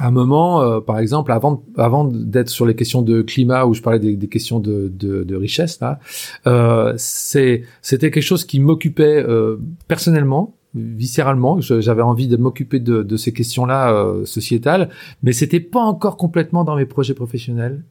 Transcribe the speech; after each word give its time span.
à 0.00 0.06
un 0.06 0.10
moment, 0.10 0.62
euh, 0.62 0.80
par 0.80 0.98
exemple, 0.98 1.30
avant 1.30 1.62
avant 1.76 2.04
d'être 2.04 2.48
sur 2.48 2.64
les 2.64 2.74
questions 2.74 3.02
de 3.02 3.20
climat 3.20 3.66
où 3.66 3.74
je 3.74 3.82
parlais 3.82 3.98
des, 3.98 4.16
des 4.16 4.28
questions 4.28 4.58
de, 4.58 4.90
de, 4.92 5.24
de, 5.24 5.36
richesse 5.36 5.78
là, 5.80 6.00
euh, 6.46 6.94
c'était 6.96 8.10
quelque 8.10 8.22
chose 8.22 8.46
qui 8.46 8.60
m'occupait 8.60 9.22
euh, 9.22 9.58
personnellement, 9.88 10.56
viscéralement. 10.74 11.60
J'avais 11.60 12.02
envie 12.02 12.28
de 12.28 12.38
m'occuper 12.38 12.80
de, 12.80 13.02
de, 13.02 13.16
ces 13.18 13.34
questions-là 13.34 13.92
euh, 13.92 14.24
sociétales, 14.24 14.88
mais 15.22 15.32
c'était 15.32 15.60
pas 15.60 15.82
encore 15.82 16.16
complètement 16.16 16.64
dans 16.64 16.76
mes 16.76 16.86
projets 16.86 17.14
professionnels. 17.14 17.82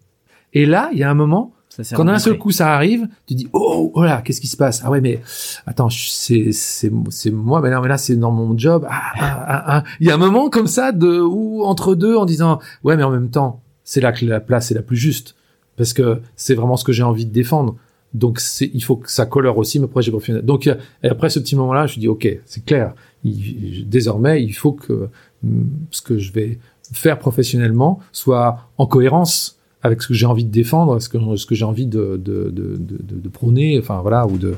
Et 0.53 0.65
là, 0.65 0.89
il 0.93 0.97
y 0.97 1.03
a 1.03 1.11
un 1.11 1.15
moment 1.15 1.53
quand 1.95 2.05
d'un 2.05 2.19
seul 2.19 2.37
coup 2.37 2.51
ça 2.51 2.73
arrive, 2.73 3.07
tu 3.25 3.35
dis 3.35 3.47
oh 3.53 3.91
oh 3.93 4.03
là 4.03 4.21
qu'est-ce 4.21 4.41
qui 4.41 4.47
se 4.47 4.57
passe? 4.57 4.81
Ah 4.83 4.89
ouais 4.89 5.01
mais 5.01 5.21
attends 5.65 5.89
c'est 5.89 6.51
c'est 6.51 6.91
c'est 7.09 7.31
moi 7.31 7.61
mais 7.61 7.69
là, 7.69 7.79
mais 7.81 7.87
là 7.87 7.97
c'est 7.97 8.15
dans 8.15 8.31
mon 8.31 8.57
job. 8.57 8.85
Ah, 8.89 9.01
ah, 9.19 9.63
ah, 9.67 9.83
il 9.99 10.07
y 10.07 10.11
a 10.11 10.15
un 10.15 10.17
moment 10.17 10.49
comme 10.49 10.67
ça 10.67 10.91
de 10.91 11.19
ou 11.19 11.63
entre 11.63 11.95
deux 11.95 12.15
en 12.15 12.25
disant 12.25 12.59
ouais 12.83 12.97
mais 12.97 13.03
en 13.03 13.11
même 13.11 13.29
temps 13.29 13.61
c'est 13.83 14.01
là 14.01 14.11
que 14.11 14.25
la 14.25 14.39
place 14.39 14.71
est 14.71 14.75
la 14.75 14.81
plus 14.81 14.97
juste. 14.97 15.35
Parce 15.77 15.93
que 15.93 16.21
c'est 16.35 16.55
vraiment 16.55 16.75
ce 16.75 16.83
que 16.83 16.91
j'ai 16.91 17.03
envie 17.03 17.25
de 17.25 17.31
défendre. 17.31 17.77
Donc 18.13 18.39
c'est 18.39 18.69
il 18.73 18.83
faut 18.83 18.97
que 18.97 19.09
ça 19.09 19.25
colore 19.25 19.57
aussi 19.57 19.79
mes 19.79 19.87
projets 19.87 20.11
professionnels. 20.11 20.45
Donc 20.45 20.67
et 20.67 21.07
après 21.07 21.29
ce 21.29 21.39
petit 21.39 21.55
moment 21.55 21.73
là 21.73 21.87
je 21.87 21.99
dis 21.99 22.07
ok 22.07 22.27
c'est 22.45 22.65
clair. 22.65 22.93
Désormais 23.23 24.43
il 24.43 24.53
faut 24.53 24.73
que 24.73 25.09
mm, 25.43 25.63
ce 25.91 26.01
que 26.01 26.17
je 26.17 26.31
vais 26.31 26.59
faire 26.91 27.19
professionnellement 27.19 27.99
soit 28.11 28.69
en 28.77 28.87
cohérence 28.87 29.58
avec 29.81 30.01
ce 30.01 30.07
que 30.07 30.13
j'ai 30.13 30.25
envie 30.25 30.45
de 30.45 30.51
défendre, 30.51 30.99
ce 30.99 31.09
que, 31.09 31.55
j'ai 31.55 31.65
envie 31.65 31.87
de, 31.87 33.29
prôner, 33.31 33.79
enfin 33.79 33.99
voilà, 34.01 34.27
ou 34.27 34.37
de, 34.37 34.55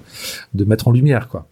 de 0.54 0.66
mettre 0.66 0.88
en 0.88 0.92
lumière, 0.92 1.28
quoi. 1.28 1.48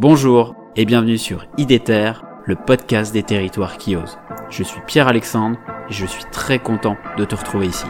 Bonjour 0.00 0.54
et 0.74 0.86
bienvenue 0.86 1.18
sur 1.18 1.46
IDETER, 1.58 2.12
le 2.46 2.56
podcast 2.56 3.12
des 3.12 3.22
territoires 3.22 3.76
qui 3.76 3.94
osent. 3.94 4.18
Je 4.48 4.62
suis 4.62 4.80
Pierre-Alexandre 4.86 5.58
et 5.90 5.92
je 5.92 6.06
suis 6.06 6.24
très 6.32 6.58
content 6.58 6.96
de 7.18 7.24
te 7.24 7.34
retrouver 7.34 7.66
ici. 7.66 7.86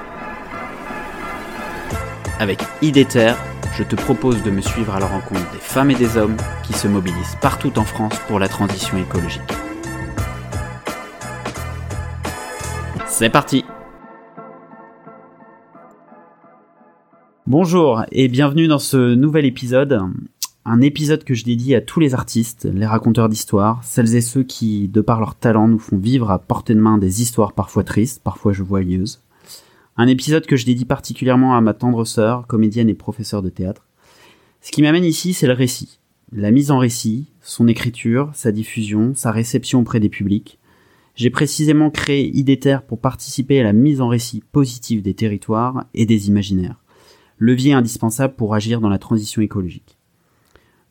Avec 2.40 2.60
IDETER, 2.82 3.34
je 3.78 3.84
te 3.84 3.94
propose 3.94 4.42
de 4.42 4.50
me 4.50 4.60
suivre 4.60 4.94
à 4.94 5.00
la 5.00 5.06
rencontre 5.06 5.48
des 5.52 5.58
femmes 5.58 5.92
et 5.92 5.94
des 5.94 6.16
hommes 6.16 6.36
qui 6.64 6.72
se 6.72 6.88
mobilisent 6.88 7.38
partout 7.40 7.78
en 7.78 7.84
France 7.84 8.18
pour 8.26 8.40
la 8.40 8.48
transition 8.48 8.98
écologique. 8.98 9.40
C'est 13.06 13.30
parti 13.30 13.64
Bonjour 17.48 18.04
et 18.12 18.28
bienvenue 18.28 18.68
dans 18.68 18.78
ce 18.78 19.14
nouvel 19.14 19.44
épisode. 19.46 20.00
Un 20.64 20.80
épisode 20.80 21.24
que 21.24 21.34
je 21.34 21.42
dédie 21.42 21.74
à 21.74 21.80
tous 21.80 21.98
les 21.98 22.14
artistes, 22.14 22.68
les 22.72 22.86
raconteurs 22.86 23.28
d'histoires, 23.28 23.82
celles 23.82 24.14
et 24.14 24.20
ceux 24.20 24.44
qui, 24.44 24.86
de 24.86 25.00
par 25.00 25.18
leur 25.18 25.34
talent, 25.34 25.66
nous 25.66 25.80
font 25.80 25.98
vivre 25.98 26.30
à 26.30 26.38
portée 26.38 26.72
de 26.72 26.78
main 26.78 26.98
des 26.98 27.20
histoires 27.20 27.52
parfois 27.52 27.82
tristes, 27.82 28.22
parfois 28.22 28.52
joyeuses. 28.52 29.22
Un 29.96 30.06
épisode 30.06 30.46
que 30.46 30.54
je 30.54 30.64
dédie 30.64 30.84
particulièrement 30.84 31.56
à 31.56 31.60
ma 31.60 31.74
tendre 31.74 32.04
sœur, 32.04 32.46
comédienne 32.46 32.88
et 32.88 32.94
professeure 32.94 33.42
de 33.42 33.50
théâtre. 33.50 33.88
Ce 34.60 34.70
qui 34.70 34.82
m'amène 34.82 35.04
ici, 35.04 35.32
c'est 35.34 35.48
le 35.48 35.52
récit. 35.52 35.98
La 36.30 36.52
mise 36.52 36.70
en 36.70 36.78
récit, 36.78 37.26
son 37.40 37.66
écriture, 37.66 38.30
sa 38.34 38.52
diffusion, 38.52 39.14
sa 39.16 39.32
réception 39.32 39.80
auprès 39.80 39.98
des 39.98 40.08
publics. 40.08 40.60
J'ai 41.16 41.28
précisément 41.28 41.90
créé 41.90 42.30
IDETER 42.36 42.78
pour 42.86 43.00
participer 43.00 43.58
à 43.58 43.64
la 43.64 43.72
mise 43.72 44.00
en 44.00 44.06
récit 44.06 44.44
positive 44.52 45.02
des 45.02 45.14
territoires 45.14 45.86
et 45.92 46.06
des 46.06 46.28
imaginaires 46.28 46.81
levier 47.42 47.72
indispensable 47.72 48.34
pour 48.34 48.54
agir 48.54 48.80
dans 48.80 48.88
la 48.88 48.98
transition 48.98 49.42
écologique. 49.42 49.98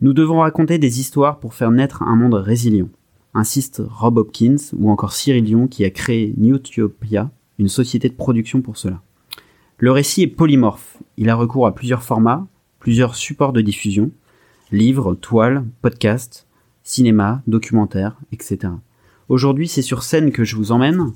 Nous 0.02 0.12
devons 0.12 0.40
raconter 0.40 0.80
des 0.80 1.00
histoires 1.00 1.40
pour 1.40 1.54
faire 1.54 1.72
naître 1.72 2.04
un 2.04 2.16
monde 2.18 2.34
résilient, 2.34 2.90
insiste 3.34 3.82
Rob 3.88 4.18
Hopkins 4.18 4.58
ou 4.78 4.92
encore 4.92 5.14
Cyril 5.14 5.46
Dion 5.46 5.68
qui 5.68 5.86
a 5.86 5.90
créé 5.90 6.34
Newtopia, 6.38 7.32
une 7.58 7.70
société 7.70 8.10
de 8.10 8.16
production 8.16 8.62
pour 8.62 8.76
cela. 8.76 9.02
Le 9.78 9.92
récit 9.92 10.24
est 10.24 10.28
polymorphe, 10.28 10.98
il 11.16 11.30
a 11.30 11.36
recours 11.36 11.68
à 11.68 11.74
plusieurs 11.74 12.04
formats, 12.04 12.46
plusieurs 12.80 13.16
supports 13.16 13.54
de 13.54 13.62
diffusion, 13.62 14.12
livres, 14.74 15.16
toiles, 15.16 15.64
podcasts, 15.82 16.48
cinéma, 16.84 17.44
documentaires, 17.48 18.18
etc. 18.34 18.74
Aujourd'hui, 19.30 19.70
c'est 19.70 19.82
sur 19.82 20.04
scène 20.04 20.32
que 20.32 20.44
je 20.44 20.58
vous 20.58 20.74
emmène, 20.74 21.14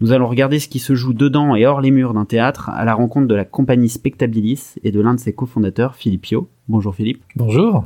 nous 0.00 0.12
allons 0.12 0.28
regarder 0.28 0.58
ce 0.58 0.68
qui 0.68 0.78
se 0.78 0.94
joue 0.94 1.12
dedans 1.12 1.54
et 1.54 1.66
hors 1.66 1.80
les 1.80 1.90
murs 1.90 2.14
d'un 2.14 2.24
théâtre 2.24 2.68
à 2.70 2.84
la 2.84 2.94
rencontre 2.94 3.28
de 3.28 3.34
la 3.34 3.44
compagnie 3.44 3.88
Spectabilis 3.88 4.74
et 4.82 4.90
de 4.90 5.00
l'un 5.00 5.14
de 5.14 5.20
ses 5.20 5.32
cofondateurs, 5.32 5.94
Philippe 5.94 6.22
Pio. 6.22 6.48
Bonjour 6.68 6.94
Philippe. 6.94 7.22
Bonjour. 7.36 7.84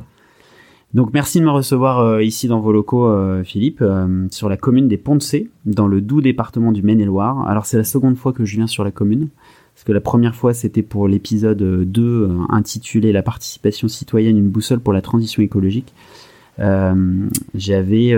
Donc 0.93 1.13
merci 1.13 1.39
de 1.39 1.45
me 1.45 1.51
recevoir 1.51 1.99
euh, 1.99 2.23
ici 2.23 2.47
dans 2.47 2.61
vos 2.61 2.71
locaux, 2.71 3.07
euh, 3.07 3.43
Philippe, 3.43 3.81
euh, 3.81 4.27
sur 4.31 4.47
la 4.47 4.55
commune 4.55 4.87
des 4.87 4.97
Ponts-de-Cé, 4.97 5.49
dans 5.65 5.87
le 5.87 5.99
doux 5.99 6.21
département 6.21 6.71
du 6.71 6.81
Maine-et-Loire. 6.81 7.47
Alors 7.47 7.65
c'est 7.65 7.77
la 7.77 7.83
seconde 7.83 8.15
fois 8.15 8.31
que 8.31 8.45
je 8.45 8.55
viens 8.55 8.67
sur 8.67 8.85
la 8.85 8.91
commune, 8.91 9.27
parce 9.75 9.83
que 9.83 9.91
la 9.91 9.99
première 9.99 10.33
fois 10.33 10.53
c'était 10.53 10.83
pour 10.83 11.07
l'épisode 11.09 11.61
2 11.61 12.29
intitulé 12.49 13.11
La 13.11 13.21
participation 13.21 13.89
citoyenne, 13.89 14.37
une 14.37 14.49
boussole 14.49 14.79
pour 14.79 14.93
la 14.93 15.01
transition 15.01 15.43
écologique. 15.43 15.93
j'avais 16.57 18.15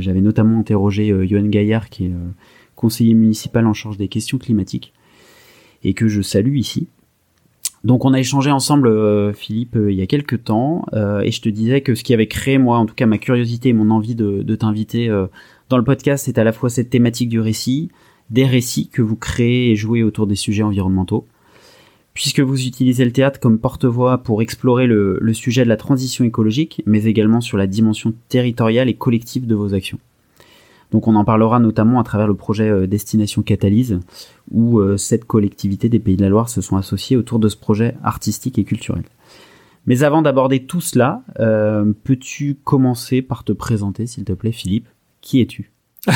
j'avais 0.00 0.20
notamment 0.20 0.58
interrogé 0.58 1.28
Johan 1.28 1.44
Gaillard 1.44 1.90
qui 1.90 2.06
est 2.06 2.12
conseiller 2.76 3.14
municipal 3.14 3.66
en 3.66 3.72
charge 3.74 3.96
des 3.96 4.08
questions 4.08 4.38
climatiques, 4.38 4.92
et 5.82 5.94
que 5.94 6.06
je 6.06 6.22
salue 6.22 6.56
ici. 6.56 6.88
Donc 7.86 8.04
on 8.04 8.12
a 8.12 8.18
échangé 8.18 8.50
ensemble, 8.50 8.88
euh, 8.88 9.32
Philippe, 9.32 9.76
euh, 9.76 9.92
il 9.92 9.98
y 9.98 10.02
a 10.02 10.08
quelques 10.08 10.42
temps, 10.42 10.86
euh, 10.92 11.20
et 11.20 11.30
je 11.30 11.40
te 11.40 11.48
disais 11.48 11.82
que 11.82 11.94
ce 11.94 12.02
qui 12.02 12.14
avait 12.14 12.26
créé, 12.26 12.58
moi, 12.58 12.78
en 12.78 12.86
tout 12.86 12.96
cas, 12.96 13.06
ma 13.06 13.16
curiosité 13.16 13.68
et 13.68 13.72
mon 13.72 13.90
envie 13.90 14.16
de, 14.16 14.56
t'inviter 14.56 15.08
dans 15.68 15.78
le 15.78 15.84
podcast, 15.84 16.24
c'est 16.24 16.38
à 16.38 16.44
la 16.44 16.52
fois 16.52 16.68
cette 16.68 16.90
thématique 16.90 17.28
du 17.28 17.38
récit, 17.38 17.90
des 18.30 18.44
récits 18.44 18.88
que 18.88 19.02
vous 19.02 19.14
créez 19.14 19.70
et 19.70 19.76
jouez 19.76 20.02
autour 20.02 20.26
des 20.26 20.34
sujets 20.34 20.64
environnementaux, 20.64 21.26
puisque 22.12 22.40
vous 22.40 22.66
utilisez 22.66 23.04
le 23.04 23.12
théâtre 23.12 23.38
comme 23.38 23.58
porte-voix 23.58 24.18
pour 24.18 24.42
explorer 24.42 24.88
le 24.88 25.32
sujet 25.32 25.62
de 25.62 25.68
la 25.68 25.76
transition 25.76 26.24
écologique, 26.24 26.82
mais 26.86 27.04
également 27.04 27.40
sur 27.40 27.56
la 27.56 27.68
dimension 27.68 28.14
territoriale 28.28 28.88
et 28.88 28.94
collective 28.94 29.46
de 29.46 29.54
vos 29.54 29.74
actions. 29.74 29.98
Donc 30.92 31.08
on 31.08 31.14
en 31.14 31.24
parlera 31.24 31.58
notamment 31.58 32.00
à 32.00 32.04
travers 32.04 32.26
le 32.26 32.34
projet 32.34 32.68
euh, 32.68 32.86
Destination 32.86 33.42
Catalyse, 33.42 34.00
où 34.50 34.78
euh, 34.78 34.96
cette 34.96 35.24
collectivité 35.24 35.88
des 35.88 35.98
Pays 35.98 36.16
de 36.16 36.22
la 36.22 36.28
Loire 36.28 36.48
se 36.48 36.60
sont 36.60 36.76
associés 36.76 37.16
autour 37.16 37.38
de 37.38 37.48
ce 37.48 37.56
projet 37.56 37.96
artistique 38.02 38.58
et 38.58 38.64
culturel. 38.64 39.02
Mais 39.86 40.02
avant 40.02 40.22
d'aborder 40.22 40.64
tout 40.64 40.80
cela, 40.80 41.22
euh, 41.38 41.92
peux-tu 42.04 42.56
commencer 42.64 43.22
par 43.22 43.44
te 43.44 43.52
présenter, 43.52 44.06
s'il 44.06 44.24
te 44.24 44.32
plaît, 44.32 44.52
Philippe? 44.52 44.88
Qui 45.20 45.40
es-tu? 45.40 45.72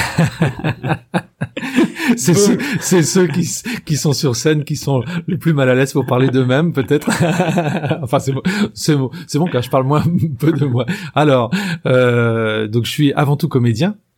C'est 2.16 2.34
ceux, 2.34 2.58
ceux 3.02 3.26
qui, 3.28 3.48
qui, 3.84 3.96
sont 3.96 4.12
sur 4.12 4.34
scène 4.34 4.64
qui 4.64 4.76
sont 4.76 5.02
le 5.26 5.38
plus 5.38 5.52
mal 5.52 5.68
à 5.68 5.74
l'aise 5.74 5.92
pour 5.92 6.06
parler 6.06 6.28
d'eux-mêmes, 6.28 6.72
peut-être. 6.72 7.08
enfin, 8.02 8.18
c'est 8.18 8.32
bon, 8.32 8.42
c'est 8.74 8.96
bon, 8.96 9.10
bon 9.34 9.48
je 9.60 9.70
parle 9.70 9.84
moins 9.84 10.02
peu 10.38 10.52
de 10.52 10.64
moi. 10.64 10.86
Alors, 11.14 11.50
euh, 11.86 12.66
donc 12.66 12.84
je 12.84 12.90
suis 12.90 13.12
avant 13.12 13.36
tout 13.36 13.48
comédien, 13.48 13.90
euh, 13.90 14.09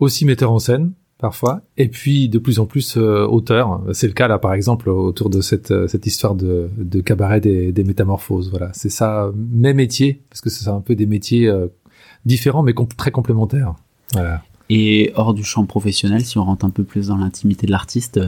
aussi 0.00 0.24
metteur 0.24 0.52
en 0.52 0.58
scène 0.58 0.92
parfois, 1.18 1.62
et 1.76 1.88
puis 1.88 2.28
de 2.28 2.38
plus 2.38 2.60
en 2.60 2.66
plus 2.66 2.96
euh, 2.96 3.26
auteur. 3.26 3.82
C'est 3.92 4.06
le 4.06 4.12
cas 4.12 4.28
là, 4.28 4.38
par 4.38 4.54
exemple, 4.54 4.88
autour 4.88 5.30
de 5.30 5.40
cette 5.40 5.72
euh, 5.72 5.88
cette 5.88 6.06
histoire 6.06 6.34
de, 6.34 6.70
de 6.78 7.00
cabaret 7.00 7.40
des, 7.40 7.72
des 7.72 7.84
métamorphoses. 7.84 8.50
Voilà, 8.50 8.70
c'est 8.72 8.88
ça 8.88 9.30
mes 9.36 9.74
métiers, 9.74 10.22
parce 10.30 10.40
que 10.40 10.48
c'est 10.48 10.68
un 10.68 10.80
peu 10.80 10.94
des 10.94 11.06
métiers 11.06 11.48
euh, 11.48 11.66
différents 12.24 12.62
mais 12.62 12.74
très 12.96 13.10
complémentaires. 13.10 13.74
Voilà. 14.12 14.42
Et 14.70 15.12
hors 15.16 15.34
du 15.34 15.44
champ 15.44 15.64
professionnel, 15.66 16.24
si 16.24 16.38
on 16.38 16.44
rentre 16.44 16.64
un 16.64 16.70
peu 16.70 16.84
plus 16.84 17.08
dans 17.08 17.16
l'intimité 17.16 17.66
de 17.66 17.72
l'artiste, 17.72 18.20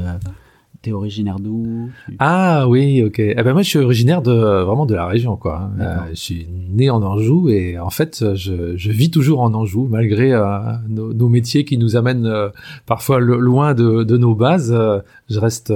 T'es 0.82 0.92
originaire 0.92 1.38
d'où 1.38 1.91
Ah 2.18 2.66
oui, 2.66 3.02
ok. 3.04 3.18
Eh 3.18 3.34
ben 3.34 3.52
moi, 3.52 3.60
je 3.60 3.68
suis 3.68 3.78
originaire 3.78 4.22
de 4.22 4.32
vraiment 4.32 4.86
de 4.86 4.94
la 4.94 5.04
région, 5.04 5.36
quoi. 5.36 5.70
Euh, 5.78 5.96
je 6.08 6.14
suis 6.14 6.46
né 6.70 6.88
en 6.88 7.02
Anjou 7.02 7.50
et 7.50 7.78
en 7.78 7.91
fait, 7.91 8.34
je, 8.34 8.78
je 8.78 8.90
vis 8.90 9.10
toujours 9.10 9.40
en 9.40 9.52
Anjou 9.52 9.88
malgré 9.90 10.32
euh, 10.32 10.58
nos, 10.88 11.12
nos, 11.12 11.28
métiers 11.28 11.66
qui 11.66 11.76
nous 11.76 11.96
amènent 11.96 12.24
euh, 12.24 12.48
parfois 12.87 13.20
loin 13.20 13.75
de, 13.75 14.05
de, 14.05 14.16
nos 14.16 14.34
bases. 14.34 14.72
Euh, 14.72 15.00
je 15.28 15.38
reste 15.38 15.70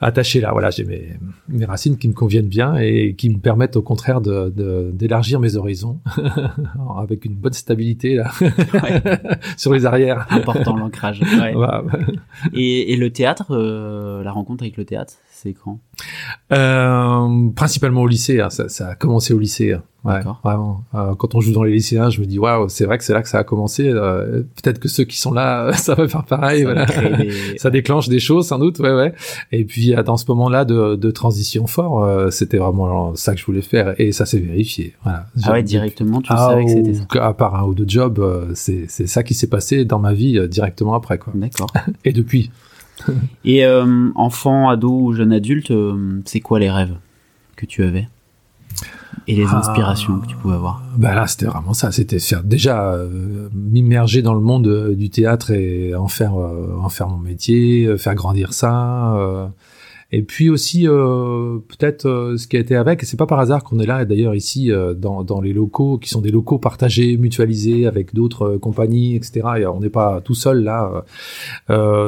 attaché 0.00 0.40
là. 0.40 0.50
Voilà, 0.52 0.70
j'ai 0.70 0.84
mes, 0.84 1.14
mes 1.48 1.64
racines 1.64 1.98
qui 1.98 2.08
me 2.08 2.12
conviennent 2.12 2.48
bien 2.48 2.76
et 2.76 3.14
qui 3.14 3.30
me 3.30 3.38
permettent 3.38 3.76
au 3.76 3.82
contraire 3.82 4.20
de 4.20 4.48
d'élargir 4.92 5.40
mes 5.40 5.56
horizons 5.56 6.00
avec 6.98 7.24
une 7.24 7.34
bonne 7.34 7.52
stabilité 7.52 8.14
là 8.14 8.30
sur 9.56 9.72
les 9.72 9.86
arrières. 9.86 10.26
Important 10.30 10.76
l'ancrage. 10.76 11.20
Ouais. 11.20 11.54
Et, 12.54 12.92
et, 12.92 12.96
le 12.96 13.10
théâtre, 13.10 13.46
euh, 13.50 14.22
la 14.22 14.32
rencontre 14.32 14.62
avec 14.62 14.76
le 14.76 14.84
théâtre, 14.84 15.14
c'est 15.40 15.54
quand 15.54 15.78
euh, 16.52 17.50
Principalement 17.54 18.02
au 18.02 18.08
lycée. 18.08 18.40
Hein. 18.40 18.50
Ça, 18.50 18.68
ça, 18.68 18.88
a 18.88 18.94
commencé 18.94 19.32
au 19.32 19.38
lycée. 19.38 19.72
Hein. 19.72 19.82
Ouais, 20.04 20.20
vraiment. 20.42 20.84
Euh, 20.94 21.14
quand 21.14 21.34
on 21.34 21.40
joue 21.40 21.52
dans 21.52 21.62
les 21.62 21.72
lycéens, 21.72 22.08
je 22.08 22.20
me 22.20 22.26
dis 22.26 22.38
waouh, 22.38 22.68
c'est 22.68 22.86
vrai 22.86 22.98
que 22.98 23.04
c'est 23.04 23.12
là 23.12 23.22
que 23.22 23.28
ça 23.28 23.38
a 23.38 23.44
commencé. 23.44 23.88
Euh, 23.88 24.42
peut-être 24.62 24.78
que 24.80 24.88
ceux 24.88 25.04
qui 25.04 25.18
sont 25.18 25.32
là, 25.32 25.72
ça 25.74 25.94
va 25.94 26.08
faire 26.08 26.24
pareil. 26.24 26.64
Ça, 26.64 26.72
voilà. 26.72 26.86
ça 27.56 27.70
déclenche 27.70 28.08
des 28.08 28.18
choses 28.18 28.48
sans 28.48 28.58
doute, 28.58 28.78
ouais, 28.80 28.92
ouais. 28.92 29.12
Et 29.52 29.64
puis 29.64 29.94
dans 30.04 30.16
ce 30.16 30.24
moment-là 30.28 30.64
de, 30.64 30.96
de 30.96 31.10
transition 31.10 31.66
fort, 31.66 32.32
c'était 32.32 32.58
vraiment 32.58 33.14
ça 33.14 33.34
que 33.34 33.40
je 33.40 33.46
voulais 33.46 33.62
faire 33.62 33.94
et 34.00 34.12
ça 34.12 34.26
s'est 34.26 34.38
vérifié. 34.38 34.94
Voilà. 35.02 35.26
Ah 35.44 35.52
ouais, 35.52 35.62
directement, 35.62 36.20
tu 36.20 36.32
savais 36.32 36.64
que 36.64 36.70
c'était 36.70 36.94
ça. 36.94 37.26
À 37.26 37.34
part 37.34 37.54
un 37.56 37.64
ou 37.64 37.74
deux 37.74 37.88
jobs, 37.88 38.50
c'est 38.54 38.86
c'est 38.88 39.06
ça 39.06 39.22
qui 39.22 39.34
s'est 39.34 39.48
passé 39.48 39.84
dans 39.84 39.98
ma 39.98 40.14
vie 40.14 40.48
directement 40.48 40.94
après 40.94 41.18
quoi. 41.18 41.32
D'accord. 41.36 41.70
et 42.04 42.12
depuis. 42.12 42.50
et 43.44 43.66
enfant, 44.14 44.68
ado 44.68 44.90
ou 44.90 45.12
jeune 45.12 45.32
adulte, 45.32 45.72
c'est 46.24 46.40
quoi 46.40 46.58
les 46.58 46.70
rêves 46.70 46.96
que 47.56 47.66
tu 47.66 47.82
avais 47.82 48.08
et 49.28 49.34
les 49.34 49.46
ah. 49.50 49.58
inspirations 49.58 50.18
que 50.20 50.26
tu 50.26 50.36
pouvais 50.36 50.54
avoir? 50.54 50.82
Bah 50.96 51.14
là, 51.14 51.26
c'était 51.26 51.46
vraiment 51.46 51.74
ça. 51.74 51.92
C'était 51.92 52.18
faire 52.18 52.42
déjà 52.42 52.92
euh, 52.92 53.48
m'immerger 53.52 54.22
dans 54.22 54.34
le 54.34 54.40
monde 54.40 54.66
euh, 54.66 54.94
du 54.94 55.10
théâtre 55.10 55.50
et 55.50 55.94
en 55.94 56.08
faire 56.08 56.40
euh, 56.40 56.78
en 56.80 56.88
faire 56.88 57.08
mon 57.08 57.18
métier, 57.18 57.96
faire 57.98 58.14
grandir 58.14 58.52
ça. 58.52 59.50
Et 60.10 60.22
puis 60.22 60.48
aussi 60.50 60.84
peut-être 60.86 62.34
ce 62.36 62.46
qui 62.46 62.56
a 62.56 62.60
été 62.60 62.76
avec. 62.76 63.02
Et 63.02 63.06
c'est 63.06 63.16
pas 63.16 63.26
par 63.26 63.40
hasard 63.40 63.62
qu'on 63.64 63.78
est 63.78 63.86
là. 63.86 64.04
D'ailleurs 64.04 64.34
ici 64.34 64.70
dans, 64.96 65.22
dans 65.22 65.40
les 65.40 65.52
locaux 65.52 65.98
qui 65.98 66.08
sont 66.08 66.20
des 66.20 66.30
locaux 66.30 66.58
partagés, 66.58 67.16
mutualisés 67.16 67.86
avec 67.86 68.14
d'autres 68.14 68.56
compagnies, 68.56 69.16
etc. 69.16 69.46
Et 69.58 69.66
on 69.66 69.80
n'est 69.80 69.90
pas 69.90 70.20
tout 70.20 70.34
seul 70.34 70.64
là. 70.64 71.04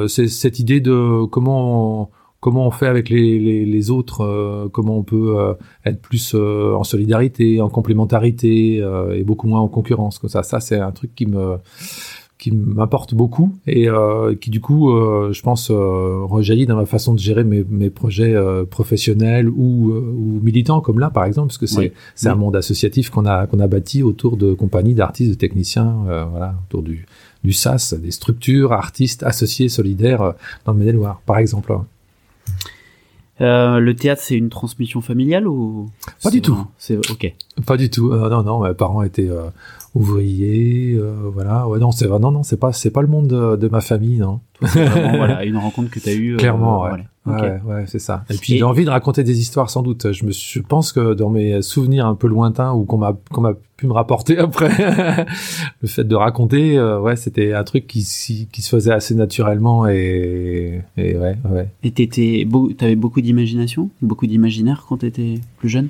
c'est 0.08 0.28
cette 0.28 0.58
idée 0.58 0.80
de 0.80 1.24
comment 1.26 2.02
on, 2.02 2.08
comment 2.40 2.66
on 2.66 2.70
fait 2.70 2.86
avec 2.86 3.10
les, 3.10 3.38
les, 3.38 3.64
les 3.66 3.90
autres, 3.90 4.22
euh, 4.22 4.68
comment 4.72 4.96
on 4.96 5.02
peut 5.02 5.38
euh, 5.38 5.54
être 5.84 6.00
plus 6.00 6.34
euh, 6.34 6.74
en 6.74 6.84
solidarité, 6.84 7.60
en 7.60 7.68
complémentarité 7.68 8.76
et 9.12 9.22
beaucoup 9.24 9.46
moins 9.46 9.60
en 9.60 9.68
concurrence. 9.68 10.18
Comme 10.18 10.30
ça, 10.30 10.42
ça 10.42 10.60
c'est 10.60 10.78
un 10.78 10.90
truc 10.90 11.14
qui 11.14 11.26
me 11.26 11.58
qui 12.40 12.52
m'apporte 12.52 13.14
beaucoup 13.14 13.54
et 13.66 13.86
qui 14.40 14.50
du 14.50 14.60
coup, 14.60 14.90
je 14.90 15.42
pense, 15.42 15.70
rejaillit 15.70 16.66
dans 16.66 16.76
ma 16.76 16.86
façon 16.86 17.14
de 17.14 17.18
gérer 17.18 17.44
mes, 17.44 17.64
mes 17.68 17.90
projets 17.90 18.34
professionnels 18.70 19.48
ou, 19.48 19.92
ou 19.92 20.40
militants 20.42 20.80
comme 20.80 20.98
là 20.98 21.10
par 21.10 21.24
exemple, 21.24 21.48
parce 21.48 21.58
que 21.58 21.66
c'est 21.66 21.92
c'est 22.14 22.28
un 22.28 22.34
monde 22.34 22.56
associatif 22.56 23.10
qu'on 23.10 23.26
a 23.26 23.46
qu'on 23.46 23.60
a 23.60 23.66
bâti 23.66 24.02
autour 24.02 24.36
de 24.36 24.54
compagnies 24.54 24.94
d'artistes, 24.94 25.30
de 25.30 25.36
techniciens, 25.36 25.94
voilà, 26.30 26.54
autour 26.66 26.82
du 26.82 27.06
du 27.44 27.52
SAS, 27.52 27.94
des 27.94 28.10
structures 28.10 28.72
artistes 28.72 29.22
associés 29.22 29.68
solidaires 29.68 30.34
dans 30.64 30.72
le 30.72 30.78
Maine-et-Loire, 30.78 31.20
par 31.26 31.38
exemple. 31.38 31.74
Euh, 33.40 33.78
le 33.78 33.96
théâtre, 33.96 34.20
c'est 34.22 34.36
une 34.36 34.50
transmission 34.50 35.00
familiale 35.00 35.48
ou 35.48 35.88
Pas 36.22 36.30
du 36.30 36.42
tout. 36.42 36.66
C'est 36.76 36.98
ok. 36.98 37.34
Pas 37.66 37.78
du 37.78 37.88
tout. 37.88 38.12
Euh, 38.12 38.28
non, 38.28 38.42
non, 38.42 38.60
mes 38.60 38.74
parents 38.74 39.02
étaient 39.02 39.30
euh, 39.30 39.48
ouvriers, 39.94 40.94
euh, 40.94 41.30
voilà. 41.32 41.66
Ouais, 41.68 41.78
non, 41.78 41.90
c'est 41.90 42.08
non, 42.08 42.30
non, 42.30 42.42
c'est 42.42 42.58
pas, 42.58 42.72
c'est 42.72 42.90
pas 42.90 43.02
le 43.02 43.08
monde 43.08 43.28
de, 43.28 43.68
ma 43.68 43.80
famille, 43.80 44.18
non. 44.18 44.40
vraiment, 44.60 45.16
voilà, 45.16 45.44
une 45.44 45.56
rencontre 45.56 45.90
que 45.90 46.00
tu 46.00 46.08
as 46.08 46.14
eue. 46.14 46.36
Clairement, 46.36 46.82
ouais. 46.82 47.04
Ouais, 47.26 47.60
ouais, 47.64 47.84
c'est 47.86 47.98
ça. 47.98 48.24
Et 48.30 48.34
puis 48.34 48.56
j'ai 48.56 48.62
envie 48.62 48.84
de 48.84 48.90
raconter 48.90 49.22
des 49.22 49.40
histoires 49.40 49.68
sans 49.68 49.82
doute. 49.82 50.10
Je 50.10 50.24
me, 50.24 50.32
je 50.32 50.58
pense 50.60 50.90
que 50.92 51.12
dans 51.12 51.28
mes 51.28 51.60
souvenirs 51.60 52.06
un 52.06 52.14
peu 52.14 52.26
lointains 52.26 52.72
ou 52.72 52.84
qu'on 52.84 52.96
m'a, 52.96 53.14
qu'on 53.30 53.42
m'a 53.42 53.52
pu 53.76 53.86
me 53.86 53.92
rapporter 53.92 54.38
après, 54.38 55.26
le 55.82 55.88
fait 55.88 56.04
de 56.04 56.14
raconter, 56.14 56.78
euh, 56.78 56.98
ouais, 56.98 57.16
c'était 57.16 57.52
un 57.52 57.62
truc 57.62 57.86
qui, 57.86 58.48
qui 58.50 58.62
se 58.62 58.68
faisait 58.70 58.92
assez 58.92 59.14
naturellement 59.14 59.86
et, 59.86 60.80
et 60.96 61.16
ouais, 61.16 61.36
ouais. 61.50 61.68
Et 61.82 61.90
t'étais, 61.90 62.48
t'avais 62.78 62.96
beaucoup 62.96 63.20
d'imagination, 63.20 63.90
beaucoup 64.00 64.26
d'imaginaire 64.26 64.86
quand 64.88 64.98
t'étais 64.98 65.40
plus 65.58 65.68
jeune? 65.68 65.88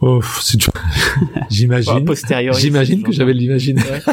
Oh, 0.00 0.20
j'imagine. 1.50 2.06
J'imagine 2.58 3.02
que 3.02 3.12
j'avais 3.12 3.34
de 3.34 3.38
l'imaginaire. 3.38 4.00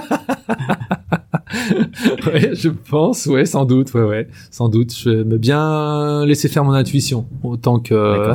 ouais, 2.27 2.55
je 2.55 2.69
pense, 2.69 3.25
ouais, 3.25 3.45
sans 3.45 3.65
doute, 3.65 3.93
ouais, 3.93 4.03
ouais, 4.03 4.27
sans 4.51 4.67
doute. 4.67 4.93
Je 4.97 5.09
me 5.09 5.37
bien 5.37 6.25
laisser 6.25 6.49
faire 6.49 6.65
mon 6.65 6.73
intuition 6.73 7.27
autant 7.41 7.79
que, 7.79 8.33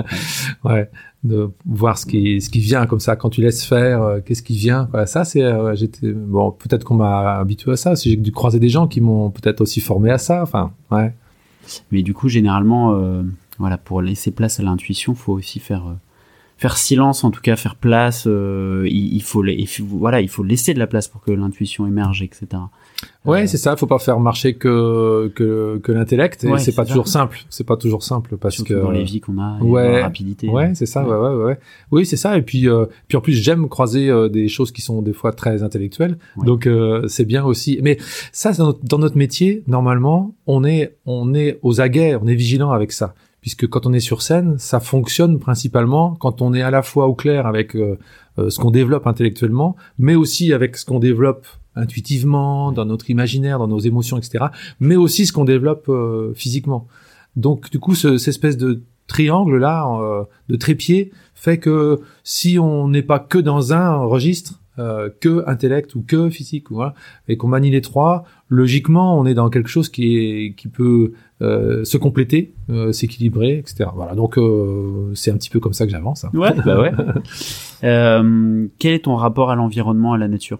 ouais, 0.64 0.90
de 1.24 1.50
voir 1.66 1.98
ce 1.98 2.06
qui, 2.06 2.40
ce 2.40 2.48
qui 2.48 2.60
vient 2.60 2.86
comme 2.86 3.00
ça. 3.00 3.16
Quand 3.16 3.30
tu 3.30 3.42
laisses 3.42 3.64
faire, 3.64 4.02
euh, 4.02 4.20
qu'est-ce 4.24 4.42
qui 4.42 4.56
vient. 4.56 4.88
Voilà, 4.90 5.06
ça, 5.06 5.24
c'est, 5.24 5.42
euh, 5.42 5.74
j'étais, 5.74 6.12
bon, 6.12 6.52
peut-être 6.52 6.84
qu'on 6.84 6.94
m'a 6.94 7.38
habitué 7.38 7.72
à 7.72 7.76
ça. 7.76 7.96
Si 7.96 8.10
j'ai 8.10 8.16
dû 8.16 8.32
croiser 8.32 8.60
des 8.60 8.70
gens 8.70 8.88
qui 8.88 9.00
m'ont 9.00 9.30
peut-être 9.30 9.60
aussi 9.60 9.80
formé 9.80 10.10
à 10.10 10.18
ça. 10.18 10.42
Enfin, 10.42 10.72
ouais. 10.90 11.12
Mais 11.92 12.02
du 12.02 12.14
coup, 12.14 12.28
généralement, 12.28 12.94
euh, 12.94 13.22
voilà, 13.58 13.78
pour 13.78 14.00
laisser 14.00 14.30
place 14.30 14.58
à 14.58 14.62
l'intuition, 14.62 15.14
faut 15.14 15.32
aussi 15.32 15.60
faire 15.60 15.84
faire 16.56 16.76
silence, 16.76 17.24
en 17.24 17.30
tout 17.30 17.40
cas 17.40 17.56
faire 17.56 17.74
place. 17.74 18.24
Euh, 18.26 18.86
il, 18.88 19.22
faut, 19.22 19.44
il, 19.44 19.68
voilà, 19.88 20.20
il 20.20 20.28
faut 20.28 20.42
laisser 20.42 20.72
de 20.72 20.78
la 20.78 20.86
place 20.86 21.08
pour 21.08 21.20
que 21.20 21.30
l'intuition 21.30 21.86
émerge, 21.86 22.22
etc. 22.22 22.46
Ouais, 23.24 23.42
euh, 23.42 23.46
c'est 23.46 23.56
ça. 23.56 23.76
Faut 23.76 23.86
pas 23.86 23.98
faire 23.98 24.20
marcher 24.20 24.54
que 24.54 25.32
que, 25.34 25.80
que 25.82 25.92
l'intellect. 25.92 26.44
et 26.44 26.58
c'est 26.58 26.74
pas 26.74 26.84
toujours 26.84 27.08
simple. 27.08 27.40
C'est 27.50 27.66
pas 27.66 27.76
toujours 27.76 28.02
simple 28.02 28.36
parce 28.36 28.62
que 28.62 28.74
dans 28.74 28.90
les 28.90 29.04
vies 29.04 29.20
qu'on 29.20 29.38
a, 29.38 29.58
ouais, 29.60 29.92
la 29.92 30.02
rapidité. 30.02 30.48
Ouais, 30.48 30.74
c'est 30.74 30.86
ça. 30.86 31.04
Ouais. 31.06 31.16
ouais, 31.16 31.44
ouais, 31.44 31.58
Oui, 31.90 32.06
c'est 32.06 32.16
ça. 32.16 32.36
Et 32.38 32.42
puis 32.42 32.68
euh, 32.68 32.86
puis 33.08 33.16
en 33.16 33.20
plus 33.20 33.32
j'aime 33.32 33.68
croiser 33.68 34.10
des 34.30 34.48
choses 34.48 34.70
qui 34.72 34.80
sont 34.82 35.02
des 35.02 35.12
fois 35.12 35.32
très 35.32 35.62
intellectuelles. 35.62 36.18
Donc 36.44 36.68
c'est 37.08 37.24
bien 37.24 37.44
aussi. 37.44 37.78
Mais 37.82 37.98
ça, 38.32 38.52
dans 38.82 38.98
notre 38.98 39.16
métier, 39.16 39.64
normalement, 39.66 40.34
on 40.46 40.64
est 40.64 40.96
on 41.04 41.34
est 41.34 41.58
aux 41.62 41.80
aguets, 41.80 42.16
on 42.20 42.26
est 42.26 42.34
vigilant 42.34 42.70
avec 42.70 42.92
ça 42.92 43.14
puisque 43.44 43.66
quand 43.66 43.84
on 43.84 43.92
est 43.92 44.00
sur 44.00 44.22
scène, 44.22 44.56
ça 44.56 44.80
fonctionne 44.80 45.38
principalement 45.38 46.14
quand 46.14 46.40
on 46.40 46.54
est 46.54 46.62
à 46.62 46.70
la 46.70 46.80
fois 46.80 47.08
au 47.08 47.14
clair 47.14 47.46
avec 47.46 47.76
euh, 47.76 47.98
euh, 48.38 48.48
ce 48.48 48.58
qu'on 48.58 48.70
développe 48.70 49.06
intellectuellement, 49.06 49.76
mais 49.98 50.14
aussi 50.14 50.54
avec 50.54 50.78
ce 50.78 50.86
qu'on 50.86 50.98
développe 50.98 51.46
intuitivement, 51.76 52.72
dans 52.72 52.86
notre 52.86 53.10
imaginaire, 53.10 53.58
dans 53.58 53.68
nos 53.68 53.80
émotions, 53.80 54.16
etc., 54.16 54.46
mais 54.80 54.96
aussi 54.96 55.26
ce 55.26 55.32
qu'on 55.34 55.44
développe 55.44 55.90
euh, 55.90 56.32
physiquement. 56.34 56.86
Donc 57.36 57.70
du 57.70 57.78
coup, 57.78 57.94
ce, 57.94 58.16
cette 58.16 58.28
espèce 58.28 58.56
de 58.56 58.80
triangle 59.08 59.58
là, 59.58 60.26
de 60.48 60.56
trépied, 60.56 61.12
fait 61.34 61.58
que 61.58 62.00
si 62.22 62.58
on 62.58 62.88
n'est 62.88 63.02
pas 63.02 63.18
que 63.18 63.36
dans 63.36 63.74
un 63.74 63.96
registre, 64.06 64.62
euh, 64.78 65.08
que 65.20 65.48
intellect 65.48 65.94
ou 65.94 66.02
que 66.02 66.30
physique, 66.30 66.70
voilà, 66.70 66.94
et 67.28 67.36
qu'on 67.36 67.46
manie 67.46 67.70
les 67.70 67.80
trois, 67.80 68.24
logiquement, 68.48 69.16
on 69.16 69.24
est 69.24 69.34
dans 69.34 69.48
quelque 69.48 69.68
chose 69.68 69.88
qui 69.88 70.16
est 70.16 70.54
qui 70.56 70.66
peut 70.66 71.12
euh, 71.42 71.84
se 71.84 71.96
compléter, 71.96 72.54
euh, 72.70 72.90
s'équilibrer, 72.90 73.58
etc. 73.58 73.90
Voilà, 73.94 74.16
donc 74.16 74.38
c'est 75.14 75.30
un 75.30 75.36
petit 75.36 75.50
peu 75.50 75.60
comme 75.60 75.74
ça 75.74 75.84
que 75.86 75.92
j'avance. 75.92 76.24
Hein. 76.24 76.30
Ouais, 76.34 76.52
bah 76.64 76.80
ouais. 76.80 76.92
quel 78.78 78.92
est 78.92 79.04
ton 79.04 79.14
rapport 79.14 79.50
à 79.50 79.54
l'environnement, 79.54 80.12
à 80.12 80.18
la 80.18 80.26
nature? 80.26 80.58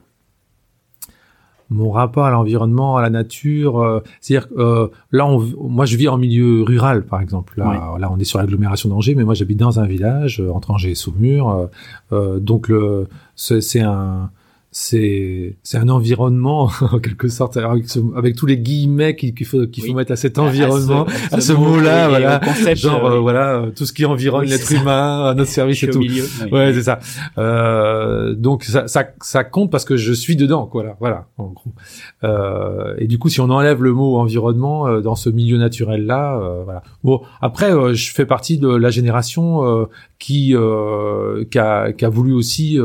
Mon 1.70 1.90
rapport 1.90 2.24
à 2.24 2.30
l'environnement, 2.30 2.96
à 2.96 3.02
la 3.02 3.10
nature. 3.10 3.80
Euh, 3.80 4.00
C'est-à-dire, 4.20 4.48
euh, 4.58 4.88
là, 5.12 5.26
on, 5.26 5.40
moi, 5.68 5.86
je 5.86 5.96
vis 5.96 6.08
en 6.08 6.18
milieu 6.18 6.62
rural, 6.62 7.04
par 7.04 7.20
exemple. 7.20 7.54
Là, 7.56 7.96
là 7.98 8.10
on 8.10 8.18
est 8.18 8.24
sur 8.24 8.38
l'agglomération 8.38 8.88
d'Angers, 8.88 9.14
mais 9.14 9.24
moi, 9.24 9.34
j'habite 9.34 9.58
dans 9.58 9.80
un 9.80 9.86
village 9.86 10.42
entre 10.52 10.70
Angers 10.70 10.90
et 10.90 10.94
Saumur. 10.94 11.68
Euh, 12.12 12.38
donc, 12.38 12.70
c'est 13.36 13.80
un 13.80 14.30
c'est 14.76 15.54
c'est 15.62 15.78
un 15.78 15.88
environnement 15.88 16.68
en 16.80 16.98
quelque 16.98 17.28
sorte 17.28 17.56
avec, 17.56 17.86
tous 18.34 18.46
les 18.46 18.58
guillemets 18.58 19.14
qu'il 19.14 19.46
faut 19.46 19.68
qu'il 19.68 19.86
faut 19.86 19.94
mettre 19.94 20.10
à 20.10 20.16
cet 20.16 20.36
environnement 20.36 21.06
à 21.30 21.40
ce, 21.40 21.52
mot-là 21.52 22.08
voilà. 22.08 22.40
genre 22.74 23.06
euh, 23.06 23.20
voilà 23.20 23.66
tout 23.76 23.86
ce 23.86 23.92
qui 23.92 24.04
environne 24.04 24.46
l'être 24.46 24.72
humain 24.72 25.26
à 25.26 25.34
notre 25.34 25.52
service 25.52 25.80
et 25.84 25.90
tout. 25.90 26.00
milieu, 26.00 26.24
ouais 26.50 26.72
c'est 26.74 26.82
ça. 26.82 26.98
Euh, 27.38 28.34
donc 28.34 28.64
ça, 28.64 28.88
ça 28.88 29.04
ça 29.20 29.44
compte 29.44 29.70
parce 29.70 29.84
que 29.84 29.96
je 29.96 30.12
suis 30.12 30.34
dedans 30.34 30.66
quoi 30.66 30.96
voilà 30.98 31.28
en 31.38 31.52
gros. 31.52 31.70
Euh, 32.24 32.96
et 32.98 33.06
du 33.06 33.20
coup 33.20 33.28
si 33.28 33.40
on 33.40 33.50
enlève 33.50 33.80
le 33.80 33.92
mot 33.92 34.16
environnement 34.16 34.88
euh, 34.88 35.00
dans 35.00 35.14
ce 35.14 35.30
milieu 35.30 35.56
naturel 35.56 36.04
là 36.04 36.36
euh, 36.36 36.64
voilà. 36.64 36.82
Bon 37.04 37.22
après 37.40 37.70
je 37.94 38.12
fais 38.12 38.26
partie 38.26 38.58
de 38.58 38.74
la 38.74 38.90
génération 38.90 39.86
qui 40.18 40.54
qui 41.50 41.58
a, 41.58 41.92
qui 41.92 42.04
a 42.04 42.08
voulu 42.08 42.32
aussi 42.32 42.78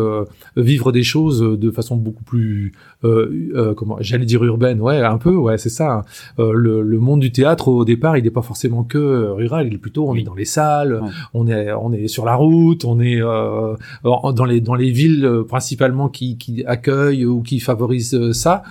vivre 0.57 0.91
des 0.91 1.03
choses 1.03 1.39
de 1.41 1.71
façon 1.71 1.95
beaucoup 1.95 2.23
plus 2.23 2.73
euh, 3.05 3.49
euh, 3.55 3.73
comment 3.73 3.97
j'allais 4.01 4.25
dire 4.25 4.43
urbaine. 4.43 4.81
Ouais 4.81 4.97
un 4.97 5.17
peu 5.17 5.33
ouais 5.33 5.57
c'est 5.57 5.69
ça 5.69 5.93
hein. 5.93 6.03
euh, 6.39 6.51
le, 6.53 6.81
le, 6.81 6.99
monde 6.99 7.21
du 7.21 7.31
théâtre 7.31 7.69
au 7.69 7.85
départ 7.85 8.17
il 8.17 8.25
n'est 8.25 8.29
pas 8.29 8.41
forcément 8.41 8.83
que 8.83 9.29
rural. 9.29 9.67
Il 9.67 9.75
est 9.75 9.77
plutôt 9.77 10.09
on 10.09 10.15
est 10.15 10.23
dans 10.23 10.35
les 10.35 10.45
salles 10.45 11.01
on 11.33 11.47
est 11.47 11.71
on 11.71 11.93
est 11.93 12.07
sur 12.07 12.25
la 12.25 12.35
route 12.35 12.83
on 12.83 12.99
est 12.99 13.19
dans 13.19 14.45
les 14.45 14.59
dans 14.59 14.75
les 14.75 14.91
villes 14.91 15.43
principalement 15.47 16.09
qui, 16.09 16.37
qui 16.37 16.65
accueillent 16.65 17.25
ou 17.25 17.41
qui 17.41 17.59
favorisent 17.59 18.33
ça. 18.33 18.63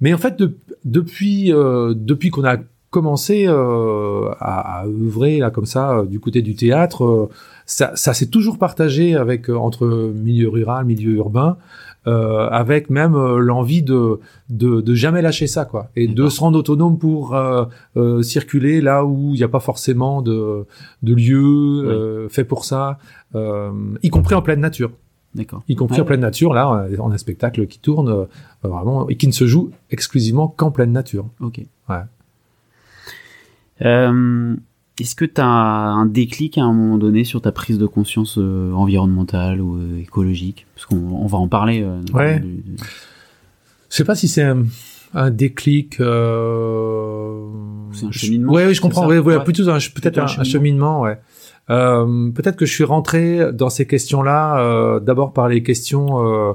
Mais 0.00 0.14
en 0.14 0.18
fait 0.18 0.42
depuis 0.84 1.50
depuis 1.50 2.30
qu'on 2.30 2.44
a 2.44 2.56
commencé 2.94 3.46
euh, 3.48 4.30
à, 4.38 4.82
à, 4.82 4.86
œuvrer 4.86 5.38
là 5.38 5.50
comme 5.50 5.66
ça 5.66 6.04
du 6.08 6.20
côté 6.20 6.42
du 6.42 6.54
théâtre, 6.54 7.28
ça, 7.66 7.92
ça 7.94 8.14
s'est 8.14 8.26
toujours 8.26 8.58
partagé 8.58 9.16
avec 9.16 9.48
entre 9.48 9.86
milieu 10.14 10.48
rural, 10.48 10.84
milieu 10.84 11.12
urbain. 11.12 11.56
Euh, 12.06 12.50
avec 12.50 12.90
même 12.90 13.14
euh, 13.14 13.38
l'envie 13.38 13.82
de, 13.82 14.20
de, 14.50 14.82
de 14.82 14.94
jamais 14.94 15.22
lâcher 15.22 15.46
ça 15.46 15.64
quoi 15.64 15.88
et 15.96 16.06
de 16.06 16.28
se 16.28 16.38
rendre 16.38 16.58
autonome 16.58 16.98
pour 16.98 17.34
euh, 17.34 17.64
euh 17.96 18.20
circuler 18.20 18.82
là 18.82 19.06
où 19.06 19.30
il 19.32 19.38
n'y 19.38 19.42
a 19.42 19.48
pas 19.48 19.58
forcément 19.58 20.20
de, 20.20 20.66
de 21.02 21.14
lieu 21.14 22.28
fait 22.28 22.44
pour 22.44 22.66
ça 22.66 22.98
y 24.02 24.10
compris 24.10 24.34
en 24.34 24.42
pleine 24.42 24.60
nature 24.60 24.90
D'accord. 25.34 25.62
y 25.68 25.74
compris 25.74 25.96
Ouais. 25.96 26.02
en 26.02 26.04
pleine 26.04 26.20
nature. 26.20 26.54
Là, 26.54 26.86
on 26.98 27.10
a 27.10 27.14
un 27.14 27.18
spectacle 27.18 27.66
qui 27.66 27.78
tourne 27.78 28.08
euh, 28.08 28.24
vraiment 28.62 29.08
et 29.08 29.16
qui 29.16 29.26
ne 29.26 29.32
se 29.32 29.46
joue 29.46 29.70
exclusivement 29.90 30.48
qu'en 30.48 30.70
pleine 30.70 30.92
nature. 30.92 31.26
Ok. 31.40 31.60
Ouais. 31.88 31.96
Euh, 33.82 34.54
Est-ce 35.00 35.16
que 35.16 35.24
tu 35.24 35.40
as 35.40 35.46
un 35.46 36.06
déclic 36.06 36.56
à 36.58 36.62
un 36.62 36.72
moment 36.72 36.98
donné 36.98 37.24
sur 37.24 37.40
ta 37.40 37.50
prise 37.50 37.78
de 37.78 37.86
conscience 37.86 38.38
euh, 38.38 38.72
environnementale 38.72 39.60
ou 39.60 39.76
euh, 39.76 39.98
écologique? 40.00 40.66
Parce 40.74 40.86
qu'on 40.86 40.96
on 40.96 41.26
va 41.26 41.38
en 41.38 41.48
parler. 41.48 41.82
euh, 41.82 42.00
Ouais. 42.12 42.42
Je 43.90 43.96
sais 43.96 44.04
pas 44.04 44.14
si 44.14 44.28
c'est 44.28 44.42
un, 44.42 44.64
un 45.14 45.30
déclic. 45.30 46.00
Euh... 46.00 47.46
C'est 47.92 48.06
un 48.06 48.10
cheminement, 48.12 48.52
Ouais, 48.52 48.66
oui, 48.66 48.74
je 48.74 48.80
comprends. 48.80 49.06
Ouais, 49.06 49.18
Ouais. 49.18 49.42
plutôt 49.42 49.68
un, 49.68 49.78
peut-être 49.78 50.18
un 50.18 50.24
un, 50.24 50.26
cheminement. 50.26 50.44
cheminement. 50.44 51.00
Ouais. 51.02 51.18
Euh, 51.70 52.30
peut-être 52.30 52.56
que 52.56 52.66
je 52.66 52.72
suis 52.72 52.84
rentré 52.84 53.52
dans 53.52 53.70
ces 53.70 53.86
questions-là 53.86 54.58
euh, 54.60 55.00
d'abord 55.00 55.32
par 55.32 55.48
les 55.48 55.62
questions, 55.62 56.26
euh, 56.26 56.52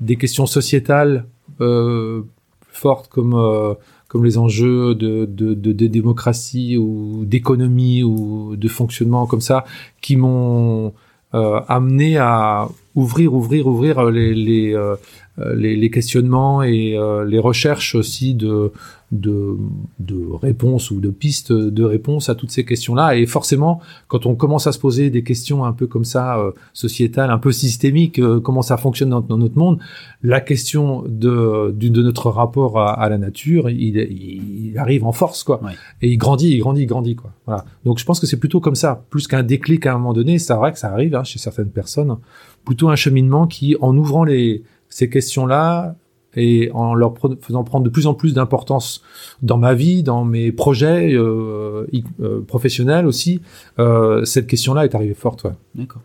des 0.00 0.16
questions 0.16 0.46
sociétales 0.46 1.24
euh, 1.60 2.22
fortes 2.68 3.08
comme 3.08 3.34
euh, 3.34 3.74
comme 4.12 4.26
les 4.26 4.36
enjeux 4.36 4.94
de, 4.94 5.24
de, 5.24 5.86
démocratie 5.86 6.76
ou 6.76 7.24
d'économie 7.24 8.02
ou 8.02 8.56
de 8.56 8.68
fonctionnement 8.68 9.24
comme 9.24 9.40
ça, 9.40 9.64
qui 10.02 10.16
m'ont 10.16 10.92
euh, 11.32 11.60
amené 11.66 12.18
à 12.18 12.68
ouvrir, 12.94 13.32
ouvrir, 13.32 13.66
ouvrir 13.66 14.04
les, 14.10 14.34
les, 14.34 14.74
euh, 14.74 15.88
questionnements 15.90 16.62
et 16.62 16.94
euh, 16.94 17.24
les 17.24 17.38
recherches 17.38 17.94
aussi 17.94 18.34
de, 18.34 18.70
de, 19.12 19.56
de 20.00 20.26
réponses 20.40 20.90
ou 20.90 21.00
de 21.00 21.10
pistes 21.10 21.52
de 21.52 21.84
réponses 21.84 22.28
à 22.28 22.34
toutes 22.34 22.50
ces 22.50 22.64
questions-là. 22.64 23.16
Et 23.16 23.26
forcément, 23.26 23.80
quand 24.08 24.26
on 24.26 24.34
commence 24.34 24.66
à 24.66 24.72
se 24.72 24.78
poser 24.78 25.10
des 25.10 25.22
questions 25.22 25.64
un 25.64 25.72
peu 25.72 25.86
comme 25.86 26.04
ça, 26.04 26.38
euh, 26.38 26.50
sociétales, 26.72 27.30
un 27.30 27.38
peu 27.38 27.52
systémiques, 27.52 28.18
euh, 28.18 28.40
comment 28.40 28.62
ça 28.62 28.76
fonctionne 28.78 29.10
dans, 29.10 29.20
dans 29.20 29.38
notre 29.38 29.58
monde, 29.58 29.78
la 30.22 30.40
question 30.40 31.04
de, 31.06 31.72
du- 31.72 31.90
de 31.90 32.02
notre 32.02 32.30
rapport 32.30 32.80
à, 32.80 32.92
à 32.94 33.08
la 33.08 33.18
nature, 33.18 33.68
il, 33.70 33.96
il 33.96 34.78
arrive 34.78 35.04
en 35.04 35.12
force, 35.12 35.44
quoi. 35.44 35.62
Ouais. 35.62 35.72
Et 36.00 36.10
il 36.10 36.16
grandit, 36.16 36.50
il 36.50 36.58
grandit, 36.60 36.82
il 36.82 36.86
grandit, 36.86 37.14
quoi. 37.14 37.32
Voilà. 37.46 37.64
Donc 37.84 37.98
je 37.98 38.04
pense 38.04 38.18
que 38.18 38.26
c'est 38.26 38.38
plutôt 38.38 38.60
comme 38.60 38.74
ça, 38.74 39.04
plus 39.10 39.28
qu'un 39.28 39.42
déclic 39.42 39.84
à 39.86 39.92
un 39.92 39.98
moment 39.98 40.14
donné. 40.14 40.38
C'est 40.38 40.54
vrai 40.54 40.72
que 40.72 40.78
ça 40.78 40.90
arrive 40.90 41.14
hein, 41.14 41.24
chez 41.24 41.38
certaines 41.38 41.70
personnes, 41.70 42.16
plutôt 42.64 42.88
un 42.88 42.96
cheminement 42.96 43.46
qui, 43.46 43.76
en 43.80 43.96
ouvrant 43.96 44.24
les, 44.24 44.62
ces 44.88 45.10
questions-là 45.10 45.96
et 46.34 46.70
en 46.72 46.94
leur 46.94 47.14
faisant 47.40 47.64
prendre 47.64 47.84
de 47.84 47.90
plus 47.90 48.06
en 48.06 48.14
plus 48.14 48.34
d'importance 48.34 49.02
dans 49.42 49.58
ma 49.58 49.74
vie, 49.74 50.02
dans 50.02 50.24
mes 50.24 50.52
projets 50.52 51.12
euh, 51.14 51.86
euh, 52.20 52.40
professionnels 52.46 53.06
aussi, 53.06 53.40
euh, 53.78 54.24
cette 54.24 54.46
question-là 54.46 54.84
est 54.84 54.94
arrivée 54.94 55.14
forte. 55.14 55.46
D'accord. 55.74 56.02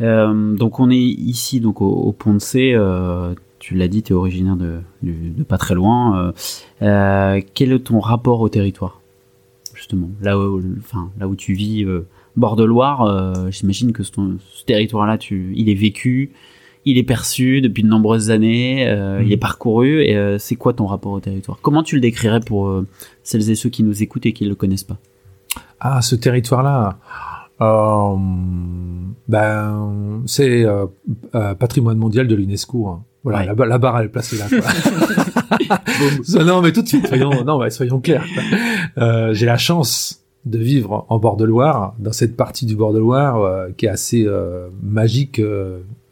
Donc 0.00 0.78
on 0.78 0.90
est 0.90 0.96
ici 0.96 1.58
donc 1.58 1.82
au, 1.82 2.12
Pont 2.12 2.34
de 2.34 2.38
C. 2.38 2.76
tu 3.58 3.74
l'as 3.74 3.88
dit, 3.88 4.04
tu 4.04 4.12
es 4.12 4.16
originaire 4.16 4.56
de, 4.56 4.80
pas 5.42 5.58
très 5.58 5.74
loin. 5.74 6.32
quel 6.80 7.72
est 7.72 7.78
ton 7.80 7.98
rapport 7.98 8.40
au 8.40 8.48
territoire 8.48 9.00
Justement, 9.74 10.08
là 10.20 10.38
où, 10.38 10.62
enfin, 10.78 11.10
là 11.18 11.26
où 11.26 11.34
tu 11.34 11.52
vis, 11.52 11.84
bord 12.36 12.54
de 12.54 12.62
Loire, 12.62 13.50
j'imagine 13.50 13.92
que 13.92 14.04
ce, 14.04 14.12
territoire-là, 14.66 15.18
il 15.30 15.68
est 15.68 15.74
vécu, 15.74 16.30
il 16.90 16.98
est 16.98 17.02
perçu 17.02 17.60
depuis 17.60 17.82
de 17.82 17.88
nombreuses 17.88 18.30
années, 18.30 18.86
euh, 18.88 19.18
Mhm. 19.20 19.26
il 19.26 19.32
est 19.32 19.36
parcouru. 19.36 20.02
Et 20.02 20.16
euh, 20.16 20.38
c'est 20.38 20.56
quoi 20.56 20.72
ton 20.72 20.86
rapport 20.86 21.12
au 21.12 21.20
territoire? 21.20 21.58
Comment 21.62 21.82
tu 21.82 21.94
le 21.94 22.00
décrirais 22.00 22.40
pour 22.40 22.68
euh, 22.68 22.86
celles 23.22 23.50
et 23.50 23.54
ceux 23.54 23.68
qui 23.70 23.82
nous 23.82 24.02
écoutent 24.02 24.26
et 24.26 24.32
qui 24.32 24.44
ne 24.44 24.48
le 24.50 24.54
connaissent 24.54 24.84
pas? 24.84 24.98
Ah, 25.80 26.02
ce 26.02 26.14
territoire-là, 26.16 26.98
euh, 27.60 28.14
ben, 29.28 30.22
c'est 30.26 30.64
euh, 30.64 30.86
euh, 31.34 31.54
patrimoine 31.54 31.98
mondial 31.98 32.26
de 32.26 32.34
l'UNESCO. 32.34 32.86
hein. 32.88 33.04
Voilà, 33.24 33.40
Ouais. 33.40 33.46
la, 33.46 33.54
ba- 33.54 33.66
la 33.66 33.78
barre 33.78 33.98
elle 33.98 34.06
est 34.06 34.10
placée 34.10 34.36
là. 34.38 34.46
Quoi. 34.48 36.44
non, 36.44 36.62
mais 36.62 36.72
tout 36.72 36.82
de 36.82 36.88
suite, 36.88 37.06
soyons, 37.08 37.44
non, 37.44 37.60
soyons 37.70 38.00
clairs. 38.00 38.24
J'ai 39.32 39.44
la 39.46 39.58
chance 39.58 40.22
de 40.46 40.58
vivre 40.58 41.04
en 41.08 41.18
bord 41.18 41.36
de 41.36 41.44
Loire, 41.44 41.94
dans 41.98 42.12
cette 42.12 42.36
partie 42.36 42.64
du 42.64 42.76
bord 42.76 42.92
de 42.92 42.98
Loire 43.00 43.66
qui 43.76 43.86
est 43.86 43.88
assez 43.90 44.26
magique 44.82 45.42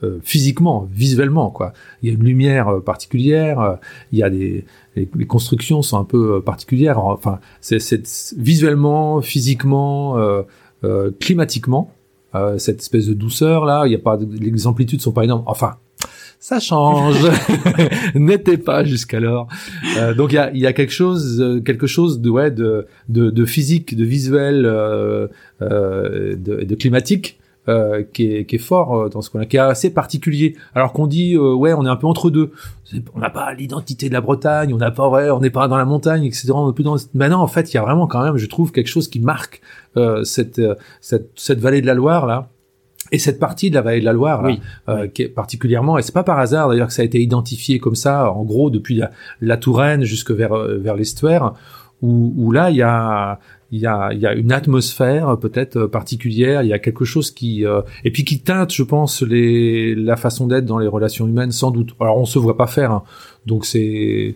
euh, 0.03 0.19
physiquement, 0.23 0.89
visuellement. 0.93 1.51
Quoi. 1.51 1.73
Il 2.03 2.09
y 2.09 2.13
a 2.13 2.15
une 2.15 2.25
lumière 2.25 2.69
euh, 2.69 2.81
particulière, 2.81 3.61
euh, 3.61 3.77
il 4.13 4.19
y 4.19 4.23
a 4.23 4.31
des 4.31 4.65
les, 4.97 5.09
les 5.15 5.27
constructions 5.27 5.83
sont 5.83 5.99
un 5.99 6.05
peu 6.05 6.41
particulières. 6.41 6.99
Enfin, 6.99 7.39
c'est 7.61 8.35
visuellement, 8.37 9.21
physiquement, 9.21 10.19
euh, 10.19 10.43
euh, 10.85 11.11
climatiquement, 11.21 11.93
euh, 12.35 12.59
cette 12.59 12.81
espèce 12.81 13.07
de 13.07 13.15
douceur 13.15 13.65
là. 13.65 13.85
Il 13.87 13.93
y 13.93 13.95
a 13.95 13.99
pas, 13.99 14.19
les 14.19 14.67
amplitudes 14.67 15.01
sont 15.01 15.13
pas 15.13 15.25
énormes. 15.25 15.45
Enfin, 15.47 15.77
ça 16.39 16.61
change. 16.61 17.27
N'était 18.15 18.59
pas 18.59 18.85
jusqu'alors. 18.85 19.49
Euh, 19.99 20.15
donc 20.15 20.33
il 20.33 20.37
y 20.37 20.39
a, 20.39 20.51
il 20.53 20.61
y 20.61 20.67
a 20.67 20.73
quelque 20.73 20.93
chose, 20.93 21.63
quelque 21.65 21.87
chose 21.87 22.21
de 22.21 22.31
ouais, 22.31 22.51
de, 22.51 22.87
de, 23.09 23.31
de 23.31 23.45
physique, 23.45 23.97
de 23.97 24.05
visuel, 24.05 24.65
euh, 24.67 25.29
euh, 25.63 26.37
de, 26.37 26.65
de 26.65 26.75
climatique. 26.75 27.39
Euh, 27.69 28.03
qui, 28.13 28.35
est, 28.35 28.45
qui 28.47 28.57
est 28.57 28.59
fort 28.61 28.95
euh, 28.97 29.09
dans 29.09 29.23
ce 29.23 29.31
qu'on 29.31 29.41
a, 29.41 29.47
qui 29.47 29.57
est 29.57 29.61
assez 29.61 29.91
particulier. 29.91 30.57
Alors 30.75 30.93
qu'on 30.93 31.07
dit 31.07 31.35
euh, 31.35 31.55
ouais, 31.55 31.73
on 31.73 31.85
est 31.87 31.89
un 31.89 31.97
peu 31.97 32.07
entre 32.07 32.31
deux. 32.31 32.53
On 33.15 33.19
n'a 33.19 33.31
pas 33.31 33.53
l'identité 33.55 34.09
de 34.09 34.15
la 34.15 34.21
Bretagne, 34.21 34.73
on 34.73 34.79
n'a 34.79 34.91
pas 34.91 35.09
ouais, 35.09 35.31
on 35.31 35.41
n'est 35.41 35.51
pas 35.51 35.67
dans 35.69 35.77
la 35.77 35.85
montagne, 35.85 36.25
etc. 36.25 36.53
On 36.55 36.71
est 36.71 36.75
plus 36.75 36.85
dans. 36.85 36.97
Mais 37.15 37.29
non, 37.29 37.39
en 37.39 37.47
fait, 37.49 37.73
il 37.73 37.77
y 37.77 37.79
a 37.79 37.83
vraiment 37.83 38.07
quand 38.07 38.23
même, 38.23 38.37
je 38.37 38.47
trouve, 38.47 38.73
quelque 38.73 38.89
chose 38.89 39.09
qui 39.09 39.21
marque 39.21 39.61
euh, 39.97 40.23
cette, 40.25 40.61
cette 41.01 41.31
cette 41.35 41.59
vallée 41.59 41.81
de 41.81 41.87
la 41.87 41.95
Loire 41.95 42.27
là. 42.27 42.49
Et 43.13 43.19
cette 43.21 43.39
partie 43.39 43.71
de 43.71 43.77
la 43.77 43.83
vallée 43.83 44.01
de 44.01 44.05
la 44.05 44.13
Loire, 44.13 44.43
là, 44.43 44.49
Oui. 44.49 44.61
euh, 44.89 45.07
qui 45.07 45.23
est 45.23 45.29
particulièrement, 45.29 45.97
et 45.97 46.03
c'est 46.03 46.13
pas 46.15 46.25
par 46.25 46.41
hasard 46.41 46.69
d'ailleurs 46.69 46.89
que 46.89 46.93
ça 46.93 47.03
a 47.03 47.05
été 47.05 47.21
identifié 47.21 47.79
comme 47.79 47.95
ça, 47.95 48.33
en 48.33 48.43
gros 48.43 48.69
depuis 48.69 48.97
la, 48.97 49.13
la 49.41 49.57
Touraine 49.57 50.03
jusque 50.03 50.33
vers 50.33 50.55
vers 50.57 50.97
l'estuaire, 50.97 51.53
où, 52.03 52.35
où 52.37 52.51
là 52.51 52.71
il 52.71 52.77
y 52.77 52.83
a 52.83 53.39
il 53.71 53.81
y 53.81 53.87
a 53.87 54.13
il 54.13 54.21
y 54.21 54.27
a 54.27 54.35
une 54.35 54.53
atmosphère 54.53 55.29
euh, 55.29 55.37
peut-être 55.37 55.77
euh, 55.77 55.89
particulière, 55.89 56.63
il 56.63 56.69
y 56.69 56.73
a 56.73 56.79
quelque 56.79 57.05
chose 57.05 57.31
qui 57.31 57.65
euh, 57.65 57.83
et 58.05 58.11
puis 58.11 58.25
qui 58.25 58.41
teinte, 58.41 58.73
je 58.73 58.83
pense, 58.83 59.23
les 59.23 59.95
la 59.95 60.17
façon 60.17 60.47
d'être 60.47 60.65
dans 60.67 60.79
les 60.79 60.89
relations 60.89 61.27
humaines 61.27 61.53
sans 61.53 61.71
doute. 61.71 61.95
Alors 62.01 62.19
on 62.19 62.25
se 62.25 62.39
voit 62.39 62.57
pas 62.57 62.67
faire, 62.67 62.93
hein, 62.93 63.03
donc 63.47 63.67
c'est 63.67 64.35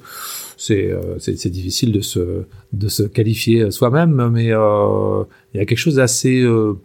c'est 0.56 0.90
euh, 0.90 1.18
c'est 1.18 1.38
c'est 1.38 1.50
difficile 1.50 1.92
de 1.92 2.00
se 2.00 2.44
de 2.72 2.88
se 2.88 3.02
qualifier 3.02 3.70
soi-même, 3.70 4.28
mais 4.30 4.52
euh, 4.52 5.24
il 5.54 5.58
y 5.58 5.60
a 5.60 5.66
quelque 5.66 5.78
chose 5.78 5.96
d'assez 5.96 6.40
euh, 6.40 6.78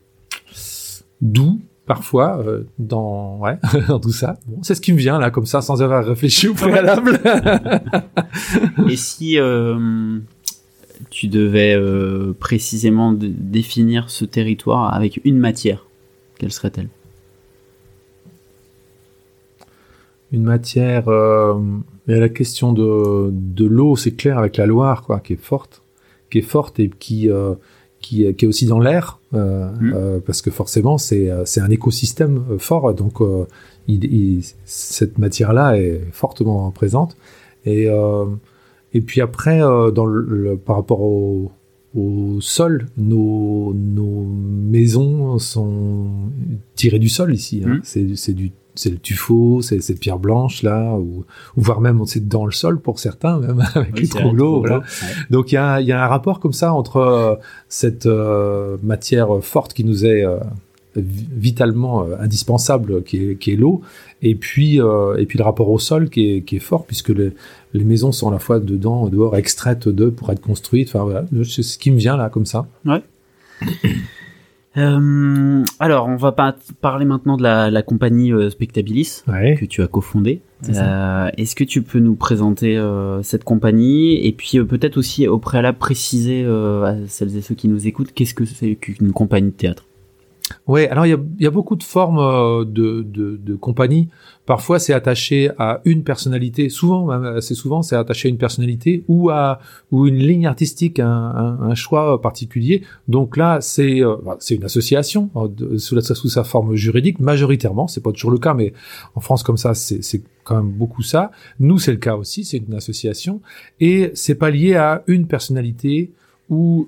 doux 1.22 1.60
parfois 1.86 2.40
euh, 2.40 2.64
dans 2.80 3.38
ouais 3.40 3.58
dans 3.88 4.00
tout 4.00 4.12
ça. 4.12 4.38
Bon, 4.48 4.60
c'est 4.64 4.76
ce 4.76 4.82
qui 4.82 4.94
me 4.94 4.98
vient 4.98 5.20
là 5.20 5.32
comme 5.32 5.46
ça 5.46 5.62
sans 5.62 5.82
avoir 5.82 6.06
réfléchi 6.06 6.48
au 6.48 6.54
préalable. 6.54 7.20
Et 8.90 8.96
si 8.96 9.40
euh, 9.40 10.20
tu 11.10 11.28
devais 11.28 11.74
euh, 11.76 12.34
précisément 12.40 13.14
définir 13.14 14.10
ce 14.10 14.26
territoire 14.26 14.94
avec 14.94 15.20
une 15.26 15.38
matière, 15.38 15.86
quelle 16.40 16.52
serait-elle? 16.52 16.90
Une 20.32 20.44
matière 20.44 21.08
euh, 21.08 21.54
il 22.08 22.14
y 22.14 22.18
a 22.18 22.20
la 22.20 22.30
question 22.30 22.74
de 22.74 23.30
de 23.32 23.66
l'eau 23.66 23.96
c'est 23.96 24.12
clair 24.12 24.38
avec 24.38 24.58
la 24.58 24.66
Loire 24.66 25.04
quoi 25.04 25.20
qui 25.20 25.34
est 25.34 25.42
forte 25.42 25.82
qui 26.32 26.40
est 26.40 26.42
forte 26.42 26.80
et 26.80 26.90
qui 26.90 27.30
euh, 27.30 27.54
qui, 28.02 28.34
qui 28.36 28.46
est 28.46 28.48
aussi 28.48 28.66
dans 28.66 28.80
l'air 28.80 29.20
euh, 29.34 29.70
Mm. 29.80 29.94
euh, 29.96 30.20
parce 30.26 30.42
que 30.42 30.50
forcément 30.52 30.98
c'est 30.98 31.30
c'est 31.46 31.62
un 31.62 31.70
écosystème 31.70 32.44
fort 32.58 32.94
donc 32.94 33.22
euh, 33.22 33.46
il, 33.88 34.04
il- 34.06 34.44
cette 34.66 35.18
matière 35.20 35.54
là 35.54 35.78
est 35.78 36.02
fortement 36.12 36.72
présente. 36.72 37.16
Et 37.66 37.88
et 38.96 39.02
puis 39.02 39.22
après 39.22 39.62
euh, 39.62 39.92
dans 39.92 40.06
le, 40.06 40.22
le- 40.28 40.58
par 40.58 40.78
rapport 40.78 41.02
au 41.02 41.52
au 41.98 42.42
sol, 42.42 42.88
nos, 42.98 43.74
nos 43.74 44.26
maisons 44.26 45.40
sont 45.40 46.08
tirées 46.76 47.00
du 47.00 47.08
sol 47.08 47.34
ici. 47.34 47.64
Hein. 47.66 47.76
Mm. 47.76 47.80
C'est, 47.84 48.16
c'est 48.18 48.34
du 48.34 48.52
c'est 48.78 48.90
le 48.90 48.98
tuffeau, 48.98 49.62
c'est 49.62 49.80
cette 49.80 50.02
pierre 50.02 50.20
blanche 50.20 50.62
là, 50.62 50.96
ou, 50.96 51.24
ou 51.56 51.62
voire 51.62 51.80
même 51.80 52.02
c'est 52.06 52.28
dans 52.28 52.46
le 52.46 52.52
sol 52.52 52.82
pour 52.82 53.00
certains, 53.00 53.40
même 53.40 53.64
avec 53.76 53.94
Oui, 53.96 54.02
les 54.02 54.08
trop 54.10 54.34
Voilà. 54.60 54.80
Ouais. 54.80 54.84
Donc 55.30 55.54
il 55.54 55.56
y 55.56 55.58
a, 55.58 55.80
il 55.80 55.88
y 55.88 55.94
a 55.94 56.04
un 56.04 56.08
rapport 56.08 56.42
comme 56.42 56.52
ça 56.52 56.74
entre 56.74 56.98
euh, 56.98 57.36
cette 57.70 58.06
euh, 58.08 58.76
matière 58.84 59.30
forte 59.42 59.72
qui 59.74 59.86
nous 59.86 60.06
est 60.06 60.26
euh, 60.26 60.40
vitalement 60.96 62.04
euh, 62.04 62.16
indispensable, 62.20 63.04
qui 63.04 63.18
est, 63.32 63.36
qui 63.36 63.52
est 63.52 63.56
l'eau, 63.56 63.82
et 64.22 64.36
puis 64.36 64.80
euh, 64.82 65.16
et 65.18 65.26
puis 65.26 65.38
le 65.38 65.44
rapport 65.44 65.70
au 65.70 65.80
sol 65.80 66.10
qui 66.10 66.36
est, 66.36 66.42
qui 66.42 66.56
est 66.58 66.60
fort 66.60 66.86
puisque 66.86 67.10
les, 67.10 67.32
les 67.74 67.84
maisons 67.84 68.12
sont 68.12 68.30
à 68.30 68.32
la 68.32 68.40
fois 68.40 68.60
dedans, 68.60 69.08
dehors, 69.10 69.36
extraites 69.36 69.88
d'eux 69.90 70.12
pour 70.12 70.32
être 70.32 70.42
construites. 70.42 70.90
Enfin 70.90 71.04
voilà, 71.04 71.26
c'est 71.44 71.64
ce 71.64 71.78
qui 71.78 71.92
me 71.92 71.98
vient 71.98 72.18
là 72.18 72.30
comme 72.30 72.46
ça. 72.46 72.68
Euh, 74.78 75.64
alors, 75.80 76.08
on 76.08 76.18
va 76.18 76.34
pas 76.34 76.54
parler 76.82 77.06
maintenant 77.06 77.38
de 77.38 77.44
la, 77.44 77.72
la 77.72 77.82
compagnie 77.82 78.34
euh, 78.34 78.50
Spectabilis 78.50 79.22
Ouais. 79.26 79.56
que 79.58 79.64
tu 79.66 79.82
as 79.82 79.88
cofondée. 79.88 80.42
Euh, 80.68 81.30
Est-ce 81.38 81.56
que 81.56 81.64
tu 81.64 81.82
peux 81.82 82.00
nous 82.00 82.16
présenter 82.16 82.78
cette 83.24 83.44
compagnie 83.46 84.26
et 84.26 84.32
puis 84.34 84.62
peut-être 84.66 84.98
aussi 84.98 85.28
au 85.28 85.38
préalable 85.38 85.78
préciser 85.78 86.44
à 86.46 86.96
celles 87.08 87.38
et 87.38 87.42
ceux 87.42 87.56
qui 87.56 87.68
nous 87.68 87.88
écoutent 87.88 88.12
qu'est-ce 88.14 88.34
que 88.34 88.46
c'est 88.46 88.76
qu'une 88.76 89.12
compagnie 89.14 89.52
de 89.52 89.56
théâtre? 89.56 89.86
Ouais, 90.68 90.88
alors 90.90 91.06
il 91.06 91.10
y 91.10 91.14
a, 91.14 91.20
y 91.40 91.48
a, 91.48 91.52
beaucoup 91.52 91.76
de 91.76 91.84
formes 91.84 92.20
euh, 92.20 92.66
de, 92.66 93.02
de, 93.02 93.38
de 93.38 93.56
compagnie. 93.56 94.10
Parfois, 94.46 94.78
c'est 94.78 94.94
attaché 94.94 95.50
à 95.58 95.82
une 95.86 96.04
personnalité. 96.04 96.70
Souvent, 96.70 97.10
assez 97.10 97.56
souvent, 97.56 97.82
c'est 97.82 97.96
attaché 97.96 98.28
à 98.28 98.30
une 98.30 98.38
personnalité 98.38 99.04
ou 99.08 99.32
à 99.32 99.60
ou 99.92 100.06
une 100.06 100.18
ligne 100.18 100.46
artistique, 100.46 101.00
un, 101.00 101.58
un, 101.62 101.74
choix 101.74 102.22
particulier. 102.22 102.84
Donc 103.08 103.38
là, 103.38 103.60
c'est 103.60 104.04
euh, 104.04 104.18
bah, 104.24 104.38
c'est 104.40 104.56
une 104.56 104.64
association 104.64 105.32
euh, 105.36 105.80
sous, 105.80 105.96
la, 105.96 106.02
sous 106.02 106.30
sa 106.30 106.44
forme 106.44 106.76
juridique 106.76 107.20
majoritairement. 107.20 107.88
C'est 107.88 108.04
pas 108.04 108.12
toujours 108.12 108.32
le 108.32 108.38
cas, 108.38 108.54
mais 108.54 108.74
en 109.16 109.22
France 109.22 109.42
comme 109.42 109.58
ça, 109.58 109.74
c'est 109.74 110.22
quand 110.44 110.58
même 110.58 110.72
beaucoup 110.72 111.02
ça. 111.02 111.32
Nous, 111.60 111.80
c'est 111.80 111.92
le 111.92 111.98
cas 111.98 112.16
aussi. 112.16 112.46
C'est 112.46 112.58
une 112.58 112.76
association 112.76 113.42
et 113.80 114.12
c'est 114.14 114.36
pas 114.36 114.52
lié 114.52 114.76
à 114.76 115.04
une 115.08 115.26
personnalité 115.26 116.12
ou 116.52 116.88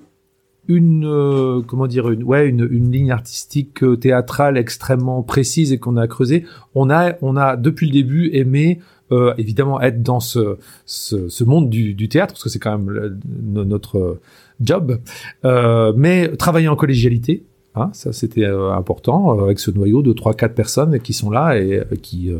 une 0.68 1.06
euh, 1.06 1.62
comment 1.66 1.86
dire 1.86 2.10
une 2.10 2.22
ouais 2.22 2.46
une, 2.46 2.68
une 2.70 2.92
ligne 2.92 3.10
artistique 3.10 3.82
euh, 3.82 3.96
théâtrale 3.96 4.58
extrêmement 4.58 5.22
précise 5.22 5.72
et 5.72 5.78
qu'on 5.78 5.96
a 5.96 6.06
creusé 6.06 6.44
on 6.74 6.90
a 6.90 7.14
on 7.22 7.36
a 7.36 7.56
depuis 7.56 7.86
le 7.86 7.92
début 7.92 8.30
aimé 8.34 8.78
euh, 9.10 9.32
évidemment 9.38 9.80
être 9.80 10.02
dans 10.02 10.20
ce, 10.20 10.58
ce, 10.84 11.30
ce 11.30 11.44
monde 11.44 11.70
du, 11.70 11.94
du, 11.94 12.10
théâtre 12.10 12.34
parce 12.34 12.44
que 12.44 12.50
c'est 12.50 12.58
quand 12.58 12.78
même 12.78 13.18
notre 13.24 14.18
job. 14.60 15.00
Mais 15.42 16.28
travailler 16.36 16.68
en 16.68 16.76
collégialité 16.76 17.46
hein, 17.74 17.88
ça 17.94 18.12
c'était 18.12 18.44
important 18.44 19.40
avec 19.40 19.60
ce 19.60 19.70
noyau 19.70 20.02
de 20.02 20.12
trois 20.12 20.34
quatre 20.34 20.54
personnes 20.54 21.00
qui 21.00 21.14
sont 21.14 21.30
là 21.30 21.58
et 21.58 21.82
qui 22.02 22.30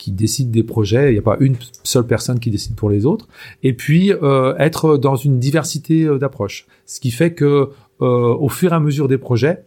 qui 0.00 0.12
décide 0.12 0.50
des 0.50 0.64
projets. 0.64 1.10
Il 1.10 1.12
n'y 1.12 1.18
a 1.18 1.22
pas 1.22 1.36
une 1.40 1.56
seule 1.84 2.06
personne 2.06 2.40
qui 2.40 2.50
décide 2.50 2.74
pour 2.74 2.88
les 2.88 3.04
autres. 3.04 3.28
Et 3.62 3.74
puis 3.74 4.12
euh, 4.12 4.54
être 4.56 4.96
dans 4.96 5.14
une 5.14 5.38
diversité 5.38 6.04
euh, 6.04 6.18
d'approches. 6.18 6.66
Ce 6.86 7.00
qui 7.00 7.10
fait 7.10 7.34
que 7.34 7.68
euh, 8.00 8.34
au 8.34 8.48
fur 8.48 8.72
et 8.72 8.74
à 8.74 8.80
mesure 8.80 9.08
des 9.08 9.18
projets, 9.18 9.64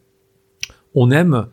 on 0.95 1.11
aime 1.11 1.47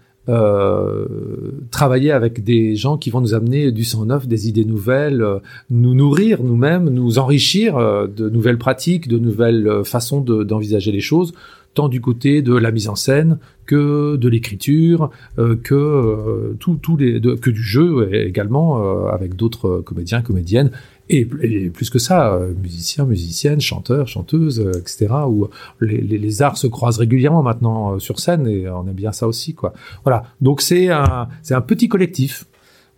travailler 1.72 2.12
avec 2.12 2.44
des 2.44 2.76
gens 2.76 2.96
qui 2.96 3.10
vont 3.10 3.20
nous 3.20 3.34
amener 3.34 3.72
du 3.72 3.82
sang 3.82 4.06
neuf, 4.06 4.28
des 4.28 4.48
idées 4.48 4.64
nouvelles, 4.64 5.26
nous 5.70 5.92
nourrir 5.92 6.44
nous-mêmes, 6.44 6.88
nous 6.88 7.18
enrichir 7.18 7.76
de 7.76 8.28
nouvelles 8.28 8.58
pratiques, 8.58 9.08
de 9.08 9.18
nouvelles 9.18 9.82
façons 9.82 10.20
d'envisager 10.20 10.92
les 10.92 11.00
choses, 11.00 11.32
tant 11.74 11.88
du 11.88 12.00
côté 12.00 12.42
de 12.42 12.54
la 12.54 12.70
mise 12.72 12.88
en 12.88 12.96
scène 12.96 13.38
que 13.66 14.16
de 14.16 14.28
l'écriture, 14.28 15.10
euh, 15.38 15.56
que 15.56 15.74
euh, 15.74 16.56
tout, 16.58 16.74
tout 16.74 16.96
les, 16.96 17.20
que 17.20 17.50
du 17.50 17.62
jeu 17.62 18.12
également 18.12 18.82
euh, 18.82 19.08
avec 19.10 19.36
d'autres 19.36 19.80
comédiens, 19.80 20.22
comédiennes 20.22 20.70
et, 21.08 21.24
plus 21.24 21.90
que 21.90 21.98
ça, 21.98 22.38
musiciens, 22.62 23.04
musiciennes, 23.04 23.60
chanteurs, 23.60 24.06
chanteuses, 24.06 24.60
etc. 24.60 25.08
Où 25.26 25.48
les, 25.80 26.00
les, 26.00 26.18
les, 26.18 26.42
arts 26.42 26.56
se 26.56 26.68
croisent 26.68 26.98
régulièrement 26.98 27.42
maintenant 27.42 27.98
sur 27.98 28.20
scène 28.20 28.46
et 28.46 28.68
on 28.68 28.86
aime 28.86 28.94
bien 28.94 29.10
ça 29.10 29.26
aussi, 29.26 29.54
quoi. 29.54 29.72
Voilà. 30.04 30.22
Donc 30.40 30.60
c'est 30.60 30.88
un, 30.88 31.26
c'est 31.42 31.54
un 31.54 31.62
petit 31.62 31.88
collectif 31.88 32.46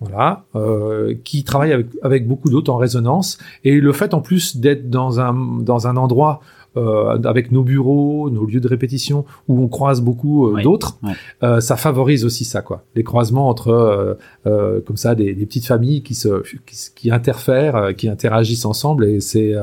voilà, 0.03 0.45
euh, 0.57 1.15
qui 1.25 1.45
travaille 1.45 1.73
avec, 1.73 1.87
avec 2.03 2.27
beaucoup 2.27 2.51
d'autres 2.51 2.73
en 2.73 2.77
résonance. 2.77 3.39
Et 3.65 3.81
le 3.81 3.93
fait 3.93 4.15
en 4.15 4.21
plus 4.21 4.57
d'être 4.57 4.91
dans 4.91 5.21
un, 5.21 5.33
dans 5.61 5.87
un 5.87 5.97
endroit 5.97 6.41
euh, 6.41 6.62
avec 6.77 7.53
nos 7.53 7.63
bureaux, 7.63 8.31
nos 8.31 8.47
lieux 8.47 8.61
de 8.61 8.69
répétition, 8.69 9.25
où 9.49 9.63
on 9.63 9.69
croise 9.69 10.01
beaucoup 10.01 10.49
euh, 10.49 10.63
d'autres, 10.63 10.99
euh, 11.43 11.61
ça 11.61 11.77
favorise 11.77 12.25
aussi 12.25 12.45
ça, 12.45 12.63
quoi. 12.63 12.85
Les 12.95 13.05
croisements 13.05 13.49
entre, 13.49 14.19
comme 14.45 14.97
ça, 14.97 15.15
des, 15.15 15.35
des, 15.35 15.47
petites 15.47 15.67
familles 15.67 16.03
qui 16.03 16.15
se, 16.15 16.43
qui, 16.67 16.77
qui 16.95 17.11
interfèrent, 17.11 17.95
qui 17.97 18.09
interagissent 18.09 18.65
ensemble, 18.65 19.05
et 19.05 19.21
c'est, 19.21 19.55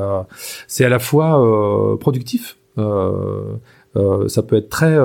c'est 0.68 0.86
à 0.86 0.90
la 0.90 1.00
fois 1.00 1.98
productif. 2.00 2.58
ça 2.78 4.44
peut 4.44 4.56
être 4.56 4.70
très 4.70 4.98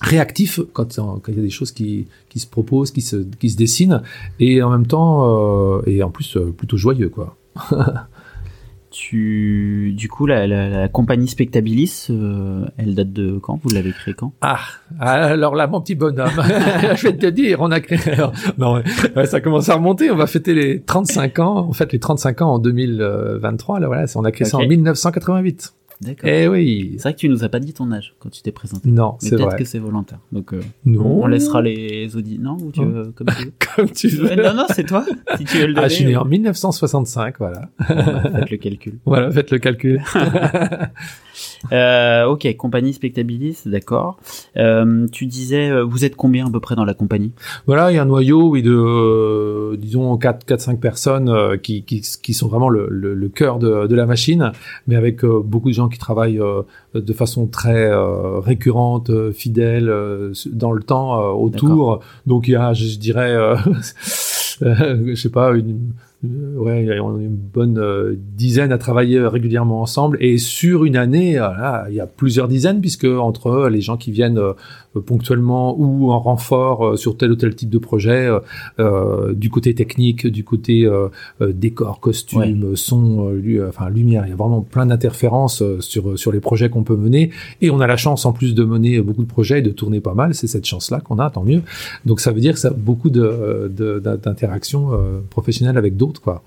réactif 0.00 0.60
quand, 0.72 0.96
quand, 0.96 1.28
il 1.28 1.36
y 1.36 1.38
a 1.38 1.42
des 1.42 1.50
choses 1.50 1.72
qui, 1.72 2.08
qui 2.28 2.40
se 2.40 2.46
proposent, 2.46 2.90
qui 2.90 3.02
se, 3.02 3.16
qui 3.38 3.50
se 3.50 3.56
dessinent, 3.56 4.02
et 4.40 4.62
en 4.62 4.70
même 4.70 4.86
temps, 4.86 5.82
et 5.84 6.02
en 6.02 6.10
plus 6.10 6.36
plutôt 6.56 6.76
joyeux, 6.76 7.08
quoi. 7.08 7.36
Tu, 8.92 9.94
du 9.96 10.08
coup, 10.08 10.26
la, 10.26 10.46
la, 10.46 10.68
la 10.68 10.88
compagnie 10.88 11.26
Spectabilis, 11.26 12.08
euh, 12.10 12.66
elle 12.76 12.94
date 12.94 13.12
de 13.12 13.38
quand? 13.38 13.58
Vous 13.62 13.70
l'avez 13.70 13.90
créée 13.90 14.12
quand? 14.12 14.32
Ah, 14.42 14.58
alors 15.00 15.54
là, 15.54 15.66
mon 15.66 15.80
petit 15.80 15.94
bonhomme, 15.94 16.28
je 16.36 17.02
vais 17.08 17.16
te 17.16 17.26
dire, 17.26 17.58
on 17.60 17.70
a 17.70 17.80
créé. 17.80 17.98
non, 18.58 18.82
ça 19.24 19.40
commence 19.40 19.70
à 19.70 19.76
remonter. 19.76 20.10
On 20.10 20.16
va 20.16 20.26
fêter 20.26 20.52
les 20.54 20.82
35 20.82 21.38
ans. 21.38 21.56
En 21.56 21.72
fait, 21.72 21.90
les 21.92 21.98
35 21.98 22.42
ans 22.42 22.52
en 22.54 22.58
2023. 22.58 23.80
Là, 23.80 23.86
voilà, 23.86 24.04
on 24.14 24.24
a 24.24 24.30
créé 24.30 24.46
ça 24.46 24.58
en 24.58 24.66
1988. 24.66 25.72
D'accord. 26.02 26.28
Eh 26.28 26.48
oui. 26.48 26.94
C'est 26.96 27.02
vrai 27.02 27.14
que 27.14 27.18
tu 27.18 27.28
nous 27.28 27.44
as 27.44 27.48
pas 27.48 27.60
dit 27.60 27.72
ton 27.72 27.92
âge 27.92 28.14
quand 28.18 28.28
tu 28.28 28.42
t'es 28.42 28.50
présenté. 28.50 28.90
Non, 28.90 29.16
c'est 29.20 29.36
vrai. 29.36 29.44
Peut-être 29.44 29.56
que 29.58 29.64
c'est 29.64 29.78
volontaire. 29.78 30.18
Donc, 30.32 30.52
euh, 30.52 30.60
non. 30.84 31.22
On 31.22 31.26
laissera 31.26 31.62
les 31.62 32.16
auditeurs. 32.16 32.44
Non, 32.44 32.56
ou 32.60 32.72
tu 32.72 32.84
veux, 32.84 33.12
comme 33.12 33.28
tu 33.28 33.44
veux. 33.44 33.52
comme 33.76 33.90
tu 33.90 34.08
veux. 34.08 34.34
non, 34.34 34.54
non, 34.54 34.66
c'est 34.74 34.84
toi. 34.84 35.04
Si 35.36 35.44
tu 35.44 35.58
veux 35.58 35.66
le 35.68 35.74
donner. 35.74 35.84
Ah, 35.84 35.88
je 35.88 35.94
suis 35.94 36.04
né 36.04 36.16
en 36.16 36.24
1965, 36.24 37.36
voilà. 37.38 37.70
faites 37.86 38.50
le 38.50 38.56
calcul. 38.56 38.98
Voilà, 39.04 39.30
faites 39.30 39.50
le 39.52 39.58
calcul. 39.58 40.02
Euh, 41.70 42.26
ok, 42.26 42.56
compagnie 42.56 42.92
Spectabilis, 42.92 43.58
d'accord. 43.66 44.18
Euh, 44.56 45.06
tu 45.12 45.26
disais, 45.26 45.70
euh, 45.70 45.84
vous 45.84 46.04
êtes 46.04 46.16
combien 46.16 46.46
à 46.46 46.50
peu 46.50 46.60
près 46.60 46.74
dans 46.74 46.84
la 46.84 46.94
compagnie? 46.94 47.32
Voilà, 47.66 47.92
il 47.92 47.94
y 47.94 47.98
a 47.98 48.02
un 48.02 48.06
noyau, 48.06 48.48
oui, 48.48 48.62
de 48.62 48.72
euh, 48.74 49.76
disons 49.76 50.16
4 50.16 50.44
4 50.44 50.60
5 50.60 50.80
personnes 50.80 51.28
euh, 51.28 51.56
qui, 51.56 51.84
qui, 51.84 52.00
qui 52.00 52.34
sont 52.34 52.48
vraiment 52.48 52.68
le, 52.68 52.88
le, 52.90 53.14
le 53.14 53.28
cœur 53.28 53.58
de, 53.58 53.86
de, 53.86 53.94
la 53.94 54.06
machine, 54.06 54.52
mais 54.86 54.96
avec 54.96 55.24
euh, 55.24 55.40
beaucoup 55.44 55.68
de 55.68 55.74
gens 55.74 55.88
qui 55.88 55.98
travaillent 55.98 56.40
de 56.94 57.12
façon 57.12 57.46
très 57.46 57.90
récurrente, 58.40 59.10
fidèle 59.32 59.92
dans 60.46 60.72
le 60.72 60.82
temps 60.82 61.18
autour. 61.32 62.00
Donc 62.26 62.48
il 62.48 62.52
y 62.52 62.56
a, 62.56 62.72
je, 62.72 62.86
je 62.86 62.98
dirais, 62.98 63.36
je 64.60 65.14
sais 65.14 65.30
pas, 65.30 65.52
une 65.52 65.92
ouais, 66.24 67.00
on 67.00 67.16
a 67.16 67.20
une 67.20 67.36
bonne 67.36 67.78
euh, 67.78 68.14
dizaine 68.16 68.72
à 68.72 68.78
travailler 68.78 69.20
régulièrement 69.20 69.82
ensemble. 69.82 70.18
Et 70.20 70.38
sur 70.38 70.84
une 70.84 70.96
année, 70.96 71.40
il 71.88 71.94
y 71.94 72.00
a 72.00 72.06
plusieurs 72.06 72.48
dizaines 72.48 72.80
puisque 72.80 73.04
entre 73.04 73.68
les 73.68 73.80
gens 73.80 73.96
qui 73.96 74.12
viennent 74.12 74.38
euh, 74.38 74.52
ponctuellement 75.04 75.74
ou 75.78 76.10
en 76.12 76.20
renfort 76.20 76.98
sur 76.98 77.16
tel 77.16 77.32
ou 77.32 77.36
tel 77.36 77.54
type 77.54 77.70
de 77.70 77.78
projet, 77.78 78.28
du 79.32 79.48
côté 79.48 79.74
technique, 79.74 80.26
du 80.26 80.44
côté 80.44 80.86
décor, 81.40 81.98
costume, 81.98 82.76
son, 82.76 83.32
enfin 83.66 83.88
lumière, 83.88 84.26
il 84.26 84.30
y 84.30 84.32
a 84.34 84.36
vraiment 84.36 84.60
plein 84.60 84.84
d'interférences 84.84 85.62
sur 85.80 86.18
sur 86.18 86.30
les 86.30 86.40
projets 86.40 86.68
qu'on 86.68 86.84
peut 86.84 86.96
mener. 86.96 87.30
Et 87.62 87.70
on 87.70 87.80
a 87.80 87.86
la 87.86 87.96
chance 87.96 88.26
en 88.26 88.34
plus 88.34 88.54
de 88.54 88.64
mener 88.64 89.00
beaucoup 89.00 89.22
de 89.22 89.28
projets 89.28 89.60
et 89.60 89.62
de 89.62 89.70
tourner 89.70 90.00
pas 90.00 90.12
mal, 90.12 90.34
c'est 90.34 90.46
cette 90.46 90.66
chance-là 90.66 91.00
qu'on 91.00 91.18
a, 91.18 91.30
tant 91.30 91.42
mieux. 91.42 91.62
Donc 92.04 92.20
ça 92.20 92.30
veut 92.30 92.40
dire 92.40 92.52
que 92.52 92.60
ça 92.60 92.68
a 92.68 92.74
beaucoup 92.74 93.08
de 93.08 93.72
d'interactions 93.72 94.90
professionnelles 95.30 95.78
avec 95.78 95.96
d'autres 95.96 96.11
quoi. 96.18 96.42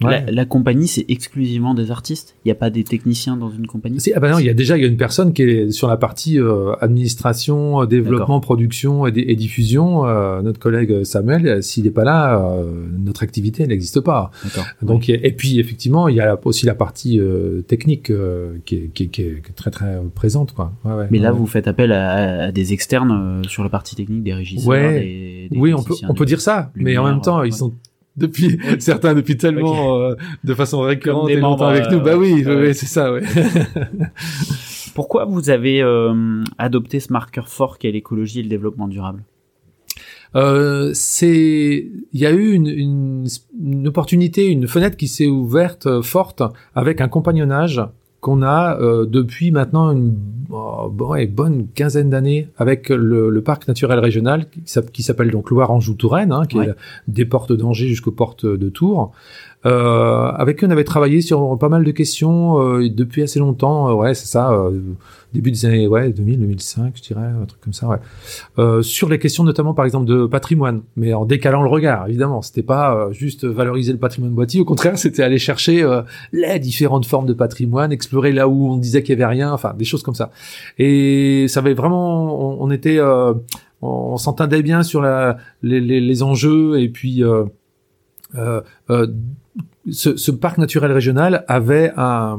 La, 0.00 0.44
compagnie, 0.44 0.88
c'est 0.88 1.04
exclusivement 1.08 1.74
des 1.74 1.90
artistes? 1.90 2.36
Il 2.44 2.48
n'y 2.48 2.52
a 2.52 2.56
pas 2.56 2.70
des 2.70 2.84
techniciens 2.84 3.36
dans 3.36 3.50
une 3.50 3.66
compagnie? 3.66 3.98
Ah 4.14 4.20
bah 4.20 4.30
non, 4.30 4.38
il 4.38 4.46
y 4.46 4.50
a 4.50 4.54
déjà 4.54 4.76
il 4.76 4.82
y 4.82 4.84
a 4.84 4.88
une 4.88 4.96
personne 4.96 5.32
qui 5.32 5.42
est 5.42 5.70
sur 5.70 5.88
la 5.88 5.96
partie 5.96 6.38
euh, 6.38 6.74
administration, 6.80 7.82
euh, 7.82 7.86
développement, 7.86 8.40
production 8.40 9.06
et, 9.06 9.12
et 9.14 9.36
diffusion. 9.36 10.06
Euh, 10.06 10.42
notre 10.42 10.58
collègue 10.58 11.04
Samuel, 11.04 11.62
s'il 11.62 11.84
n'est 11.84 11.90
pas 11.90 12.04
là, 12.04 12.54
notre 12.98 13.22
activité 13.22 13.66
n'existe 13.66 14.00
pas. 14.00 14.30
Donc 14.82 15.08
et 15.08 15.32
puis 15.32 15.58
effectivement, 15.58 16.08
il 16.08 16.16
y 16.16 16.20
a 16.20 16.38
aussi 16.44 16.66
la 16.66 16.74
partie 16.74 17.20
technique 17.66 18.12
qui 18.64 18.74
est, 18.74 18.88
qui, 18.92 19.08
qui, 19.08 19.22
est, 19.22 19.42
très 19.54 19.70
très 19.70 20.00
présente 20.14 20.52
quoi. 20.52 20.72
Mais 21.10 21.18
là, 21.18 21.32
vous 21.32 21.46
faites 21.46 21.68
appel 21.68 21.92
à, 21.92 22.52
des 22.52 22.72
externes 22.72 23.42
sur 23.46 23.62
la 23.62 23.68
partie 23.68 23.96
technique, 23.96 24.22
des 24.22 24.34
régisseurs, 24.34 24.72
des, 24.72 25.48
des 25.50 25.58
oui, 25.58 25.74
on 25.74 25.82
peut 25.82 25.94
on 26.08 26.14
peut 26.14 26.26
dire 26.26 26.40
ça, 26.40 26.70
mais 26.74 26.96
en 26.98 27.04
même 27.04 27.20
temps, 27.20 27.42
ils 27.42 27.52
sont 27.52 27.74
depuis 28.16 28.58
certains 28.78 29.14
depuis 29.14 29.36
tellement 29.36 30.00
euh, 30.00 30.14
de 30.44 30.54
façon 30.54 30.80
récurrente 30.80 31.30
et 31.30 31.36
longtemps 31.36 31.68
avec 31.68 31.90
nous. 31.90 32.00
Bah 32.00 32.16
oui, 32.16 32.44
oui 32.46 32.74
c'est 32.74 32.86
ça. 32.86 33.12
Ouais. 33.12 33.22
Pourquoi 34.94 35.24
vous 35.24 35.50
avez 35.50 35.82
euh, 35.82 36.42
adopté 36.58 37.00
ce 37.00 37.12
marqueur 37.12 37.48
fort 37.48 37.78
qu'est 37.78 37.92
l'écologie 37.92 38.40
et 38.40 38.42
le 38.42 38.48
développement 38.48 38.88
durable? 38.88 39.24
Euh, 40.36 40.90
c'est 40.94 41.88
il 42.12 42.20
y 42.20 42.26
a 42.26 42.30
eu 42.30 42.52
une, 42.52 42.68
une, 42.68 43.26
une, 43.60 43.88
opportunité, 43.88 44.46
une 44.46 44.68
fenêtre 44.68 44.96
qui 44.96 45.08
s'est 45.08 45.26
ouverte 45.26 45.86
euh, 45.86 46.02
forte 46.02 46.42
avec 46.74 47.00
un 47.00 47.08
compagnonnage 47.08 47.82
qu'on 48.20 48.42
a 48.42 48.78
euh, 48.78 49.06
depuis 49.06 49.50
maintenant 49.50 49.90
une 49.92 50.14
oh, 50.50 50.90
bonne 50.90 51.68
quinzaine 51.74 52.10
d'années 52.10 52.48
avec 52.58 52.90
le, 52.90 53.30
le, 53.30 53.42
parc 53.42 53.66
naturel 53.66 53.98
régional 53.98 54.46
qui 54.92 55.02
s'appelle 55.02 55.30
donc 55.30 55.50
Loire-Anjou-Touraine, 55.50 56.32
hein, 56.32 56.44
qui 56.46 56.58
est 56.58 56.74
des 57.08 57.24
portes 57.24 57.52
d'Angers 57.52 57.88
jusqu'aux 57.88 58.12
portes 58.12 58.44
de 58.44 58.68
Tours. 58.68 59.12
Euh, 59.66 60.30
avec 60.36 60.58
qui 60.58 60.64
on 60.64 60.70
avait 60.70 60.84
travaillé 60.84 61.20
sur 61.20 61.58
pas 61.58 61.68
mal 61.68 61.84
de 61.84 61.90
questions 61.90 62.62
euh, 62.62 62.88
depuis 62.88 63.22
assez 63.22 63.38
longtemps. 63.38 63.90
Euh, 63.90 63.92
ouais, 63.92 64.14
c'est 64.14 64.26
ça, 64.26 64.52
euh, 64.52 64.80
début 65.34 65.50
des 65.50 65.66
années 65.66 65.86
ouais 65.86 66.10
2000, 66.10 66.40
2005, 66.40 66.94
je 66.96 67.02
dirais, 67.02 67.26
un 67.26 67.44
truc 67.44 67.60
comme 67.60 67.74
ça. 67.74 67.86
Ouais. 67.88 67.98
Euh, 68.58 68.80
sur 68.80 69.10
les 69.10 69.18
questions 69.18 69.44
notamment, 69.44 69.74
par 69.74 69.84
exemple, 69.84 70.06
de 70.06 70.24
patrimoine, 70.26 70.82
mais 70.96 71.12
en 71.12 71.26
décalant 71.26 71.62
le 71.62 71.68
regard, 71.68 72.08
évidemment. 72.08 72.40
C'était 72.40 72.62
pas 72.62 73.08
juste 73.12 73.44
valoriser 73.44 73.92
le 73.92 73.98
patrimoine 73.98 74.32
boîtier. 74.32 74.60
Au 74.60 74.64
contraire, 74.64 74.96
c'était 74.98 75.22
aller 75.22 75.38
chercher 75.38 75.86
les 76.32 76.58
différentes 76.58 77.04
formes 77.04 77.26
de 77.26 77.34
patrimoine, 77.34 77.92
explorer 77.92 78.32
là 78.32 78.48
où 78.48 78.70
on 78.70 78.76
disait 78.78 79.02
qu'il 79.02 79.18
y 79.18 79.22
avait 79.22 79.30
rien, 79.30 79.52
enfin 79.52 79.74
des 79.76 79.84
choses 79.84 80.02
comme 80.02 80.14
ça. 80.14 80.30
Et 80.78 81.46
ça 81.48 81.60
avait 81.60 81.74
vraiment, 81.74 82.62
on, 82.62 82.70
était 82.70 82.98
on 83.82 84.16
s'entendait 84.16 84.62
bien 84.62 84.82
sur 84.82 85.00
la, 85.00 85.36
les, 85.62 85.80
les, 85.80 86.00
les, 86.00 86.22
enjeux 86.22 86.80
et 86.80 86.88
puis 86.88 87.22
euh, 87.22 87.44
euh, 88.36 88.60
euh, 88.90 89.06
ce, 89.90 90.30
parc 90.30 90.58
naturel 90.58 90.92
régional 90.92 91.44
avait 91.48 91.92
un, 91.96 92.38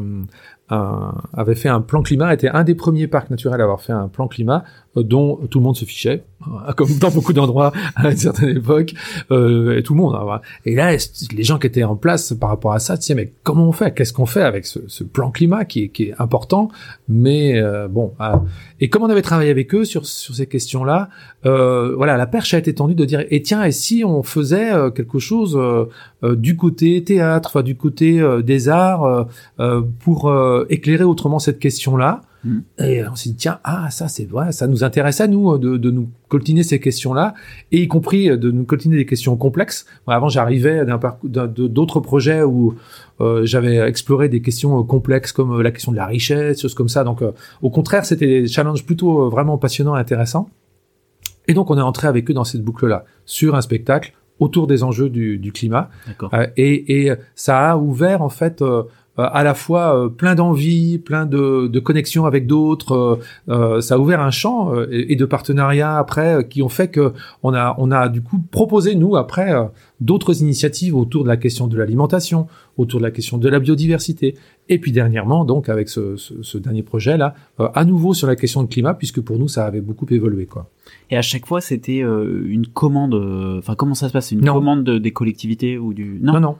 un, 0.69 1.15
avait 1.33 1.55
fait 1.55 1.69
un 1.69 1.81
plan 1.81 2.01
climat, 2.01 2.33
était 2.33 2.49
un 2.49 2.63
des 2.63 2.75
premiers 2.75 3.07
parcs 3.07 3.29
naturels 3.29 3.61
à 3.61 3.63
avoir 3.63 3.81
fait 3.81 3.93
un 3.93 4.07
plan 4.07 4.27
climat 4.27 4.63
dont 4.95 5.37
tout 5.49 5.59
le 5.59 5.63
monde 5.63 5.75
se 5.75 5.85
fichait, 5.85 6.23
comme 6.75 6.89
dans 6.99 7.11
beaucoup 7.11 7.33
d'endroits 7.33 7.71
à 7.95 8.11
une 8.11 8.17
certaine 8.17 8.57
époque, 8.57 8.93
euh, 9.31 9.77
et 9.77 9.83
tout 9.83 9.93
le 9.93 9.99
monde. 9.99 10.15
Hein, 10.15 10.41
et 10.65 10.75
là, 10.75 10.95
les 11.33 11.43
gens 11.43 11.59
qui 11.59 11.67
étaient 11.67 11.83
en 11.83 11.95
place 11.95 12.33
par 12.33 12.49
rapport 12.49 12.73
à 12.73 12.79
ça 12.79 12.97
disaient 12.97 13.15
mais 13.15 13.33
comment 13.43 13.67
on 13.67 13.71
fait? 13.71 13.93
Qu'est-ce 13.93 14.13
qu'on 14.13 14.25
fait 14.25 14.41
avec 14.41 14.65
ce, 14.65 14.79
ce, 14.87 15.03
plan 15.03 15.31
climat 15.31 15.65
qui 15.65 15.83
est, 15.83 15.89
qui 15.89 16.03
est 16.03 16.13
important? 16.19 16.69
Mais 17.07 17.59
euh, 17.59 17.87
bon, 17.87 18.13
ah. 18.19 18.41
et 18.79 18.89
comme 18.89 19.03
on 19.03 19.09
avait 19.09 19.21
travaillé 19.21 19.51
avec 19.51 19.73
eux 19.73 19.85
sur, 19.85 20.05
sur 20.05 20.35
ces 20.35 20.47
questions-là, 20.47 21.09
euh, 21.45 21.95
voilà, 21.95 22.17
la 22.17 22.27
perche 22.27 22.53
a 22.53 22.57
été 22.57 22.73
tendue 22.73 22.95
de 22.95 23.05
dire 23.05 23.23
et 23.29 23.41
tiens, 23.41 23.63
et 23.63 23.71
si 23.71 24.03
on 24.05 24.23
faisait 24.23 24.73
euh, 24.73 24.89
quelque 24.91 25.19
chose 25.19 25.57
euh, 25.57 26.35
du 26.35 26.55
côté 26.55 27.03
théâtre, 27.03 27.49
enfin 27.51 27.63
du 27.63 27.75
côté 27.75 28.21
des 28.43 28.69
arts, 28.69 29.27
pour 29.99 30.31
éclairer 30.69 31.03
autrement 31.03 31.39
cette 31.39 31.59
question-là? 31.59 32.21
Mm. 32.43 32.59
Et 32.79 33.07
on 33.07 33.15
s'est 33.15 33.29
dit, 33.29 33.35
tiens, 33.35 33.59
ah, 33.63 33.89
ça, 33.91 34.07
c'est 34.07 34.25
vrai, 34.25 34.51
ça 34.51 34.67
nous 34.67 34.83
intéresse 34.83 35.21
à 35.21 35.27
nous 35.27 35.57
de, 35.57 35.77
de 35.77 35.91
nous 35.91 36.09
coltiner 36.27 36.63
ces 36.63 36.79
questions-là, 36.79 37.33
et 37.71 37.81
y 37.81 37.87
compris 37.87 38.37
de 38.37 38.51
nous 38.51 38.63
coltiner 38.63 38.95
des 38.95 39.05
questions 39.05 39.35
complexes. 39.35 39.85
avant, 40.07 40.29
j'arrivais 40.29 40.85
d'autres 41.25 41.99
projets 41.99 42.43
où 42.43 42.75
euh, 43.19 43.45
j'avais 43.45 43.77
exploré 43.77 44.29
des 44.29 44.41
questions 44.41 44.83
complexes 44.83 45.31
comme 45.31 45.61
la 45.61 45.71
question 45.71 45.91
de 45.91 45.97
la 45.97 46.05
richesse, 46.05 46.61
choses 46.61 46.73
comme 46.73 46.89
ça. 46.89 47.03
Donc, 47.03 47.21
euh, 47.21 47.31
au 47.61 47.69
contraire, 47.69 48.05
c'était 48.05 48.27
des 48.27 48.47
challenges 48.47 48.85
plutôt 48.85 49.25
euh, 49.25 49.29
vraiment 49.29 49.57
passionnants 49.57 49.95
et 49.95 49.99
intéressants. 49.99 50.49
Et 51.47 51.53
donc, 51.53 51.69
on 51.69 51.77
est 51.77 51.81
entré 51.81 52.07
avec 52.07 52.29
eux 52.29 52.33
dans 52.33 52.43
cette 52.43 52.63
boucle-là, 52.63 53.05
sur 53.25 53.55
un 53.55 53.61
spectacle 53.61 54.13
autour 54.39 54.65
des 54.65 54.83
enjeux 54.83 55.09
du, 55.09 55.37
du 55.37 55.51
climat. 55.51 55.89
et, 56.57 57.05
et, 57.05 57.13
ça 57.35 57.71
a 57.71 57.77
ouvert, 57.77 58.21
en 58.23 58.29
fait, 58.29 58.61
euh, 58.61 58.83
à 59.17 59.43
la 59.43 59.53
fois 59.53 59.95
euh, 59.95 60.09
plein 60.09 60.35
d'envie, 60.35 60.97
plein 60.97 61.25
de, 61.25 61.67
de 61.67 61.79
connexions 61.79 62.25
avec 62.25 62.47
d'autres. 62.47 63.19
Euh, 63.49 63.81
ça 63.81 63.95
a 63.95 63.97
ouvert 63.97 64.21
un 64.21 64.31
champ 64.31 64.73
et, 64.91 65.15
de 65.15 65.25
partenariats 65.25 65.97
après 65.97 66.47
qui 66.49 66.61
ont 66.61 66.69
fait 66.69 66.89
que 66.89 67.13
on 67.43 67.53
a 67.53 67.75
on 67.77 67.91
a 67.91 68.09
du 68.09 68.21
coup 68.21 68.39
proposé 68.51 68.95
nous 68.95 69.15
après 69.15 69.53
d'autres 69.99 70.41
initiatives 70.41 70.95
autour 70.95 71.23
de 71.23 71.27
la 71.27 71.37
question 71.37 71.67
de 71.67 71.77
l'alimentation, 71.77 72.47
autour 72.77 72.99
de 72.99 73.05
la 73.05 73.11
question 73.11 73.37
de 73.37 73.49
la 73.49 73.59
biodiversité, 73.59 74.35
et 74.71 74.79
puis 74.79 74.93
dernièrement, 74.93 75.43
donc 75.43 75.67
avec 75.67 75.89
ce, 75.89 76.15
ce, 76.15 76.41
ce 76.41 76.57
dernier 76.57 76.81
projet 76.81 77.17
là, 77.17 77.35
euh, 77.59 77.67
à 77.75 77.83
nouveau 77.83 78.13
sur 78.13 78.25
la 78.25 78.37
question 78.37 78.63
de 78.63 78.69
climat, 78.69 78.93
puisque 78.93 79.19
pour 79.19 79.37
nous 79.37 79.49
ça 79.49 79.65
avait 79.65 79.81
beaucoup 79.81 80.05
évolué 80.09 80.45
quoi. 80.45 80.69
Et 81.09 81.17
à 81.17 81.21
chaque 81.21 81.45
fois, 81.45 81.61
c'était 81.61 82.01
euh, 82.01 82.43
une 82.47 82.67
commande. 82.67 83.13
Euh, 83.13 83.59
enfin, 83.59 83.75
comment 83.75 83.93
ça 83.93 84.07
se 84.07 84.13
passe? 84.13 84.31
Une 84.31 84.45
commande 84.45 84.89
des 84.89 85.11
collectivités 85.11 85.77
ou 85.77 85.93
du 85.93 86.19
Non, 86.21 86.39
non. 86.39 86.55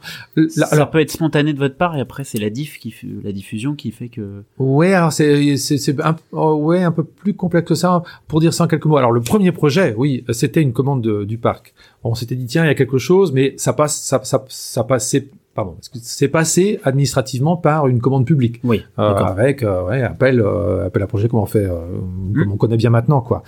ça 0.49 0.85
peut 0.85 0.99
être 0.99 1.11
spontané 1.11 1.53
de 1.53 1.57
votre 1.57 1.75
part, 1.75 1.97
et 1.97 2.01
après 2.01 2.23
c'est 2.25 2.37
la 2.37 2.49
diff 2.49 2.77
qui, 2.77 2.93
la 3.23 3.31
diffusion 3.31 3.75
qui 3.75 3.91
fait 3.91 4.09
que. 4.09 4.43
Ouais, 4.57 4.93
alors 4.93 5.13
c'est 5.13 5.55
c'est 5.57 5.99
un, 6.01 6.17
oh, 6.33 6.55
ouais 6.55 6.83
un 6.83 6.91
peu 6.91 7.03
plus 7.03 7.33
complexe 7.33 7.67
que 7.69 7.75
ça. 7.75 8.03
Pour 8.27 8.41
dire 8.41 8.53
ça 8.53 8.65
en 8.65 8.67
quelques 8.67 8.85
mots. 8.85 8.97
Alors 8.97 9.11
le 9.13 9.21
premier 9.21 9.53
projet, 9.53 9.95
oui, 9.97 10.25
c'était 10.31 10.61
une 10.61 10.73
commande 10.73 11.25
du 11.25 11.37
parc. 11.37 11.73
On 12.03 12.13
s'était 12.13 12.35
dit 12.35 12.45
tiens, 12.45 12.65
il 12.65 12.67
y 12.67 12.71
a 12.71 12.75
quelque 12.75 12.97
chose, 12.97 13.31
mais 13.31 13.53
ça 13.57 13.71
passe, 13.71 14.01
ça, 14.01 14.19
ça, 14.23 14.43
ça 14.49 14.83
passait 14.83 15.29
pardon, 15.53 15.75
c'est 15.81 16.29
passé 16.29 16.79
administrativement 16.83 17.57
par 17.57 17.87
une 17.87 17.99
commande 17.99 18.25
publique, 18.25 18.61
oui, 18.63 18.83
euh, 18.99 19.13
avec 19.13 19.63
euh, 19.63 19.83
ouais, 19.85 20.01
appel, 20.01 20.39
euh, 20.39 20.85
appel 20.85 21.03
à 21.03 21.07
projet 21.07 21.27
comme 21.27 21.39
on 21.39 21.45
fait, 21.45 21.65
euh, 21.65 21.75
mmh. 21.99 22.43
comme 22.43 22.51
on 22.53 22.57
connaît 22.57 22.77
bien 22.77 22.89
maintenant, 22.89 23.21
quoi. 23.21 23.43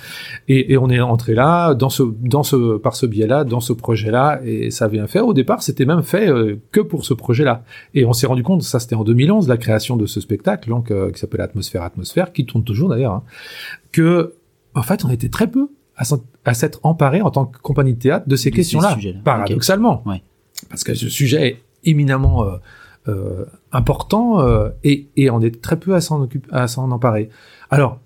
Et, 0.47 0.73
et, 0.73 0.77
on 0.77 0.89
est 0.89 0.99
entré 0.99 1.33
là, 1.33 1.73
dans 1.73 1.89
ce, 1.89 2.03
dans 2.03 2.43
ce, 2.43 2.77
par 2.77 2.95
ce 2.95 3.05
biais-là, 3.05 3.45
dans 3.45 3.61
ce 3.61 3.71
projet-là, 3.71 4.41
et 4.43 4.69
ça 4.69 4.87
vient 4.87 5.07
faire. 5.07 5.25
Au 5.25 5.33
départ, 5.33 5.63
c'était 5.63 5.85
même 5.85 6.03
fait 6.03 6.29
euh, 6.29 6.59
que 6.71 6.81
pour 6.81 7.05
ce 7.05 7.13
projet-là. 7.13 7.63
Et 7.93 8.05
on 8.05 8.13
s'est 8.13 8.27
rendu 8.27 8.43
compte, 8.43 8.63
ça 8.63 8.79
c'était 8.79 8.95
en 8.95 9.03
2011, 9.03 9.47
la 9.47 9.57
création 9.57 9.95
de 9.95 10.05
ce 10.05 10.19
spectacle, 10.19 10.69
donc 10.69 10.91
qui 11.13 11.19
s'appelle 11.19 11.41
Atmosphère, 11.41 11.83
Atmosphère, 11.83 12.33
qui 12.33 12.45
tourne 12.45 12.63
toujours 12.63 12.89
d'ailleurs, 12.89 13.13
hein, 13.13 13.23
que 13.91 14.33
en 14.75 14.81
fait, 14.81 15.05
on 15.05 15.09
était 15.09 15.29
très 15.29 15.47
peu 15.47 15.69
à 15.95 16.53
s'être 16.53 16.79
emparé 16.83 17.21
en 17.21 17.29
tant 17.29 17.45
que 17.45 17.59
compagnie 17.59 17.93
de 17.93 17.99
théâtre 17.99 18.27
de 18.27 18.35
ces 18.35 18.49
questions-là, 18.51 18.97
paradoxalement. 19.23 20.01
Ouais. 20.05 20.23
Parce 20.69 20.83
que 20.83 20.93
ce 20.95 21.07
sujet 21.09 21.47
est 21.47 21.57
éminemment 21.86 22.43
euh, 22.43 22.58
euh, 23.08 23.46
important 23.72 24.39
euh, 24.39 24.69
et, 24.84 25.10
et 25.17 25.30
on 25.30 25.41
est 25.41 25.62
très 25.62 25.78
peu 25.78 25.93
à 25.93 26.02
s'en 26.02 26.28
à 26.52 26.67
s'en 26.67 26.89
emparer. 26.91 27.30
Alors 27.69 28.00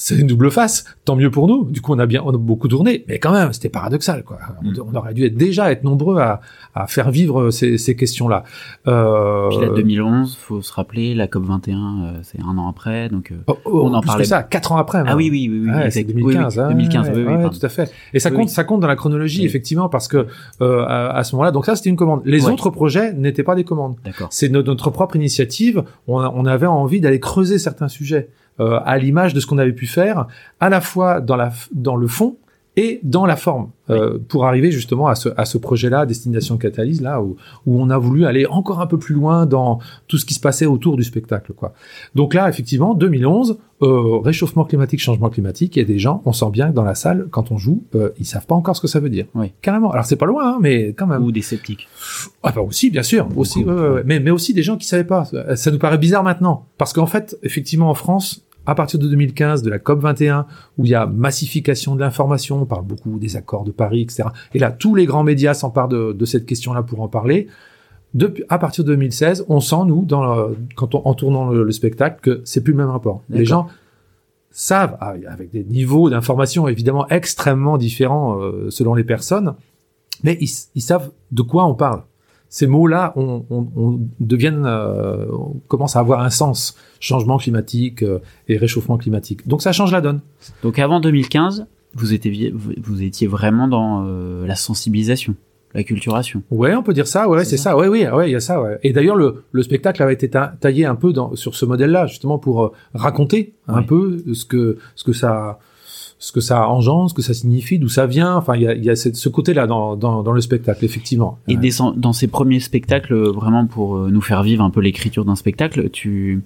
c'est 0.00 0.16
une 0.16 0.28
double 0.28 0.52
face. 0.52 0.84
Tant 1.04 1.16
mieux 1.16 1.30
pour 1.30 1.48
nous. 1.48 1.64
Du 1.64 1.80
coup, 1.80 1.92
on 1.92 1.98
a 1.98 2.06
bien, 2.06 2.22
on 2.24 2.30
a 2.30 2.38
beaucoup 2.38 2.68
tourné, 2.68 3.04
mais 3.08 3.18
quand 3.18 3.32
même, 3.32 3.52
c'était 3.52 3.68
paradoxal, 3.68 4.22
quoi. 4.22 4.38
On, 4.62 4.70
mm. 4.70 4.96
aurait 4.96 5.12
dû 5.12 5.26
être 5.26 5.36
déjà 5.36 5.72
être 5.72 5.82
nombreux 5.82 6.20
à, 6.20 6.40
à 6.76 6.86
faire 6.86 7.10
vivre 7.10 7.50
ces, 7.50 7.78
ces 7.78 7.96
questions-là. 7.96 8.44
Euh... 8.86 9.48
Puis 9.48 9.58
la 9.60 9.70
2011, 9.70 10.36
faut 10.36 10.62
se 10.62 10.72
rappeler, 10.72 11.16
la 11.16 11.26
COP 11.26 11.46
21, 11.46 11.76
euh, 11.76 12.18
c'est 12.22 12.40
un 12.40 12.56
an 12.58 12.68
après, 12.68 13.08
donc 13.08 13.32
euh, 13.32 13.42
oh, 13.48 13.58
oh, 13.64 13.80
on 13.86 13.92
en 13.92 14.00
parlait. 14.00 14.24
ça, 14.24 14.44
quatre 14.44 14.70
ans 14.70 14.76
après. 14.76 15.02
Ah 15.04 15.16
oui, 15.16 15.30
oui, 15.32 15.48
oui, 15.50 15.62
oui. 15.64 15.70
Ouais, 15.70 15.90
c'est 15.90 16.04
2015. 16.04 16.58
Oui, 16.58 16.74
2015, 16.74 17.10
oui, 17.16 17.24
oui, 17.26 17.50
tout 17.50 17.66
à 17.66 17.68
fait. 17.68 17.92
Et 18.14 18.20
ça 18.20 18.30
compte, 18.30 18.50
ça 18.50 18.62
compte 18.62 18.80
dans 18.80 18.86
la 18.86 18.96
chronologie, 18.96 19.44
effectivement, 19.44 19.88
parce 19.88 20.06
que 20.06 20.28
euh, 20.60 20.84
à, 20.86 21.08
à, 21.08 21.24
ce 21.24 21.34
moment-là, 21.34 21.50
donc 21.50 21.66
ça, 21.66 21.74
c'était 21.74 21.90
une 21.90 21.96
commande. 21.96 22.22
Les 22.24 22.46
autres 22.46 22.70
projets 22.70 23.12
n'étaient 23.14 23.42
pas 23.42 23.56
des 23.56 23.64
commandes. 23.64 23.96
C'est 24.30 24.48
notre, 24.48 24.68
notre 24.68 24.90
propre 24.90 25.16
initiative. 25.16 25.82
On, 26.06 26.20
on 26.20 26.46
avait 26.46 26.66
envie 26.66 27.00
d'aller 27.00 27.18
creuser 27.18 27.58
certains 27.58 27.88
sujets. 27.88 28.28
Euh, 28.60 28.80
à 28.84 28.98
l'image 28.98 29.34
de 29.34 29.40
ce 29.40 29.46
qu'on 29.46 29.58
avait 29.58 29.72
pu 29.72 29.86
faire, 29.86 30.26
à 30.58 30.68
la 30.68 30.80
fois 30.80 31.20
dans, 31.20 31.36
la, 31.36 31.52
dans 31.72 31.96
le 31.96 32.08
fond 32.08 32.36
et 32.78 33.00
dans 33.02 33.26
la 33.26 33.34
forme, 33.34 33.70
euh, 33.90 34.20
pour 34.28 34.46
arriver 34.46 34.70
justement 34.70 35.08
à 35.08 35.16
ce, 35.16 35.30
à 35.36 35.46
ce 35.46 35.58
projet-là, 35.58 36.06
Destination 36.06 36.58
Catalyse, 36.58 37.00
là, 37.00 37.20
où, 37.20 37.36
où 37.66 37.82
on 37.82 37.90
a 37.90 37.98
voulu 37.98 38.24
aller 38.24 38.46
encore 38.46 38.80
un 38.80 38.86
peu 38.86 38.98
plus 38.98 39.16
loin 39.16 39.46
dans 39.46 39.80
tout 40.06 40.16
ce 40.16 40.24
qui 40.24 40.34
se 40.34 40.38
passait 40.38 40.64
autour 40.64 40.96
du 40.96 41.02
spectacle. 41.02 41.54
quoi. 41.54 41.72
Donc 42.14 42.34
là, 42.34 42.48
effectivement, 42.48 42.94
2011, 42.94 43.58
euh, 43.82 44.18
réchauffement 44.18 44.64
climatique, 44.64 45.00
changement 45.00 45.28
climatique, 45.28 45.76
a 45.76 45.82
des 45.82 45.98
gens, 45.98 46.22
on 46.24 46.32
sent 46.32 46.50
bien 46.52 46.68
que 46.68 46.74
dans 46.74 46.84
la 46.84 46.94
salle, 46.94 47.26
quand 47.32 47.50
on 47.50 47.58
joue, 47.58 47.82
euh, 47.96 48.10
ils 48.20 48.26
savent 48.26 48.46
pas 48.46 48.54
encore 48.54 48.76
ce 48.76 48.80
que 48.80 48.86
ça 48.86 49.00
veut 49.00 49.10
dire. 49.10 49.26
Oui. 49.34 49.50
Carrément. 49.60 49.90
Alors 49.90 50.04
c'est 50.04 50.14
pas 50.14 50.26
loin, 50.26 50.52
hein, 50.52 50.58
mais 50.60 50.92
quand 50.92 51.08
même. 51.08 51.24
Ou 51.24 51.32
des 51.32 51.42
sceptiques. 51.42 51.88
Ah 52.44 52.52
bah 52.54 52.60
aussi, 52.60 52.90
bien 52.90 53.02
sûr, 53.02 53.26
aussi, 53.34 53.64
mais, 54.04 54.20
mais 54.20 54.30
aussi 54.30 54.54
des 54.54 54.62
gens 54.62 54.76
qui 54.76 54.86
savaient 54.86 55.02
pas. 55.02 55.28
Ça 55.56 55.72
nous 55.72 55.78
paraît 55.78 55.98
bizarre 55.98 56.22
maintenant, 56.22 56.66
parce 56.78 56.92
qu'en 56.92 57.06
fait, 57.06 57.36
effectivement, 57.42 57.90
en 57.90 57.94
France, 57.94 58.44
à 58.68 58.74
partir 58.74 59.00
de 59.00 59.08
2015, 59.08 59.62
de 59.62 59.70
la 59.70 59.78
COP 59.78 60.00
21, 60.00 60.44
où 60.76 60.84
il 60.84 60.90
y 60.90 60.94
a 60.94 61.06
massification 61.06 61.94
de 61.94 62.00
l'information, 62.00 62.60
on 62.60 62.66
parle 62.66 62.84
beaucoup 62.84 63.18
des 63.18 63.34
accords 63.34 63.64
de 63.64 63.70
Paris, 63.70 64.02
etc. 64.02 64.24
Et 64.52 64.58
là, 64.58 64.70
tous 64.70 64.94
les 64.94 65.06
grands 65.06 65.24
médias 65.24 65.54
s'emparent 65.54 65.88
de, 65.88 66.12
de, 66.12 66.24
cette 66.26 66.44
question-là 66.44 66.82
pour 66.82 67.00
en 67.00 67.08
parler. 67.08 67.46
Depuis, 68.12 68.44
à 68.50 68.58
partir 68.58 68.84
de 68.84 68.90
2016, 68.90 69.46
on 69.48 69.60
sent, 69.60 69.86
nous, 69.86 70.04
dans 70.04 70.50
quand 70.76 70.94
on, 70.94 71.06
en 71.06 71.14
tournant 71.14 71.48
le, 71.48 71.72
spectacle, 71.72 72.20
que 72.20 72.42
c'est 72.44 72.62
plus 72.62 72.74
le 72.74 72.76
même 72.76 72.90
rapport. 72.90 73.22
Les 73.30 73.46
gens 73.46 73.68
savent, 74.50 74.98
ah, 75.00 75.14
avec 75.26 75.50
des 75.50 75.64
niveaux 75.64 76.10
d'information 76.10 76.68
évidemment 76.68 77.08
extrêmement 77.08 77.78
différents 77.78 78.38
euh, 78.38 78.68
selon 78.68 78.92
les 78.94 79.04
personnes, 79.04 79.54
mais 80.24 80.36
ils, 80.42 80.50
ils 80.74 80.82
savent 80.82 81.10
de 81.32 81.40
quoi 81.40 81.64
on 81.64 81.74
parle 81.74 82.02
ces 82.48 82.66
mots-là 82.66 83.12
on, 83.16 83.44
on, 83.50 83.66
on 83.76 84.00
deviennent, 84.20 84.64
euh, 84.66 85.26
on 85.32 85.60
commence 85.68 85.96
à 85.96 86.00
avoir 86.00 86.20
un 86.22 86.30
sens. 86.30 86.76
Changement 87.00 87.38
climatique 87.38 88.02
euh, 88.02 88.18
et 88.48 88.56
réchauffement 88.56 88.98
climatique. 88.98 89.46
Donc 89.46 89.62
ça 89.62 89.72
change 89.72 89.92
la 89.92 90.00
donne. 90.00 90.20
Donc 90.62 90.78
avant 90.78 91.00
2015, 91.00 91.66
vous 91.94 92.12
étiez, 92.12 92.52
vous 92.52 93.02
étiez 93.02 93.26
vraiment 93.26 93.68
dans 93.68 94.04
euh, 94.06 94.46
la 94.46 94.56
sensibilisation, 94.56 95.34
la 95.74 95.84
culturation. 95.84 96.42
Ouais, 96.50 96.74
on 96.74 96.82
peut 96.82 96.92
dire 96.94 97.06
ça. 97.06 97.28
Ouais, 97.28 97.44
c'est 97.44 97.56
ça. 97.56 97.70
ça. 97.70 97.76
Ouais, 97.76 97.88
oui, 97.88 98.06
ouais, 98.06 98.28
il 98.28 98.32
y 98.32 98.36
a 98.36 98.40
ça. 98.40 98.60
Ouais. 98.60 98.78
Et 98.82 98.92
d'ailleurs, 98.92 99.16
le, 99.16 99.44
le 99.52 99.62
spectacle 99.62 100.02
avait 100.02 100.14
été 100.14 100.28
taillé 100.28 100.86
un 100.86 100.96
peu 100.96 101.12
dans, 101.12 101.34
sur 101.36 101.54
ce 101.54 101.64
modèle-là, 101.66 102.06
justement 102.06 102.38
pour 102.38 102.64
euh, 102.64 102.72
raconter 102.94 103.54
un 103.68 103.82
peu 103.82 104.18
ce 104.32 104.44
que 104.44 104.78
ce 104.94 105.04
que 105.04 105.12
ça 105.12 105.58
ce 106.18 106.32
que 106.32 106.40
ça 106.40 106.68
engendre, 106.68 107.10
ce 107.10 107.14
que 107.14 107.22
ça 107.22 107.34
signifie, 107.34 107.78
d'où 107.78 107.88
ça 107.88 108.06
vient. 108.06 108.36
Enfin, 108.36 108.56
il 108.56 108.62
y 108.62 108.68
a, 108.68 108.74
y 108.74 108.90
a 108.90 108.96
cette, 108.96 109.16
ce 109.16 109.28
côté-là 109.28 109.66
dans, 109.66 109.96
dans, 109.96 110.22
dans, 110.22 110.32
le 110.32 110.40
spectacle, 110.40 110.84
effectivement. 110.84 111.38
Et 111.46 111.56
dans 111.96 112.12
ces 112.12 112.26
premiers 112.26 112.60
spectacles, 112.60 113.14
vraiment 113.14 113.66
pour 113.66 113.96
euh, 113.96 114.10
nous 114.10 114.20
faire 114.20 114.42
vivre 114.42 114.64
un 114.64 114.70
peu 114.70 114.80
l'écriture 114.80 115.24
d'un 115.24 115.36
spectacle, 115.36 115.90
tu, 115.90 116.42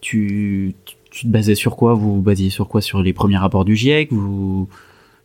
tu, 0.00 0.74
tu 1.10 1.26
te 1.26 1.30
basais 1.30 1.54
sur 1.54 1.76
quoi? 1.76 1.94
Vous 1.94 2.16
vous 2.16 2.22
basiez 2.22 2.50
sur 2.50 2.68
quoi? 2.68 2.80
Sur 2.80 3.02
les 3.02 3.12
premiers 3.12 3.38
rapports 3.38 3.64
du 3.64 3.76
GIEC 3.76 4.12
vous 4.12 4.68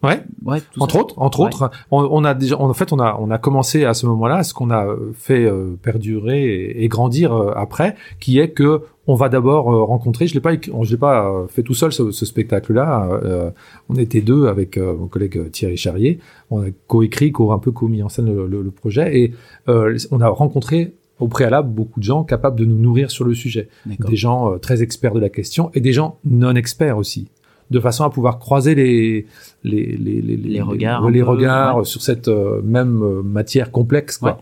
Ouais. 0.02 0.22
Ouais. 0.46 0.60
entre 0.80 0.98
autres, 0.98 1.16
entre 1.18 1.40
autres, 1.42 1.72
on, 1.92 2.08
on, 2.10 2.24
a 2.24 2.34
déjà, 2.34 2.58
en 2.58 2.74
fait, 2.74 2.94
on 2.94 3.00
a, 3.00 3.18
on 3.20 3.30
a 3.32 3.38
commencé 3.38 3.84
à 3.84 3.94
ce 3.94 4.06
moment-là, 4.06 4.44
ce 4.44 4.54
qu'on 4.54 4.72
a 4.72 4.88
fait 5.14 5.46
euh, 5.46 5.78
perdurer 5.82 6.44
et, 6.46 6.84
et 6.86 6.88
grandir 6.88 7.34
euh, 7.34 7.52
après, 7.56 7.96
qui 8.20 8.40
est 8.40 8.52
que 8.52 8.84
on 9.08 9.16
va 9.16 9.28
d'abord 9.28 9.74
euh, 9.74 9.84
rencontrer. 9.84 10.28
Je 10.28 10.36
l'ai 10.36 10.40
pas, 10.40 10.54
je 10.54 10.92
l'ai 10.92 10.98
pas 10.98 11.46
fait 11.50 11.64
tout 11.64 11.74
seul 11.74 11.92
ce, 11.92 12.12
ce 12.12 12.26
spectacle-là. 12.26 13.10
on 13.90 13.96
était 13.96 14.22
deux 14.22 14.48
avec 14.48 14.78
mon 14.78 15.08
collègue 15.08 15.52
Thierry 15.52 15.78
Charrier. 15.78 16.20
On 16.52 16.62
a 16.62 16.68
coécrit, 16.88 17.32
co 17.32 17.52
un 17.52 17.60
peu 17.60 17.72
co-mis 17.72 18.04
en 18.04 18.10
scène 18.10 18.34
le, 18.34 18.48
le, 18.48 18.62
le 18.62 18.72
projet 18.72 19.20
et 19.20 19.34
on 19.68 20.22
a 20.22 20.30
rencontré 20.30 20.94
au 21.20 21.28
préalable 21.28 21.70
beaucoup 21.70 22.00
de 22.00 22.06
gens 22.06 22.24
capables 22.24 22.58
de 22.58 22.66
nous 22.66 22.78
nourrir 22.78 23.10
sur 23.12 23.26
le 23.26 23.34
sujet. 23.34 23.68
Des 23.86 24.16
gens 24.16 24.58
très 24.60 24.84
experts 24.84 25.14
de 25.14 25.20
la 25.20 25.30
question 25.30 25.72
et 25.74 25.82
des 25.82 25.92
gens 25.92 26.20
non 26.24 26.56
experts 26.56 26.98
aussi 26.98 27.30
de 27.71 27.79
façon 27.79 28.03
à 28.03 28.10
pouvoir 28.10 28.39
croiser 28.39 28.75
les 28.75 29.25
les 29.63 29.86
les 29.86 30.21
les, 30.21 30.38
Les 30.38 30.62
regards 30.62 31.10
les, 31.10 31.19
peu, 31.19 31.29
regards 31.29 31.77
ouais. 31.77 31.86
sur 31.86 32.01
cette 32.01 32.27
euh, 32.27 32.62
même 32.63 33.01
euh, 33.03 33.21
matière 33.21 33.71
complexe 33.71 34.17
quoi. 34.17 34.32
Ouais. 34.32 34.38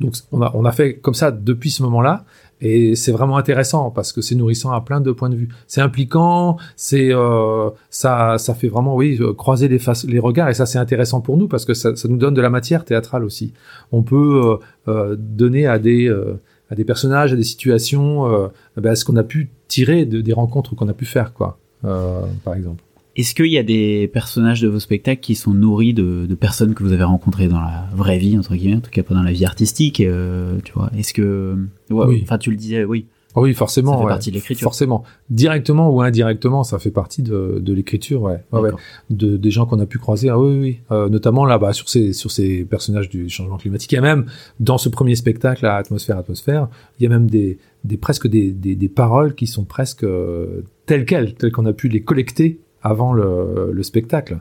Donc 0.00 0.14
on 0.32 0.42
a 0.42 0.50
on 0.54 0.64
a 0.64 0.72
fait 0.72 0.96
comme 0.96 1.14
ça 1.14 1.30
depuis 1.30 1.70
ce 1.70 1.82
moment-là 1.82 2.24
et 2.62 2.94
c'est 2.94 3.12
vraiment 3.12 3.36
intéressant 3.36 3.90
parce 3.90 4.12
que 4.12 4.22
c'est 4.22 4.34
nourrissant 4.34 4.72
à 4.72 4.80
plein 4.80 5.02
de 5.02 5.12
points 5.12 5.28
de 5.28 5.36
vue. 5.36 5.48
C'est 5.66 5.82
impliquant, 5.82 6.56
c'est 6.74 7.12
euh, 7.12 7.70
ça 7.90 8.38
ça 8.38 8.54
fait 8.54 8.68
vraiment 8.68 8.94
oui 8.96 9.18
euh, 9.20 9.34
croiser 9.34 9.68
les 9.68 9.78
faces 9.78 10.04
les 10.04 10.18
regards 10.18 10.48
et 10.48 10.54
ça 10.54 10.64
c'est 10.64 10.78
intéressant 10.78 11.20
pour 11.20 11.36
nous 11.36 11.48
parce 11.48 11.64
que 11.64 11.74
ça, 11.74 11.96
ça 11.96 12.08
nous 12.08 12.16
donne 12.16 12.34
de 12.34 12.40
la 12.40 12.50
matière 12.50 12.84
théâtrale 12.84 13.24
aussi. 13.24 13.52
On 13.92 14.02
peut 14.02 14.58
euh, 14.88 14.90
euh, 14.90 15.16
donner 15.18 15.66
à 15.66 15.78
des 15.78 16.08
euh, 16.08 16.40
à 16.70 16.74
des 16.74 16.84
personnages, 16.84 17.32
à 17.32 17.36
des 17.36 17.44
situations, 17.44 18.26
euh, 18.32 18.48
ben, 18.76 18.94
ce 18.94 19.04
qu'on 19.04 19.16
a 19.16 19.22
pu 19.22 19.50
tirer 19.68 20.04
de, 20.04 20.20
des 20.20 20.32
rencontres 20.32 20.74
qu'on 20.74 20.88
a 20.88 20.94
pu 20.94 21.04
faire, 21.04 21.32
quoi, 21.32 21.58
par 21.82 22.54
exemple. 22.54 22.82
Est-ce 23.16 23.34
qu'il 23.34 23.46
y 23.46 23.56
a 23.56 23.62
des 23.62 24.08
personnages 24.12 24.60
de 24.60 24.68
vos 24.68 24.78
spectacles 24.78 25.22
qui 25.22 25.34
sont 25.36 25.54
nourris 25.54 25.94
de, 25.94 26.26
de 26.28 26.34
personnes 26.34 26.74
que 26.74 26.82
vous 26.82 26.92
avez 26.92 27.04
rencontrées 27.04 27.48
dans 27.48 27.60
la 27.60 27.88
vraie 27.94 28.18
vie, 28.18 28.36
entre 28.36 28.54
guillemets, 28.54 28.76
en 28.76 28.80
tout 28.80 28.90
cas 28.90 29.02
pas 29.02 29.14
dans 29.14 29.22
la 29.22 29.32
vie 29.32 29.46
artistique, 29.46 30.00
euh, 30.00 30.58
tu 30.64 30.72
vois? 30.74 30.90
Est-ce 30.98 31.14
que... 31.14 31.56
Ouais, 31.88 32.06
Oui. 32.06 32.20
Enfin, 32.22 32.36
tu 32.36 32.50
le 32.50 32.56
disais, 32.56 32.84
oui. 32.84 33.06
Ah 33.36 33.42
oui, 33.42 33.52
forcément. 33.52 33.92
Ça 33.92 33.98
fait 33.98 34.04
ouais. 34.04 34.10
partie 34.10 34.30
de 34.30 34.34
l'écriture. 34.36 34.64
Forcément. 34.64 35.04
Directement 35.28 35.90
ou 35.90 36.00
indirectement, 36.00 36.64
ça 36.64 36.78
fait 36.78 36.90
partie 36.90 37.22
de, 37.22 37.58
de 37.60 37.72
l'écriture, 37.74 38.22
ouais. 38.22 38.42
ouais, 38.50 38.58
ouais. 38.60 38.62
D'accord. 38.70 38.80
De, 39.10 39.36
des 39.36 39.50
gens 39.50 39.66
qu'on 39.66 39.78
a 39.78 39.86
pu 39.86 39.98
croiser, 39.98 40.30
ah 40.30 40.38
oui, 40.38 40.50
oui, 40.50 40.60
oui. 40.60 40.80
Euh, 40.90 41.08
notamment 41.10 41.44
là-bas 41.44 41.74
sur 41.74 41.88
ces, 41.88 42.14
sur 42.14 42.30
ces 42.30 42.64
personnages 42.64 43.10
du 43.10 43.28
changement 43.28 43.58
climatique. 43.58 43.92
Il 43.92 43.96
y 43.96 43.98
a 43.98 44.00
même, 44.00 44.24
dans 44.58 44.78
ce 44.78 44.88
premier 44.88 45.14
spectacle, 45.16 45.66
à 45.66 45.76
Atmosphère, 45.76 46.16
Atmosphère, 46.16 46.68
il 46.98 47.02
y 47.02 47.06
a 47.06 47.10
même 47.10 47.28
des, 47.28 47.58
des 47.84 47.98
presque 47.98 48.26
des, 48.26 48.52
des, 48.52 48.74
des 48.74 48.88
paroles 48.88 49.34
qui 49.34 49.46
sont 49.46 49.64
presque 49.64 50.04
euh, 50.04 50.62
telles 50.86 51.04
quelles, 51.04 51.34
telles 51.34 51.52
qu'on 51.52 51.66
a 51.66 51.74
pu 51.74 51.88
les 51.88 52.02
collecter 52.02 52.58
avant 52.82 53.12
le, 53.12 53.70
le 53.72 53.82
spectacle. 53.82 54.40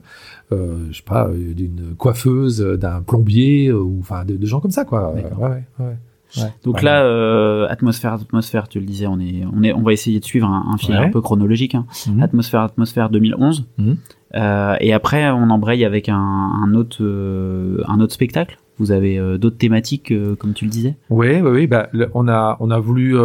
Euh, 0.51 0.77
je 0.91 0.97
sais 0.97 1.03
pas, 1.03 1.27
euh, 1.27 1.53
d'une 1.53 1.95
coiffeuse, 1.97 2.61
d'un 2.61 3.01
plombier, 3.01 3.71
ou 3.73 3.97
enfin 3.99 4.23
de, 4.23 4.37
de 4.37 4.45
gens 4.45 4.61
comme 4.61 4.71
ça, 4.71 4.85
quoi. 4.85 5.11
Ouais, 5.13 5.25
ouais, 5.37 5.63
ouais. 5.79 5.97
Ouais. 6.37 6.43
Donc 6.63 6.75
Ouais. 6.77 6.83
là, 6.83 7.03
euh, 7.03 7.67
atmosphère, 7.69 8.13
atmosphère, 8.13 8.67
tu 8.67 8.79
le 8.79 8.85
disais, 8.85 9.07
on 9.07 9.19
est, 9.19 9.43
on 9.55 9.63
est, 9.63 9.73
on 9.73 9.81
va 9.81 9.93
essayer 9.93 10.19
de 10.19 10.25
suivre 10.25 10.47
un, 10.47 10.65
un 10.73 10.77
fil 10.77 10.91
Ouais. 10.95 11.05
un 11.05 11.09
peu 11.09 11.21
chronologique. 11.21 11.75
Hein. 11.75 11.85
Mhm. 12.07 12.21
Atmosphère, 12.23 12.61
atmosphère 12.61 13.09
2011. 13.09 13.65
Mhm. 13.77 13.97
Euh, 14.35 14.75
et 14.81 14.91
après, 14.93 15.29
on 15.31 15.49
embraye 15.49 15.85
avec 15.85 16.09
un, 16.09 16.17
un 16.17 16.73
autre, 16.73 16.97
euh, 17.01 17.81
un 17.87 17.99
autre 17.99 18.13
spectacle. 18.13 18.57
Vous 18.77 18.91
avez 18.91 19.17
d'autres 19.37 19.57
thématiques, 19.57 20.13
comme 20.37 20.51
tu 20.51 20.65
le 20.65 20.71
disais? 20.71 20.97
Oui, 21.09 21.39
oui, 21.41 21.49
oui. 21.49 21.65
Bah, 21.67 21.87
le- 21.93 22.09
on 22.13 22.27
a 22.27 22.57
on 22.59 22.69
a 22.71 22.77
voulu 22.79 23.15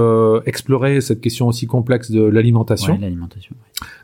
explorer 0.47 1.01
cette 1.01 1.21
question 1.21 1.49
aussi 1.49 1.67
complexe 1.67 2.13
de 2.13 2.23
l'alimentation. 2.23 2.97
L'alimentation. 3.01 3.57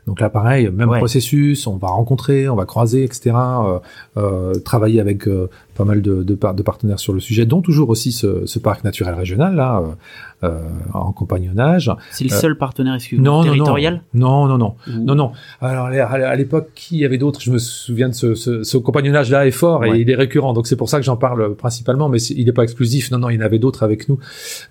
Donc 0.07 0.21
là, 0.21 0.29
pareil, 0.29 0.69
même 0.73 0.89
Ouais. 0.89 0.99
processus. 0.99 1.67
On 1.67 1.77
va 1.77 1.89
rencontrer, 1.89 2.47
on 2.49 2.55
va 2.55 2.65
croiser, 2.65 3.03
etc. 3.03 3.35
Euh, 3.35 3.79
euh, 4.17 4.53
travailler 4.55 5.01
avec 5.01 5.27
euh, 5.27 5.49
pas 5.75 5.83
mal 5.83 6.01
de, 6.01 6.23
de, 6.23 6.33
de 6.35 6.63
partenaires 6.63 6.99
sur 6.99 7.13
le 7.13 7.19
sujet, 7.19 7.45
dont 7.45 7.61
toujours 7.61 7.89
aussi 7.89 8.11
ce, 8.11 8.45
ce 8.45 8.57
parc 8.59 8.83
naturel 8.83 9.13
régional 9.15 9.55
là, 9.55 9.79
euh, 9.81 10.47
euh, 10.47 10.59
en 10.93 11.11
compagnonnage. 11.11 11.91
C'est 12.11 12.23
le 12.23 12.31
Euh, 12.33 12.35
seul 12.37 12.57
partenaire, 12.57 12.97
non, 13.17 13.43
territorial? 13.43 14.01
Non, 14.13 14.47
non, 14.47 14.57
non, 14.57 14.75
Ou- 14.87 15.03
non, 15.03 15.15
non. 15.15 15.31
Alors 15.61 15.87
à 15.87 16.35
l'époque, 16.35 16.69
qui 16.75 16.97
y 16.99 17.05
avait 17.05 17.17
d'autres 17.17 17.41
Je 17.41 17.51
me 17.51 17.57
souviens 17.59 18.09
de 18.09 18.13
ce, 18.13 18.33
ce, 18.35 18.63
ce 18.63 18.77
compagnonnage-là 18.77 19.45
est 19.45 19.51
fort 19.51 19.81
Ouais. 19.81 19.97
et 19.99 20.01
il 20.01 20.09
est 20.09 20.15
récurrent. 20.15 20.53
Donc 20.53 20.67
c'est 20.67 20.75
pour 20.75 20.89
ça 20.89 20.97
que 20.99 21.03
j'en 21.05 21.17
parle 21.17 21.55
principalement, 21.55 22.07
mais 22.09 22.21
il 22.21 22.45
n'est 22.45 22.51
pas 22.53 22.63
exclusif. 22.63 23.11
Non, 23.11 23.19
non, 23.19 23.29
il 23.29 23.35
y 23.35 23.37
en 23.37 23.45
avait 23.45 23.59
d'autres 23.59 23.83
avec 23.83 24.07
nous 24.09 24.19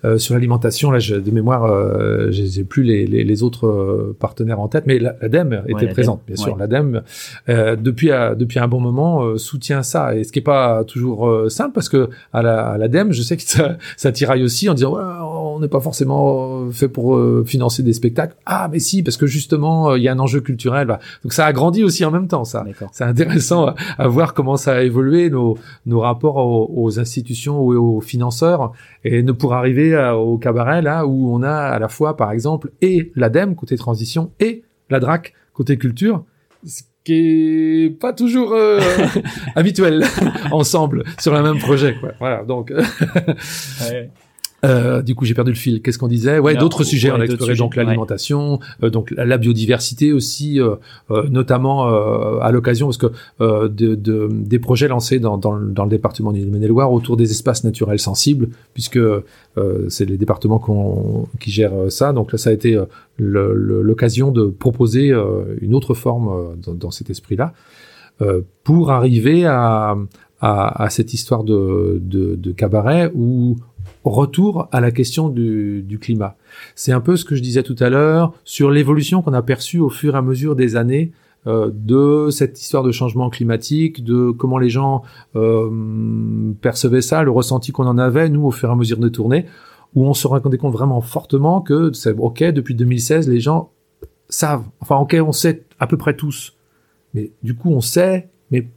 Euh, 0.03 0.17
sur 0.17 0.33
l'alimentation. 0.33 0.89
Là, 0.91 0.99
je- 0.99 1.15
de 1.15 1.31
mémoire, 1.31 1.65
euh, 1.65 2.31
j'ai 2.31 2.63
plus 2.63 2.83
les, 2.83 3.05
les, 3.05 3.23
les 3.23 3.43
autres 3.43 4.15
partenaires 4.19 4.59
en 4.59 4.67
tête, 4.67 4.83
mais 4.87 4.96
la- 4.99 5.15
l'ADEME 5.21 5.63
était 5.67 5.85
présente, 5.87 6.21
bien 6.27 6.35
sûr. 6.35 6.53
ouais. 6.53 6.59
L'ADEME 6.59 7.01
euh, 7.49 7.75
depuis 7.75 8.09
depuis 8.37 8.59
un 8.59 8.67
bon 8.67 8.79
moment 8.79 9.23
euh, 9.23 9.37
soutient 9.37 9.83
ça, 9.83 10.15
et 10.15 10.23
ce 10.23 10.31
qui 10.31 10.39
est 10.39 10.41
pas 10.41 10.83
toujours 10.83 11.27
euh, 11.27 11.49
simple 11.49 11.73
parce 11.73 11.89
que 11.89 12.09
à 12.33 12.41
la 12.41 12.67
à 12.71 12.77
l'ADEME, 12.77 13.11
je 13.11 13.21
sais 13.21 13.37
que 13.37 13.43
ça, 13.43 13.77
ça 13.97 14.11
tiraille 14.11 14.43
aussi 14.43 14.69
en 14.69 14.73
disant 14.73 14.95
ouais, 14.95 15.03
on 15.23 15.59
n'est 15.59 15.67
pas 15.67 15.79
forcément 15.79 16.65
euh, 16.67 16.71
fait 16.71 16.87
pour 16.87 17.15
euh, 17.15 17.43
financer 17.45 17.83
des 17.83 17.93
spectacles. 17.93 18.35
Ah, 18.45 18.69
mais 18.71 18.79
si, 18.79 19.03
parce 19.03 19.17
que 19.17 19.25
justement, 19.27 19.91
euh, 19.91 19.97
il 19.97 20.03
y 20.03 20.07
a 20.07 20.13
un 20.13 20.19
enjeu 20.19 20.41
culturel. 20.41 20.87
bah. 20.87 20.99
Donc 21.23 21.33
ça 21.33 21.45
a 21.45 21.53
grandi 21.53 21.83
aussi 21.83 22.05
en 22.05 22.11
même 22.11 22.27
temps, 22.27 22.43
ça. 22.45 22.63
C'est 22.91 23.03
intéressant 23.03 23.67
à, 23.67 23.75
à 23.97 24.07
voir 24.07 24.33
comment 24.33 24.55
ça 24.57 24.73
a 24.73 24.81
évolué 24.81 25.29
nos, 25.29 25.57
nos 25.85 25.99
rapports 26.01 26.37
aux, 26.37 26.71
aux 26.75 26.99
institutions 26.99 27.59
ou 27.61 27.73
aux 27.75 28.01
financeurs 28.01 28.71
et 29.03 29.23
ne 29.23 29.31
pour 29.31 29.53
arriver 29.53 29.95
à- 29.95 30.15
au 30.17 30.37
cabaret 30.37 30.81
là 30.81 31.05
où 31.07 31.33
on 31.33 31.41
a 31.43 31.51
à 31.51 31.79
la 31.79 31.87
fois 31.87 32.15
par 32.17 32.31
exemple 32.31 32.71
et 32.81 33.11
l'ADEME 33.15 33.55
côté 33.55 33.77
transition 33.77 34.31
et 34.39 34.63
la 34.89 34.99
DRAC 34.99 35.33
côté 35.53 35.77
culture 35.77 36.23
ce 36.65 36.83
qui 37.03 37.85
est 37.85 37.89
pas 37.89 38.13
toujours 38.13 38.53
euh, 38.53 38.79
habituel 39.55 40.05
ensemble 40.51 41.03
sur 41.19 41.33
le 41.33 41.41
même 41.41 41.59
projet 41.59 41.95
quoi. 41.99 42.11
Voilà 42.19 42.43
donc 42.43 42.73
euh, 44.67 45.01
du 45.01 45.15
coup, 45.15 45.25
j'ai 45.25 45.33
perdu 45.33 45.51
le 45.51 45.57
fil. 45.57 45.81
Qu'est-ce 45.81 45.97
qu'on 45.97 46.07
disait? 46.07 46.39
Ouais, 46.39 46.55
d'autres 46.55 46.83
sujets. 46.83 47.09
ouais, 47.09 47.17
on 47.17 47.21
a 47.21 47.25
exploré 47.25 47.55
donc 47.55 47.75
l'alimentation, 47.75 48.59
euh, 48.83 48.89
donc 48.89 49.11
la, 49.15 49.37
biodiversité 49.37 50.13
aussi, 50.13 50.59
euh, 50.59 50.75
euh, 51.11 51.27
notamment 51.29 51.87
euh, 51.87 52.39
à 52.41 52.51
l'occasion 52.51 52.87
parce 52.87 52.97
que 52.97 53.07
euh, 53.41 53.67
de, 53.69 53.95
de- 53.95 54.29
des 54.31 54.59
projets 54.59 54.87
lancés 54.87 55.19
dans, 55.19 55.37
dans, 55.37 55.53
le- 55.53 55.71
dans 55.71 55.83
le 55.85 55.89
département 55.89 56.31
du 56.31 56.45
Maine-et-Loire 56.45 56.91
autour 56.91 57.17
des 57.17 57.31
espaces 57.31 57.63
naturels 57.63 57.99
sensibles, 57.99 58.49
puisque 58.73 58.97
euh, 58.97 59.21
c'est 59.89 60.05
les 60.05 60.17
départements 60.17 60.59
qu'on- 60.59 61.27
qui 61.39 61.51
gèrent 61.51 61.89
ça. 61.89 62.13
Donc 62.13 62.31
là, 62.31 62.37
ça 62.37 62.49
a 62.49 62.53
été 62.53 62.75
euh, 62.75 62.85
l'occasion 63.19 64.31
de 64.31 64.45
proposer 64.45 65.11
euh, 65.11 65.55
une 65.61 65.73
autre 65.75 65.93
forme 65.93 66.55
dans, 66.65 66.73
dans 66.73 66.91
cet 66.91 67.09
esprit-là 67.09 67.53
euh, 68.21 68.41
pour 68.63 68.91
arriver 68.91 69.45
à, 69.45 69.95
à, 70.41 70.83
à 70.83 70.89
cette 70.89 71.13
histoire 71.13 71.43
de, 71.43 71.99
de, 72.01 72.35
de 72.35 72.51
cabaret 72.51 73.11
où 73.15 73.55
retour 74.09 74.67
à 74.71 74.81
la 74.81 74.91
question 74.91 75.29
du, 75.29 75.83
du 75.83 75.99
climat. 75.99 76.35
C'est 76.75 76.91
un 76.91 77.01
peu 77.01 77.15
ce 77.15 77.25
que 77.25 77.35
je 77.35 77.41
disais 77.41 77.63
tout 77.63 77.75
à 77.79 77.89
l'heure 77.89 78.33
sur 78.43 78.71
l'évolution 78.71 79.21
qu'on 79.21 79.33
a 79.33 79.41
perçue 79.41 79.79
au 79.79 79.89
fur 79.89 80.15
et 80.15 80.17
à 80.17 80.21
mesure 80.21 80.55
des 80.55 80.75
années 80.75 81.11
euh, 81.47 81.71
de 81.73 82.29
cette 82.29 82.59
histoire 82.59 82.83
de 82.83 82.91
changement 82.91 83.29
climatique, 83.29 84.03
de 84.03 84.31
comment 84.31 84.57
les 84.57 84.69
gens 84.69 85.03
euh, 85.37 85.69
percevaient 86.59 87.01
ça, 87.01 87.23
le 87.23 87.31
ressenti 87.31 87.71
qu'on 87.71 87.87
en 87.87 87.97
avait, 87.97 88.27
nous, 88.27 88.45
au 88.45 88.51
fur 88.51 88.67
et 88.67 88.71
à 88.71 88.75
mesure 88.75 88.97
des 88.97 89.11
tournées, 89.11 89.45
où 89.95 90.05
on 90.05 90.13
se 90.13 90.27
rendait 90.27 90.57
compte 90.57 90.73
vraiment 90.73 90.99
fortement 90.99 91.61
que 91.61 91.93
c'est 91.93 92.11
OK, 92.11 92.43
depuis 92.43 92.75
2016, 92.75 93.29
les 93.29 93.39
gens 93.39 93.71
savent, 94.27 94.65
enfin 94.81 94.97
OK, 94.97 95.15
on 95.25 95.31
sait 95.31 95.63
à 95.79 95.87
peu 95.87 95.95
près 95.95 96.17
tous, 96.17 96.57
mais 97.13 97.31
du 97.43 97.55
coup, 97.55 97.71
on 97.71 97.79
sait, 97.79 98.27
mais 98.51 98.67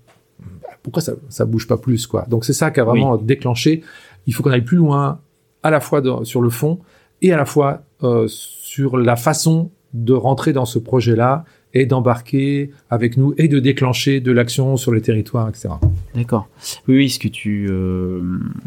pourquoi 0.85 1.03
ça, 1.03 1.14
ça 1.29 1.47
bouge 1.47 1.66
pas 1.66 1.77
plus, 1.77 2.07
quoi? 2.07 2.25
Donc 2.29 2.45
c'est 2.45 2.53
ça 2.53 2.71
qui 2.71 2.79
a 2.79 2.85
vraiment 2.85 3.16
déclenché. 3.16 3.83
Il 4.26 4.35
faut 4.35 4.42
qu'on 4.42 4.50
aille 4.50 4.64
plus 4.64 4.76
loin, 4.76 5.20
à 5.62 5.70
la 5.70 5.80
fois 5.80 6.02
sur 6.24 6.40
le 6.42 6.50
fond 6.50 6.78
et 7.22 7.33
à 7.33 7.37
la 7.37 7.44
fois 7.44 7.83
euh, 8.02 8.24
sur 8.28 8.96
la 8.96 9.16
façon 9.16 9.70
de 9.92 10.12
rentrer 10.12 10.52
dans 10.52 10.64
ce 10.64 10.78
projet-là 10.78 11.44
et 11.74 11.85
d'embarquer 11.87 12.70
avec 12.90 13.16
nous 13.16 13.35
et 13.38 13.46
de 13.46 13.59
déclencher 13.61 14.20
de 14.20 14.33
l'action 14.33 14.76
sur 14.76 14.92
les 14.92 15.00
territoires, 15.02 15.48
etc. 15.48 15.68
D'accord. 16.14 16.48
Oui, 16.88 16.96
oui, 16.96 17.11
ce 17.11 17.18
que 17.18 17.28
tu, 17.28 17.66
euh, 17.70 18.20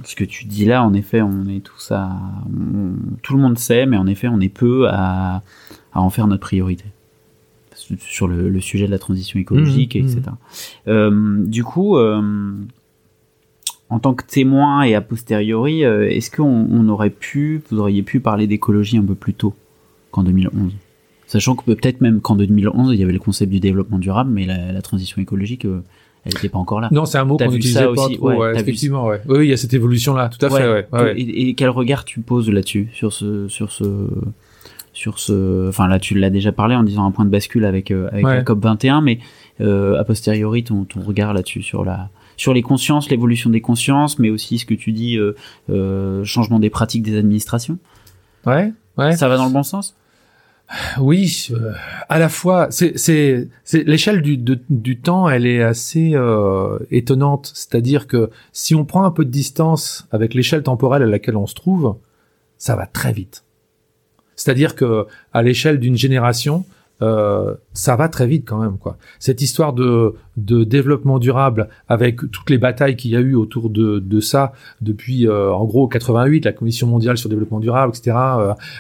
ce 0.03 0.15
que 0.15 0.23
tu 0.23 0.45
dis 0.45 0.65
là, 0.65 0.83
en 0.83 0.93
effet, 0.93 1.21
on 1.21 1.47
est 1.47 1.61
tous 1.61 1.91
à, 1.91 2.11
on- 2.47 2.93
tout 3.21 3.35
le 3.35 3.41
monde 3.41 3.57
sait, 3.57 3.85
mais 3.85 3.97
en 3.97 4.07
effet, 4.07 4.27
on 4.29 4.39
est 4.39 4.49
peu 4.49 4.87
à, 4.89 5.41
à 5.93 6.01
en 6.01 6.09
faire 6.09 6.27
notre 6.27 6.41
priorité 6.41 6.85
sur 7.99 8.27
le, 8.27 8.47
le 8.49 8.61
sujet 8.61 8.85
de 8.85 8.91
la 8.91 8.99
transition 8.99 9.39
écologique, 9.39 9.95
Mmh, 9.95 9.99
etc. 9.99 10.21
Euh, 10.87 11.43
du 11.45 11.63
coup, 11.65 11.97
en 13.93 13.99
tant 13.99 14.15
que 14.15 14.25
témoin 14.25 14.81
et 14.81 14.95
a 14.95 15.01
posteriori, 15.01 15.85
euh, 15.85 16.09
est-ce 16.09 16.31
qu'on 16.31 16.67
on 16.71 16.89
aurait 16.89 17.11
pu, 17.11 17.61
vous 17.69 17.77
auriez 17.77 18.01
pu 18.01 18.19
parler 18.19 18.47
d'écologie 18.47 18.97
un 18.97 19.03
peu 19.03 19.13
plus 19.13 19.35
tôt 19.35 19.53
qu'en 20.09 20.23
2011 20.23 20.71
Sachant 21.27 21.55
que 21.55 21.63
peut-être 21.63 22.01
même 22.01 22.19
qu'en 22.19 22.35
2011, 22.35 22.91
il 22.91 22.99
y 22.99 23.03
avait 23.03 23.13
le 23.13 23.19
concept 23.19 23.51
du 23.51 23.59
développement 23.59 23.99
durable, 23.99 24.31
mais 24.33 24.45
la, 24.47 24.71
la 24.71 24.81
transition 24.81 25.21
écologique, 25.21 25.65
euh, 25.65 25.83
elle 26.25 26.33
n'était 26.33 26.49
pas 26.49 26.57
encore 26.57 26.81
là. 26.81 26.89
Non, 26.91 27.05
c'est 27.05 27.19
un 27.19 27.25
mot 27.25 27.37
qu'on 27.37 27.49
vu 27.49 27.57
n'utilisait 27.57 27.83
pas 27.83 27.91
aussi, 27.91 28.17
trop, 28.17 28.29
ouais, 28.29 28.35
ouais, 28.35 28.53
t'as 28.53 28.57
vu 28.57 28.63
effectivement, 28.63 29.05
ouais. 29.05 29.21
Oui, 29.27 29.45
il 29.45 29.49
y 29.49 29.53
a 29.53 29.57
cette 29.57 29.75
évolution-là, 29.75 30.29
tout 30.29 30.43
à 30.43 30.49
fait. 30.49 30.87
Et, 31.15 31.49
et 31.49 31.53
quel 31.53 31.69
regard 31.69 32.03
tu 32.03 32.19
poses 32.21 32.49
là-dessus, 32.49 32.89
sur 32.93 33.13
ce, 33.13 33.47
sur 33.47 33.71
ce, 33.71 34.07
sur 34.93 35.19
ce, 35.19 35.69
enfin 35.69 35.87
là 35.87 35.99
tu 35.99 36.15
l'as 36.15 36.29
déjà 36.29 36.51
parlé 36.51 36.75
en 36.75 36.83
disant 36.83 37.05
un 37.05 37.11
point 37.11 37.25
de 37.25 37.29
bascule 37.29 37.65
avec 37.65 37.91
euh, 37.91 38.09
avec 38.11 38.25
la 38.25 38.41
COP 38.41 38.63
21, 38.63 39.01
mais 39.01 39.19
euh, 39.61 39.99
a 39.99 40.03
posteriori 40.03 40.63
ton, 40.63 40.83
ton 40.83 41.01
regard 41.01 41.33
là-dessus 41.33 41.61
sur 41.61 41.83
la, 41.85 42.09
sur 42.43 42.53
les 42.53 42.61
consciences, 42.61 43.09
l'évolution 43.09 43.49
des 43.49 43.61
consciences, 43.61 44.19
mais 44.19 44.29
aussi 44.29 44.59
ce 44.59 44.65
que 44.65 44.73
tu 44.73 44.91
dis, 44.91 45.15
euh, 45.17 45.33
euh, 45.69 46.23
changement 46.25 46.59
des 46.59 46.69
pratiques 46.69 47.01
des 47.03 47.17
administrations. 47.17 47.77
Ouais, 48.45 48.73
ouais. 48.97 49.15
Ça 49.15 49.29
va 49.29 49.37
dans 49.37 49.45
le 49.45 49.53
bon 49.53 49.63
sens? 49.63 49.95
Oui, 50.99 51.47
euh, 51.51 51.71
à 52.09 52.19
la 52.19 52.29
fois, 52.29 52.67
c'est 52.69 52.97
c'est 52.97 53.47
c'est 53.63 53.83
l'échelle 53.85 54.21
du 54.21 54.37
de- 54.37 54.61
du 54.69 54.99
temps, 54.99 55.29
elle 55.29 55.45
est 55.45 55.61
assez 55.61 56.11
euh, 56.15 56.79
étonnante. 56.91 57.51
C'est-à-dire 57.53 58.07
que 58.07 58.29
si 58.51 58.73
on 58.75 58.83
prend 58.83 59.03
un 59.05 59.11
peu 59.11 59.23
de 59.23 59.29
distance 59.29 60.07
avec 60.11 60.33
l'échelle 60.33 60.63
temporelle 60.63 61.03
à 61.03 61.05
laquelle 61.15 61.37
on 61.37 61.47
se 61.47 61.55
trouve, 61.55 61.95
ça 62.57 62.75
va 62.75 62.87
très 62.87 63.13
vite. 63.13 63.43
C'est-à-dire 64.35 64.75
que 64.75 65.05
à 65.31 65.43
l'échelle 65.43 65.79
d'une 65.79 65.97
génération, 65.97 66.65
euh, 67.03 67.55
ça 67.73 67.95
va 67.95 68.07
très 68.07 68.27
vite 68.27 68.45
quand 68.47 68.59
même 68.59 68.77
quoi. 68.77 68.97
Cette 69.19 69.41
histoire 69.41 69.73
de 69.73 70.15
développement 70.37 71.19
durable 71.19 71.67
avec 71.89 72.17
toutes 72.31 72.49
les 72.49 72.57
batailles 72.57 72.95
qu'il 72.95 73.11
y 73.11 73.15
a 73.15 73.19
eu 73.19 73.35
autour 73.35 73.69
de 73.69 74.19
ça 74.19 74.53
depuis 74.81 75.27
euh, 75.27 75.51
en 75.51 75.65
gros 75.65 75.87
88 75.87 76.45
la 76.45 76.53
Commission 76.53 76.87
mondiale 76.87 77.17
sur 77.17 77.29
le 77.29 77.35
développement 77.35 77.59
durable 77.59 77.93
etc 77.95 78.17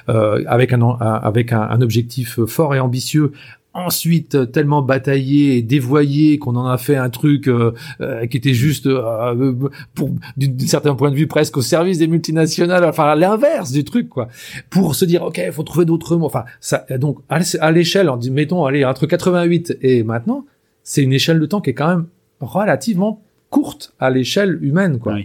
euh, 0.09 0.43
avec 0.47 0.73
un 0.73 1.81
objectif 1.81 2.43
fort 2.45 2.75
et 2.75 2.79
ambitieux 2.79 3.33
ensuite 3.73 4.51
tellement 4.51 4.81
bataillé 4.81 5.57
et 5.57 5.61
dévoyé 5.61 6.37
qu'on 6.37 6.55
en 6.55 6.67
a 6.67 6.77
fait 6.77 6.95
un 6.95 7.09
truc 7.09 7.47
euh, 7.47 7.73
euh, 8.01 8.27
qui 8.27 8.37
était 8.37 8.53
juste 8.53 8.85
euh, 8.85 9.53
pour 9.95 10.09
d'un 10.37 10.67
certain 10.67 10.95
point 10.95 11.09
de 11.09 11.15
vue 11.15 11.27
presque 11.27 11.57
au 11.57 11.61
service 11.61 11.97
des 11.97 12.07
multinationales. 12.07 12.85
Enfin 12.85 13.05
à 13.05 13.15
l'inverse 13.15 13.71
du 13.71 13.83
truc 13.83 14.09
quoi. 14.09 14.27
Pour 14.69 14.95
se 14.95 15.05
dire 15.05 15.23
ok 15.23 15.41
il 15.45 15.51
faut 15.51 15.63
trouver 15.63 15.85
d'autres 15.85 16.15
mots. 16.15 16.27
Enfin 16.27 16.45
ça 16.59 16.85
donc 16.97 17.19
à 17.29 17.71
l'échelle 17.71 18.09
mettons 18.31 18.65
allez 18.65 18.85
entre 18.85 19.07
88 19.07 19.77
et 19.81 20.03
maintenant 20.03 20.45
c'est 20.83 21.01
une 21.01 21.13
échelle 21.13 21.39
de 21.39 21.45
temps 21.45 21.61
qui 21.61 21.71
est 21.71 21.75
quand 21.75 21.87
même 21.87 22.05
relativement 22.39 23.21
courte 23.49 23.93
à 23.99 24.09
l'échelle 24.09 24.59
humaine 24.61 24.99
quoi 24.99 25.17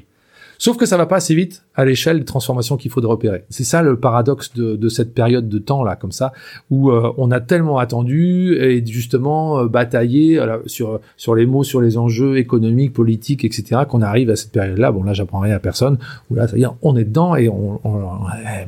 Sauf 0.61 0.77
que 0.77 0.87
ça 0.87 0.97
va 0.97 1.07
pas 1.07 1.17
assez 1.17 1.37
vite 1.37 1.63
à 1.77 1.85
l'échelle 1.85 2.19
des 2.19 2.25
transformations 2.25 2.77
qu'il 2.77 2.91
faut 2.91 3.01
de 3.01 3.07
repérer. 3.07 3.45
C'est 3.49 3.63
ça 3.63 3.81
le 3.81 3.99
paradoxe 3.99 4.53
de, 4.55 4.75
de, 4.75 4.89
cette 4.89 5.15
période 5.15 5.49
de 5.49 5.59
temps 5.59 5.85
là, 5.85 5.95
comme 5.95 6.11
ça, 6.11 6.33
où 6.71 6.91
euh, 6.91 7.13
on 7.17 7.31
a 7.31 7.41
tellement 7.41 7.79
attendu 7.79 8.57
et 8.61 8.85
justement 8.85 9.61
euh, 9.61 9.69
bataillé 9.69 10.41
euh, 10.41 10.59
sur 10.67 11.01
sur 11.17 11.37
les 11.37 11.47
mots, 11.47 11.63
sur 11.63 11.81
les 11.81 11.97
enjeux 11.97 12.39
économiques, 12.39 12.93
politiques, 12.93 13.45
etc. 13.45 13.83
Qu'on 13.89 14.03
arrive 14.03 14.31
à 14.31 14.37
cette 14.37 14.51
période-là. 14.51 14.91
Bon 14.91 15.05
là, 15.05 15.13
j'apprends 15.13 15.39
rien 15.39 15.55
à 15.55 15.61
personne. 15.61 15.97
Où 16.29 16.35
là, 16.35 16.49
ça 16.49 16.55
veut 16.55 16.59
dire 16.59 16.75
on 16.83 16.97
est 16.97 17.05
dedans 17.05 17.37
et 17.37 17.49
on, 17.49 17.81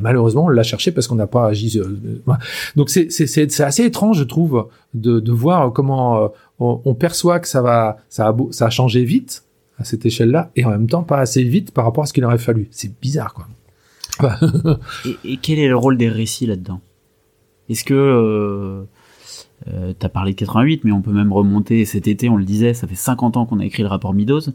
malheureusement 0.00 0.44
on 0.44 0.48
l'a 0.48 0.62
cherché 0.62 0.92
parce 0.92 1.08
qu'on 1.08 1.16
n'a 1.16 1.26
pas 1.26 1.48
agi. 1.48 1.80
Donc 2.76 2.88
c'est 2.88 3.10
c'est 3.10 3.60
assez 3.60 3.84
étrange, 3.84 4.18
je 4.18 4.24
trouve, 4.24 4.68
de 4.94 5.18
de 5.18 5.32
voir 5.32 5.72
comment 5.72 6.30
on, 6.60 6.80
on 6.84 6.94
perçoit 6.94 7.40
que 7.40 7.48
ça 7.48 7.62
va 7.62 7.96
ça 8.08 8.28
a 8.28 8.36
ça 8.52 8.66
a 8.66 8.70
changé 8.70 9.02
vite 9.02 9.42
à 9.80 9.84
cette 9.84 10.04
échelle-là 10.04 10.50
et 10.54 10.64
en 10.64 10.70
même 10.70 10.88
temps 10.88 11.02
pas 11.02 11.18
assez 11.18 11.42
vite 11.42 11.72
par 11.72 11.84
rapport 11.84 12.04
à 12.04 12.06
ce 12.06 12.12
qu'il 12.12 12.24
aurait 12.24 12.38
fallu. 12.38 12.68
C'est 12.70 13.00
bizarre, 13.00 13.34
quoi. 13.34 13.46
et, 15.24 15.38
quel 15.38 15.58
est 15.58 15.68
le 15.68 15.76
rôle 15.76 15.96
des 15.96 16.08
récits 16.08 16.46
là-dedans? 16.46 16.80
Est-ce 17.70 17.84
que 17.84 17.94
euh, 17.94 18.82
euh, 19.68 19.94
t'as 19.98 20.10
parlé 20.10 20.32
de 20.32 20.38
88, 20.38 20.84
mais 20.84 20.92
on 20.92 21.00
peut 21.00 21.12
même 21.12 21.32
remonter 21.32 21.86
cet 21.86 22.08
été, 22.08 22.28
on 22.28 22.36
le 22.36 22.44
disait, 22.44 22.74
ça 22.74 22.86
fait 22.86 22.94
50 22.94 23.38
ans 23.38 23.46
qu'on 23.46 23.60
a 23.60 23.64
écrit 23.64 23.82
le 23.82 23.88
rapport 23.88 24.12
Midos, 24.12 24.50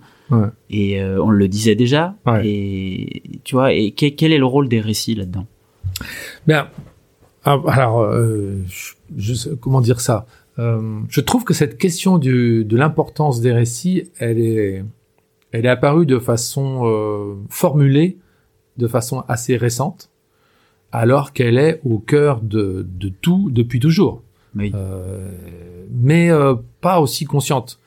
et 0.70 1.02
euh, 1.02 1.24
on 1.24 1.32
le 1.32 1.48
disait 1.48 1.76
déjà. 1.76 2.16
Et 2.44 3.40
tu 3.44 3.56
vois, 3.56 3.74
et 3.74 3.92
quel, 3.92 4.32
est 4.32 4.38
le 4.38 4.46
rôle 4.46 4.70
des 4.70 4.82
récits 4.82 5.16
là-dedans? 5.16 5.48
Bien, 6.46 6.68
ah, 7.46 7.60
alors, 7.68 8.08
je, 9.18 9.50
comment 9.56 9.82
dire 9.82 10.02
ça? 10.02 10.28
Je 10.58 11.22
trouve 11.22 11.46
que 11.46 11.56
cette 11.56 11.78
question 11.78 12.20
du, 12.20 12.66
de 12.66 12.78
l'importance 12.78 13.42
des 13.42 13.54
récits, 13.54 14.12
elle 14.20 14.40
est, 14.40 14.84
elle 15.56 15.66
est 15.66 15.70
apparue 15.70 16.06
de 16.06 16.20
façon 16.20 16.82
euh, 16.84 17.36
formulée, 17.50 18.18
de 18.76 18.88
façon 18.90 19.24
assez 19.30 19.56
récente, 19.56 20.10
alors 20.92 21.32
qu'elle 21.32 21.58
est 21.58 21.80
au 21.86 21.98
cœur 21.98 22.42
de, 22.42 22.86
de 22.88 23.08
tout 23.08 23.50
depuis 23.52 23.80
toujours. 23.80 24.22
Euh, 24.60 25.32
mais 25.92 26.30
euh, 26.30 26.56
pas 26.82 27.00
aussi 27.00 27.24
consciente. 27.24 27.80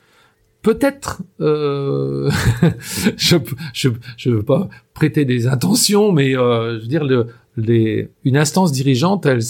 Peut-être, 0.63 1.21
euh, 1.41 2.31
je, 3.17 3.37
je 3.73 3.89
je 4.17 4.29
veux 4.31 4.43
pas 4.43 4.67
prêter 4.95 5.23
des 5.23 5.45
intentions, 5.45 6.11
mais 6.11 6.35
euh, 6.35 6.77
je 6.77 6.81
veux 6.81 6.87
dire 6.87 7.03
le 7.03 7.27
les, 7.59 8.09
une 8.23 8.37
instance 8.37 8.71
dirigeante, 8.71 9.25
elle, 9.25 9.41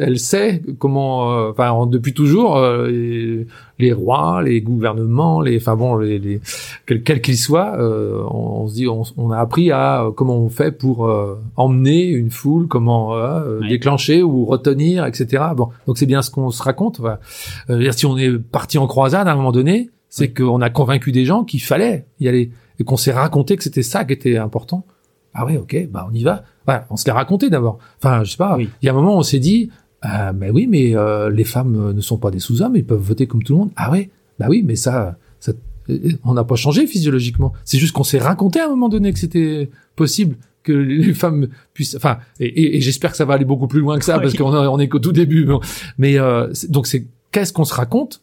elle 0.00 0.18
sait 0.18 0.62
comment, 0.78 1.32
euh, 1.32 1.50
enfin 1.50 1.86
depuis 1.86 2.12
toujours, 2.14 2.56
euh, 2.56 3.44
les, 3.78 3.92
rois, 3.92 4.42
les 4.42 4.60
gouvernements, 4.60 5.40
les, 5.40 5.56
enfin 5.56 5.76
bon, 5.76 5.96
les, 5.96 6.18
les 6.18 6.40
quels 6.86 7.20
qu'ils 7.20 7.38
soient, 7.38 7.76
euh, 7.78 8.22
on, 8.30 8.68
se 8.68 8.74
dit, 8.74 8.86
on, 8.88 9.30
a 9.30 9.38
appris 9.38 9.70
à 9.70 10.06
comment 10.16 10.38
on 10.38 10.48
fait 10.48 10.72
pour 10.72 11.10
emmener 11.56 12.04
une 12.06 12.30
foule, 12.30 12.68
comment 12.68 13.16
déclencher 13.60 14.22
ou 14.22 14.44
retenir, 14.44 15.06
etc. 15.06 15.44
Bon, 15.56 15.68
donc 15.86 15.98
c'est 15.98 16.06
bien 16.06 16.22
ce 16.22 16.30
qu'on 16.30 16.50
se 16.50 16.62
raconte. 16.62 17.00
si 17.92 18.06
on 18.06 18.18
est 18.18 18.38
parti 18.38 18.78
en 18.78 18.86
croisade 18.86 19.28
à 19.28 19.32
un 19.32 19.36
moment 19.36 19.52
donné, 19.52 19.90
c'est 20.08 20.32
qu'on 20.32 20.60
a 20.60 20.68
convaincu 20.68 21.10
des 21.10 21.24
gens 21.24 21.42
qu'il 21.42 21.62
fallait 21.62 22.06
y 22.20 22.28
aller 22.28 22.50
et 22.78 22.84
qu'on 22.84 22.96
s'est 22.96 23.12
raconté 23.12 23.56
que 23.56 23.62
c'était 23.62 23.82
ça 23.82 24.04
qui 24.04 24.12
était 24.12 24.36
important. 24.36 24.84
Ah 25.34 25.46
oui, 25.46 25.56
ok, 25.56 25.88
bah 25.90 26.06
on 26.10 26.14
y 26.14 26.22
va. 26.22 26.44
On 26.66 26.96
se 26.96 27.04
l'est 27.06 27.12
raconté 27.12 27.50
d'abord. 27.50 27.78
Enfin, 27.98 28.24
je 28.24 28.32
sais 28.32 28.36
pas. 28.36 28.56
Il 28.58 28.68
y 28.82 28.88
a 28.88 28.92
un 28.92 28.94
moment, 28.94 29.16
on 29.16 29.22
s'est 29.22 29.38
dit, 29.38 29.70
euh, 30.04 30.32
mais 30.34 30.50
oui, 30.50 30.66
mais 30.68 30.96
euh, 30.96 31.30
les 31.30 31.44
femmes 31.44 31.76
euh, 31.76 31.92
ne 31.92 32.00
sont 32.00 32.18
pas 32.18 32.30
des 32.30 32.38
sous-hommes, 32.38 32.76
ils 32.76 32.84
peuvent 32.84 33.00
voter 33.00 33.26
comme 33.26 33.42
tout 33.42 33.52
le 33.54 33.58
monde. 33.60 33.70
Ah 33.76 33.90
ouais, 33.90 34.10
bah 34.38 34.46
oui, 34.48 34.62
mais 34.64 34.76
ça, 34.76 35.16
ça 35.40 35.52
on 36.24 36.34
n'a 36.34 36.44
pas 36.44 36.56
changé 36.56 36.86
physiologiquement. 36.86 37.52
C'est 37.64 37.78
juste 37.78 37.92
qu'on 37.92 38.04
s'est 38.04 38.18
raconté 38.18 38.60
à 38.60 38.66
un 38.66 38.68
moment 38.68 38.88
donné 38.88 39.12
que 39.12 39.18
c'était 39.18 39.70
possible 39.96 40.36
que 40.62 40.72
les 40.72 41.14
femmes 41.14 41.48
puissent. 41.74 41.96
Enfin, 41.96 42.18
et, 42.40 42.76
et, 42.76 42.80
j'espère 42.80 43.10
que 43.10 43.16
ça 43.16 43.24
va 43.24 43.34
aller 43.34 43.44
beaucoup 43.44 43.66
plus 43.66 43.80
loin 43.80 43.98
que 43.98 44.04
ça 44.04 44.18
parce 44.18 44.34
qu'on 44.34 44.54
on 44.54 44.78
est 44.78 44.88
qu'au 44.88 44.98
tout 44.98 45.12
début. 45.12 45.48
Mais 45.98 46.18
euh, 46.18 46.52
donc 46.68 46.86
c'est 46.86 47.06
qu'est-ce 47.32 47.52
qu'on 47.52 47.64
se 47.64 47.74
raconte 47.74 48.22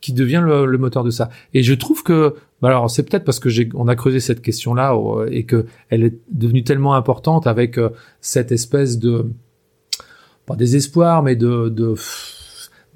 qui 0.00 0.12
devient 0.12 0.42
le, 0.44 0.66
le, 0.66 0.78
moteur 0.78 1.02
de 1.02 1.10
ça. 1.10 1.28
Et 1.54 1.64
je 1.64 1.74
trouve 1.74 2.04
que, 2.04 2.36
alors 2.66 2.90
c'est 2.90 3.04
peut-être 3.04 3.24
parce 3.24 3.38
que 3.38 3.48
on 3.74 3.86
a 3.88 3.94
creusé 3.94 4.20
cette 4.20 4.42
question-là 4.42 4.96
et 5.30 5.44
que 5.44 5.66
elle 5.90 6.04
est 6.04 6.18
devenue 6.32 6.64
tellement 6.64 6.94
importante 6.94 7.46
avec 7.46 7.78
euh, 7.78 7.90
cette 8.20 8.50
espèce 8.50 8.98
de 8.98 9.26
pas 10.46 10.56
désespoir, 10.56 11.22
mais 11.22 11.36
de, 11.36 11.68
de, 11.68 11.94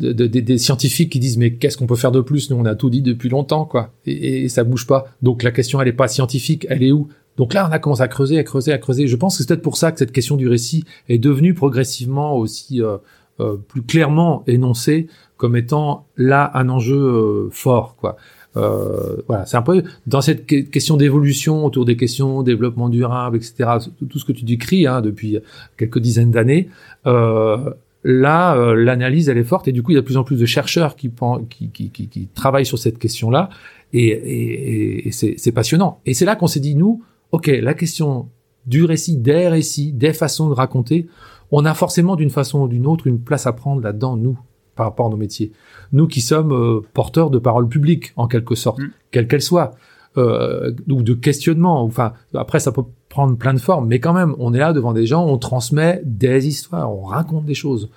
de, 0.00 0.26
des 0.26 0.58
scientifiques 0.58 1.12
qui 1.12 1.20
disent 1.20 1.38
mais 1.38 1.54
qu'est-ce 1.54 1.76
qu'on 1.76 1.86
peut 1.86 1.96
faire 1.96 2.12
de 2.12 2.20
plus? 2.20 2.50
Nous 2.50 2.56
on 2.56 2.64
a 2.64 2.74
tout 2.74 2.90
dit 2.90 3.02
depuis 3.02 3.28
longtemps 3.28 3.64
quoi, 3.64 3.92
et, 4.04 4.48
ça 4.48 4.64
bouge 4.64 4.86
pas. 4.86 5.06
Donc 5.22 5.42
la 5.42 5.52
question 5.52 5.80
elle 5.80 5.88
est 5.88 5.92
pas 5.92 6.08
scientifique, 6.08 6.66
elle 6.68 6.82
est 6.82 6.92
où? 6.92 7.08
Donc 7.36 7.54
là, 7.54 7.66
on 7.66 7.72
a 7.72 7.78
commencé 7.78 8.02
à 8.02 8.08
creuser, 8.08 8.38
à 8.38 8.44
creuser, 8.44 8.72
à 8.72 8.78
creuser. 8.78 9.06
Je 9.06 9.16
pense 9.16 9.36
que 9.36 9.42
c'est 9.42 9.48
peut-être 9.48 9.62
pour 9.62 9.78
ça 9.78 9.90
que 9.90 9.98
cette 9.98 10.12
question 10.12 10.36
du 10.36 10.48
récit 10.48 10.84
est 11.08 11.16
devenue 11.18 11.54
progressivement 11.54 12.36
aussi 12.36 12.82
euh, 12.82 12.98
euh, 13.40 13.56
plus 13.56 13.82
clairement 13.82 14.42
énoncée 14.46 15.06
comme 15.38 15.56
étant 15.56 16.06
là 16.16 16.50
un 16.54 16.68
enjeu 16.68 16.96
euh, 16.96 17.48
fort, 17.50 17.96
quoi. 17.96 18.16
Euh, 18.56 19.16
voilà, 19.28 19.46
c'est 19.46 19.56
un 19.56 19.62
peu 19.62 19.82
dans 20.06 20.20
cette 20.20 20.46
question 20.46 20.96
d'évolution 20.96 21.64
autour 21.64 21.84
des 21.84 21.96
questions 21.96 22.42
développement 22.42 22.88
durable, 22.88 23.36
etc. 23.36 23.70
Tout 24.08 24.18
ce 24.18 24.24
que 24.24 24.32
tu 24.32 24.44
décris 24.44 24.86
hein, 24.86 25.00
depuis 25.00 25.38
quelques 25.76 25.98
dizaines 25.98 26.30
d'années. 26.30 26.68
Euh, 27.06 27.70
là, 28.04 28.56
euh, 28.56 28.74
l'analyse 28.74 29.28
elle 29.28 29.38
est 29.38 29.44
forte 29.44 29.68
et 29.68 29.72
du 29.72 29.82
coup 29.82 29.92
il 29.92 29.94
y 29.94 29.98
a 29.98 30.00
de 30.00 30.06
plus 30.06 30.16
en 30.16 30.24
plus 30.24 30.38
de 30.38 30.46
chercheurs 30.46 30.96
qui, 30.96 31.10
qui, 31.48 31.68
qui, 31.70 31.90
qui, 31.90 32.28
travaillent 32.34 32.66
sur 32.66 32.78
cette 32.78 32.98
question-là 32.98 33.48
et, 33.92 34.06
et, 34.08 35.08
et 35.08 35.12
c'est 35.12 35.52
passionnant. 35.52 36.00
Et 36.04 36.14
c'est 36.14 36.24
là 36.24 36.36
qu'on 36.36 36.46
s'est 36.46 36.60
dit 36.60 36.74
nous, 36.74 37.02
ok, 37.30 37.46
la 37.46 37.74
question 37.74 38.28
du 38.66 38.84
récit, 38.84 39.16
des 39.16 39.48
récits, 39.48 39.92
des 39.92 40.12
façons 40.12 40.48
de 40.48 40.54
raconter, 40.54 41.06
on 41.50 41.64
a 41.64 41.74
forcément 41.74 42.16
d'une 42.16 42.30
façon 42.30 42.62
ou 42.62 42.68
d'une 42.68 42.86
autre 42.86 43.06
une 43.06 43.18
place 43.18 43.46
à 43.46 43.52
prendre 43.52 43.82
là-dedans 43.82 44.16
nous 44.16 44.38
par 44.74 44.86
rapport 44.86 45.06
à 45.06 45.10
nos 45.10 45.16
métiers. 45.16 45.52
Nous 45.92 46.06
qui 46.06 46.20
sommes 46.20 46.52
euh, 46.52 46.80
porteurs 46.94 47.30
de 47.30 47.38
paroles 47.38 47.68
publiques, 47.68 48.12
en 48.16 48.26
quelque 48.26 48.54
sorte, 48.54 48.78
mm. 48.78 48.90
quelle 49.10 49.28
qu'elle 49.28 49.42
soit, 49.42 49.72
euh, 50.16 50.72
ou 50.90 51.02
de 51.02 51.14
questionnement. 51.14 51.82
Enfin, 51.82 52.12
après, 52.34 52.60
ça 52.60 52.72
peut 52.72 52.84
prendre 53.08 53.36
plein 53.36 53.54
de 53.54 53.58
formes, 53.60 53.86
mais 53.88 54.00
quand 54.00 54.12
même, 54.12 54.34
on 54.38 54.54
est 54.54 54.58
là 54.58 54.72
devant 54.72 54.92
des 54.92 55.06
gens, 55.06 55.26
on 55.26 55.38
transmet 55.38 56.02
des 56.04 56.46
histoires, 56.46 56.92
on 56.92 57.02
raconte 57.02 57.44
des 57.44 57.54
choses. 57.54 57.90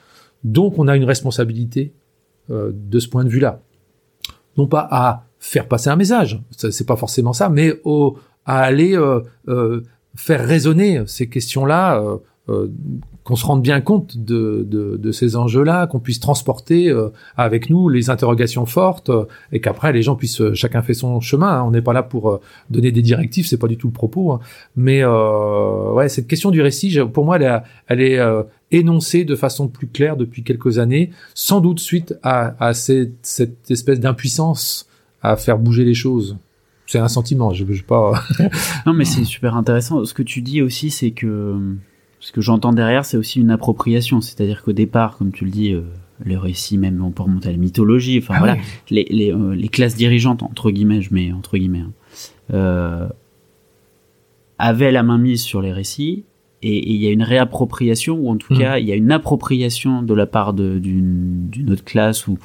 Donc, 0.44 0.78
on 0.78 0.88
a 0.88 0.96
une 0.96 1.04
responsabilité 1.04 1.94
euh, 2.50 2.72
de 2.74 3.00
ce 3.00 3.08
point 3.08 3.24
de 3.24 3.30
vue-là. 3.30 3.62
Non 4.58 4.68
pas 4.68 4.88
à 4.90 5.26
faire 5.40 5.68
passer 5.68 5.90
un 5.90 5.96
message, 5.96 6.42
c'est 6.50 6.88
pas 6.88 6.96
forcément 6.96 7.34
ça, 7.34 7.50
mais 7.50 7.80
au, 7.84 8.18
à 8.46 8.62
aller 8.62 8.98
faire 10.16 10.44
résonner 10.44 11.04
ces 11.06 11.28
questions-là 11.28 12.02
qu'on 13.26 13.36
se 13.36 13.46
rende 13.46 13.62
bien 13.62 13.82
compte 13.82 14.18
de, 14.18 14.66
de, 14.70 14.98
de 14.98 15.12
ces 15.12 15.36
enjeux-là, 15.36 15.88
qu'on 15.88 16.00
puisse 16.00 16.20
transporter 16.22 16.90
euh, 16.90 17.10
avec 17.36 17.70
nous 17.70 17.90
les 17.90 18.10
interrogations 18.10 18.66
fortes 18.66 19.10
euh, 19.10 19.26
et 19.52 19.60
qu'après 19.60 19.92
les 19.92 20.04
gens 20.04 20.16
puissent 20.16 20.54
chacun 20.54 20.82
fait 20.84 20.94
son 20.94 21.20
chemin. 21.20 21.50
Hein. 21.50 21.64
On 21.64 21.72
n'est 21.72 21.82
pas 21.82 21.92
là 21.92 22.04
pour 22.04 22.40
donner 22.70 22.92
des 22.92 23.02
directives, 23.02 23.48
c'est 23.48 23.58
pas 23.58 23.68
du 23.68 23.78
tout 23.78 23.88
le 23.88 23.94
propos. 23.94 24.32
Hein. 24.32 24.40
Mais 24.78 25.04
ouais, 25.04 26.08
cette 26.08 26.28
question 26.28 26.52
du 26.52 26.62
récit, 26.62 26.98
pour 27.12 27.26
moi, 27.26 27.38
elle, 27.38 27.44
est, 27.44 27.62
elle 27.88 28.02
est 28.02 28.20
énoncée 28.72 29.26
de 29.26 29.36
façon 29.36 29.68
plus 29.68 29.88
claire 29.88 30.18
depuis 30.18 30.44
quelques 30.44 30.78
années, 30.78 31.10
sans 31.34 31.60
doute 31.60 31.80
suite 31.80 32.16
à, 32.24 32.56
à 32.64 32.74
cette, 32.74 33.16
cette 33.24 33.70
espèce 33.72 34.00
d'impuissance 34.00 34.88
à 35.22 35.36
faire 35.36 35.58
bouger 35.58 35.84
les 35.84 35.96
choses 35.96 36.38
c'est 36.88 37.00
un 37.00 37.08
sentiment, 37.08 37.52
je 37.54 37.64
veux 37.64 37.76
pas. 37.82 38.24
non, 38.86 38.94
mais 38.94 39.06
c'est 39.06 39.24
super 39.24 39.56
intéressant. 39.56 40.06
Ce 40.06 40.14
que 40.14 40.22
tu 40.24 40.42
dis 40.42 40.62
aussi, 40.62 40.92
c'est 40.92 41.12
que 41.12 41.76
ce 42.20 42.32
que 42.32 42.42
j'entends 42.42 42.74
derrière, 42.74 43.06
c'est 43.06 43.18
aussi 43.18 43.40
une 43.40 43.52
appropriation. 43.52 44.22
C'est-à-dire 44.22 44.64
qu'au 44.64 44.74
départ, 44.74 45.18
comme 45.18 45.32
tu 45.32 45.46
le 45.46 45.52
dis, 45.52 45.74
euh, 45.74 45.82
le 46.24 46.38
récit, 46.38 46.78
même 46.78 47.04
on 47.04 47.12
peut 47.12 47.24
remonter 47.24 47.50
à 47.50 47.52
la 47.52 47.58
mythologie, 47.58 48.18
enfin 48.20 48.36
ah 48.38 48.40
voilà, 48.40 48.58
les, 48.90 49.06
les, 49.10 49.32
euh, 49.34 49.54
les, 49.54 49.68
classes 49.68 49.96
dirigeantes, 49.96 50.42
entre 50.44 50.72
guillemets, 50.72 51.02
je 51.02 51.14
mets 51.14 51.32
entre 51.32 51.58
guillemets, 51.58 51.80
hein, 51.82 51.92
euh, 52.54 53.08
avaient 54.58 54.92
la 54.92 55.04
main 55.04 55.18
mise 55.18 55.42
sur 55.42 55.62
les 55.62 55.74
récits, 55.74 56.24
et 56.62 56.90
il 56.94 56.96
y 57.02 57.08
a 57.08 57.12
une 57.12 57.22
réappropriation 57.24 58.16
ou 58.18 58.30
en 58.30 58.38
tout 58.38 58.54
Mm. 58.54 58.58
cas 58.58 58.78
il 58.80 58.88
y 58.88 58.92
a 58.92 58.96
une 58.96 59.12
appropriation 59.12 60.02
de 60.02 60.14
la 60.14 60.26
part 60.26 60.54
d'une 60.54 61.50
autre 61.70 61.84
classe 61.84 62.28
ou 62.28 62.38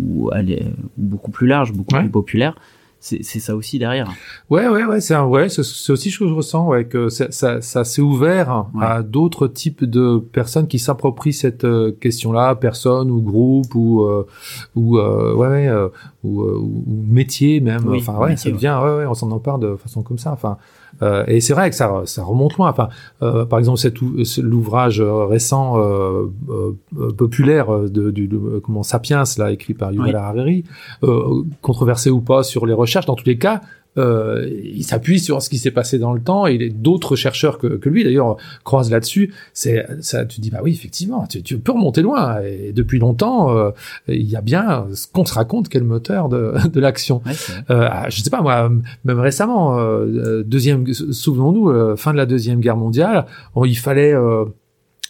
ou 0.00 0.30
elle 0.32 0.52
est 0.52 0.64
beaucoup 0.96 1.32
plus 1.32 1.48
large, 1.48 1.72
beaucoup 1.72 1.94
Ouais. 1.96 2.02
plus 2.02 2.10
populaire. 2.10 2.54
C'est 3.00 3.22
ça 3.22 3.54
aussi 3.54 3.78
derrière. 3.78 4.10
Ouais, 4.50 4.66
ouais, 4.68 4.84
ouais, 4.84 5.00
c'est 5.00 5.16
ouais, 5.16 5.48
c'est 5.48 5.60
aussi 5.92 6.10
ce 6.10 6.18
que 6.18 6.26
je 6.28 6.32
ressens, 6.34 6.66
ouais, 6.66 6.84
que 6.84 7.08
ça, 7.08 7.30
ça, 7.30 7.62
ça 7.62 7.84
s'est 7.84 8.02
ouvert 8.02 8.66
Ouais. 8.74 8.84
à 8.84 9.02
d'autres 9.02 9.46
types 9.46 9.84
de 9.84 10.18
personnes 10.18 10.66
qui 10.66 10.80
s'approprient 10.80 11.32
cette 11.32 11.64
euh, 11.64 11.92
question-là, 11.92 12.56
personne 12.56 13.10
ou 13.10 13.20
groupe 13.22 13.72
ou 13.76 14.02
euh, 14.04 14.26
ou 14.74 14.98
euh, 14.98 15.32
ouais, 15.34 15.46
ouais, 15.48 15.68
euh, 15.68 15.88
ou, 16.24 16.42
euh, 16.42 16.58
ou 16.58 16.84
métier 17.06 17.60
même. 17.60 17.86
Oui, 17.86 17.98
enfin, 18.00 18.18
ouais, 18.18 18.30
métier, 18.30 18.50
ça 18.50 18.56
devient, 18.56 18.78
ouais, 18.82 18.96
ouais, 18.98 19.06
on 19.06 19.14
s'en 19.14 19.30
empare 19.30 19.58
de 19.60 19.76
façon 19.76 20.02
comme 20.02 20.18
ça. 20.18 20.32
Enfin, 20.32 20.58
euh, 21.02 21.24
et 21.26 21.40
c'est 21.40 21.52
vrai 21.54 21.70
que 21.70 21.76
ça, 21.76 22.02
ça 22.06 22.22
remonte 22.24 22.56
loin. 22.56 22.70
Enfin, 22.70 22.88
euh, 23.22 23.44
par 23.44 23.58
exemple, 23.58 23.78
cet 23.78 24.00
ou- 24.02 24.24
ce- 24.24 24.40
l'ouvrage 24.40 25.00
euh, 25.00 25.24
récent 25.26 25.78
euh, 25.78 26.26
euh, 26.50 26.72
euh, 26.98 27.12
populaire 27.12 27.68
de, 27.88 28.10
du 28.10 28.26
de- 28.28 28.60
comment 28.64 28.82
Sapiens, 28.82 29.22
là, 29.38 29.52
écrit 29.52 29.74
par 29.74 29.92
Yuval 29.92 30.08
Oui. 30.10 30.14
Harari, 30.14 30.64
euh, 31.04 31.42
controversé 31.62 32.10
ou 32.10 32.20
pas 32.20 32.42
sur 32.42 32.66
les 32.66 32.72
recherches, 32.72 33.06
dans 33.06 33.14
tous 33.16 33.26
les 33.26 33.38
cas, 33.38 33.60
euh, 33.98 34.48
il 34.64 34.84
s'appuie 34.84 35.18
sur 35.20 35.42
ce 35.42 35.50
qui 35.50 35.58
s'est 35.58 35.70
passé 35.70 35.98
dans 35.98 36.12
le 36.12 36.20
temps 36.20 36.46
et 36.46 36.70
d'autres 36.70 37.16
chercheurs 37.16 37.58
que, 37.58 37.66
que 37.66 37.88
lui 37.88 38.04
d'ailleurs 38.04 38.36
croisent 38.64 38.90
là-dessus. 38.90 39.34
C'est 39.52 39.84
ça, 40.00 40.24
tu 40.24 40.40
dis 40.40 40.50
bah 40.50 40.60
oui 40.62 40.72
effectivement, 40.72 41.26
tu, 41.26 41.42
tu 41.42 41.58
peux 41.58 41.72
remonter 41.72 42.00
loin 42.02 42.40
et 42.40 42.72
depuis 42.72 42.98
longtemps 42.98 43.54
euh, 43.56 43.70
il 44.08 44.28
y 44.28 44.36
a 44.36 44.40
bien 44.40 44.86
ce 44.94 45.06
qu'on 45.06 45.24
se 45.24 45.34
raconte 45.34 45.68
qu'est 45.68 45.78
le 45.80 45.84
moteur 45.84 46.28
de, 46.28 46.54
de 46.72 46.80
l'action. 46.80 47.20
Ouais. 47.26 47.32
Euh, 47.70 47.88
ah, 47.90 48.06
je 48.08 48.20
sais 48.22 48.30
pas 48.30 48.40
moi, 48.40 48.70
même 49.04 49.20
récemment, 49.20 49.78
euh, 49.78 50.42
deuxième, 50.44 50.86
souvenons-nous, 50.92 51.68
euh, 51.70 51.96
fin 51.96 52.12
de 52.12 52.16
la 52.16 52.26
deuxième 52.26 52.60
guerre 52.60 52.76
mondiale, 52.76 53.26
on- 53.54 53.64
il 53.64 53.76
fallait 53.78 54.14
euh, 54.14 54.44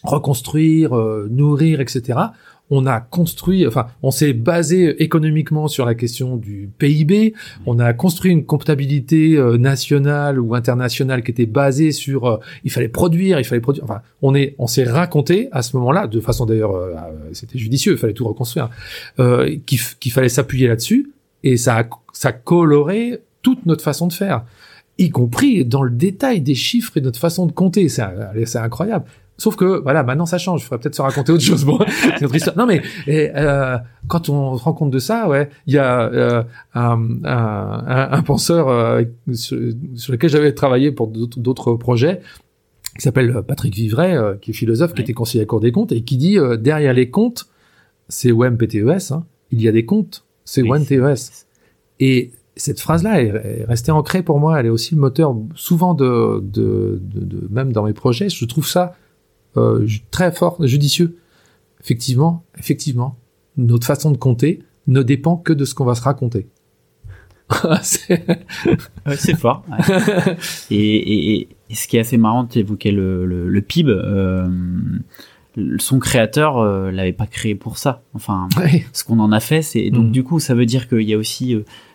reconstruire, 0.04 0.96
euh, 0.96 1.26
nourrir, 1.30 1.80
etc. 1.80 2.18
On 2.70 2.86
a 2.86 3.00
construit, 3.00 3.66
enfin, 3.66 3.86
on 4.02 4.10
s'est 4.10 4.32
basé 4.32 5.02
économiquement 5.02 5.68
sur 5.68 5.86
la 5.86 5.94
question 5.94 6.36
du 6.36 6.70
PIB. 6.78 7.34
On 7.66 7.78
a 7.78 7.92
construit 7.92 8.30
une 8.30 8.44
comptabilité 8.44 9.36
euh, 9.36 9.56
nationale 9.56 10.38
ou 10.38 10.54
internationale 10.54 11.22
qui 11.22 11.30
était 11.30 11.46
basée 11.46 11.92
sur, 11.92 12.26
euh, 12.26 12.36
il 12.64 12.70
fallait 12.70 12.88
produire, 12.88 13.38
il 13.40 13.44
fallait 13.44 13.60
produire. 13.60 13.84
Enfin, 13.84 14.02
on 14.22 14.34
est, 14.34 14.54
on 14.58 14.66
s'est 14.66 14.84
raconté 14.84 15.48
à 15.52 15.62
ce 15.62 15.76
moment-là, 15.76 16.06
de 16.06 16.20
façon 16.20 16.46
d'ailleurs, 16.46 16.74
euh, 16.74 16.94
c'était 17.32 17.58
judicieux, 17.58 17.92
il 17.92 17.98
fallait 17.98 18.12
tout 18.12 18.26
reconstruire, 18.26 18.68
euh, 19.18 19.56
qu'il 19.66 20.12
fallait 20.12 20.28
s'appuyer 20.28 20.68
là-dessus 20.68 21.12
et 21.44 21.56
ça 21.56 21.78
a, 21.78 21.88
ça 22.12 22.28
a 22.30 22.32
coloré 22.32 23.20
toute 23.42 23.66
notre 23.66 23.82
façon 23.82 24.06
de 24.06 24.12
faire, 24.12 24.44
y 24.98 25.10
compris 25.10 25.64
dans 25.64 25.82
le 25.82 25.90
détail 25.90 26.40
des 26.40 26.54
chiffres 26.54 26.96
et 26.96 27.00
notre 27.00 27.20
façon 27.20 27.46
de 27.46 27.52
compter. 27.52 27.88
C'est 27.88 28.02
incroyable. 28.56 29.04
Sauf 29.40 29.54
que 29.56 29.80
voilà, 29.80 30.02
maintenant 30.02 30.26
ça 30.26 30.36
change. 30.36 30.62
Il 30.62 30.64
faudrait 30.64 30.80
peut-être 30.80 30.96
se 30.96 31.02
raconter 31.02 31.30
autre 31.32 31.44
chose. 31.44 31.64
Bon, 31.64 31.78
c'est 31.88 32.20
notre 32.22 32.34
histoire. 32.34 32.56
Non 32.56 32.66
mais 32.66 32.82
et, 33.06 33.30
euh, 33.36 33.78
quand 34.08 34.28
on 34.28 34.56
se 34.58 34.62
rend 34.64 34.72
compte 34.72 34.90
de 34.90 34.98
ça, 34.98 35.28
ouais, 35.28 35.48
il 35.66 35.74
y 35.74 35.78
a 35.78 36.02
euh, 36.12 36.42
un, 36.74 36.98
un, 37.24 38.08
un, 38.10 38.22
penseur 38.22 38.68
euh, 38.68 39.04
sur, 39.32 39.56
sur 39.94 40.12
lequel 40.12 40.28
j'avais 40.28 40.52
travaillé 40.52 40.90
pour 40.90 41.06
d'autres 41.08 41.74
projets 41.74 42.20
qui 42.96 43.02
s'appelle 43.02 43.42
Patrick 43.46 43.74
Vivray, 43.74 44.16
euh, 44.16 44.34
qui 44.40 44.50
est 44.50 44.54
philosophe, 44.54 44.92
qui 44.92 45.02
était 45.02 45.12
conseiller 45.12 45.42
à 45.42 45.44
la 45.44 45.46
Cour 45.46 45.60
des 45.60 45.70
comptes 45.70 45.92
et 45.92 46.02
qui 46.02 46.16
dit 46.16 46.36
euh, 46.36 46.56
derrière 46.56 46.92
les 46.92 47.10
comptes, 47.10 47.46
c'est 48.08 48.32
OMPTES, 48.32 49.12
hein, 49.12 49.24
il 49.52 49.62
y 49.62 49.68
a 49.68 49.72
des 49.72 49.84
comptes, 49.84 50.24
c'est 50.44 50.62
Oui, 50.62 50.70
ONTES. 50.72 51.46
Et 52.00 52.32
cette 52.56 52.80
phrase-là 52.80 53.22
est, 53.22 53.26
est 53.28 53.64
restée 53.68 53.92
ancrée 53.92 54.22
pour 54.24 54.40
moi. 54.40 54.58
Elle 54.58 54.66
est 54.66 54.70
aussi 54.70 54.96
le 54.96 55.00
moteur 55.00 55.36
souvent 55.54 55.94
de, 55.94 56.40
de, 56.42 56.98
de, 57.00 57.24
de- 57.24 57.48
même 57.50 57.72
dans 57.72 57.84
mes 57.84 57.92
projets. 57.92 58.28
Je 58.30 58.44
trouve 58.46 58.66
ça 58.66 58.96
euh, 59.56 59.86
très 60.10 60.32
fort, 60.32 60.56
judicieux. 60.66 61.16
Effectivement, 61.80 62.44
effectivement, 62.58 63.16
notre 63.56 63.86
façon 63.86 64.10
de 64.10 64.16
compter 64.16 64.60
ne 64.86 65.02
dépend 65.02 65.36
que 65.36 65.52
de 65.52 65.64
ce 65.64 65.74
qu'on 65.74 65.84
va 65.84 65.94
se 65.94 66.02
raconter. 66.02 66.48
C'est- 67.82 68.26
Ouais, 69.06 69.16
fort. 69.36 69.64
ouais. 69.70 70.36
et, 70.70 70.96
et, 70.96 71.48
et- 71.70 71.74
ce 71.74 71.86
qui 71.88 71.96
est 71.96 72.00
assez 72.00 72.16
marrant, 72.18 72.44
tu 72.46 72.58
évoquais 72.58 72.90
le, 72.90 73.24
le, 73.26 73.48
le 73.48 73.62
PIB. 73.62 73.90
euh, 73.90 74.48
son 75.78 75.98
créateur 75.98 76.58
euh, 76.58 76.90
l'avait 76.92 77.12
pas 77.12 77.26
créé 77.26 77.54
pour 77.54 77.78
ça. 77.78 78.02
Enfin, 78.14 78.48
Ouais. 78.58 78.84
ce 78.92 79.02
qu'on 79.02 79.18
en 79.18 79.32
a 79.32 79.40
fait, 79.40 79.62
c'est 79.62 79.90
donc 79.90 80.06
Mm. 80.06 80.12
du 80.12 80.22
coup, 80.24 80.38
ça 80.40 80.54
veut 80.54 80.66
dire 80.66 80.88
qu'il 80.88 81.02
y 81.02 81.14
a 81.14 81.18
aussi 81.18 81.54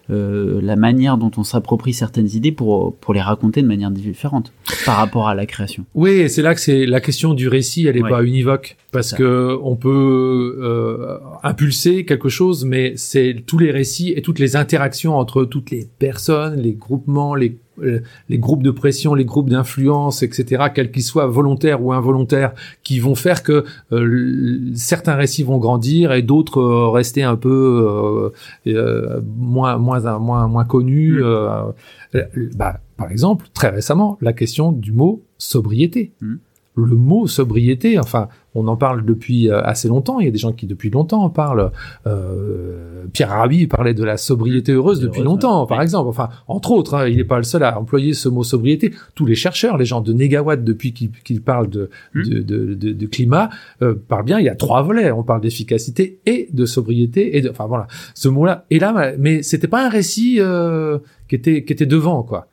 euh, 0.09 0.59
la 0.61 0.75
manière 0.75 1.17
dont 1.17 1.31
on 1.37 1.43
s'approprie 1.43 1.93
certaines 1.93 2.29
idées 2.29 2.51
pour 2.51 2.95
pour 2.97 3.13
les 3.13 3.21
raconter 3.21 3.61
de 3.61 3.67
manière 3.67 3.89
différente 3.91 4.51
par 4.85 4.97
rapport 4.97 5.27
à 5.29 5.35
la 5.35 5.45
création. 5.45 5.85
Oui, 5.95 6.29
c'est 6.29 6.41
là 6.41 6.53
que 6.53 6.59
c'est 6.61 6.85
la 6.85 6.99
question 6.99 7.33
du 7.33 7.47
récit, 7.47 7.87
elle 7.87 7.97
est 7.97 8.03
Ouais. 8.03 8.09
pas 8.09 8.23
univoque 8.23 8.75
parce 8.91 9.09
Ça. 9.11 9.17
que 9.17 9.57
on 9.63 9.75
peut 9.77 10.57
euh, 10.61 11.17
impulser 11.43 12.03
quelque 12.05 12.29
chose, 12.29 12.65
mais 12.65 12.93
c'est 12.97 13.43
tous 13.47 13.57
les 13.57 13.71
récits 13.71 14.13
et 14.15 14.21
toutes 14.21 14.39
les 14.39 14.55
interactions 14.55 15.15
entre 15.17 15.45
toutes 15.45 15.71
les 15.71 15.87
personnes, 15.99 16.59
les 16.59 16.73
groupements, 16.73 17.33
les 17.35 17.57
les 17.77 18.37
groupes 18.37 18.63
de 18.63 18.71
pression, 18.71 19.15
les 19.15 19.25
groupes 19.25 19.49
d'influence, 19.49 20.23
etc., 20.23 20.65
quels 20.73 20.91
qu'ils 20.91 21.03
soient, 21.03 21.27
volontaires 21.27 21.83
ou 21.83 21.91
involontaires, 21.91 22.53
qui 22.83 22.99
vont 22.99 23.15
faire 23.15 23.43
que 23.43 23.65
euh, 23.91 24.71
certains 24.75 25.15
récits 25.15 25.43
vont 25.43 25.57
grandir 25.57 26.11
et 26.13 26.21
d'autres 26.21 26.61
euh, 26.61 26.89
rester 26.89 27.23
un 27.23 27.35
peu 27.35 28.31
euh, 28.67 28.69
euh, 28.71 29.21
moins 29.37 29.77
moins 29.77 30.19
moins 30.19 30.47
moins 30.47 30.65
connus. 30.65 31.19
Mm. 31.19 31.23
euh, 31.23 31.71
euh, 32.15 32.21
bah, 32.55 32.79
par 32.97 33.11
exemple, 33.11 33.47
très 33.53 33.69
récemment, 33.69 34.17
la 34.21 34.33
question 34.33 34.71
du 34.71 34.91
mot 34.91 35.23
sobriété. 35.37 36.11
Mm. 36.21 36.35
Le 36.75 36.95
mot 36.95 37.27
sobriété, 37.27 37.99
enfin, 37.99 38.29
on 38.55 38.67
en 38.67 38.75
parle 38.75 39.05
depuis 39.05 39.47
euh, 39.49 39.61
assez 39.63 39.87
longtemps. 39.87 40.19
Il 40.19 40.25
y 40.25 40.27
a 40.27 40.31
des 40.31 40.39
gens 40.39 40.53
qui 40.53 40.65
depuis 40.65 40.89
longtemps 40.89 41.21
en 41.23 41.29
parlent. 41.29 41.71
Euh, 42.07 43.05
Pierre 43.13 43.29
Rabhi 43.29 43.67
parlait 43.67 43.93
de 43.93 44.03
la 44.03 44.17
sobriété 44.17 44.71
heureuse 44.71 44.99
depuis 44.99 45.19
Heureuse, 45.21 45.25
longtemps, 45.33 45.61
ouais. 45.61 45.67
par 45.67 45.81
exemple. 45.81 46.09
Enfin, 46.09 46.29
entre 46.47 46.71
autres, 46.71 46.95
hein, 46.95 47.07
il 47.07 47.17
n'est 47.17 47.23
pas 47.23 47.37
le 47.37 47.43
seul 47.43 47.63
à 47.63 47.77
employer 47.79 48.13
ce 48.13 48.29
mot 48.29 48.43
sobriété. 48.43 48.91
Tous 49.15 49.25
les 49.25 49.35
chercheurs, 49.35 49.77
les 49.77 49.85
gens 49.85 50.01
de 50.01 50.13
Négawatt 50.13 50.63
depuis 50.63 50.93
qu'ils 50.93 51.41
parlent 51.41 51.69
de, 51.69 51.89
Mm. 52.13 52.23
de, 52.23 52.41
de, 52.41 52.73
de- 52.73 52.93
de 52.93 53.05
climat, 53.05 53.49
euh, 53.81 53.95
parlent 54.07 54.25
bien. 54.25 54.39
Il 54.39 54.45
y 54.45 54.49
a 54.49 54.55
trois 54.55 54.81
volets. 54.81 55.11
On 55.11 55.23
parle 55.23 55.41
d'efficacité 55.41 56.19
et 56.25 56.49
de 56.51 56.65
sobriété 56.65 57.37
et 57.37 57.41
de, 57.41 57.49
enfin 57.49 57.65
voilà, 57.67 57.87
ce 58.15 58.29
mot-là. 58.29 58.65
Et 58.69 58.79
là, 58.79 59.13
mais 59.19 59.43
c'était 59.43 59.67
pas 59.67 59.85
un 59.85 59.89
récit 59.89 60.37
euh, 60.39 60.97
qui 61.27 61.35
était 61.35 61.63
qui 61.63 61.73
était 61.73 61.85
devant 61.85 62.23
quoi. 62.23 62.47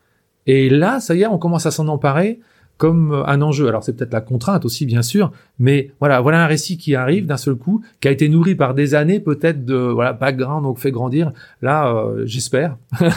Et 0.46 0.68
là, 0.70 1.00
ça 1.00 1.14
y 1.14 1.22
est, 1.22 1.26
on 1.26 1.38
commence 1.38 1.66
à 1.66 1.70
s'en 1.70 1.86
emparer 1.88 2.40
comme 2.80 3.12
un 3.26 3.42
enjeu. 3.42 3.68
Alors 3.68 3.84
c'est 3.84 3.92
peut-être 3.92 4.14
la 4.14 4.22
contrainte 4.22 4.64
aussi, 4.64 4.86
bien 4.86 5.02
sûr, 5.02 5.30
mais 5.60 5.92
voilà, 6.00 6.20
voilà 6.20 6.42
un 6.42 6.46
récit 6.46 6.76
qui 6.76 6.94
arrive 6.96 7.26
d'un 7.26 7.36
seul 7.36 7.54
coup, 7.54 7.82
qui 8.00 8.08
a 8.08 8.10
été 8.10 8.28
nourri 8.28 8.56
par 8.56 8.74
des 8.74 8.94
années 8.96 9.20
peut-être 9.20 9.64
de 9.64 9.76
voilà 9.76 10.12
background, 10.12 10.64
donc 10.64 10.78
fait 10.78 10.90
grandir. 10.90 11.32
Là, 11.62 11.94
euh, 11.94 12.22
j'espère. 12.26 12.76
Ouais, 13.00 13.08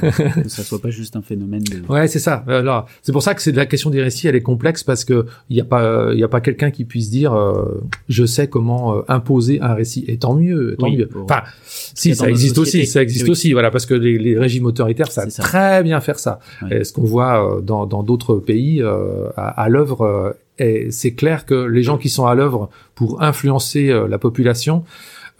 que, 0.42 0.48
ça 0.48 0.62
soit 0.64 0.80
pas 0.80 0.90
juste 0.90 1.14
un 1.16 1.22
phénomène 1.22 1.62
de. 1.62 1.86
Ouais, 1.92 2.08
c'est 2.08 2.18
ça. 2.18 2.44
Euh, 2.48 2.62
là, 2.62 2.86
c'est 3.02 3.12
pour 3.12 3.22
ça 3.22 3.34
que 3.34 3.42
c'est 3.42 3.52
la 3.52 3.66
question 3.66 3.90
des 3.90 4.02
récits, 4.02 4.26
elle 4.26 4.36
est 4.36 4.42
complexe 4.42 4.82
parce 4.82 5.04
que 5.04 5.26
il 5.50 5.56
y 5.56 5.60
a 5.60 5.64
pas, 5.64 6.10
il 6.12 6.18
y 6.18 6.24
a 6.24 6.28
pas 6.28 6.40
quelqu'un 6.40 6.70
qui 6.70 6.84
puisse 6.84 7.10
dire, 7.10 7.32
euh, 7.34 7.80
je 8.08 8.24
sais 8.24 8.48
comment 8.48 8.96
euh, 8.96 9.02
imposer 9.08 9.60
un 9.60 9.74
récit. 9.74 10.04
Et 10.08 10.16
tant 10.18 10.34
mieux, 10.34 10.76
tant 10.78 10.86
Oui, 10.86 10.96
mieux. 10.96 11.08
Enfin, 11.24 11.42
si 11.66 12.14
ça 12.14 12.28
existe 12.28 12.56
société. 12.56 12.84
aussi, 12.84 12.90
ça 12.90 13.02
existe 13.02 13.24
Oui. 13.24 13.30
aussi, 13.30 13.52
voilà, 13.52 13.70
parce 13.70 13.86
que 13.86 13.94
les, 13.94 14.18
les 14.18 14.38
régimes 14.38 14.66
autoritaires, 14.66 15.12
ça. 15.12 15.26
très 15.26 15.82
bien 15.82 16.00
faire 16.00 16.18
ça. 16.18 16.38
Ouais. 16.62 16.80
Et 16.80 16.84
ce 16.84 16.92
qu'on 16.92 17.04
voit 17.04 17.56
euh, 17.56 17.60
dans 17.60 17.86
dans 17.86 18.02
d'autres 18.02 18.36
pays 18.36 18.82
euh, 18.82 19.28
à, 19.36 19.62
à 19.62 19.68
l'œuvre, 19.68 20.34
et 20.58 20.90
c'est 20.90 21.14
clair 21.14 21.44
que 21.44 21.54
les 21.54 21.82
gens 21.82 21.98
qui 21.98 22.08
sont 22.08 22.26
à 22.26 22.34
l'œuvre 22.34 22.70
pour 22.94 23.22
influencer 23.22 23.90
euh, 23.90 24.08
la 24.08 24.18
population 24.18 24.84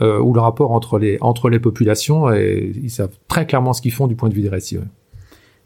euh, 0.03 0.21
ou 0.21 0.35
le 0.35 0.41
rapport 0.41 0.73
entre 0.73 0.99
les 0.99 1.17
entre 1.23 1.49
les 1.49 1.59
populations, 1.59 2.31
et 2.31 2.73
ils 2.83 2.91
savent 2.91 3.17
très 3.29 3.47
clairement 3.47 3.73
ce 3.73 3.81
qu'ils 3.81 3.93
font 3.93 4.07
du 4.07 4.15
point 4.15 4.29
de 4.29 4.35
vue 4.35 4.43
des 4.43 4.51
récits. 4.51 4.79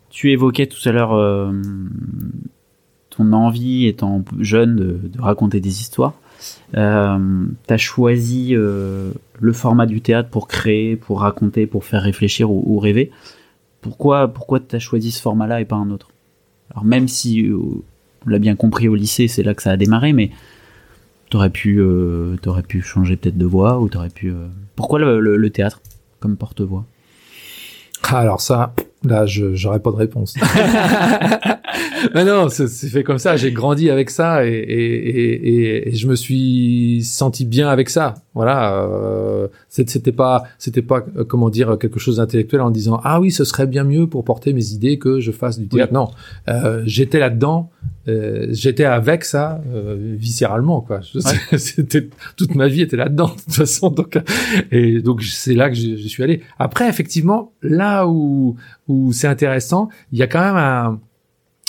Tu 0.09 0.31
évoquais 0.31 0.67
tout 0.67 0.89
à 0.89 0.93
l'heure 0.93 1.15
euh, 1.15 1.53
ton 3.11 3.33
envie, 3.33 3.87
étant 3.87 4.25
jeune, 4.39 4.77
de, 4.77 5.01
raconter 5.19 5.59
des 5.59 5.81
histoires. 5.81 6.15
Euh, 6.77 7.45
tu 7.67 7.75
as 7.75 7.77
choisi 7.77 8.53
le 8.53 9.53
format 9.53 9.87
du 9.87 10.01
théâtre 10.01 10.29
pour 10.29 10.47
créer, 10.47 10.95
pour 10.95 11.21
raconter, 11.21 11.67
pour 11.67 11.85
faire 11.85 12.03
réfléchir 12.03 12.51
ou, 12.51 12.79
rêver. 12.79 13.11
Pourquoi, 13.81 14.29
pourquoi 14.29 14.61
tu 14.61 14.77
as 14.77 14.79
choisi 14.79 15.11
ce 15.11 15.21
format-là 15.21 15.61
et 15.61 15.65
pas 15.65 15.77
un 15.77 15.91
autre? 15.91 16.11
Alors 16.71 16.85
même 16.85 17.09
si, 17.09 17.51
l'a 18.27 18.39
bien 18.39 18.57
compris 18.57 18.89
au 18.89 18.95
lycée, 18.95 19.29
c'est 19.29 19.43
là 19.43 19.55
que 19.55 19.63
ça 19.63 19.71
a 19.71 19.77
démarré, 19.77 20.13
mais 20.13 20.31
t'aurais 21.31 21.51
pu, 21.51 21.79
euh, 21.81 22.37
t'aurais 22.43 22.63
pu 22.63 22.83
changer 22.83 23.17
peut-être 23.17 23.39
de 23.39 23.47
voix 23.47 23.81
ou 23.81 23.89
t'aurais 23.89 24.11
pu... 24.11 24.31
euh, 24.31 24.47
Pourquoi 24.77 24.99
le, 24.99 25.21
le- 25.21 25.37
le 25.37 25.51
théâtre 25.51 25.81
comme 26.19 26.37
porte-voix? 26.37 26.85
Ah, 28.05 28.19
alors 28.19 28.41
ça, 28.41 28.75
là, 29.05 29.27
je 29.27 29.55
j'aurais 29.55 29.79
pas 29.81 29.91
de 29.91 29.97
réponse. 29.97 30.35
mais 32.15 32.25
non, 32.25 32.49
c'est 32.49 32.67
fait 32.89 33.03
comme 33.05 33.19
ça. 33.19 33.37
J'ai 33.37 33.53
grandi 33.53 33.91
avec 33.91 34.11
ça 34.11 34.47
et, 34.47 34.51
et, 34.51 35.49
et, 35.49 35.89
et, 35.89 35.95
je 35.95 36.07
me 36.09 36.15
suis 36.17 37.03
senti 37.05 37.45
bien 37.45 37.69
avec 37.69 37.91
ça. 37.91 38.15
Voilà, 38.35 38.83
euh, 38.85 39.49
c'était 39.69 40.13
pas, 40.13 40.45
c'était 40.59 40.83
pas 40.83 41.05
euh, 41.17 41.25
comment 41.25 41.51
dire 41.51 41.77
quelque 41.79 42.01
chose 42.01 42.17
d'intellectuel 42.17 42.63
en 42.63 42.71
disant 42.71 43.01
ah 43.05 43.21
oui, 43.21 43.31
ce 43.31 43.45
serait 43.45 43.67
bien 43.67 43.85
mieux 43.85 44.07
pour 44.07 44.25
porter 44.25 44.53
mes 44.53 44.71
idées 44.73 44.99
que 44.99 45.21
je 45.21 45.31
fasse 45.31 45.59
du 45.59 45.69
théâtre. 45.69 45.93
Non, 45.93 46.09
euh, 46.49 46.83
j'étais 46.87 47.19
là-dedans, 47.19 47.71
euh, 48.09 48.47
j'étais 48.51 48.85
avec 48.85 49.25
ça 49.25 49.63
euh, 49.73 50.15
viscéralement 50.17 50.81
quoi. 50.81 51.01
C'était 51.57 52.09
toute 52.37 52.55
ma 52.55 52.69
vie 52.69 52.83
était 52.83 52.97
là-dedans 52.97 53.29
de 53.37 53.41
toute 53.43 53.55
façon. 53.55 53.91
Donc 53.91 54.19
et 54.71 55.01
donc 55.01 55.23
c'est 55.23 55.55
là 55.55 55.69
que 55.69 55.77
je, 55.77 55.97
je 55.97 56.09
suis 56.09 56.23
allé. 56.23 56.43
Après 56.59 56.89
effectivement, 56.89 57.53
là 57.63 58.07
où 58.07 58.57
où 58.89 59.13
c'est 59.13 59.29
intéressant, 59.29 59.89
il 60.13 60.19
y 60.19 60.23
a 60.23 60.27
quand 60.27 60.41
même 60.41 60.57
un 60.57 61.01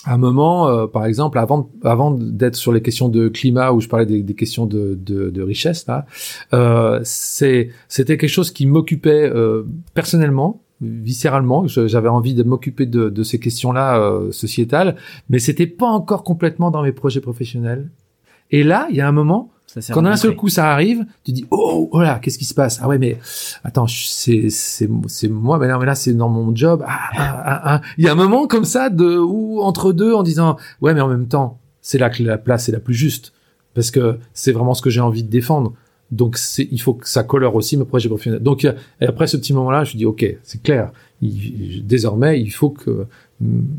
un 0.05 0.17
moment, 0.17 0.67
euh, 0.67 0.88
par 0.88 1.05
exemple, 1.05 1.38
avant 1.38 1.69
avant 1.84 2.11
d'être 2.11 2.55
sur 2.55 2.71
les 2.71 2.82
questions 2.82 3.09
de 3.09 3.27
climat 3.27 3.71
où 3.71 3.82
je 3.82 3.88
parlais 3.88 4.05
des, 4.05 4.23
des 4.23 4.34
questions 4.34 4.65
de, 4.65 4.97
de, 4.99 5.29
de, 5.29 5.41
richesse, 5.41 5.86
là, 5.88 6.05
euh, 6.53 6.99
c'est 7.03 7.69
c'était 7.88 8.17
quelque 8.17 8.29
chose 8.29 8.51
qui 8.51 8.65
m'occupait 8.65 9.29
euh, 9.29 9.63
personnellement, 9.93 10.61
viscéralement. 10.82 11.67
J'avais 11.67 12.09
envie 12.09 12.34
de 12.34 12.43
m'occuper 12.43 12.86
de, 12.86 13.09
de, 13.09 13.23
ces 13.23 13.39
questions-là 13.39 13.99
euh, 13.99 14.32
sociétales, 14.32 14.95
mais 15.29 15.39
c'était 15.39 15.67
pas 15.67 15.88
encore 15.88 16.23
complètement 16.23 16.71
dans 16.71 16.84
mes 16.84 16.91
projets 16.91 17.21
professionnels. 17.21 17.89
Et 18.49 18.63
là, 18.63 18.88
il 18.89 18.97
y 18.97 19.01
a 19.01 19.07
un 19.07 19.13
moment 19.13 19.51
quand 19.89 20.01
d'un 20.01 20.17
seul 20.17 20.36
coup 20.36 20.49
ça 20.49 20.71
arrive, 20.71 21.05
tu 21.23 21.32
dis 21.32 21.45
oh 21.49 21.89
voilà 21.93 22.19
qu'est-ce 22.19 22.38
qui 22.38 22.45
se 22.45 22.53
passe? 22.53 22.79
Ah 22.82 22.88
ouais 22.88 22.97
mais 22.97 23.17
attends 23.63 23.88
c'est 23.88 24.49
c'est 24.49 24.89
c'est 25.07 25.29
moi 25.29 25.59
mais 25.59 25.67
non 25.67 25.79
mais 25.79 25.86
là 25.86 25.95
c'est 25.95 26.13
dans 26.13 26.29
mon 26.29 26.53
job. 26.55 26.84
Ah, 26.86 26.99
ah, 27.15 27.61
ah, 27.63 27.82
il 27.97 28.03
y 28.03 28.09
a 28.09 28.11
un 28.11 28.15
moment 28.15 28.47
comme 28.47 28.65
ça 28.65 28.89
de 28.89 29.17
ou 29.17 29.61
entre 29.61 29.93
deux 29.93 30.13
en 30.13 30.23
disant 30.23 30.57
ouais 30.82 30.93
mais 30.93 31.01
en 31.01 31.07
même 31.07 31.27
temps 31.27 31.59
c'est 31.82 31.97
là 31.97 32.09
que 32.09 32.21
la 32.21 32.38
place 32.38 32.67
est 32.67 32.71
la 32.73 32.79
plus 32.79 32.93
juste 32.93 33.34
parce 33.73 33.91
que 33.91 34.19
c'est 34.34 34.51
vraiment 34.51 34.73
ce 34.73 34.82
que 34.82 34.89
j'ai 34.89 35.01
envie 35.01 35.23
de 35.23 35.29
défendre 35.29 35.73
donc 36.12 36.38
c'est 36.38 36.68
il 36.72 36.82
faut 36.82 36.93
que 36.93 37.07
ça 37.07 37.24
colore 37.24 37.55
aussi 37.55 37.78
mes 37.78 37.86
projets 37.86 38.09
professionnels 38.09 38.43
donc 38.43 38.66
et 38.66 39.05
après 39.05 39.28
ce 39.28 39.38
petit 39.38 39.53
moment 39.53 39.72
là 39.72 39.84
je 39.84 39.95
dis 39.97 40.05
ok 40.05 40.26
c'est 40.43 40.62
clair 40.62 40.91
désormais 41.22 42.41
il 42.41 42.51
faut 42.51 42.70
que 42.70 43.07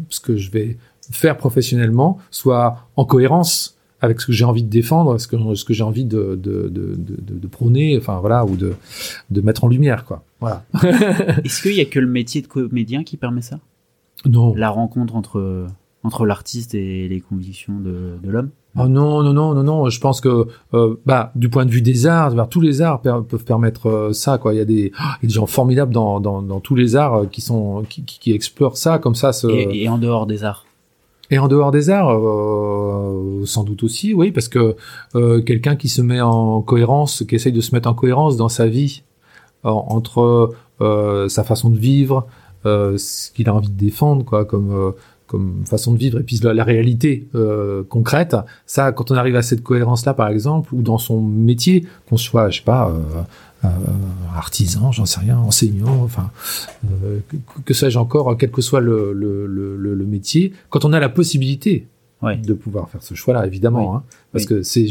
ce 0.09 0.21
que 0.21 0.37
je 0.37 0.51
vais 0.51 0.79
faire 1.11 1.37
professionnellement 1.37 2.19
soit 2.31 2.89
en 2.97 3.05
cohérence 3.05 3.77
avec 4.03 4.21
ce 4.21 4.27
que 4.27 4.33
j'ai 4.33 4.45
envie 4.45 4.65
de 4.65 4.69
défendre, 4.69 5.17
ce 5.19 5.29
que, 5.29 5.37
ce 5.55 5.65
que 5.65 5.73
j'ai 5.73 5.85
envie 5.85 6.05
de, 6.05 6.35
de, 6.35 6.69
de, 6.69 6.97
de, 6.97 7.39
de 7.39 7.47
prôner, 7.47 7.97
enfin 7.97 8.19
voilà, 8.19 8.45
ou 8.45 8.57
de, 8.57 8.75
de 9.31 9.41
mettre 9.41 9.63
en 9.63 9.69
lumière, 9.69 10.05
quoi. 10.05 10.25
Voilà. 10.41 10.65
Est-ce 11.45 11.63
qu'il 11.63 11.75
y 11.75 11.81
a 11.81 11.85
que 11.85 12.01
le 12.01 12.09
métier 12.09 12.43
de 12.43 12.49
comédien 12.49 13.05
qui 13.05 13.17
permet 13.17 13.43
ça? 13.43 13.61
Non. 14.27 14.57
La 14.57 14.71
rencontre 14.71 15.15
entre 15.15 15.69
entre 16.03 16.27
l'artiste 16.27 16.75
et 16.75 17.07
les 17.07 17.21
convictions 17.21 17.79
de, 17.79 18.19
de 18.21 18.31
l'homme? 18.31 18.51
Oh 18.79 18.89
non 18.89 19.23
non 19.23 19.35
non 19.35 19.53
non 19.53 19.63
non 19.63 19.91
je 19.91 20.01
pense 20.01 20.23
que 20.23 20.47
euh, 20.73 20.97
bah 21.05 21.31
du 21.35 21.51
point 21.51 21.67
de 21.67 21.71
vue 21.71 21.83
des 21.83 22.07
arts 22.07 22.49
tous 22.49 22.63
les 22.63 22.81
arts 22.81 23.03
peuvent 23.03 23.45
permettre 23.45 23.89
euh, 23.89 24.13
ça 24.15 24.39
quoi. 24.39 24.55
Il 24.55 24.57
y 24.57 24.61
a 24.61 24.65
des 24.65 24.93
il 25.21 25.23
y 25.23 25.27
a 25.27 25.29
des 25.29 25.35
gens 25.35 25.47
formidables 25.47 25.93
dans, 25.93 26.21
dans, 26.21 26.41
dans 26.41 26.61
tous 26.61 26.75
les 26.75 26.97
arts 26.97 27.15
euh, 27.15 27.27
qui 27.27 27.43
sont 27.43 27.85
qui, 27.87 28.03
qui, 28.03 28.33
explorent 28.33 28.79
ça 28.79 28.99
comme 28.99 29.15
ça 29.15 29.35
ce... 29.35 29.47
et, 29.47 29.83
et 29.83 29.89
en 29.91 29.99
dehors 29.99 30.27
des 30.27 30.43
arts. 30.43 30.65
Et 31.31 31.39
en 31.39 31.49
dehors 31.49 31.71
des 31.71 31.91
arts, 31.91 32.13
euh, 32.15 33.43
sans 33.45 33.65
doute 33.65 33.83
aussi, 33.85 34.13
oui, 34.13 34.33
parce 34.33 34.49
que 34.49 34.77
quelqu'un 35.47 35.77
qui 35.77 35.89
se 35.89 36.03
met 36.03 36.21
en 36.21 36.61
cohérence, 36.61 37.25
qui 37.27 37.37
essaye 37.37 37.53
de 37.53 37.63
se 37.63 37.75
mettre 37.75 37.89
en 37.89 37.95
cohérence 37.95 38.37
dans 38.37 38.51
sa 38.51 38.67
vie, 38.67 39.03
entre 39.63 40.51
sa 40.81 41.43
façon 41.43 41.71
de 41.71 41.79
vivre, 41.79 42.27
ce 42.67 43.31
qu'il 43.33 43.49
a 43.49 43.55
envie 43.55 43.71
de 43.71 43.79
défendre, 43.79 44.27
quoi, 44.27 44.45
comme 44.45 44.93
comme 45.33 45.65
façon 45.67 45.93
de 45.93 45.99
vivre, 45.99 46.21
et 46.21 46.23
puis 46.23 46.39
la, 46.43 46.55
la 46.55 46.65
réalité 46.65 47.27
concrète. 47.89 48.37
Ça, 48.67 48.93
quand 48.93 49.11
on 49.11 49.17
arrive 49.17 49.37
à 49.37 49.43
cette 49.43 49.63
cohérence-là, 49.63 50.15
par 50.15 50.29
exemple, 50.29 50.75
ou 50.75 50.83
dans 50.83 50.99
son 50.99 51.21
métier, 51.21 51.87
qu'on 52.09 52.19
soit, 52.19 52.51
je 52.51 52.59
sais 52.59 52.65
pas, 52.65 52.93
euh, 53.65 53.69
artisan, 54.35 54.91
j'en 54.91 55.07
sais 55.07 55.21
rien, 55.21 55.39
enseignant, 55.39 56.03
enfin, 56.03 56.33
euh, 57.05 57.21
que, 57.65 57.75
sais-je 57.75 57.97
encore, 57.97 58.37
quel 58.37 58.51
que 58.51 58.61
soit 58.61 58.81
le, 58.81 59.13
le, 59.13 59.47
le, 59.47 59.77
le, 59.77 60.05
métier, 60.05 60.53
quand 60.69 60.85
on 60.85 60.93
a 60.93 60.99
la 60.99 61.09
possibilité 61.09 61.87
ouais. 62.23 62.37
de 62.39 62.55
pouvoir 62.55 62.89
faire 62.89 63.05
ce 63.05 63.15
choix-là, 63.15 63.47
évidemment, 63.47 63.95
hein, 63.95 64.03
parce 64.33 64.47
que 64.47 64.65
c'est 64.65 64.89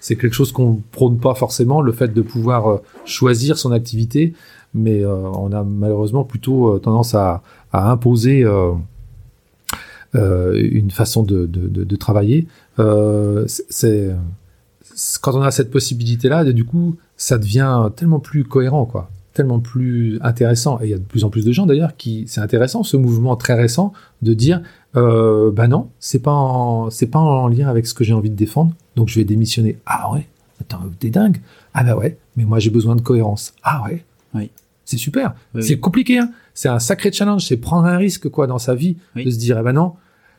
c'est 0.00 0.16
quelque 0.16 0.34
chose 0.34 0.52
qu'on 0.52 0.82
prône 0.92 1.18
pas 1.18 1.34
forcément, 1.34 1.80
le 1.80 1.92
fait 1.92 2.12
de 2.12 2.20
pouvoir 2.20 2.68
euh, 2.68 2.82
choisir 3.06 3.56
son 3.56 3.72
activité, 3.72 4.34
mais 4.74 5.02
euh, 5.02 5.14
on 5.14 5.52
a 5.52 5.62
malheureusement 5.62 6.24
plutôt 6.24 6.78
tendance 6.80 7.14
à, 7.14 7.42
à 7.72 7.90
imposer 7.90 8.44
euh, 8.44 8.72
une 10.14 10.90
façon 10.90 11.22
de, 11.22 11.46
de, 11.46 11.68
de, 11.68 11.84
de 11.84 11.96
travailler. 11.96 12.46
c'est 13.68 14.14
quand 15.20 15.34
on 15.34 15.42
a 15.42 15.50
cette 15.50 15.70
possibilité-là, 15.70 16.44
du 16.52 16.64
coup, 16.64 16.96
ça 17.16 17.38
devient 17.38 17.90
tellement 17.96 18.20
plus 18.20 18.44
cohérent, 18.44 18.84
quoi, 18.86 19.10
tellement 19.32 19.60
plus 19.60 20.18
intéressant. 20.22 20.78
Et 20.80 20.84
il 20.84 20.90
y 20.90 20.94
a 20.94 20.98
de 20.98 21.02
plus 21.02 21.24
en 21.24 21.30
plus 21.30 21.44
de 21.44 21.52
gens 21.52 21.66
d'ailleurs 21.66 21.96
qui, 21.96 22.24
c'est 22.28 22.40
intéressant, 22.40 22.82
ce 22.82 22.96
mouvement 22.96 23.36
très 23.36 23.54
récent 23.54 23.92
de 24.22 24.34
dire, 24.34 24.62
euh, 24.96 25.50
bah 25.50 25.66
non, 25.68 25.90
c'est 25.98 26.20
pas 26.20 26.86
c'est 26.90 27.08
pas 27.08 27.18
en 27.18 27.48
lien 27.48 27.68
avec 27.68 27.86
ce 27.86 27.94
que 27.94 28.04
j'ai 28.04 28.12
envie 28.12 28.30
de 28.30 28.36
défendre, 28.36 28.72
donc 28.96 29.08
je 29.08 29.18
vais 29.18 29.24
démissionner. 29.24 29.78
Ah 29.86 30.12
ouais, 30.12 30.28
attends, 30.60 30.80
t'es 31.00 31.10
dingue. 31.10 31.40
Ah 31.72 31.82
bah 31.82 31.96
ouais, 31.96 32.18
mais 32.36 32.44
moi 32.44 32.60
j'ai 32.60 32.70
besoin 32.70 32.94
de 32.94 33.00
cohérence. 33.00 33.52
Ah 33.62 33.82
ouais? 33.86 34.04
Oui. 34.34 34.50
C'est 34.84 34.98
super. 34.98 35.34
C'est 35.60 35.80
compliqué, 35.80 36.18
hein. 36.18 36.30
C'est 36.52 36.68
un 36.68 36.78
sacré 36.78 37.10
challenge. 37.10 37.46
C'est 37.46 37.56
prendre 37.56 37.86
un 37.86 37.96
risque, 37.96 38.28
quoi, 38.28 38.46
dans 38.46 38.58
sa 38.58 38.74
vie, 38.74 38.98
de 39.16 39.30
se 39.30 39.38
dire, 39.38 39.58
eh 39.58 39.62
ben 39.62 39.72
non, 39.72 39.94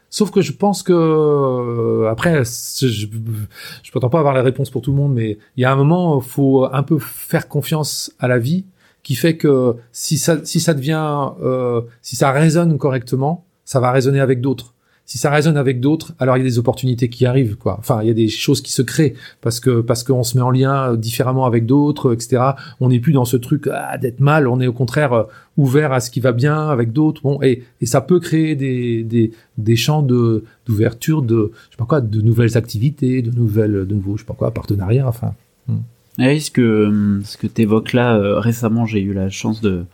Sauf 0.09 0.31
que 0.31 0.41
je 0.41 0.51
pense 0.51 0.83
que 0.83 0.93
euh, 0.93 2.09
après, 2.09 2.43
je, 2.43 2.87
je 2.87 3.91
prétends 3.91 4.09
pas 4.09 4.19
avoir 4.19 4.33
la 4.33 4.43
réponse 4.43 4.69
pour 4.69 4.81
tout 4.81 4.91
le 4.91 4.97
monde, 4.97 5.13
mais 5.13 5.37
il 5.57 5.61
y 5.61 5.65
a 5.65 5.71
un 5.71 5.75
moment, 5.75 6.21
faut 6.21 6.65
un 6.71 6.83
peu 6.83 6.99
faire 6.99 7.47
confiance 7.47 8.13
à 8.19 8.27
la 8.27 8.37
vie, 8.37 8.65
qui 9.03 9.15
fait 9.15 9.37
que 9.37 9.75
si 9.91 10.17
ça, 10.17 10.43
si 10.45 10.59
ça 10.59 10.73
devient, 10.73 11.29
euh, 11.43 11.81
si 12.01 12.15
ça 12.15 12.31
résonne 12.31 12.77
correctement, 12.77 13.45
ça 13.63 13.79
va 13.79 13.91
résonner 13.91 14.19
avec 14.19 14.41
d'autres 14.41 14.74
si 15.07 15.19
ça 15.19 15.29
résonne 15.29 15.55
avec 15.55 15.81
d'autres, 15.81 16.13
alors 16.17 16.35
il 16.35 16.39
y 16.39 16.41
a 16.41 16.49
des 16.49 16.57
opportunités 16.57 17.09
qui 17.09 17.27
arrivent, 17.27 17.57
quoi. 17.57 17.77
Enfin, 17.77 17.99
il 18.01 18.07
y 18.07 18.11
a 18.11 18.15
des 18.15 18.27
choses 18.27 18.61
qui 18.61 18.71
se 18.71 18.81
créent 18.81 19.13
parce 19.39 19.59
que 19.59 19.81
parce 19.81 20.03
qu'on 20.03 20.23
se 20.23 20.35
met 20.35 20.43
en 20.43 20.49
lien 20.49 20.95
différemment 20.95 21.45
avec 21.45 21.67
d'autres, 21.67 22.11
etc. 22.13 22.41
On 22.79 22.89
n'est 22.89 22.99
plus 22.99 23.13
dans 23.13 23.25
ce 23.25 23.37
truc 23.37 23.69
ah, 23.71 23.99
d'être 23.99 24.19
mal. 24.19 24.47
On 24.47 24.59
est 24.59 24.65
au 24.65 24.73
contraire 24.73 25.13
euh, 25.13 25.23
ouvert 25.57 25.93
à 25.93 25.99
ce 25.99 26.09
qui 26.09 26.21
va 26.21 26.31
bien 26.31 26.69
avec 26.69 26.91
d'autres. 26.91 27.21
Bon, 27.21 27.39
et, 27.43 27.63
et 27.81 27.85
ça 27.85 28.01
peut 28.01 28.19
créer 28.19 28.55
des 28.55 29.03
des, 29.03 29.31
des 29.59 29.75
champs 29.75 30.01
de 30.01 30.43
d'ouverture 30.65 31.21
de 31.21 31.51
je 31.53 31.71
sais 31.71 31.77
pas 31.77 31.85
quoi, 31.85 32.01
de 32.01 32.21
nouvelles 32.21 32.57
activités, 32.57 33.21
de 33.21 33.29
nouvelles 33.29 33.85
de 33.85 33.93
nouveaux 33.93 34.17
je 34.17 34.23
sais 34.23 34.27
pas 34.27 34.33
quoi 34.33 34.51
partenariats. 34.51 35.07
Enfin. 35.07 35.35
Hmm. 35.67 35.81
Et 36.19 36.39
ce 36.39 36.49
que 36.49 37.21
ce 37.23 37.37
que 37.37 37.45
t'évoques 37.45 37.93
là 37.93 38.15
euh, 38.15 38.39
récemment, 38.39 38.87
j'ai 38.87 39.01
eu 39.01 39.13
la 39.13 39.29
chance 39.29 39.61
de 39.61 39.85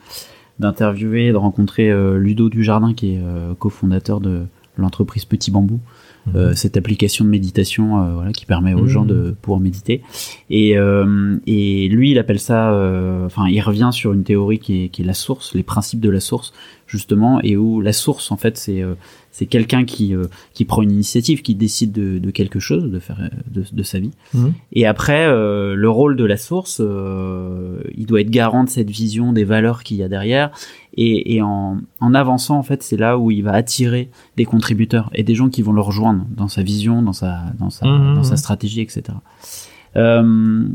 d'interviewer, 0.58 1.32
de 1.32 1.38
rencontrer 1.38 1.92
euh, 1.92 2.18
Ludo 2.18 2.48
Dujardin 2.48 2.94
qui 2.94 3.16
est 3.16 3.22
cofondateur 3.60 4.22
de 4.22 4.44
l'entreprise 4.82 5.26
Petit 5.26 5.52
Bambou. 5.52 5.80
Mhm. 6.28 6.36
Euh, 6.36 6.54
cette 6.54 6.78
application 6.78 7.26
de 7.26 7.30
méditation 7.30 8.00
euh, 8.00 8.14
voilà, 8.14 8.32
qui 8.32 8.46
permet 8.46 8.74
aux 8.74 8.86
gens 8.86 9.06
de 9.06 9.16
mhm. 9.16 9.36
pouvoir 9.42 9.60
méditer. 9.60 10.02
Et, 10.50 10.78
euh, 10.78 11.38
et 11.48 11.88
lui, 11.88 12.12
il 12.12 12.20
appelle 12.20 12.40
ça, 12.40 12.72
enfin, 13.26 13.48
il 13.48 13.62
revient 13.62 13.90
sur 13.92 14.14
une 14.14 14.24
théorie 14.24 14.60
qui 14.60 14.86
est, 14.86 14.90
qui 14.90 15.02
est 15.02 15.06
la 15.06 15.14
source, 15.14 15.56
les 15.56 15.64
principes 15.64 16.00
de 16.00 16.10
la 16.10 16.20
source, 16.20 16.54
justement, 16.92 17.40
et 17.42 17.56
où 17.56 17.82
la 17.82 17.94
source, 17.94 18.32
en 18.32 18.38
fait, 18.38 18.58
c'est 18.58 18.84
c'est 19.32 19.46
quelqu'un 19.46 19.86
qui 19.86 20.14
qui 20.54 20.66
prend 20.66 20.82
une 20.82 20.92
initiative, 20.92 21.42
qui 21.42 21.56
décide 21.56 21.94
de, 21.94 22.20
de 22.20 22.32
quelque 22.32 22.60
chose, 22.60 22.92
de 22.92 23.00
faire 23.00 23.30
de, 23.50 23.64
de 23.72 23.84
sa 23.84 24.00
vie. 24.00 24.12
Mhm. 24.34 24.54
Et 24.74 24.86
après, 24.86 25.28
le 25.28 25.90
rôle 25.90 26.18
de 26.18 26.26
la 26.26 26.38
source, 26.38 26.82
il 27.96 28.06
doit 28.06 28.22
être 28.22 28.30
garant 28.30 28.66
de 28.66 28.70
cette 28.70 28.90
vision 28.90 29.32
des 29.32 29.46
valeurs 29.46 29.84
qu'il 29.84 29.98
y 29.98 30.04
a 30.04 30.10
derrière 30.10 30.52
et, 30.94 31.36
et 31.36 31.42
en, 31.42 31.78
en, 32.00 32.14
avançant, 32.14 32.58
en 32.58 32.64
fait, 32.64 32.84
c'est 32.84 32.98
là 32.98 33.18
où 33.18 33.32
il 33.32 33.44
va 33.44 33.54
attirer 33.54 34.10
des 34.36 34.46
contributeurs 34.46 35.10
et 35.14 35.24
des 35.24 35.36
gens 35.36 35.50
qui 35.50 35.62
vont 35.62 35.72
le 35.72 35.82
rejoindre 35.82 36.26
dans 36.30 36.50
sa 36.50 36.64
vision, 36.64 37.02
dans 37.02 37.14
sa, 37.14 37.44
dans 37.60 37.70
sa, 37.70 37.88
mmh. 37.88 38.16
dans 38.16 38.24
sa 38.24 38.36
stratégie, 38.36 38.82
etc. 38.82 39.04
Euh, 39.96 40.68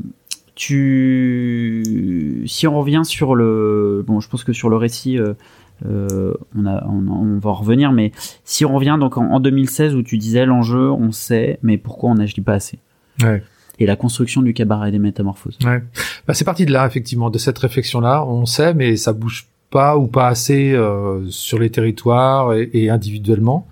tu, 0.55 2.45
si 2.47 2.67
on 2.67 2.79
revient 2.79 3.03
sur 3.05 3.35
le, 3.35 4.03
bon, 4.07 4.21
je 4.21 4.29
pense 4.29 4.43
que 4.43 4.55
sur 4.55 4.71
le 4.71 4.77
récit, 4.77 5.19
euh, 5.19 5.35
euh, 5.85 6.35
on, 6.57 6.67
a, 6.67 6.85
on, 6.87 7.07
on, 7.07 7.39
va 7.39 7.51
en 7.51 7.55
revenir, 7.55 7.93
mais 7.93 8.13
si 8.45 8.65
on 8.65 8.75
revient 8.75 8.97
donc 8.99 9.19
en, 9.19 9.31
en 9.31 9.41
2016 9.41 9.95
où 9.95 10.03
tu 10.03 10.17
disais 10.17 10.47
l'enjeu, 10.47 10.91
on 10.91 11.13
sait, 11.13 11.59
mais 11.63 11.77
pourquoi 11.77 12.11
on 12.11 12.15
n'agit 12.15 12.41
pas 12.41 12.55
assez 12.55 12.79
ouais. 13.23 13.43
Et 13.79 13.85
la 13.85 13.97
construction 13.97 14.41
du 14.41 14.55
cabaret 14.55 14.91
des 14.91 14.99
métamorphoses. 14.99 15.59
Ouais. 15.63 15.83
Bah, 16.27 16.33
c'est 16.33 16.47
parti 16.47 16.65
de 16.65 16.73
là, 16.73 16.87
effectivement, 16.87 17.29
de 17.29 17.37
cette 17.37 17.59
réflexion-là. 17.59 18.25
On 18.25 18.47
sait, 18.47 18.73
mais 18.73 18.97
ça 18.97 19.13
bouge 19.13 19.49
pas 19.69 19.99
ou 19.99 20.07
pas 20.07 20.29
assez 20.29 20.73
euh, 20.73 21.29
sur 21.29 21.59
les 21.59 21.69
territoires 21.69 22.55
et, 22.55 22.71
et 22.73 22.89
individuellement. 22.89 23.69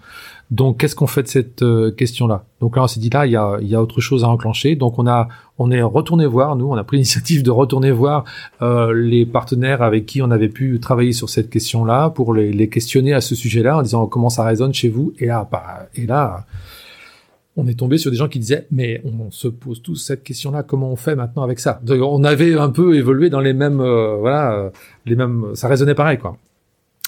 Donc, 0.55 0.79
qu'est-ce 0.79 0.95
qu'on 0.95 1.09
fait 1.09 1.25
de 1.25 1.29
cette 1.29 1.63
euh, 1.63 1.91
question-là? 1.91 2.45
Donc 2.61 2.77
là, 2.77 2.85
on 2.85 2.87
s'est 2.87 3.01
dit 3.01 3.11
là, 3.11 3.27
il 3.27 3.33
y 3.33 3.37
a, 3.37 3.59
y 3.61 3.75
a 3.75 3.83
autre 3.83 4.01
chose 4.01 4.23
à 4.23 4.29
enclencher. 4.29 4.77
Donc, 4.77 5.01
on 5.01 5.07
a, 5.09 5.27
on 5.59 5.73
est 5.73 5.83
retourné 5.83 6.27
voir. 6.27 6.55
Nous, 6.55 6.67
on 6.67 6.77
a 6.77 6.85
pris 6.85 6.97
l'initiative 6.99 7.43
de 7.43 7.51
retourner 7.51 7.91
voir 7.91 8.25
euh, 8.63 8.93
les 8.95 9.27
partenaires 9.27 9.83
avec 9.83 10.07
qui 10.07 10.23
on 10.23 10.31
avait 10.31 10.49
pu 10.49 10.79
travailler 10.79 11.13
sur 11.13 11.29
cette 11.29 11.51
question-là 11.51 12.11
pour 12.11 12.33
les, 12.33 12.69
questionner 12.69 13.13
à 13.15 13.21
ce 13.21 13.35
sujet-là, 13.35 13.79
en 13.79 13.83
disant 13.83 14.07
comment 14.07 14.31
ça 14.31 14.45
résonne 14.45 14.73
chez 14.73 14.89
vous? 14.89 15.13
Et 15.19 15.27
là, 15.27 15.49
bah, 15.51 15.89
et 15.97 16.07
là, 16.07 16.47
on 17.57 17.67
est 17.67 17.75
tombé 17.75 17.99
sur 17.99 18.13
des 18.13 18.17
gens 18.17 18.29
qui 18.29 18.39
disaient 18.39 18.69
mais 18.71 19.03
on 19.05 19.33
se 19.33 19.49
pose 19.49 19.83
tous 19.83 19.97
cette 19.97 20.23
question-là 20.23 20.63
comment 20.63 20.91
on 20.91 20.97
fait 20.97 21.17
maintenant 21.17 21.43
avec 21.43 21.59
ça? 21.59 21.81
On 21.89 22.23
avait 22.23 22.55
un 22.57 22.71
peu 22.71 22.97
évolué 22.97 23.29
dans 23.31 23.41
les 23.41 23.53
mêmes 23.53 23.81
euh, 23.81 24.17
voilà 24.17 24.73
les 25.07 25.15
mêmes 25.15 25.51
ça 25.55 25.69
résonnait 25.69 25.95
pareil 25.95 26.19
quoi 26.19 26.37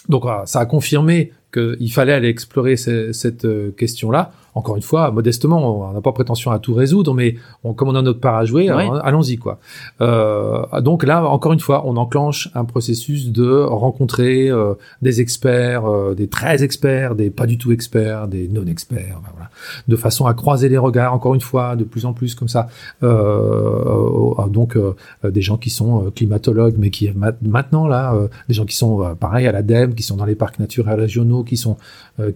donc 0.08 0.24
ça 0.46 0.60
a 0.60 0.66
confirmé 0.66 1.32
qu'il 1.52 1.92
fallait 1.92 2.12
aller 2.12 2.28
explorer 2.28 2.76
cette 2.76 3.44
euh, 3.44 3.70
question-là 3.72 4.32
encore 4.56 4.76
une 4.76 4.82
fois, 4.82 5.10
modestement, 5.10 5.90
on 5.90 5.92
n'a 5.92 6.00
pas 6.00 6.12
prétention 6.12 6.50
à 6.50 6.58
tout 6.58 6.72
résoudre, 6.72 7.12
mais 7.12 7.36
on, 7.62 7.74
comme 7.74 7.90
on 7.90 7.94
a 7.94 8.00
notre 8.00 8.20
part 8.20 8.36
à 8.36 8.46
jouer, 8.46 8.70
allons-y 8.70 9.36
quoi. 9.36 9.58
Euh, 10.00 10.80
donc 10.80 11.04
là, 11.04 11.26
encore 11.26 11.52
une 11.52 11.60
fois, 11.60 11.82
on 11.86 11.98
enclenche 11.98 12.48
un 12.54 12.64
processus 12.64 13.30
de 13.30 13.50
rencontrer 13.50 14.48
euh, 14.48 14.72
des 15.02 15.20
experts, 15.20 15.84
euh, 15.84 16.14
des 16.14 16.28
très 16.28 16.64
experts, 16.64 17.16
des 17.16 17.28
pas 17.28 17.44
du 17.44 17.58
tout 17.58 17.70
experts, 17.70 18.28
des 18.28 18.48
non 18.48 18.64
experts, 18.64 19.20
voilà, 19.34 19.50
de 19.88 19.96
façon 19.96 20.24
à 20.24 20.32
croiser 20.32 20.70
les 20.70 20.78
regards. 20.78 21.12
Encore 21.12 21.34
une 21.34 21.42
fois, 21.42 21.76
de 21.76 21.84
plus 21.84 22.06
en 22.06 22.14
plus 22.14 22.34
comme 22.34 22.48
ça. 22.48 22.68
donc 23.02 24.78
des 25.22 25.42
gens 25.42 25.58
qui 25.58 25.68
sont 25.68 26.10
climatologues, 26.12 26.76
mais 26.78 26.88
qui 26.88 27.10
maintenant 27.42 27.86
là, 27.86 28.14
des 28.48 28.54
gens 28.54 28.64
qui 28.64 28.76
sont 28.76 29.14
pareil 29.20 29.46
à 29.46 29.52
l'ADEME, 29.52 29.94
qui 29.94 30.02
sont 30.02 30.16
dans 30.16 30.24
les 30.24 30.34
parcs 30.34 30.58
naturels 30.58 30.98
régionaux, 30.98 31.44
qui 31.44 31.58
sont 31.58 31.76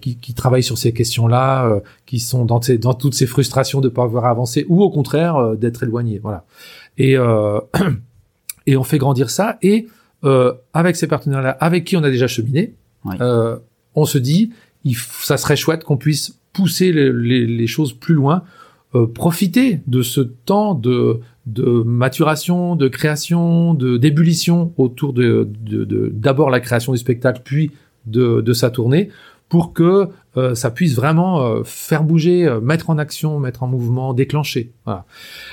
qui, 0.03 0.17
qui 0.17 0.35
travaillent 0.35 0.63
sur 0.63 0.77
ces 0.77 0.93
questions-là 0.93 1.81
qui 2.11 2.19
sont 2.19 2.45
dans, 2.45 2.61
dans 2.81 2.95
toutes 2.95 3.15
ces 3.15 3.27
frustrations 3.27 3.81
de 3.81 3.89
pas 3.89 4.03
avoir 4.03 4.25
avancé 4.25 4.67
ou 4.69 4.83
au 4.83 4.91
contraire 4.91 5.37
euh, 5.37 5.55
d'être 5.55 5.85
éloignés. 5.85 6.19
Voilà. 6.19 6.45
Et 6.99 7.17
euh, 7.17 7.61
et 8.67 8.77
on 8.77 8.83
fait 8.83 8.99
grandir 8.99 9.31
ça 9.31 9.59
et 9.63 9.87
euh, 10.25 10.53
avec 10.75 10.97
ces 10.97 11.07
partenaires-là, 11.07 11.51
avec 11.61 11.85
qui 11.85 11.97
on 11.97 12.03
a 12.03 12.11
déjà 12.11 12.27
cheminé, 12.27 12.75
on 13.95 14.05
se 14.05 14.19
dit, 14.19 14.51
il, 14.83 14.97
ça 14.97 15.37
serait 15.37 15.55
chouette 15.55 15.85
qu'on 15.85 15.97
puisse 15.97 16.41
pousser 16.53 16.93
les, 16.93 17.13
les, 17.13 17.47
les, 17.47 17.67
choses 17.69 17.93
plus 17.93 18.15
loin, 18.15 18.43
profiter 19.15 19.81
de 19.87 20.03
ce 20.03 20.21
temps 20.21 20.75
de, 20.75 21.21
de 21.47 21.65
maturation, 21.85 22.75
de 22.75 22.89
création, 22.89 23.73
de 23.73 23.97
d'ébullition 23.97 24.73
autour 24.77 25.13
de 25.13 25.49
d'abord 26.13 26.49
de, 26.49 26.53
la 26.53 26.61
création 26.61 26.93
du 26.93 26.99
spectacle, 26.99 27.41
puis 27.45 27.71
de, 28.07 28.41
de 28.41 28.53
sa 28.53 28.71
tournée, 28.71 29.11
pour 29.49 29.73
que 29.73 30.09
euh, 30.37 30.55
ça 30.55 30.71
puisse 30.71 30.95
vraiment 30.95 31.43
euh, 31.43 31.63
faire 31.65 32.05
bouger, 32.05 32.47
euh, 32.47 32.61
mettre 32.61 32.91
en 32.91 32.99
action, 32.99 33.41
mettre 33.41 33.65
en 33.65 33.67
mouvement, 33.67 34.15
déclencher. 34.15 34.71
Voilà. 34.85 35.05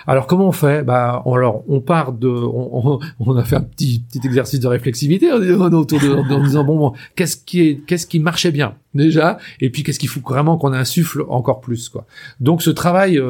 Alors 0.05 0.27
comment 0.27 0.47
on 0.47 0.51
fait? 0.51 0.83
Bah 0.83 1.23
on, 1.25 1.33
alors 1.33 1.63
on 1.67 1.81
part 1.81 2.11
de, 2.11 2.27
on, 2.27 2.99
on, 3.19 3.35
a 3.37 3.43
fait 3.43 3.55
un 3.55 3.61
petit, 3.61 4.03
petit 4.07 4.25
exercice 4.25 4.59
de 4.59 4.67
réflexivité 4.67 5.31
autour 5.31 5.99
de, 5.99 6.33
en 6.33 6.43
disant 6.43 6.63
bon, 6.63 6.77
bon 6.77 6.93
qu'est-ce 7.15 7.37
qui 7.37 7.61
est, 7.61 7.75
qu'est-ce 7.87 8.05
qui 8.05 8.19
marchait 8.19 8.51
bien 8.51 8.75
déjà, 8.93 9.37
et 9.61 9.69
puis 9.69 9.83
qu'est-ce 9.83 9.99
qu'il 9.99 10.09
faut 10.09 10.21
vraiment 10.21 10.57
qu'on 10.57 10.73
insuffle 10.73 11.23
encore 11.29 11.61
plus 11.61 11.87
quoi. 11.87 12.07
Donc 12.39 12.63
ce 12.63 12.71
travail 12.71 13.21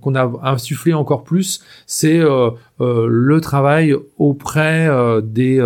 qu'on 0.00 0.14
a 0.14 0.32
insufflé 0.42 0.94
encore 0.94 1.22
plus, 1.22 1.62
c'est 1.86 2.18
le 2.80 3.40
travail 3.42 3.94
auprès 4.16 4.88
des, 5.22 5.56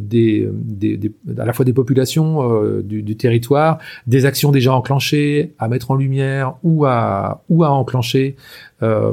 des, 0.00 0.48
des, 0.50 0.96
des, 0.96 1.12
à 1.38 1.44
la 1.44 1.52
fois 1.52 1.66
des 1.66 1.74
populations 1.74 2.80
du, 2.80 3.02
du 3.02 3.16
territoire, 3.18 3.78
des 4.06 4.24
actions 4.24 4.50
des 4.66 4.72
enclencher, 4.72 5.54
à 5.58 5.68
mettre 5.68 5.90
en 5.90 5.94
lumière 5.94 6.54
ou 6.62 6.84
à, 6.84 7.42
ou 7.48 7.64
à 7.64 7.70
enclencher. 7.70 8.36
Euh, 8.82 9.12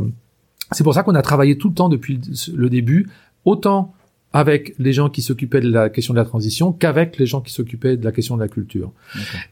c'est 0.71 0.83
pour 0.83 0.93
ça 0.93 1.03
qu'on 1.03 1.15
a 1.15 1.21
travaillé 1.21 1.57
tout 1.57 1.69
le 1.69 1.75
temps 1.75 1.89
depuis 1.89 2.19
le 2.53 2.69
début, 2.69 3.09
autant 3.45 3.93
avec 4.33 4.73
les 4.79 4.93
gens 4.93 5.09
qui 5.09 5.21
s'occupaient 5.21 5.61
de 5.61 5.69
la 5.69 5.89
question 5.89 6.13
de 6.15 6.19
la 6.19 6.25
transition 6.25 6.71
qu'avec 6.71 7.19
les 7.19 7.27
gens 7.27 7.39
qui 7.41 7.53
s'occupaient 7.53 7.97
de 7.97 8.03
la 8.03 8.11
question 8.11 8.35
de 8.35 8.41
la 8.41 8.47
culture. 8.47 8.91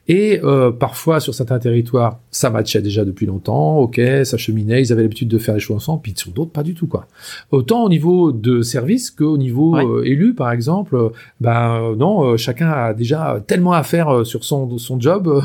Et 0.08 0.40
euh, 0.44 0.72
parfois, 0.72 1.20
sur 1.20 1.36
certains 1.36 1.60
territoires, 1.60 2.20
ça 2.32 2.50
matchait 2.50 2.82
déjà 2.82 3.06
depuis 3.06 3.28
longtemps, 3.28 3.78
ok, 3.78 4.02
ça 4.24 4.38
cheminait, 4.38 4.82
ils 4.82 4.92
avaient 4.92 5.04
l'habitude 5.04 5.28
de 5.28 5.38
faire 5.38 5.54
les 5.54 5.60
choses 5.60 5.78
ensemble, 5.78 6.02
puis 6.02 6.14
sur 6.16 6.32
d'autres, 6.32 6.52
pas 6.52 6.64
du 6.64 6.74
tout, 6.74 6.88
quoi. 6.88 7.08
Autant 7.52 7.84
au 7.84 7.90
niveau 7.90 8.32
de 8.32 8.64
service 8.64 9.12
qu'au 9.12 9.38
niveau 9.38 9.78
euh, 9.78 10.04
élu, 10.04 10.34
par 10.34 10.52
exemple, 10.52 10.96
euh, 10.96 11.10
ben 11.40 11.96
non, 11.96 12.36
chacun 12.38 12.70
a 12.72 12.94
déjà 12.96 13.42
tellement 13.46 13.74
à 13.74 13.84
faire 13.84 14.26
sur 14.26 14.44
son, 14.44 14.80
son 14.80 15.00
job 15.00 15.44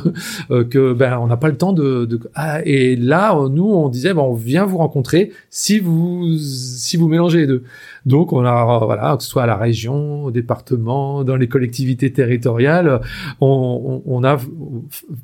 que 0.49 0.93
ben 0.95 1.19
on 1.19 1.27
n'a 1.27 1.37
pas 1.37 1.49
le 1.49 1.57
temps 1.57 1.75
de... 1.75 2.07
de... 2.07 2.19
Ah, 2.35 2.61
et 2.65 2.97
là, 2.97 3.39
nous, 3.51 3.67
on 3.67 3.89
disait, 3.91 4.15
ben, 4.15 4.23
on 4.23 4.35
vient 4.35 4.65
vous 4.65 4.79
rencontrer 4.79 5.33
si 5.51 5.79
vous, 5.79 6.37
si 6.39 6.97
vous 6.97 7.09
mélangez 7.09 7.41
les 7.41 7.47
deux. 7.47 7.65
Donc 8.07 8.33
on 8.33 8.45
a 8.45 8.79
voilà, 8.85 9.17
soit 9.27 9.45
à 9.45 9.47
la 9.47 9.57
région, 9.57 10.25
au 10.25 10.31
département, 10.31 11.25
dans 11.25 11.37
les 11.37 11.49
collectivités 11.49 12.13
territoriales, 12.13 13.01
on, 13.41 14.23
a 14.25 14.39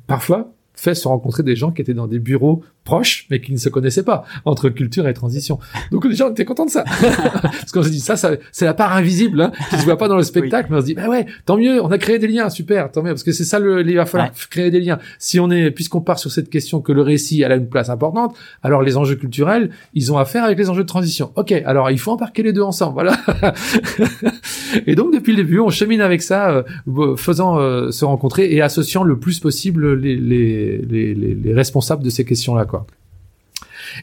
parfois 0.07 0.53
fait 0.75 0.95
se 0.95 1.07
rencontrer 1.07 1.43
des 1.43 1.55
gens 1.55 1.71
qui 1.71 1.81
étaient 1.81 1.93
dans 1.93 2.07
des 2.07 2.19
bureaux 2.19 2.63
proches, 2.83 3.27
mais 3.29 3.39
qui 3.39 3.53
ne 3.53 3.57
se 3.57 3.69
connaissaient 3.69 4.03
pas, 4.03 4.25
entre 4.45 4.69
culture 4.69 5.07
et 5.07 5.13
transition. 5.13 5.59
Donc 5.91 6.05
les 6.05 6.15
gens 6.15 6.29
étaient 6.31 6.45
contents 6.45 6.65
de 6.65 6.71
ça. 6.71 6.83
Parce 7.41 7.71
qu'on 7.71 7.83
se 7.83 7.89
dit, 7.89 7.99
ça, 7.99 8.17
ça 8.17 8.31
c'est 8.51 8.65
la 8.65 8.73
part 8.73 8.93
invisible, 8.93 9.41
hein, 9.41 9.51
qui 9.69 9.77
se 9.77 9.85
voit 9.85 9.97
pas 9.97 10.07
dans 10.07 10.17
le 10.17 10.23
spectacle, 10.23 10.67
mais 10.69 10.77
on 10.77 10.81
se 10.81 10.85
dit, 10.85 10.93
bah 10.93 11.07
ouais, 11.07 11.25
tant 11.45 11.57
mieux, 11.57 11.81
on 11.81 11.91
a 11.91 11.97
créé 11.97 12.19
des 12.19 12.27
liens, 12.27 12.49
super, 12.49 12.91
tant 12.91 13.01
mieux, 13.01 13.11
parce 13.11 13.23
que 13.23 13.31
c'est 13.31 13.45
ça, 13.45 13.59
le, 13.59 13.87
il 13.87 13.95
va 13.95 14.05
falloir 14.05 14.31
créer 14.49 14.71
des 14.71 14.81
liens. 14.81 14.99
Si 15.17 15.39
on 15.39 15.49
est, 15.49 15.71
puisqu'on 15.71 16.01
part 16.01 16.19
sur 16.19 16.31
cette 16.31 16.49
question 16.49 16.81
que 16.81 16.91
le 16.91 17.01
récit 17.01 17.41
elle 17.41 17.51
a 17.51 17.55
une 17.55 17.69
place 17.69 17.89
importante, 17.89 18.35
alors 18.63 18.81
les 18.81 18.97
enjeux 18.97 19.15
culturels, 19.15 19.69
ils 19.93 20.11
ont 20.11 20.17
affaire 20.17 20.43
avec 20.43 20.57
les 20.57 20.69
enjeux 20.69 20.83
de 20.83 20.87
transition. 20.87 21.31
Ok, 21.35 21.51
alors 21.51 21.89
il 21.89 21.99
faut 21.99 22.11
embarquer 22.11 22.43
les 22.43 22.53
deux 22.53 22.61
ensemble, 22.61 22.93
voilà. 22.93 23.15
et 24.87 24.95
donc 24.95 25.13
depuis 25.13 25.31
le 25.31 25.43
début, 25.43 25.59
on 25.59 25.69
chemine 25.69 26.01
avec 26.01 26.21
ça, 26.21 26.63
euh, 26.87 27.15
faisant 27.15 27.59
euh, 27.59 27.91
se 27.91 28.03
rencontrer 28.03 28.53
et 28.53 28.61
associant 28.61 29.03
le 29.03 29.17
plus 29.17 29.39
possible 29.39 29.93
les, 29.93 30.17
les 30.17 30.62
les, 30.89 31.53
responsables 31.53 32.03
de 32.03 32.09
ces 32.09 32.25
questions-là, 32.25 32.65
quoi. 32.65 32.85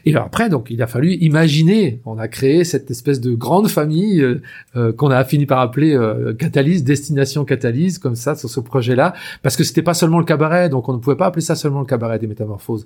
Et 0.05 0.15
après, 0.15 0.49
donc, 0.49 0.67
il 0.69 0.81
a 0.81 0.87
fallu 0.87 1.15
imaginer. 1.15 2.01
On 2.05 2.17
a 2.17 2.27
créé 2.27 2.63
cette 2.63 2.89
espèce 2.91 3.19
de 3.19 3.33
grande 3.33 3.67
famille 3.67 4.21
euh, 4.21 4.41
euh, 4.75 4.93
qu'on 4.93 5.11
a 5.11 5.23
fini 5.23 5.45
par 5.45 5.59
appeler 5.59 5.95
euh, 5.95 6.33
Catalyse, 6.33 6.83
Destination 6.83 7.45
Catalyse, 7.45 7.97
comme 7.97 8.15
ça, 8.15 8.35
sur 8.35 8.49
ce 8.49 8.59
projet-là, 8.59 9.13
parce 9.41 9.57
que 9.57 9.63
c'était 9.63 9.81
pas 9.81 9.93
seulement 9.93 10.19
le 10.19 10.25
cabaret, 10.25 10.69
donc 10.69 10.87
on 10.87 10.93
ne 10.93 10.99
pouvait 10.99 11.15
pas 11.15 11.27
appeler 11.27 11.41
ça 11.41 11.55
seulement 11.55 11.81
le 11.81 11.85
cabaret 11.85 12.19
des 12.19 12.27
métamorphoses. 12.27 12.85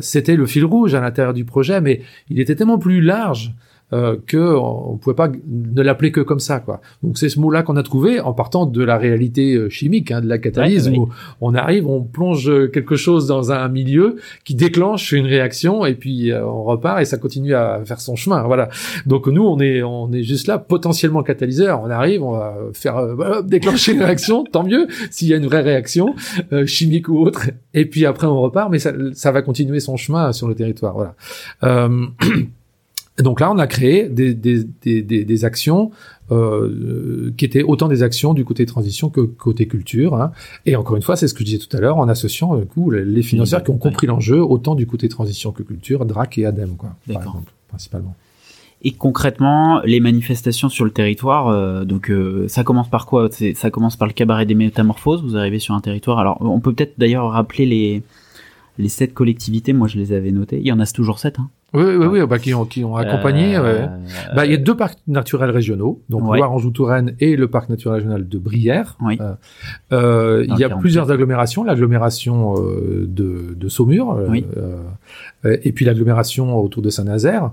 c'était 0.00 0.36
le 0.36 0.46
fil 0.46 0.64
rouge 0.64 0.94
à 0.94 1.00
l'intérieur 1.00 1.34
du 1.34 1.44
projet, 1.44 1.80
mais 1.80 2.02
il 2.28 2.40
était 2.40 2.56
tellement 2.56 2.78
plus 2.78 3.00
large 3.00 3.54
euh, 3.92 4.16
que 4.26 4.56
on, 4.56 4.96
pouvait 4.96 5.16
pas 5.16 5.30
ne 5.46 5.82
l'appeler 5.82 6.12
que 6.12 6.20
comme 6.20 6.40
ça 6.40 6.60
quoi. 6.60 6.80
Donc 7.02 7.18
c'est 7.18 7.28
ce 7.28 7.38
mot-là 7.40 7.62
qu'on 7.62 7.76
a 7.76 7.82
trouvé 7.82 8.20
en 8.20 8.32
partant 8.32 8.66
de 8.66 8.82
la 8.82 8.96
réalité 8.96 9.54
euh, 9.54 9.68
chimique 9.68 10.10
hein, 10.10 10.20
de 10.20 10.28
la 10.28 10.38
catalyse 10.38 10.88
où 10.88 11.08
on 11.40 11.54
arrive, 11.54 11.86
on 11.86 12.02
plonge 12.02 12.50
quelque 12.72 12.96
chose 12.96 13.26
dans 13.26 13.52
un 13.52 13.68
milieu 13.68 14.16
qui 14.44 14.54
déclenche 14.54 15.12
une 15.12 15.26
réaction 15.26 15.84
et 15.84 15.94
puis 15.94 16.30
euh, 16.30 16.46
on 16.46 16.64
repart 16.64 17.00
et 17.00 17.04
ça 17.04 17.18
continue 17.18 17.54
à 17.54 17.82
faire 17.84 18.00
son 18.00 18.16
chemin. 18.16 18.42
Voilà. 18.42 18.68
Donc 19.06 19.26
nous 19.26 19.44
on 19.44 19.60
est 19.60 19.82
on 19.82 20.10
est 20.12 20.22
juste 20.22 20.46
là 20.46 20.58
potentiellement 20.58 21.22
catalyseur. 21.22 21.82
On 21.82 21.90
arrive, 21.90 22.22
on 22.22 22.32
va 22.32 22.56
faire 22.72 22.96
euh, 22.96 23.42
déclencher 23.44 23.92
une 23.92 24.02
réaction, 24.02 24.44
tant 24.44 24.64
mieux 24.64 24.86
s'il 25.10 25.28
y 25.28 25.34
a 25.34 25.36
une 25.36 25.46
vraie 25.46 25.62
réaction 25.62 26.14
chimique 26.66 27.08
ou 27.08 27.18
autre. 27.18 27.50
Et 27.74 27.86
puis 27.86 28.06
après 28.06 28.26
on 28.26 28.40
repart, 28.40 28.70
mais 28.70 28.78
ça, 28.78 28.92
ça 29.12 29.32
va 29.32 29.42
continuer 29.42 29.80
son 29.80 29.96
chemin 29.96 30.32
sur 30.32 30.48
le 30.48 30.54
territoire. 30.54 30.94
Voilà. 30.94 31.14
donc 33.18 33.40
là, 33.40 33.50
on 33.52 33.58
a 33.58 33.66
créé 33.66 34.08
des, 34.08 34.34
des, 34.34 34.64
des, 34.64 35.02
des 35.02 35.44
actions 35.44 35.90
euh, 36.30 37.30
qui 37.36 37.44
étaient 37.44 37.62
autant 37.62 37.88
des 37.88 38.02
actions 38.02 38.32
du 38.32 38.44
côté 38.44 38.64
transition 38.64 39.10
que 39.10 39.20
côté 39.20 39.66
culture. 39.66 40.14
Hein. 40.14 40.32
Et 40.64 40.76
encore 40.76 40.96
une 40.96 41.02
fois, 41.02 41.16
c'est 41.16 41.28
ce 41.28 41.34
que 41.34 41.40
je 41.40 41.44
disais 41.44 41.58
tout 41.58 41.76
à 41.76 41.80
l'heure, 41.80 41.98
en 41.98 42.08
associant 42.08 42.56
du 42.56 42.64
coup, 42.64 42.90
les 42.90 43.22
financeurs 43.22 43.62
qui 43.62 43.70
ont 43.70 43.78
compris 43.78 44.06
l'enjeu, 44.06 44.42
autant 44.42 44.74
du 44.74 44.86
côté 44.86 45.08
transition 45.08 45.52
que 45.52 45.62
culture, 45.62 46.06
DRAC 46.06 46.38
et 46.38 46.46
ADEME, 46.46 46.76
quoi, 46.76 46.96
par 47.12 47.22
exemple, 47.22 47.52
principalement. 47.68 48.14
Et 48.84 48.92
concrètement, 48.92 49.80
les 49.84 50.00
manifestations 50.00 50.68
sur 50.68 50.84
le 50.84 50.90
territoire, 50.90 51.48
euh, 51.48 51.84
donc 51.84 52.10
euh, 52.10 52.48
ça 52.48 52.64
commence 52.64 52.88
par 52.88 53.06
quoi? 53.06 53.28
Ça 53.54 53.70
commence 53.70 53.96
par 53.96 54.08
le 54.08 54.14
cabaret 54.14 54.44
des 54.44 54.54
métamorphoses. 54.54 55.22
Vous 55.22 55.36
arrivez 55.36 55.60
sur 55.60 55.74
un 55.74 55.80
territoire. 55.80 56.18
Alors, 56.18 56.38
on 56.40 56.58
peut 56.58 56.72
peut-être 56.72 56.94
d'ailleurs 56.98 57.30
rappeler 57.30 57.66
les 57.66 58.02
les 58.78 58.88
sept 58.88 59.14
collectivités. 59.14 59.72
Moi, 59.72 59.86
je 59.86 59.98
les 59.98 60.12
avais 60.12 60.32
notées. 60.32 60.58
Il 60.58 60.66
y 60.66 60.72
en 60.72 60.80
a 60.80 60.86
toujours 60.86 61.20
sept. 61.20 61.38
Hein 61.38 61.48
oui, 61.74 61.82
oui, 61.84 62.06
oui, 62.06 62.26
bah, 62.26 62.38
qui 62.38 62.54
ont, 62.54 62.64
qui 62.64 62.84
ont 62.84 62.96
accompagné. 62.96 63.56
Euh, 63.56 63.86
bah, 64.34 64.44
il 64.44 64.52
y 64.52 64.54
a 64.54 64.58
deux 64.58 64.76
parcs 64.76 64.98
naturels 65.06 65.50
régionaux, 65.50 66.02
donc 66.08 66.28
ouais. 66.28 66.38
Loire-Anjou-Touraine 66.38 67.14
et 67.20 67.36
le 67.36 67.48
parc 67.48 67.68
naturel 67.68 67.96
régional 67.96 68.28
de 68.28 68.38
Brière. 68.38 68.96
Oui. 69.00 69.18
Euh, 69.20 69.34
euh 69.92 70.46
il 70.48 70.58
y 70.58 70.64
a 70.64 70.70
plusieurs 70.70 71.10
agglomérations, 71.10 71.64
l'agglomération 71.64 72.54
euh, 72.56 73.06
de, 73.08 73.54
de 73.56 73.68
Saumur, 73.68 74.18
oui. 74.28 74.44
et 75.44 75.72
puis 75.72 75.84
l'agglomération 75.84 76.56
autour 76.58 76.82
de 76.82 76.90
Saint-Nazaire. 76.90 77.52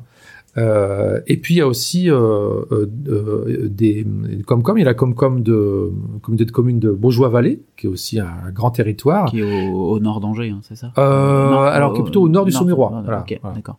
Euh, 0.58 1.22
et 1.28 1.38
puis 1.38 1.56
il 1.56 1.58
y 1.58 1.62
a 1.62 1.68
aussi 1.68 2.10
euh, 2.10 2.66
euh, 2.72 3.70
des 3.70 4.06
comme 4.48 4.64
comme 4.64 4.78
il 4.78 4.82
y 4.82 4.84
a 4.84 4.88
la 4.88 4.96
Comcom 4.96 5.42
de 5.42 5.92
communauté 6.24 6.46
de 6.46 6.52
communes 6.52 6.80
de 6.80 6.92
Bourgeois-Vallée 6.92 7.62
qui 7.78 7.86
est 7.86 7.90
aussi 7.90 8.20
un 8.20 8.50
grand 8.52 8.72
territoire 8.72 9.30
qui 9.30 9.42
est 9.42 9.70
au, 9.70 10.00
nord 10.00 10.20
d'Angers 10.20 10.50
hein, 10.50 10.60
c'est 10.64 10.76
ça? 10.76 10.88
Alors 10.96 11.94
qui 11.94 12.00
est 12.00 12.04
plutôt 12.04 12.24
au 12.24 12.30
nord 12.30 12.46
du 12.46 12.52
Saumurois 12.52 13.04
voilà, 13.06 13.26
d'accord 13.54 13.78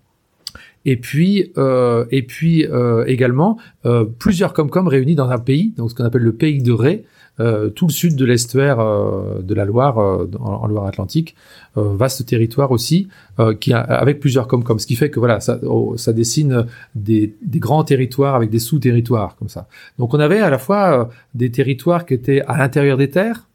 et 0.85 0.97
puis, 0.97 1.53
euh, 1.59 2.05
et 2.11 2.23
puis 2.23 2.67
euh, 2.67 3.05
également 3.07 3.59
euh, 3.87 4.05
plusieurs 4.05 4.53
Comcom 4.53 4.89
réunis 4.89 5.15
dans 5.15 5.31
un 5.31 5.39
pays, 5.39 5.73
donc 5.77 5.91
ce 5.91 5.95
qu'on 5.95 6.05
appelle 6.05 6.23
le 6.23 6.33
pays 6.33 6.63
de 6.63 6.73
Ré, 6.73 7.05
euh, 7.41 7.71
tout 7.71 7.87
le 7.87 7.93
sud 7.93 8.17
de 8.17 8.25
l'estuaire 8.27 8.81
euh, 8.81 9.41
de 9.41 9.55
la 9.55 9.65
Loire, 9.65 9.99
euh, 9.99 10.31
en, 10.41 10.67
Loire-Atlantique, 10.67 11.35
vaste 11.75 12.27
territoire 12.27 12.73
aussi, 12.73 13.09
qui 13.61 13.73
a, 13.73 13.79
avec 13.79 14.21
plusieurs 14.21 14.49
Comcom, 14.49 14.79
ce 14.79 14.87
qui 14.87 14.97
fait 14.97 15.09
que 15.09 15.19
voilà, 15.19 15.41
ça, 15.41 15.59
oh, 15.63 15.97
ça 15.97 16.13
dessine 16.13 16.67
des, 16.95 17.35
des, 17.43 17.59
grands 17.61 17.85
territoires 17.85 18.35
avec 18.35 18.51
des 18.51 18.59
sous-territoires 18.59 19.37
comme 19.37 19.49
ça. 19.49 19.69
Donc 19.99 20.13
on 20.13 20.21
avait 20.21 20.41
à 20.41 20.51
la 20.51 20.59
fois 20.59 21.09
des 21.35 21.51
territoires 21.51 22.05
qui 22.05 22.15
étaient 22.15 22.43
à 22.43 22.59
l'intérieur 22.59 22.99
des 22.99 23.09
terres, 23.09 23.49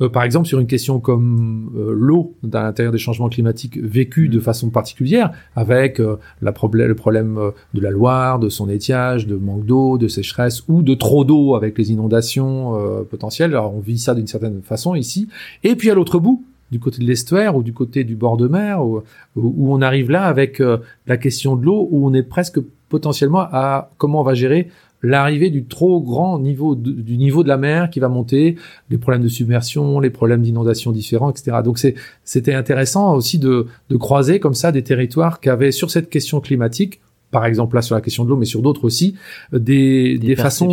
euh, 0.00 0.08
par 0.08 0.22
exemple, 0.22 0.46
sur 0.46 0.58
une 0.58 0.66
question 0.66 1.00
comme 1.00 1.72
euh, 1.76 1.92
l'eau 1.92 2.34
dans 2.42 2.62
l'intérieur 2.62 2.92
des 2.92 2.98
changements 2.98 3.28
climatiques 3.28 3.78
vécue 3.78 4.28
de 4.28 4.40
façon 4.40 4.70
particulière, 4.70 5.32
avec 5.56 6.00
euh, 6.00 6.16
la 6.42 6.52
le 6.58 6.94
problème 6.94 7.38
de 7.72 7.80
la 7.80 7.90
Loire, 7.90 8.38
de 8.38 8.48
son 8.48 8.68
étiage, 8.68 9.26
de 9.26 9.36
manque 9.36 9.64
d'eau, 9.64 9.96
de 9.96 10.08
sécheresse 10.08 10.64
ou 10.68 10.82
de 10.82 10.94
trop 10.94 11.24
d'eau 11.24 11.54
avec 11.54 11.78
les 11.78 11.92
inondations 11.92 12.74
potentielles. 13.08 13.52
Alors 13.52 13.74
on 13.74 13.80
vit 13.80 13.98
ça 13.98 14.14
d'une 14.14 14.26
certaine 14.26 14.60
façon 14.62 14.94
ici. 14.94 15.28
Et 15.62 15.76
puis 15.76 15.90
à 15.90 15.94
l'autre 15.94 16.18
bout, 16.18 16.44
du 16.70 16.80
côté 16.80 16.98
de 17.00 17.06
l'estuaire 17.06 17.56
ou 17.56 17.62
du 17.62 17.72
côté 17.72 18.04
du 18.04 18.16
bord 18.16 18.36
de 18.36 18.48
mer, 18.48 18.84
où, 18.84 19.02
où 19.36 19.72
on 19.72 19.80
arrive 19.80 20.10
là 20.10 20.24
avec 20.24 20.60
la 21.06 21.16
question 21.16 21.56
de 21.56 21.64
l'eau, 21.64 21.88
où 21.90 22.06
on 22.06 22.12
est 22.12 22.22
presque 22.22 22.60
potentiellement 22.88 23.46
à 23.52 23.90
comment 23.98 24.20
on 24.20 24.24
va 24.24 24.34
gérer 24.34 24.68
l'arrivée 25.02 25.50
du 25.50 25.64
trop 25.64 26.00
grand 26.00 26.38
niveau 26.38 26.74
du 26.74 27.16
niveau 27.16 27.42
de 27.42 27.48
la 27.48 27.56
mer 27.56 27.90
qui 27.90 28.00
va 28.00 28.08
monter, 28.08 28.56
les 28.90 28.98
problèmes 28.98 29.22
de 29.22 29.28
submersion, 29.28 30.00
les 30.00 30.10
problèmes 30.10 30.42
d'inondation 30.42 30.92
différents, 30.92 31.30
etc. 31.30 31.58
Donc 31.64 31.78
c'était 32.24 32.54
intéressant 32.54 33.14
aussi 33.14 33.38
de, 33.38 33.66
de 33.90 33.96
croiser 33.96 34.40
comme 34.40 34.54
ça 34.54 34.72
des 34.72 34.82
territoires 34.82 35.40
qui 35.40 35.48
avaient 35.48 35.72
sur 35.72 35.90
cette 35.90 36.10
question 36.10 36.40
climatique 36.40 37.00
par 37.30 37.44
exemple 37.44 37.76
là 37.76 37.82
sur 37.82 37.94
la 37.94 38.00
question 38.00 38.24
de 38.24 38.30
l'eau, 38.30 38.36
mais 38.36 38.46
sur 38.46 38.62
d'autres 38.62 38.84
aussi, 38.84 39.14
des, 39.52 40.18
des, 40.18 40.36
façons, 40.36 40.68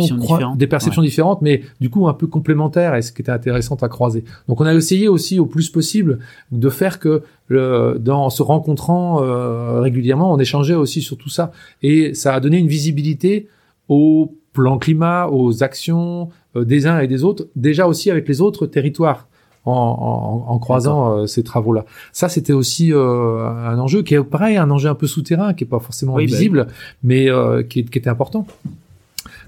des 0.56 0.66
perceptions 0.66 1.02
différentes, 1.02 1.42
mais 1.42 1.62
du 1.80 1.90
coup 1.90 2.08
un 2.08 2.14
peu 2.14 2.26
complémentaires 2.26 2.94
et 2.94 3.02
ce 3.02 3.12
qui 3.12 3.22
était 3.22 3.32
intéressant 3.32 3.76
à 3.76 3.88
croiser. 3.88 4.24
Donc 4.48 4.60
on 4.60 4.64
a 4.64 4.74
essayé 4.74 5.08
aussi 5.08 5.38
au 5.38 5.46
plus 5.46 5.68
possible 5.68 6.18
de 6.52 6.68
faire 6.70 6.98
que 6.98 7.22
le, 7.48 7.98
dans 8.00 8.30
se 8.30 8.42
rencontrant 8.42 9.22
euh, 9.22 9.80
régulièrement, 9.80 10.32
on 10.32 10.38
échangeait 10.38 10.74
aussi 10.74 11.02
sur 11.02 11.16
tout 11.16 11.28
ça 11.28 11.52
et 11.82 12.14
ça 12.14 12.34
a 12.34 12.40
donné 12.40 12.58
une 12.58 12.68
visibilité 12.68 13.48
au 13.88 14.34
plan 14.56 14.78
climat, 14.78 15.28
aux 15.28 15.62
actions 15.62 16.30
euh, 16.56 16.64
des 16.64 16.86
uns 16.86 16.98
et 17.00 17.06
des 17.06 17.24
autres, 17.24 17.46
déjà 17.56 17.86
aussi 17.86 18.10
avec 18.10 18.26
les 18.26 18.40
autres 18.40 18.66
territoires. 18.66 19.28
En, 19.68 19.72
en, 19.72 20.52
en 20.52 20.58
croisant 20.60 21.10
euh, 21.10 21.26
ces 21.26 21.42
travaux-là. 21.42 21.86
Ça, 22.12 22.28
c'était 22.28 22.52
aussi 22.52 22.92
euh, 22.92 23.44
un 23.44 23.76
enjeu 23.80 24.04
qui 24.04 24.14
est 24.14 24.22
pareil, 24.22 24.56
un 24.56 24.70
enjeu 24.70 24.88
un 24.88 24.94
peu 24.94 25.08
souterrain, 25.08 25.54
qui 25.54 25.64
est 25.64 25.66
pas 25.66 25.80
forcément 25.80 26.14
bah 26.14 26.20
visible, 26.20 26.68
mais 27.02 27.26
qui, 27.68 27.84
qui, 27.84 27.98
était 27.98 28.08
important 28.08 28.46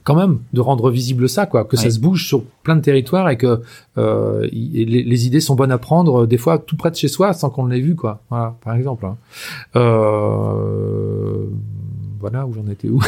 quand 0.03 0.17
même 0.17 0.41
de 0.53 0.61
rendre 0.61 0.91
visible 0.91 1.29
ça, 1.29 1.47
quoi, 1.47 1.65
que 1.65 1.77
ça 1.77 1.89
se 1.89 2.01
bouge 2.01 2.27
sur 2.27 2.43
plein 2.65 2.75
de 2.75 2.81
territoires 2.81 3.31
et 3.31 3.37
que 3.37 3.61
les, 3.97 5.05
les, 5.05 5.27
idées 5.29 5.39
sont 5.39 5.55
bonnes 5.55 5.71
à 5.71 5.79
prendre 5.79 6.27
des 6.27 6.39
fois 6.39 6.59
tout 6.59 6.77
près 6.77 6.91
de 6.91 6.97
chez 6.97 7.07
soi 7.07 7.33
sans 7.33 7.49
qu'on 7.49 7.67
l'ait 7.67 7.79
vu, 7.79 7.95
quoi. 7.95 8.21
Voilà, 8.29 8.57
par 8.65 8.75
exemple. 8.75 9.07
Hein. 9.07 9.17
Euh, 9.77 11.47
voilà 12.19 12.47
où 12.47 12.53
j'en 12.53 12.67
étais 12.67 12.89
où. 12.89 13.01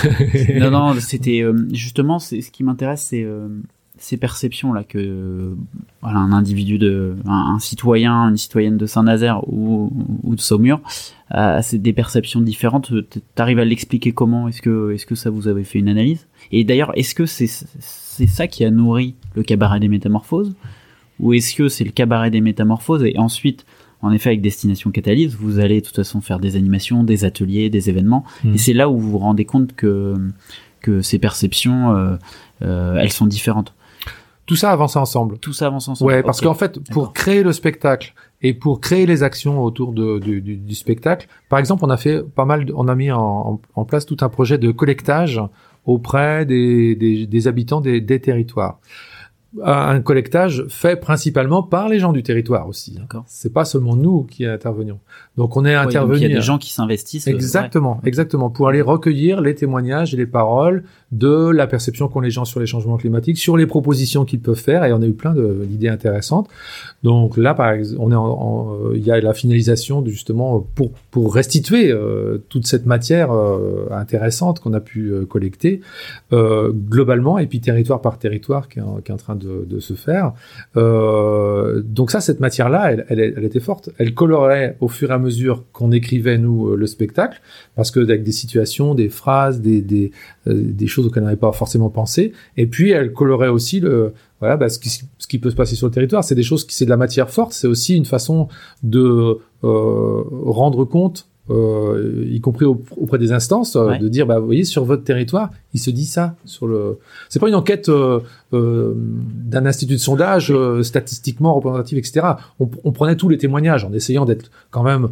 non, 0.58 0.70
non, 0.70 0.94
c'était 1.00 1.42
euh, 1.42 1.68
justement 1.72 2.18
ce 2.18 2.36
qui 2.50 2.64
m'intéresse, 2.64 3.06
c'est 3.10 3.24
euh, 3.24 3.48
ces 3.98 4.16
perceptions 4.16 4.72
là 4.72 4.82
que 4.82 5.54
voilà 6.00 6.18
un 6.18 6.32
individu 6.32 6.78
de 6.78 7.16
un, 7.26 7.58
citoyen, 7.58 8.28
une 8.28 8.36
citoyenne 8.36 8.78
de 8.78 8.86
Saint-Nazaire 8.86 9.46
ou, 9.46 9.92
ou 10.22 10.34
de 10.34 10.40
Saumur, 10.40 10.80
euh, 11.34 11.60
c'est 11.62 11.78
des 11.78 11.92
perceptions 11.92 12.40
différentes. 12.40 12.92
T'arrives 13.34 13.58
à 13.58 13.64
l'expliquer 13.64 14.12
comment 14.12 14.48
Est-ce 14.48 14.62
que 14.62 14.92
est-ce 14.92 15.06
que 15.06 15.14
ça 15.14 15.30
vous 15.30 15.48
avez 15.48 15.64
fait 15.64 15.78
une 15.78 15.88
analyse? 15.88 16.26
Et 16.50 16.64
d'ailleurs, 16.64 16.92
est-ce 16.96 17.14
que 17.14 17.26
c'est 17.26 17.46
c'est 17.46 18.26
ça 18.26 18.46
qui 18.46 18.64
a 18.64 18.70
nourri 18.70 19.14
le 19.34 19.42
cabaret 19.42 19.80
des 19.80 19.88
métamorphoses? 19.88 20.54
Ou 21.20 21.34
est-ce 21.34 21.54
que 21.54 21.68
c'est 21.68 21.84
le 21.84 21.90
cabaret 21.90 22.30
des 22.30 22.40
métamorphoses? 22.40 23.04
Et 23.04 23.18
ensuite 23.18 23.66
en 24.02 24.12
effet, 24.12 24.30
avec 24.30 24.40
Destination 24.40 24.90
Catalyse, 24.90 25.34
vous 25.34 25.58
allez 25.58 25.80
de 25.80 25.86
toute 25.86 25.96
façon 25.96 26.20
faire 26.20 26.40
des 26.40 26.56
animations, 26.56 27.04
des 27.04 27.24
ateliers, 27.24 27.70
des 27.70 27.90
événements, 27.90 28.24
hmm. 28.44 28.54
et 28.54 28.58
c'est 28.58 28.72
là 28.72 28.88
où 28.88 28.98
vous 28.98 29.10
vous 29.10 29.18
rendez 29.18 29.44
compte 29.44 29.74
que 29.74 30.14
que 30.80 31.02
ces 31.02 31.18
perceptions, 31.18 31.94
euh, 31.94 32.16
euh, 32.62 32.96
elles 32.96 33.12
sont 33.12 33.26
différentes. 33.26 33.74
Tout 34.46 34.56
ça 34.56 34.72
avance 34.72 34.96
ensemble. 34.96 35.38
Tout 35.38 35.52
ça 35.52 35.66
avance 35.66 35.88
ensemble. 35.88 36.10
Ouais, 36.10 36.22
parce 36.22 36.40
qu'en 36.40 36.54
fait, 36.54 36.80
pour 36.90 37.12
créer 37.12 37.42
le 37.42 37.52
spectacle 37.52 38.14
et 38.42 38.52
pour 38.52 38.80
créer 38.80 39.06
les 39.06 39.22
actions 39.22 39.62
autour 39.62 39.92
de, 39.92 40.18
du, 40.18 40.40
du, 40.40 40.56
du, 40.56 40.74
spectacle, 40.74 41.28
par 41.48 41.60
exemple, 41.60 41.84
on 41.84 41.90
a 41.90 41.96
fait 41.96 42.22
pas 42.22 42.44
mal, 42.44 42.66
on 42.74 42.88
a 42.88 42.94
mis 42.96 43.12
en, 43.12 43.60
en 43.74 43.84
place 43.84 44.06
tout 44.06 44.16
un 44.22 44.28
projet 44.28 44.58
de 44.58 44.72
collectage 44.72 45.40
auprès 45.84 46.46
des, 46.46 46.96
des, 46.96 47.26
des 47.26 47.46
habitants 47.46 47.80
des, 47.80 48.00
des 48.00 48.20
territoires 48.20 48.80
un 49.64 50.00
collectage 50.00 50.64
fait 50.68 50.94
principalement 50.94 51.64
par 51.64 51.88
les 51.88 51.98
gens 51.98 52.12
du 52.12 52.22
territoire 52.22 52.68
aussi. 52.68 52.92
D'accord. 52.92 53.24
C'est 53.26 53.52
pas 53.52 53.64
seulement 53.64 53.96
nous 53.96 54.22
qui 54.22 54.46
intervenions. 54.46 55.00
Donc 55.36 55.56
on 55.56 55.64
est 55.64 55.74
intervenu. 55.74 56.18
Il 56.18 56.22
y 56.22 56.26
a 56.26 56.28
des 56.28 56.40
gens 56.40 56.58
qui 56.58 56.72
s'investissent. 56.72 57.26
Euh, 57.26 57.32
exactement, 57.32 58.00
exactement, 58.04 58.48
pour 58.48 58.68
aller 58.68 58.80
recueillir 58.80 59.40
les 59.40 59.56
témoignages 59.56 60.14
et 60.14 60.16
les 60.16 60.26
paroles 60.26 60.84
de 61.10 61.50
la 61.50 61.66
perception 61.66 62.06
qu'ont 62.06 62.20
les 62.20 62.30
gens 62.30 62.44
sur 62.44 62.60
les 62.60 62.66
changements 62.66 62.96
climatiques, 62.96 63.38
sur 63.38 63.56
les 63.56 63.66
propositions 63.66 64.24
qu'ils 64.24 64.40
peuvent 64.40 64.54
faire, 64.54 64.84
et 64.84 64.92
on 64.92 65.02
a 65.02 65.06
eu 65.06 65.14
plein 65.14 65.34
d'idées 65.34 65.88
intéressantes. 65.88 66.48
Donc 67.02 67.36
là, 67.36 67.54
par 67.54 67.72
exemple, 67.72 68.00
on 68.00 68.12
est 68.12 68.14
en, 68.14 68.74
euh, 68.74 68.92
il 68.94 69.04
y 69.04 69.10
a 69.10 69.20
la 69.20 69.34
finalisation 69.34 70.04
justement 70.06 70.64
pour 70.74 70.92
pour 71.10 71.34
restituer 71.34 71.90
euh, 71.90 72.38
toute 72.48 72.66
cette 72.66 72.86
matière 72.86 73.32
intéressante 73.90 74.60
qu'on 74.60 74.74
a 74.74 74.80
pu 74.80 75.12
collecter 75.28 75.80
globalement 76.32 77.38
et 77.38 77.46
puis 77.46 77.60
territoire 77.60 78.00
par 78.00 78.18
territoire 78.18 78.68
qui 78.68 78.78
est 78.78 78.82
en, 78.82 78.96
qui 78.96 79.10
est 79.10 79.14
en 79.14 79.18
train 79.18 79.34
de, 79.34 79.39
de 79.40 79.80
se 79.80 79.94
faire. 79.94 80.32
donc 80.74 82.10
ça, 82.10 82.20
cette 82.20 82.40
matière-là, 82.40 82.92
elle, 83.08 83.44
était 83.44 83.60
forte. 83.60 83.90
Elle 83.98 84.14
colorait 84.14 84.76
au 84.80 84.88
fur 84.88 85.10
et 85.10 85.14
à 85.14 85.18
mesure 85.18 85.64
qu'on 85.72 85.92
écrivait 85.92 86.38
nous 86.38 86.68
euh, 86.68 86.76
le 86.76 86.86
spectacle, 86.86 87.40
parce 87.76 87.90
que 87.90 88.00
avec 88.00 88.22
des 88.22 88.32
situations, 88.32 88.94
des 88.94 89.08
phrases, 89.08 89.60
des 89.60 90.12
euh, 90.46 90.54
des 90.54 90.86
choses 90.86 91.06
auxquelles 91.06 91.22
on 91.22 91.26
n'avait 91.26 91.36
pas 91.36 91.52
forcément 91.52 91.90
pensé, 91.90 92.32
et 92.56 92.66
puis 92.66 92.90
elle 92.90 93.12
colorait 93.12 93.48
aussi 93.48 93.80
le 93.80 94.12
voilà 94.40 94.56
bah, 94.56 94.68
ce, 94.68 94.78
qui, 94.78 94.88
ce 94.88 95.26
qui 95.26 95.38
peut 95.38 95.50
se 95.50 95.56
passer 95.56 95.76
sur 95.76 95.86
le 95.86 95.92
territoire. 95.92 96.24
C'est 96.24 96.34
des 96.34 96.42
choses 96.42 96.66
qui 96.66 96.74
c'est 96.74 96.84
de 96.84 96.90
la 96.90 96.96
matière 96.96 97.30
forte, 97.30 97.52
c'est 97.52 97.66
aussi 97.66 97.96
une 97.96 98.06
façon 98.06 98.48
de 98.82 99.38
euh, 99.64 100.22
rendre 100.44 100.84
compte 100.84 101.29
euh, 101.50 102.24
y 102.28 102.40
compris 102.40 102.64
auprès 102.64 103.18
des 103.18 103.32
instances, 103.32 103.74
euh, 103.74 103.96
de 103.96 104.08
dire, 104.08 104.26
bah, 104.26 104.38
vous 104.38 104.46
voyez, 104.46 104.64
sur 104.64 104.84
votre 104.84 105.02
territoire, 105.02 105.50
il 105.74 105.80
se 105.80 105.90
dit 105.90 106.04
ça. 106.04 106.36
Sur 106.44 106.68
le, 106.68 106.98
c'est 107.28 107.40
pas 107.40 107.48
une 107.48 107.54
enquête 107.54 107.88
euh, 107.88 108.20
euh 108.52 108.94
d'un 108.94 109.66
institut 109.66 109.94
de 109.94 109.98
sondage 109.98 110.54
statistiquement 110.82 111.54
représentatif, 111.54 111.98
etc. 111.98 112.26
On, 112.60 112.70
on, 112.84 112.92
prenait 112.92 113.16
tous 113.16 113.28
les 113.28 113.36
témoignages 113.36 113.84
en 113.84 113.92
essayant 113.92 114.24
d'être 114.24 114.50
quand 114.70 114.84
même 114.84 115.08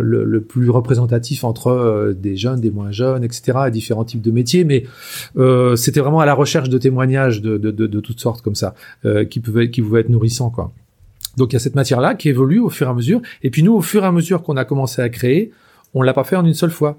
le, 0.00 0.24
le, 0.24 0.40
plus 0.40 0.70
représentatif 0.70 1.44
entre 1.44 2.14
des 2.16 2.36
jeunes, 2.36 2.60
des 2.60 2.70
moins 2.70 2.90
jeunes, 2.90 3.22
etc. 3.24 3.58
et 3.66 3.70
différents 3.70 4.04
types 4.04 4.22
de 4.22 4.30
métiers. 4.30 4.64
Mais 4.64 4.84
c'était 5.76 6.00
vraiment 6.00 6.20
à 6.20 6.26
la 6.26 6.34
recherche 6.34 6.70
de 6.70 6.78
témoignages 6.78 7.42
de, 7.42 7.58
de, 7.58 7.70
de, 7.70 7.86
de 7.86 8.00
toutes 8.00 8.20
sortes 8.20 8.40
comme 8.40 8.54
ça, 8.54 8.74
qui 9.28 9.40
pouvaient, 9.40 9.70
qui 9.70 9.82
pouvaient 9.82 10.00
être 10.00 10.08
nourrissants, 10.08 10.50
quoi. 10.50 10.72
Donc 11.36 11.52
il 11.52 11.54
y 11.54 11.56
a 11.56 11.60
cette 11.60 11.74
matière-là 11.74 12.14
qui 12.14 12.28
évolue 12.28 12.60
au 12.60 12.70
fur 12.70 12.86
et 12.86 12.90
à 12.90 12.94
mesure. 12.94 13.20
Et 13.42 13.50
puis 13.50 13.62
nous, 13.62 13.74
au 13.74 13.80
fur 13.82 14.04
et 14.04 14.06
à 14.06 14.12
mesure 14.12 14.42
qu'on 14.42 14.56
a 14.56 14.64
commencé 14.64 15.02
à 15.02 15.08
créer, 15.08 15.52
on 15.94 16.02
l'a 16.02 16.12
pas 16.12 16.24
fait 16.24 16.36
en 16.36 16.44
une 16.44 16.54
seule 16.54 16.70
fois. 16.70 16.98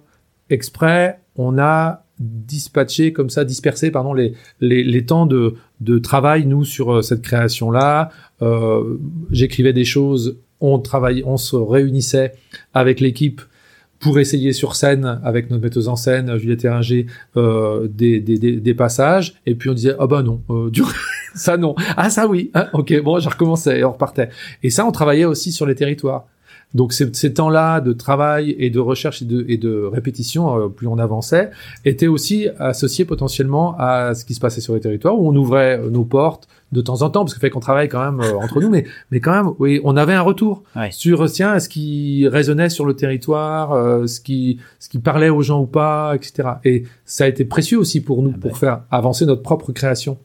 Exprès, 0.50 1.20
on 1.36 1.58
a 1.58 2.04
dispatché 2.20 3.12
comme 3.12 3.30
ça, 3.30 3.44
dispersé 3.44 3.92
pardon 3.92 4.14
les 4.14 4.34
les, 4.62 4.84
les 4.84 5.06
temps 5.06 5.26
de 5.26 5.56
de 5.82 5.98
travail 6.00 6.46
nous 6.46 6.64
sur 6.64 6.94
euh, 6.94 7.02
cette 7.02 7.22
création 7.22 7.72
là. 7.72 8.10
Euh, 8.42 8.98
J'écrivais 9.32 9.74
des 9.74 9.86
choses, 9.86 10.38
on 10.60 10.80
travaillait, 10.80 11.24
on 11.26 11.38
se 11.38 11.56
réunissait 11.56 12.34
avec 12.74 13.00
l'équipe 13.00 13.42
pour 14.04 14.20
essayer 14.20 14.52
sur 14.52 14.76
scène 14.76 15.22
avec 15.24 15.50
notre 15.50 15.64
metteuse 15.64 15.88
en 15.88 15.96
scène 15.96 16.38
Juliette 16.38 16.66
Eringer 16.66 17.08
euh, 17.38 17.88
des, 17.90 18.20
des, 18.20 18.38
des, 18.38 18.74
passages 18.74 19.36
et 19.46 19.56
puis 19.56 19.70
on 19.70 19.74
disait 19.74 19.96
ah 19.98 20.08
bah 20.08 20.22
non 20.22 20.42
euh, 20.50 20.70
ça 21.36 21.56
non 21.56 21.74
ah 21.96 22.10
ça 22.10 22.28
oui 22.28 22.52
ah, 22.54 22.70
ok 22.74 23.02
bon 23.02 23.20
je 23.20 23.30
recommençais 23.30 23.80
et 23.80 23.84
on 23.86 23.94
repartait 23.94 24.30
et 24.62 24.70
ça 24.70 24.86
on 24.86 24.92
travaillait 24.92 25.24
aussi 25.26 25.54
sur 25.54 25.66
les 25.66 25.76
territoires 25.76 26.28
Donc 26.74 26.92
ces, 26.94 27.14
ces 27.14 27.34
temps-là 27.34 27.82
de 27.82 27.94
travail 27.94 28.56
et 28.58 28.70
de 28.70 28.80
recherche 28.80 29.22
et 29.22 29.26
de, 29.26 29.46
et 29.48 29.58
de 29.58 29.84
répétition, 29.84 30.58
euh, 30.60 30.68
plus 30.70 30.88
on 30.88 30.98
avançait, 30.98 31.52
étaient 31.86 32.08
aussi 32.08 32.48
associés 32.60 33.06
potentiellement 33.06 33.76
à 33.78 34.14
ce 34.16 34.26
qui 34.26 34.34
se 34.34 34.40
passait 34.40 34.62
sur 34.62 34.74
les 34.74 34.80
territoires 34.80 35.18
où 35.20 35.28
on 35.30 35.36
ouvrait 35.36 35.80
euh, 35.80 35.90
nos 35.90 36.04
portes 36.04 36.48
de 36.72 36.82
temps 36.82 37.04
en 37.04 37.12
temps, 37.12 37.24
parce 37.24 37.36
que 37.36 37.40
fait 37.40 37.52
qu'on 37.52 37.60
travaille 37.60 37.88
quand 37.88 38.04
même 38.04 38.20
euh, 38.20 38.36
entre 38.38 38.60
nous, 38.60 38.70
mais 38.70 38.86
mais 39.12 39.20
quand 39.20 39.32
même, 39.32 39.54
oui, 39.60 39.80
on 39.84 39.96
avait 39.96 40.14
un 40.16 40.22
retour 40.24 40.64
Ouais. 40.76 40.90
sur 40.92 41.30
tiens, 41.32 41.60
ce 41.60 41.70
qui 41.70 42.28
résonnait 42.28 42.70
sur 42.70 42.86
le 42.86 42.96
territoire, 42.96 43.74
euh, 43.74 44.08
ce 44.08 44.20
qui 44.20 44.58
ce 44.80 44.90
qui 44.90 44.98
parlait 44.98 45.30
aux 45.30 45.44
gens 45.44 45.62
ou 45.62 45.68
pas, 45.68 46.14
etc. 46.16 46.50
Et 46.66 46.84
ça 47.06 47.26
a 47.26 47.28
été 47.28 47.46
précieux 47.46 47.78
aussi 47.78 48.02
pour 48.02 48.24
nous 48.24 48.32
Ah 48.34 48.40
pour 48.42 48.58
faire 48.58 48.82
avancer 48.90 49.28
notre 49.28 49.44
propre 49.44 49.72
création. 49.72 50.18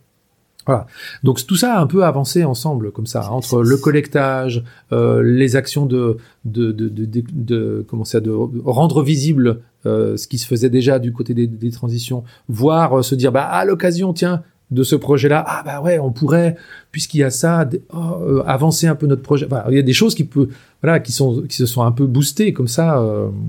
Voilà. 0.68 0.86
Donc 1.24 1.44
tout 1.46 1.56
ça 1.56 1.76
a 1.76 1.80
un 1.80 1.86
peu 1.86 2.04
avancé 2.04 2.44
ensemble 2.44 2.92
comme 2.92 3.06
ça, 3.06 3.32
entre 3.32 3.62
le 3.62 3.76
collectage, 3.78 4.62
euh, 4.92 5.22
les 5.22 5.56
actions 5.56 5.86
de 5.86 6.18
de 6.44 6.72
de, 6.72 6.88
de, 6.88 7.22
de, 7.32 7.86
comment 7.88 8.04
ça, 8.04 8.20
de 8.20 8.30
rendre 8.64 9.02
visible 9.02 9.60
euh, 9.86 10.16
ce 10.18 10.28
qui 10.28 10.36
se 10.36 10.46
faisait 10.46 10.68
déjà 10.68 10.98
du 10.98 11.12
côté 11.12 11.32
des, 11.32 11.46
des 11.46 11.70
transitions, 11.70 12.22
voire 12.50 12.98
euh, 12.98 13.02
se 13.02 13.14
dire 13.14 13.32
bah 13.32 13.44
à 13.44 13.64
l'occasion 13.64 14.12
tiens 14.12 14.42
de 14.70 14.82
ce 14.82 14.94
projet-là, 14.94 15.42
ah 15.48 15.62
bah 15.64 15.80
ouais 15.80 15.98
on 15.98 16.12
pourrait 16.12 16.54
puisqu'il 16.92 17.20
y 17.20 17.24
a 17.24 17.30
ça 17.30 17.66
oh, 17.94 18.42
avancer 18.46 18.86
un 18.86 18.94
peu 18.94 19.06
notre 19.06 19.22
projet. 19.22 19.48
Il 19.70 19.74
y 19.74 19.78
a 19.78 19.82
des 19.82 19.94
choses 19.94 20.14
qui 20.14 20.24
peut 20.24 20.50
voilà 20.82 21.00
qui 21.00 21.12
sont 21.12 21.40
qui 21.48 21.56
se 21.56 21.64
sont 21.64 21.82
un 21.82 21.92
peu 21.92 22.06
boostées 22.06 22.52
comme 22.52 22.68
ça 22.68 23.02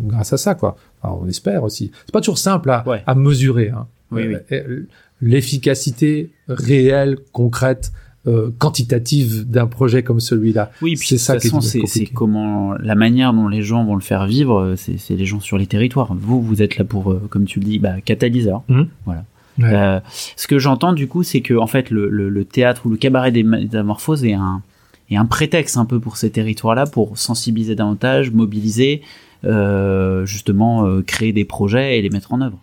grâce 0.08 0.32
à 0.32 0.38
ça 0.38 0.56
quoi. 0.56 0.78
Alors, 1.04 1.22
on 1.22 1.28
espère 1.28 1.64
aussi. 1.64 1.92
C'est 2.06 2.14
pas 2.14 2.22
toujours 2.22 2.38
simple 2.38 2.70
à, 2.70 2.84
Ouais. 2.88 3.04
à 3.06 3.16
mesurer. 3.16 3.70
Hein. 3.70 3.88
Oui, 4.12 4.24
oui. 4.28 4.36
L'efficacité 5.22 6.30
réelle, 6.48 7.18
concrète, 7.32 7.92
euh, 8.28 8.52
quantitative 8.58 9.50
d'un 9.50 9.66
projet 9.66 10.04
comme 10.04 10.20
celui-là. 10.20 10.72
Oui, 10.82 10.96
puis 10.96 11.08
C'est 11.08 11.16
de 11.16 11.20
ça 11.20 11.34
toute 11.36 11.46
est 11.46 11.50
façon, 11.50 11.86
c'est 11.86 12.06
comment 12.06 12.74
la 12.74 12.96
manière 12.96 13.34
dont 13.34 13.48
les 13.48 13.62
gens 13.62 13.86
vont 13.86 13.96
le 13.96 14.02
faire 14.02 14.26
vivre, 14.28 14.60
euh, 14.60 14.76
c'est 14.76 15.16
les 15.16 15.26
gens 15.26 15.40
sur 15.40 15.58
les 15.58 15.68
territoires. 15.68 16.14
Vous, 16.14 16.42
vous 16.42 16.62
êtes 16.62 16.78
là 16.78 16.84
pour, 16.84 17.12
euh, 17.12 17.22
comme 17.30 17.46
tu 17.46 17.60
le 17.60 17.66
dis, 17.66 17.80
bah, 17.80 18.02
catalyseur. 18.04 18.64
Mhm. 18.68 18.88
Voilà. 19.06 19.24
Ouais. 19.58 19.74
Euh, 19.74 20.00
ce 20.36 20.48
que 20.48 20.60
j'entends 20.60 20.94
du 20.94 21.08
coup, 21.08 21.24
c'est 21.24 21.42
que 21.42 21.54
en 21.54 21.68
fait, 21.68 21.90
le, 21.90 22.10
le, 22.10 22.30
le 22.30 22.46
théâtre 22.46 22.86
ou 22.86 22.90
le 22.90 22.98
cabaret 22.98 23.32
des 23.32 23.44
métamorphoses 23.44 24.24
est 24.26 24.34
un 24.34 24.62
est 25.10 25.16
un 25.16 25.26
prétexte 25.26 25.78
un 25.78 25.86
peu 25.86 26.00
pour 26.00 26.18
ces 26.18 26.30
territoires-là, 26.30 26.86
pour 26.86 27.18
sensibiliser 27.18 27.74
davantage, 27.74 28.32
mobiliser, 28.32 29.02
euh, 29.44 30.26
justement, 30.26 31.02
créer 31.02 31.34
des 31.34 31.46
projets 31.46 31.98
et 31.98 32.02
les 32.02 32.10
mettre 32.10 32.32
en 32.32 32.42
œuvre. 32.42 32.60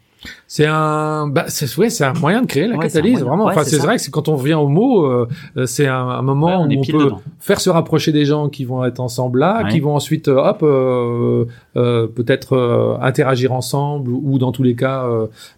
C'est 0.46 0.66
un, 0.66 1.26
bah, 1.28 1.44
c'est 1.48 1.76
ouais, 1.78 1.90
c'est 1.90 2.04
un 2.04 2.12
moyen 2.14 2.42
de 2.42 2.46
créer 2.46 2.66
la 2.66 2.76
Ouais, 2.76 2.86
catalyse, 2.86 3.12
moyen. 3.14 3.26
vraiment. 3.28 3.44
Ouais, 3.46 3.52
enfin, 3.52 3.64
c'est 3.64 3.78
vrai 3.78 3.96
que 3.96 4.02
c'est 4.02 4.10
quand 4.10 4.28
on 4.28 4.36
revient 4.36 4.54
au 4.54 4.68
mot, 4.68 5.04
euh, 5.04 5.28
euh, 5.56 5.66
c'est 5.66 5.86
un, 5.86 5.96
un 6.08 6.22
moment 6.22 6.62
on 6.62 6.68
où 6.70 6.78
on 6.80 6.84
peut 6.84 7.04
dedans. 7.04 7.20
faire 7.40 7.60
se 7.60 7.70
rapprocher 7.70 8.12
des 8.12 8.24
gens 8.24 8.48
qui 8.48 8.64
vont 8.64 8.84
être 8.84 9.00
ensemble 9.00 9.40
là, 9.40 9.68
qui 9.70 9.80
vont 9.80 9.94
ensuite, 9.94 10.28
euh, 10.28 10.36
hop, 10.36 10.60
euh, 10.62 11.44
euh, 11.76 12.06
peut-être 12.06 12.54
euh, 12.56 12.96
interagir 13.00 13.52
ensemble 13.52 14.10
ou, 14.10 14.22
ou 14.24 14.38
dans 14.38 14.52
tous 14.52 14.62
les 14.62 14.74
cas 14.74 15.06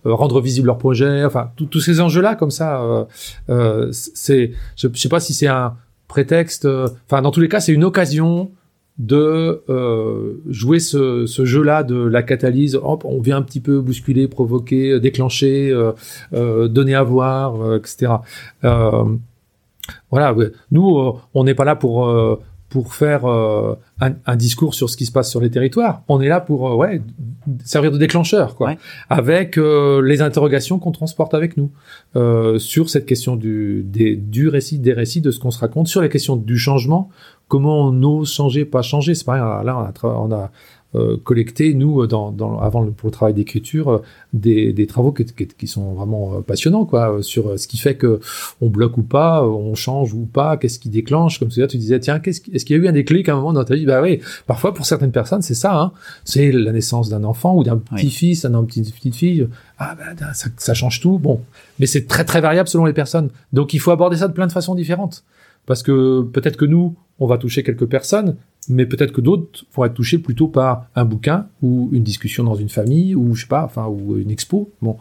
rendre 0.05 0.41
visible 0.41 0.66
leur 0.66 0.79
projet. 0.79 1.25
Enfin, 1.25 1.51
tous 1.71 1.81
ces 1.81 2.01
enjeux-là 2.01 2.35
comme 2.35 2.51
ça, 2.51 2.81
euh, 2.81 3.05
euh, 3.51 3.89
c'est, 3.93 4.53
je, 4.77 4.89
je 4.93 4.99
sais 5.01 5.09
pas 5.09 5.21
si 5.21 5.35
c'est 5.35 5.47
un 5.49 5.75
prétexte. 6.09 6.64
euh, 6.64 6.89
Enfin, 7.11 7.23
dans 7.23 7.31
tous 7.31 7.41
les 7.41 7.49
cas, 7.49 7.61
c'est 7.61 7.73
une 7.73 7.85
occasion 7.85 8.51
de 8.99 9.62
euh, 9.68 10.34
jouer 10.49 10.80
ce, 10.80 11.24
ce 11.26 11.44
jeu-là 11.44 11.84
de 11.84 11.96
la 11.96 12.22
catalyse. 12.22 12.74
Hop, 12.82 13.05
on 13.05 13.20
vient 13.20 13.36
un 13.36 13.42
petit 13.42 13.61
peu 13.61 13.80
bousculer, 13.80 14.26
provoquer, 14.28 14.90
euh, 14.92 15.01
déclencher, 15.01 15.70
euh, 15.70 15.92
euh, 16.34 16.66
donner 16.68 16.94
à 16.94 17.05
voir, 17.05 17.62
euh, 17.62 17.78
etc. 17.78 18.12
Euh, 18.64 19.05
voilà, 20.11 20.34
nous, 20.70 21.12
on 21.34 21.44
n'est 21.44 21.55
pas 21.55 21.64
là 21.64 21.76
pour 21.76 22.07
euh, 22.09 22.38
pour 22.68 22.92
faire 22.92 23.24
euh, 23.24 23.74
un, 24.01 24.12
un 24.26 24.36
discours 24.36 24.74
sur 24.74 24.90
ce 24.90 24.99
qui 24.99 25.07
se 25.07 25.12
passe 25.12 25.30
sur 25.30 25.40
les 25.40 25.49
territoires. 25.51 26.03
On 26.09 26.20
est 26.20 26.28
là 26.28 26.40
pour 26.40 26.76
ouais 26.76 27.01
servir 27.64 27.90
de 27.90 27.96
déclencheur, 27.96 28.55
quoi, 28.57 28.68
Ouais. 28.68 28.78
avec 29.09 29.57
euh, 29.57 30.03
les 30.03 30.20
interrogations 30.20 30.78
qu'on 30.78 30.90
transporte 30.92 31.32
avec 31.32 31.57
nous 31.57 31.70
euh, 32.16 32.59
sur 32.59 32.90
cette 32.90 33.07
question 33.07 33.36
du 33.36 33.82
des, 33.86 34.16
du 34.16 34.49
récit, 34.49 34.78
des 34.78 34.92
récits, 34.92 35.22
de 35.22 35.30
ce 35.30 35.38
qu'on 35.38 35.51
se 35.51 35.59
raconte, 35.61 35.88
sur 35.88 36.03
les 36.03 36.11
questions 36.11 36.36
du 36.36 36.59
changement, 36.59 37.09
comment 37.49 37.86
on 37.88 38.03
ose 38.03 38.30
changer, 38.32 38.64
pas 38.64 38.82
changer. 38.82 39.14
C'est 39.14 39.24
pareil. 39.24 39.40
Là, 39.64 39.76
on 39.78 39.82
a, 39.84 39.90
tra- 39.90 40.16
on 40.18 40.32
a 40.32 40.51
euh, 40.94 41.18
collecté 41.22 41.74
nous 41.74 42.07
dans, 42.07 42.32
dans 42.32 42.59
avant 42.61 42.80
le, 42.80 42.92
pour 42.92 43.09
le 43.09 43.12
travail 43.12 43.34
d'écriture 43.34 43.90
euh, 43.90 43.99
des, 44.32 44.72
des 44.72 44.86
travaux 44.86 45.12
qui, 45.12 45.26
qui, 45.26 45.46
qui 45.46 45.66
sont 45.66 45.92
vraiment 45.92 46.36
euh, 46.36 46.40
passionnants 46.40 46.86
quoi 46.86 47.12
euh, 47.16 47.20
sur 47.20 47.49
euh, 47.51 47.57
ce 47.59 47.68
qui 47.68 47.76
fait 47.76 47.96
que 47.96 48.20
on 48.62 48.70
bloque 48.70 48.96
ou 48.96 49.03
pas, 49.03 49.42
euh, 49.42 49.49
on 49.49 49.74
change 49.74 50.14
ou 50.14 50.24
pas, 50.24 50.57
qu'est-ce 50.57 50.78
qui 50.78 50.88
déclenche 50.88 51.40
comme 51.40 51.51
ça 51.51 51.66
tu 51.66 51.76
disais 51.76 52.01
tiens 52.01 52.20
qu'est-ce 52.20 52.40
est-ce 52.55 52.64
qu'il 52.64 52.74
y 52.74 52.80
a 52.80 52.82
eu 52.82 52.88
un 52.88 52.92
déclic 52.92 53.28
à 53.28 53.34
un 53.34 53.36
moment 53.36 53.53
dans 53.53 53.64
ta 53.64 53.74
vie? 53.74 53.84
Bah 53.84 54.01
oui 54.01 54.20
parfois 54.46 54.72
pour 54.72 54.86
certaines 54.86 55.12
personnes 55.12 55.42
c'est 55.42 55.53
ça 55.53 55.78
hein 55.78 55.92
c'est 56.24 56.51
la 56.53 56.72
naissance 56.72 57.11
d'un 57.11 57.22
enfant 57.24 57.55
ou 57.55 57.64
d'un 57.64 57.74
Oui. 57.74 57.80
petit-fils 57.96 58.46
d'un 58.46 58.64
petite 58.64 58.94
petite 58.94 59.14
fille 59.14 59.46
ah 59.78 59.94
bah 59.94 60.32
ça, 60.32 60.49
ça 60.57 60.72
change 60.72 61.01
tout 61.03 61.18
bon 61.18 61.42
mais 61.78 61.84
c'est 61.86 62.07
très 62.07 62.24
très 62.24 62.40
variable 62.40 62.66
selon 62.70 62.86
les 62.86 62.94
personnes 62.94 63.28
donc 63.53 63.74
il 63.74 63.78
faut 63.78 63.90
aborder 63.90 64.16
ça 64.16 64.26
de 64.26 64.32
plein 64.32 64.46
de 64.46 64.53
façons 64.53 64.74
différentes 64.74 65.22
parce 65.69 65.85
que 65.85 66.23
peut-être 66.23 66.57
que 66.57 66.64
nous 66.64 66.97
on 67.21 67.27
va 67.27 67.39
toucher 67.39 67.62
quelques 67.62 67.87
personnes 67.87 68.37
mais 68.69 68.87
peut-être 68.87 69.12
que 69.12 69.21
d'autres 69.21 69.64
vont 69.75 69.85
être 69.85 69.95
touchés 69.95 70.19
plutôt 70.19 70.49
par 70.49 70.87
un 70.95 71.05
bouquin 71.05 71.47
ou 71.62 71.89
une 71.93 72.03
discussion 72.03 72.45
dans 72.45 72.55
une 72.55 72.69
famille 72.69 73.14
ou 73.14 73.35
je 73.35 73.43
sais 73.43 73.49
pas 73.49 73.64
enfin 73.64 73.87
ou 73.87 74.19
une 74.19 74.31
expo. 74.31 74.71
Bon. 74.83 74.97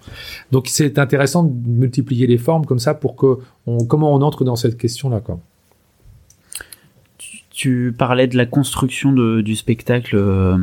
Donc 0.51 0.67
c'est 0.67 0.99
intéressant 0.99 1.43
de 1.43 1.51
multiplier 1.69 2.27
les 2.27 2.37
formes 2.37 2.65
comme 2.65 2.79
ça 2.79 2.93
pour 2.93 3.15
que 3.15 3.39
on, 3.65 3.85
comment 3.85 4.13
on 4.13 4.21
entre 4.21 4.43
dans 4.43 4.55
cette 4.55 4.77
question 4.77 5.09
là 5.09 5.19
quoi. 5.19 5.39
Tu, 7.17 7.43
tu 7.49 7.95
parlais 7.97 8.27
de 8.27 8.37
la 8.37 8.45
construction 8.45 9.11
de, 9.11 9.41
du 9.41 9.55
spectacle. 9.55 10.15
euh, 10.15 10.57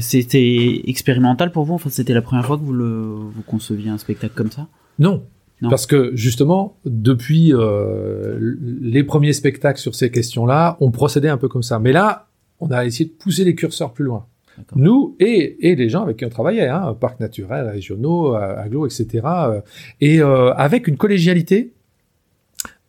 c'était 0.00 0.82
expérimental 0.86 1.50
pour 1.50 1.64
vous? 1.64 1.74
Enfin, 1.74 1.90
c'était 1.90 2.14
la 2.14 2.22
première 2.22 2.46
fois 2.46 2.58
que 2.58 2.62
vous 2.62 2.72
le 2.72 3.00
vous 3.34 3.42
conceviez 3.42 3.90
un 3.90 3.98
spectacle 3.98 4.34
comme 4.34 4.52
ça? 4.52 4.68
Non 4.98 5.24
Non. 5.62 5.68
Parce 5.68 5.86
que 5.86 6.12
justement, 6.14 6.78
depuis 6.84 7.52
euh, 7.52 8.56
les 8.80 9.04
premiers 9.04 9.34
spectacles 9.34 9.80
sur 9.80 9.94
ces 9.94 10.10
questions-là, 10.10 10.76
on 10.80 10.90
procédait 10.90 11.28
un 11.28 11.36
peu 11.36 11.48
comme 11.48 11.62
ça. 11.62 11.78
Mais 11.78 11.92
là, 11.92 12.28
on 12.60 12.70
a 12.70 12.84
essayé 12.86 13.06
de 13.06 13.14
pousser 13.14 13.44
les 13.44 13.54
curseurs 13.54 13.92
plus 13.92 14.04
loin. 14.04 14.26
Nous 14.74 15.16
et, 15.20 15.70
et 15.70 15.74
les 15.74 15.88
gens 15.88 16.02
avec 16.02 16.18
qui 16.18 16.24
on 16.24 16.28
travaillait, 16.28 16.68
hein, 16.68 16.94
parcs 16.98 17.20
naturels, 17.20 17.68
régionaux, 17.68 18.34
euh, 18.34 18.62
aglo, 18.62 18.86
etc. 18.86 19.06
euh, 19.24 19.60
et 20.00 20.20
euh, 20.20 20.52
avec 20.54 20.86
une 20.86 20.96
collégialité 20.96 21.72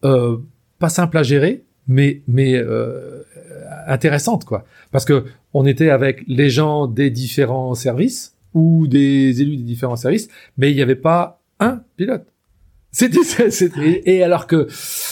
euh, 0.04 0.38
pas 0.80 0.90
simple 0.90 1.18
à 1.18 1.24
gérer, 1.24 1.64
mais 1.88 2.22
mais 2.28 2.56
euh, 2.56 3.24
intéressante 3.88 4.46
quoi. 4.46 4.66
Parce 4.92 5.06
que 5.06 5.26
on 5.54 5.66
était 5.66 5.90
avec 5.90 6.24
les 6.28 6.50
gens 6.50 6.88
des 6.88 7.10
différents 7.10 7.76
services 7.76 8.36
ou 8.54 8.88
des 8.88 9.42
élus 9.42 9.58
des 9.58 9.64
différents 9.64 9.96
services, 9.96 10.28
mais 10.58 10.72
il 10.72 10.76
n'y 10.76 10.82
avait 10.82 10.96
pas 10.96 11.42
un 11.60 11.82
pilote. 11.96 12.26
C'était, 12.94 14.02
et 14.06 14.22
alors 14.22 14.48
que 14.48 14.68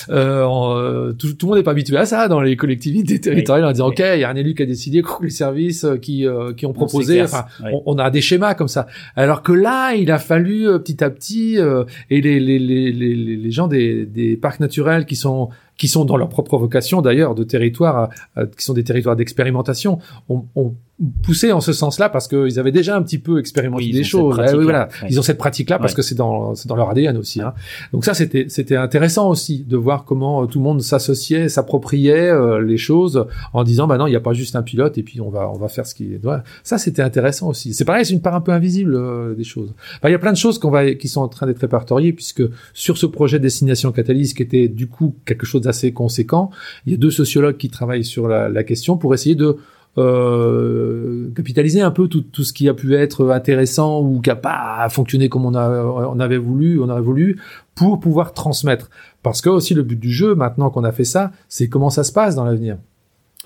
euh, 0.10 0.46
euh, 0.46 1.14
tout, 1.14 1.34
tout 1.34 1.46
le 1.46 1.50
monde 1.50 1.58
n'est 1.60 1.64
pas 1.64 1.72
habitué 1.72 1.96
à 1.96 2.06
ça 2.06 2.28
dans 2.28 2.42
les 2.42 2.58
collectivités 2.58 3.22
territoriales 3.22 3.66
en 3.66 3.72
disant 3.72 3.88
oui. 3.88 3.96
ok 3.98 4.06
il 4.16 4.20
y 4.20 4.24
a 4.26 4.30
un 4.30 4.36
élu 4.36 4.54
qui 4.54 4.64
a 4.64 4.66
décidé 4.66 5.02
les 5.22 5.30
services 5.30 5.86
euh, 5.86 5.96
qui 5.96 6.28
euh, 6.28 6.54
qui 6.54 6.66
ont 6.66 6.74
proposé 6.74 7.26
s'éclairce. 7.26 7.34
enfin 7.34 7.46
on, 7.72 7.84
on 7.86 7.98
a 7.98 8.10
des 8.10 8.20
schémas 8.20 8.54
comme 8.54 8.68
ça 8.68 8.88
alors 9.16 9.44
que 9.44 9.54
là 9.54 9.94
il 9.94 10.12
a 10.12 10.20
fallu 10.20 10.68
euh, 10.68 10.78
petit 10.78 11.02
à 11.02 11.10
petit 11.10 11.58
euh, 11.58 11.86
et 12.10 12.20
les 12.20 12.42
les, 12.42 12.60
les, 12.60 12.92
les, 12.92 13.16
les 13.16 13.38
les 13.38 13.52
gens 13.52 13.68
des, 13.68 14.06
des 14.06 14.36
parcs 14.36 14.60
naturels 14.60 15.06
qui 15.06 15.16
sont 15.16 15.50
qui 15.80 15.88
sont 15.88 16.06
dans 16.06 16.18
leur 16.18 16.30
propre 16.30 16.58
vocation 16.60 17.02
d'ailleurs 17.02 17.34
de 17.34 17.44
territoire 17.44 18.10
euh, 18.38 18.46
qui 18.56 18.64
sont 18.64 18.74
des 18.74 18.84
territoires 18.84 19.16
d'expérimentation 19.16 19.98
ont, 20.30 20.46
ont 20.56 20.76
poussé 21.24 21.54
en 21.54 21.62
ce 21.62 21.72
sens-là 21.72 22.10
parce 22.10 22.28
qu'ils 22.28 22.60
avaient 22.60 22.74
déjà 22.74 22.98
un 22.98 23.02
petit 23.02 23.20
peu 23.20 23.40
expérimenté 23.40 23.86
Oui, 23.86 23.92
des 23.94 24.04
choses 24.04 24.36
Eh 24.38 24.42
oui, 24.42 24.44
pratique-là. 24.44 24.64
voilà 24.64 24.90
Ouais. 25.02 25.08
ils 25.10 25.18
ont 25.18 25.22
cette 25.24 25.38
pratique 25.38 25.70
là 25.70 25.80
parce 25.80 25.94
que 25.94 26.02
c'est 26.02 26.16
dans 26.16 26.56
c'est 26.56 26.68
dans 26.68 26.76
leur 26.76 26.90
ADN 26.90 27.16
aussi 27.16 27.42
hein. 27.42 27.54
donc 27.94 28.04
ça 28.04 28.14
c'était 28.14 28.48
c'était 28.50 28.76
intéressant 28.76 29.30
aussi 29.30 29.64
de 29.64 29.78
voir 29.78 30.04
comment 30.04 30.44
euh, 30.44 30.46
tout 30.46 30.60
le 30.60 30.64
monde 30.66 30.82
s'associait 30.82 31.48
s'appropriait 31.48 32.30
euh, 32.30 32.62
les 32.62 32.76
choses 32.78 33.26
en 33.54 33.64
disant 33.64 33.88
bah 33.88 33.98
non 33.98 34.08
il 34.08 34.10
n'y 34.10 34.16
a 34.18 34.20
pas 34.20 34.34
juste 34.34 34.58
un 34.58 34.62
pilote 34.62 34.98
et 34.98 35.04
puis 35.04 35.22
on 35.22 35.30
va 35.30 35.50
on 35.50 35.58
va 35.58 35.70
faire 35.70 35.86
ce 35.88 35.96
qui 35.96 36.14
est 36.14 36.20
ça 36.64 36.78
c'était 36.78 37.02
intéressant 37.02 37.48
aussi 37.48 37.74
c'est 37.74 37.86
pareil 37.86 38.06
c'est 38.06 38.14
une 38.14 38.22
part 38.22 38.36
un 38.36 38.42
peu 38.42 38.52
invisible 38.52 38.96
euh, 38.96 39.34
des 39.36 39.46
choses 39.46 39.74
Enfin, 39.98 40.10
il 40.10 40.12
y 40.12 40.16
a 40.16 40.20
plein 40.20 40.34
de 40.34 40.38
choses 40.38 40.60
qu'on 40.60 40.70
va 40.70 40.94
qui 40.96 41.08
sont 41.08 41.22
en 41.22 41.30
train 41.30 41.48
d'être 41.48 41.60
répertoriées 41.60 42.12
puisque 42.12 42.44
sur 42.74 42.98
ce 42.98 43.06
projet 43.06 43.40
destination 43.40 43.94
catalyse 43.94 44.34
qui 44.34 44.44
était 44.44 44.68
du 44.68 44.88
coup 44.88 45.16
quelque 45.26 45.46
chose 45.46 45.62
d'assez 45.70 45.94
conséquent 45.94 46.50
il 46.86 46.94
y 46.94 46.96
a 46.96 46.98
deux 46.98 47.12
sociologues 47.12 47.58
qui 47.58 47.70
travaillent 47.70 48.04
sur 48.04 48.28
la, 48.28 48.50
la 48.50 48.64
question 48.64 48.98
pour 48.98 49.14
essayer 49.14 49.36
de 49.36 49.58
euh, 49.98 51.30
capitaliser 51.36 51.82
un 51.82 51.92
peu 51.92 52.08
tout, 52.08 52.22
tout 52.22 52.44
ce 52.44 52.54
qui 52.54 52.70
a 52.70 52.74
pu 52.74 52.96
être 52.96 53.32
intéressant 53.32 54.02
ou 54.02 54.22
qui 54.22 54.30
a 54.30 54.36
pas 54.36 54.88
fonctionné 54.90 55.30
comme 55.30 55.46
on, 55.46 55.56
a, 55.56 55.84
on 55.84 56.20
avait 56.20 56.38
voulu, 56.38 56.80
on 56.80 56.90
aurait 56.90 57.02
voulu, 57.02 57.42
pour 57.76 58.00
pouvoir 58.00 58.34
transmettre. 58.34 58.90
Parce 59.24 59.42
que 59.42 59.50
aussi 59.50 59.74
le 59.74 59.84
but 59.84 60.00
du 60.00 60.12
jeu, 60.12 60.36
maintenant 60.36 60.70
qu'on 60.70 60.84
a 60.84 60.92
fait 60.92 61.04
ça, 61.04 61.32
c'est 61.48 61.68
comment 61.68 61.90
ça 61.90 62.04
se 62.04 62.12
passe 62.12 62.36
dans 62.36 62.46
l'avenir. 62.46 62.78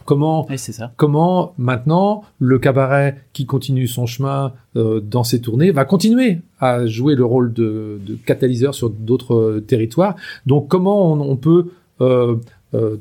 Comment 0.05 0.45
ça. 0.57 0.91
comment 0.97 1.53
maintenant 1.57 2.23
le 2.37 2.59
cabaret 2.59 3.21
qui 3.31 3.45
continue 3.45 3.87
son 3.87 4.05
chemin 4.05 4.51
euh, 4.75 4.99
dans 4.99 5.23
ses 5.23 5.39
tournées 5.39 5.71
va 5.71 5.85
continuer 5.85 6.41
à 6.59 6.85
jouer 6.87 7.15
le 7.15 7.23
rôle 7.23 7.53
de, 7.53 8.01
de 8.05 8.15
catalyseur 8.15 8.75
sur 8.75 8.89
d'autres 8.89 9.35
euh, 9.35 9.61
territoires. 9.61 10.15
Donc 10.45 10.67
comment 10.67 11.13
on, 11.13 11.21
on 11.21 11.37
peut 11.37 11.67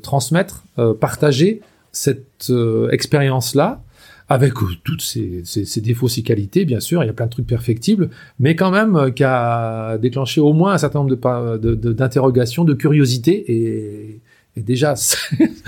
transmettre, 0.01 0.63
euh, 0.79 0.93
partager 0.93 1.61
cette 1.91 2.49
euh, 2.49 2.89
expérience-là, 2.89 3.81
avec 4.29 4.53
euh, 4.61 4.67
toutes 4.83 5.01
ses, 5.01 5.41
ses, 5.45 5.65
ses, 5.65 5.81
défauts, 5.81 6.07
ses 6.07 6.23
qualités, 6.23 6.65
bien 6.65 6.79
sûr, 6.79 7.03
il 7.03 7.07
y 7.07 7.09
a 7.09 7.13
plein 7.13 7.25
de 7.25 7.31
trucs 7.31 7.47
perfectibles, 7.47 8.09
mais 8.39 8.55
quand 8.55 8.71
même 8.71 8.95
euh, 8.95 9.11
qui 9.11 9.23
a 9.23 9.97
déclenché 9.97 10.41
au 10.41 10.53
moins 10.53 10.73
un 10.73 10.77
certain 10.77 10.99
nombre 10.99 11.11
de, 11.11 11.57
de, 11.57 11.75
de 11.75 11.93
d'interrogations, 11.93 12.63
de 12.63 12.73
curiosité, 12.73 13.51
et, 13.51 14.21
et 14.55 14.61
déjà, 14.61 14.93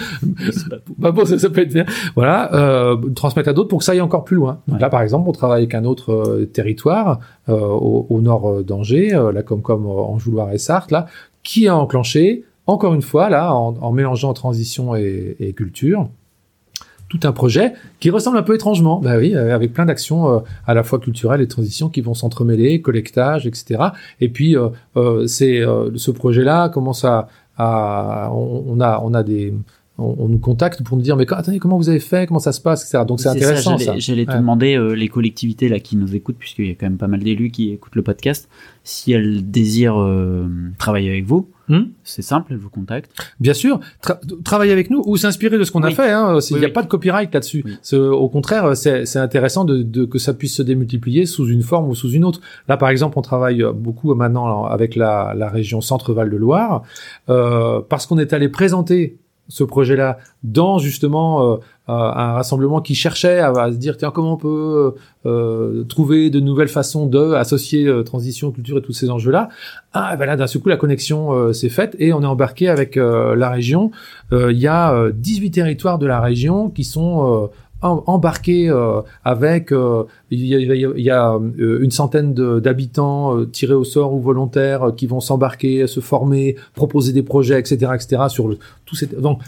bah 0.98 1.12
bon, 1.12 1.26
ça, 1.26 1.38
ça, 1.38 1.50
peut 1.50 1.62
être 1.62 1.74
bien. 1.74 1.86
Voilà, 2.16 2.54
euh, 2.54 2.98
transmettre 3.16 3.50
à 3.50 3.54
d'autres 3.54 3.70
pour 3.70 3.80
que 3.80 3.86
ça 3.86 3.92
aille 3.92 4.02
encore 4.02 4.24
plus 4.24 4.36
loin. 4.36 4.62
Donc 4.68 4.76
ouais. 4.76 4.82
là, 4.82 4.90
par 4.90 5.02
exemple, 5.02 5.28
on 5.28 5.32
travaille 5.32 5.64
avec 5.64 5.74
un 5.74 5.86
autre 5.86 6.12
euh, 6.12 6.46
territoire 6.46 7.20
euh, 7.50 7.54
au, 7.54 8.08
au, 8.10 8.22
nord 8.22 8.64
d'Angers, 8.64 9.20
la 9.34 9.44
Comcom 9.44 9.86
en 9.88 10.18
Jouloir 10.18 10.52
et 10.54 10.58
Sarthe, 10.58 10.92
là, 10.92 11.08
qui 11.44 11.68
a 11.68 11.76
enclenché, 11.76 12.44
encore 12.68 12.94
une 12.94 13.02
fois, 13.02 13.30
là, 13.30 13.54
en, 13.54 13.92
mélangeant 13.92 14.34
transition 14.34 14.96
et, 14.96 15.54
culture, 15.56 16.10
tout 17.08 17.20
un 17.24 17.32
projet 17.32 17.74
qui 18.00 18.10
ressemble 18.10 18.38
un 18.38 18.44
peu 18.44 18.56
étrangement, 18.56 19.00
bah 19.00 19.18
oui, 19.18 19.36
avec 19.36 19.74
plein 19.74 19.86
d'actions 19.86 20.28
euh, 20.30 20.40
à 20.66 20.74
la 20.74 20.84
fois 20.84 21.00
culturelles 21.00 21.42
et 21.42 21.48
transition 21.48 21.88
qui 21.90 22.02
vont 22.02 22.16
s'entremêler, 22.16 22.82
collectage, 22.82 23.46
etc. 23.46 23.84
Et 24.22 24.30
puis 24.30 24.58
euh, 24.58 24.70
euh, 24.98 25.28
c'est 25.28 25.62
ce 25.96 26.12
projet-là 26.12 26.70
commence 26.70 27.06
à, 27.06 27.28
on, 27.60 28.80
a 28.82 29.00
on 29.04 29.14
a 29.14 29.24
des 29.24 29.54
on, 29.98 30.16
on, 30.18 30.28
nous 30.28 30.40
contacte 30.40 30.84
pour 30.84 30.98
nous 30.98 31.04
dire 31.04 31.16
mais 31.16 31.26
attendez 31.32 31.60
comment 31.60 31.78
vous 31.78 31.90
avez 31.90 32.00
fait? 32.00 32.28
Comment 32.28 32.40
ça 32.40 32.52
se 32.52 32.62
passe? 32.62 32.84
Etc 32.84 33.06
donc 33.08 33.20
c'est 33.20 33.30
intéressant 33.30 33.78
ça. 33.78 33.98
j'allais 33.98 34.26
te 34.26 34.36
demander 34.36 34.76
euh, 34.76 34.94
les 34.94 35.08
collectivités 35.08 35.70
là 35.70 35.80
qui 35.80 35.96
nous 35.96 36.16
écoutent 36.16 36.38
puisqu'il 36.38 36.68
y 36.68 36.72
a 36.72 36.76
quand 36.76 36.86
même 36.86 36.98
pas 36.98 37.08
mal 37.08 37.22
d'élus 37.22 37.50
qui 37.50 37.72
écoutent 37.72 37.96
le 37.96 38.02
podcast 38.02 38.50
si 38.84 39.14
elles 39.14 39.50
désirent 39.50 40.00
euh, 40.00 40.48
travailler 40.78 41.10
avec 41.10 41.26
vous 41.26 41.50
hmm? 41.70 41.84
c'est 42.04 42.22
simple 42.22 42.54
elles 42.54 42.60
vous 42.60 42.70
contactent. 42.70 43.12
Bien 43.40 43.54
sûr. 43.54 43.80
Tra 44.02 44.20
travailler 44.44 44.74
avec 44.74 44.90
nous 44.90 45.02
ou 45.06 45.18
s'inspirer 45.18 45.58
de 45.58 45.64
ce 45.64 45.72
qu'on 45.72 45.84
oui. 45.84 45.92
a 45.92 45.96
fait 45.96 46.12
hein. 46.12 46.40
il 46.50 46.58
n'y 46.58 46.64
a 46.64 46.68
oui. 46.68 46.74
pas 46.74 46.84
de 46.84 46.88
copyright 46.88 47.34
là-dessus. 47.34 47.64
Au 47.94 48.30
contraire 48.30 48.76
c'est 48.76 49.18
intéressant 49.18 49.64
de, 49.66 49.82
de, 49.82 50.06
que 50.06 50.20
ça 50.20 50.34
puisse 50.34 50.56
se 50.56 50.62
démultiplier 50.62 51.26
sous 51.26 51.48
une 51.48 51.64
forme 51.64 51.90
ou 51.90 51.96
sous 51.96 52.12
une 52.12 52.26
autre. 52.26 52.42
Là 52.68 52.76
par 52.78 52.90
exemple 52.90 53.18
on 53.18 53.22
travaille 53.22 53.64
beaucoup 53.74 54.14
maintenant 54.14 54.66
avec 54.66 54.96
la, 54.96 55.34
la 55.36 55.50
région 55.50 55.80
Centre-Val 55.80 56.30
de 56.30 56.38
Loire 56.38 56.84
euh, 57.30 57.82
parce 57.88 58.06
qu'on 58.06 58.18
est 58.18 58.34
allé 58.34 58.50
présenter 58.50 59.18
ce 59.48 59.64
projet-là 59.64 60.18
dans 60.44 60.80
justement 60.80 61.54
euh, 61.54 61.58
un 61.88 62.34
rassemblement 62.34 62.82
qui 62.82 62.96
cherchait 62.96 63.40
à, 63.40 63.72
se 63.72 63.78
dire 63.78 63.98
tiens 63.98 64.10
comment 64.10 64.34
on 64.34 64.38
peut 64.38 64.96
euh, 65.26 65.84
trouver 65.84 66.32
de 66.32 66.40
nouvelles 66.40 66.68
façons 66.68 67.06
de 67.06 67.34
associer 67.34 67.86
euh, 67.86 68.04
transition 68.04 68.52
culture 68.52 68.80
et 68.80 68.82
tous 68.82 68.94
ces 68.94 69.10
enjeux-là. 69.10 69.50
Ah 69.94 70.16
ben 70.16 70.26
là 70.26 70.36
d'un 70.36 70.48
seul 70.48 70.62
coup 70.62 70.70
la 70.70 70.78
connexion 70.78 71.34
euh, 71.34 71.54
s'est 71.54 71.70
faite 71.70 71.96
et 72.00 72.12
on 72.12 72.24
est 72.24 72.28
embarqué 72.28 72.70
avec 72.70 72.98
euh, 72.98 73.36
la 73.36 73.50
région. 73.50 73.92
Il 74.32 74.58
y 74.58 74.68
a 74.68 75.12
18 75.12 75.52
territoires 75.52 76.00
de 76.00 76.08
la 76.08 76.20
région 76.20 76.70
qui 76.70 76.84
sont 76.84 77.50
embarqué 77.88 78.70
euh, 78.70 79.02
avec 79.24 79.72
euh, 79.72 80.04
il 80.32 80.46
y 80.46 80.56
a, 80.56 80.60
il 80.60 81.04
y 81.04 81.10
a 81.10 81.34
euh, 81.34 81.80
une 81.82 81.92
centaine 81.92 82.34
d'habitants 82.34 83.46
tirés 83.46 83.74
au 83.74 83.84
sort 83.84 84.14
ou 84.14 84.20
volontaires 84.20 84.94
qui 84.96 85.08
vont 85.08 85.20
s'embarquer, 85.20 85.88
se 85.88 86.00
former, 86.00 86.56
proposer 86.74 87.14
des 87.14 87.24
projets, 87.24 87.60
etc., 87.60 87.92
etc. 87.94 88.24
Sur 88.30 88.48
le, 88.48 88.58
tout 88.86 88.96
ces, 88.96 89.08
donc 89.08 89.42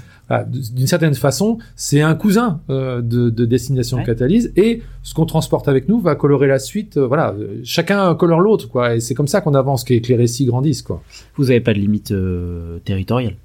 d'une 0.52 0.88
certaine 0.88 1.16
façon, 1.16 1.58
c'est 1.78 2.02
un 2.02 2.14
cousin 2.14 2.60
de, 2.68 3.02
de, 3.02 3.46
destination 3.46 3.98
ouais. 3.98 4.04
catalyse 4.04 4.52
et 4.58 4.82
ce 5.02 5.14
qu'on 5.14 5.26
transporte 5.26 5.70
avec 5.70 5.88
nous 5.88 6.02
va 6.02 6.16
colorer 6.16 6.48
la 6.48 6.60
suite. 6.60 6.98
voilà, 6.98 7.34
chacun 7.64 8.14
colore 8.14 8.42
l'autre, 8.42 8.68
quoi. 8.68 8.96
Et 8.96 9.00
c'est 9.00 9.14
comme 9.14 9.30
ça 9.30 9.40
qu'on 9.40 9.54
avance, 9.54 9.86
que 9.86 9.94
les 9.94 10.16
récits 10.16 10.46
grandissent, 10.46 10.82
quoi. 10.82 11.02
Vous 11.38 11.46
n'avez 11.46 11.62
pas 11.62 11.74
de 11.74 11.80
limite 11.80 12.14
territoriale? 12.84 13.36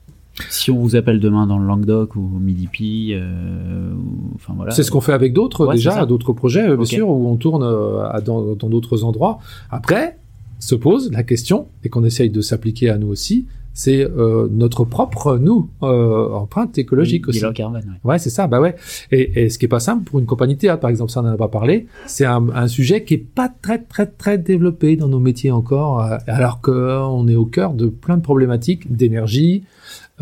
Si 0.49 0.71
on 0.71 0.79
vous 0.79 0.97
appelle 0.97 1.21
demain 1.21 1.47
dans 1.47 1.59
le 1.59 1.67
Languedoc 1.67 2.17
ou 2.17 2.21
au 2.21 2.39
Midi 2.39 3.13
euh, 3.13 3.93
enfin 4.35 4.55
voilà. 4.57 4.73
C'est 4.73 4.83
ce 4.83 4.91
qu'on 4.91 5.01
fait 5.01 5.13
avec 5.13 5.33
d'autres 5.33 5.67
ouais, 5.67 5.75
déjà, 5.75 6.07
d'autres 6.07 6.33
projets 6.33 6.65
bien 6.65 6.75
okay. 6.75 6.97
sûr 6.97 7.09
où 7.09 7.29
on 7.29 7.37
tourne 7.37 7.63
euh, 7.63 8.09
à, 8.09 8.21
dans 8.21 8.55
d'autres 8.55 9.05
endroits. 9.05 9.39
Après, 9.71 10.19
se 10.59 10.75
pose 10.75 11.11
la 11.11 11.23
question 11.23 11.67
et 11.85 11.89
qu'on 11.89 12.05
essaye 12.05 12.31
de 12.31 12.41
s'appliquer 12.41 12.89
à 12.89 12.97
nous 12.97 13.09
aussi, 13.09 13.47
c'est 13.75 14.05
euh, 14.05 14.49
notre 14.51 14.85
propre 14.85 15.39
nous 15.39 15.69
euh, 15.83 16.31
empreinte 16.31 16.77
écologique 16.79 17.29
aussi. 17.29 17.43
Carbone, 17.55 17.83
ouais. 18.05 18.13
ouais 18.13 18.19
c'est 18.19 18.31
ça, 18.31 18.47
bah 18.47 18.61
ouais. 18.61 18.77
Et, 19.11 19.45
et, 19.45 19.49
ce 19.49 19.59
qui 19.59 19.65
est 19.65 19.69
pas 19.69 19.81
simple 19.81 20.05
pour 20.05 20.19
une 20.21 20.27
compagnie 20.27 20.57
théâtre, 20.57 20.81
par 20.81 20.91
exemple, 20.91 21.11
ça 21.11 21.21
on 21.21 21.25
n'en 21.25 21.33
a 21.33 21.37
pas 21.37 21.49
parlé. 21.49 21.87
C'est 22.07 22.27
un, 22.27 22.49
un, 22.55 22.69
sujet 22.69 23.03
qui 23.03 23.15
est 23.15 23.19
pas 23.19 23.49
très 23.49 23.79
très 23.79 24.07
très 24.07 24.39
développé 24.39 24.97
dans 24.97 25.09
nos 25.09 25.21
métiers 25.21 25.51
encore, 25.51 26.01
alors 26.27 26.61
qu'on 26.61 27.27
est 27.29 27.35
au 27.35 27.47
cœur 27.47 27.73
de 27.73 27.87
plein 27.87 28.19
de 28.19 28.23
problématiques 28.23 28.95
d'énergie, 28.95 29.65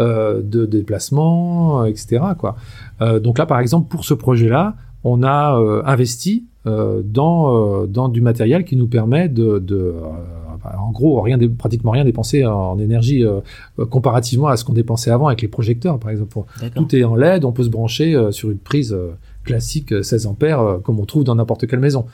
euh, 0.00 0.42
de 0.42 0.66
déplacement, 0.66 1.84
etc. 1.84 2.22
Quoi. 2.38 2.56
Euh, 3.00 3.20
donc 3.20 3.38
là, 3.38 3.46
par 3.46 3.60
exemple, 3.60 3.88
pour 3.88 4.04
ce 4.04 4.14
projet-là, 4.14 4.74
on 5.04 5.22
a 5.22 5.58
euh, 5.58 5.82
investi 5.86 6.46
dans, 6.66 7.86
dans 7.86 8.10
du 8.10 8.20
matériel 8.20 8.66
qui 8.66 8.76
nous 8.76 8.86
permet 8.86 9.30
de, 9.30 9.58
de 9.58 9.94
en 10.78 10.90
gros, 10.90 11.20
rien, 11.20 11.38
pratiquement 11.58 11.90
rien 11.90 12.04
dépensé 12.04 12.44
en 12.44 12.78
énergie 12.78 13.24
euh, 13.24 13.40
comparativement 13.86 14.48
à 14.48 14.56
ce 14.56 14.64
qu'on 14.64 14.72
dépensait 14.72 15.10
avant 15.10 15.28
avec 15.28 15.42
les 15.42 15.48
projecteurs, 15.48 15.98
par 15.98 16.10
exemple. 16.10 16.38
Tout 16.74 16.94
est 16.94 17.04
en 17.04 17.16
LED, 17.16 17.44
on 17.44 17.52
peut 17.52 17.64
se 17.64 17.68
brancher 17.68 18.14
euh, 18.14 18.30
sur 18.30 18.50
une 18.50 18.58
prise 18.58 18.92
euh, 18.92 19.12
classique 19.44 20.04
16 20.04 20.26
ampères, 20.26 20.78
comme 20.84 21.00
on 21.00 21.06
trouve 21.06 21.24
dans 21.24 21.34
n'importe 21.34 21.66
quelle 21.66 21.80
maison 21.80 22.04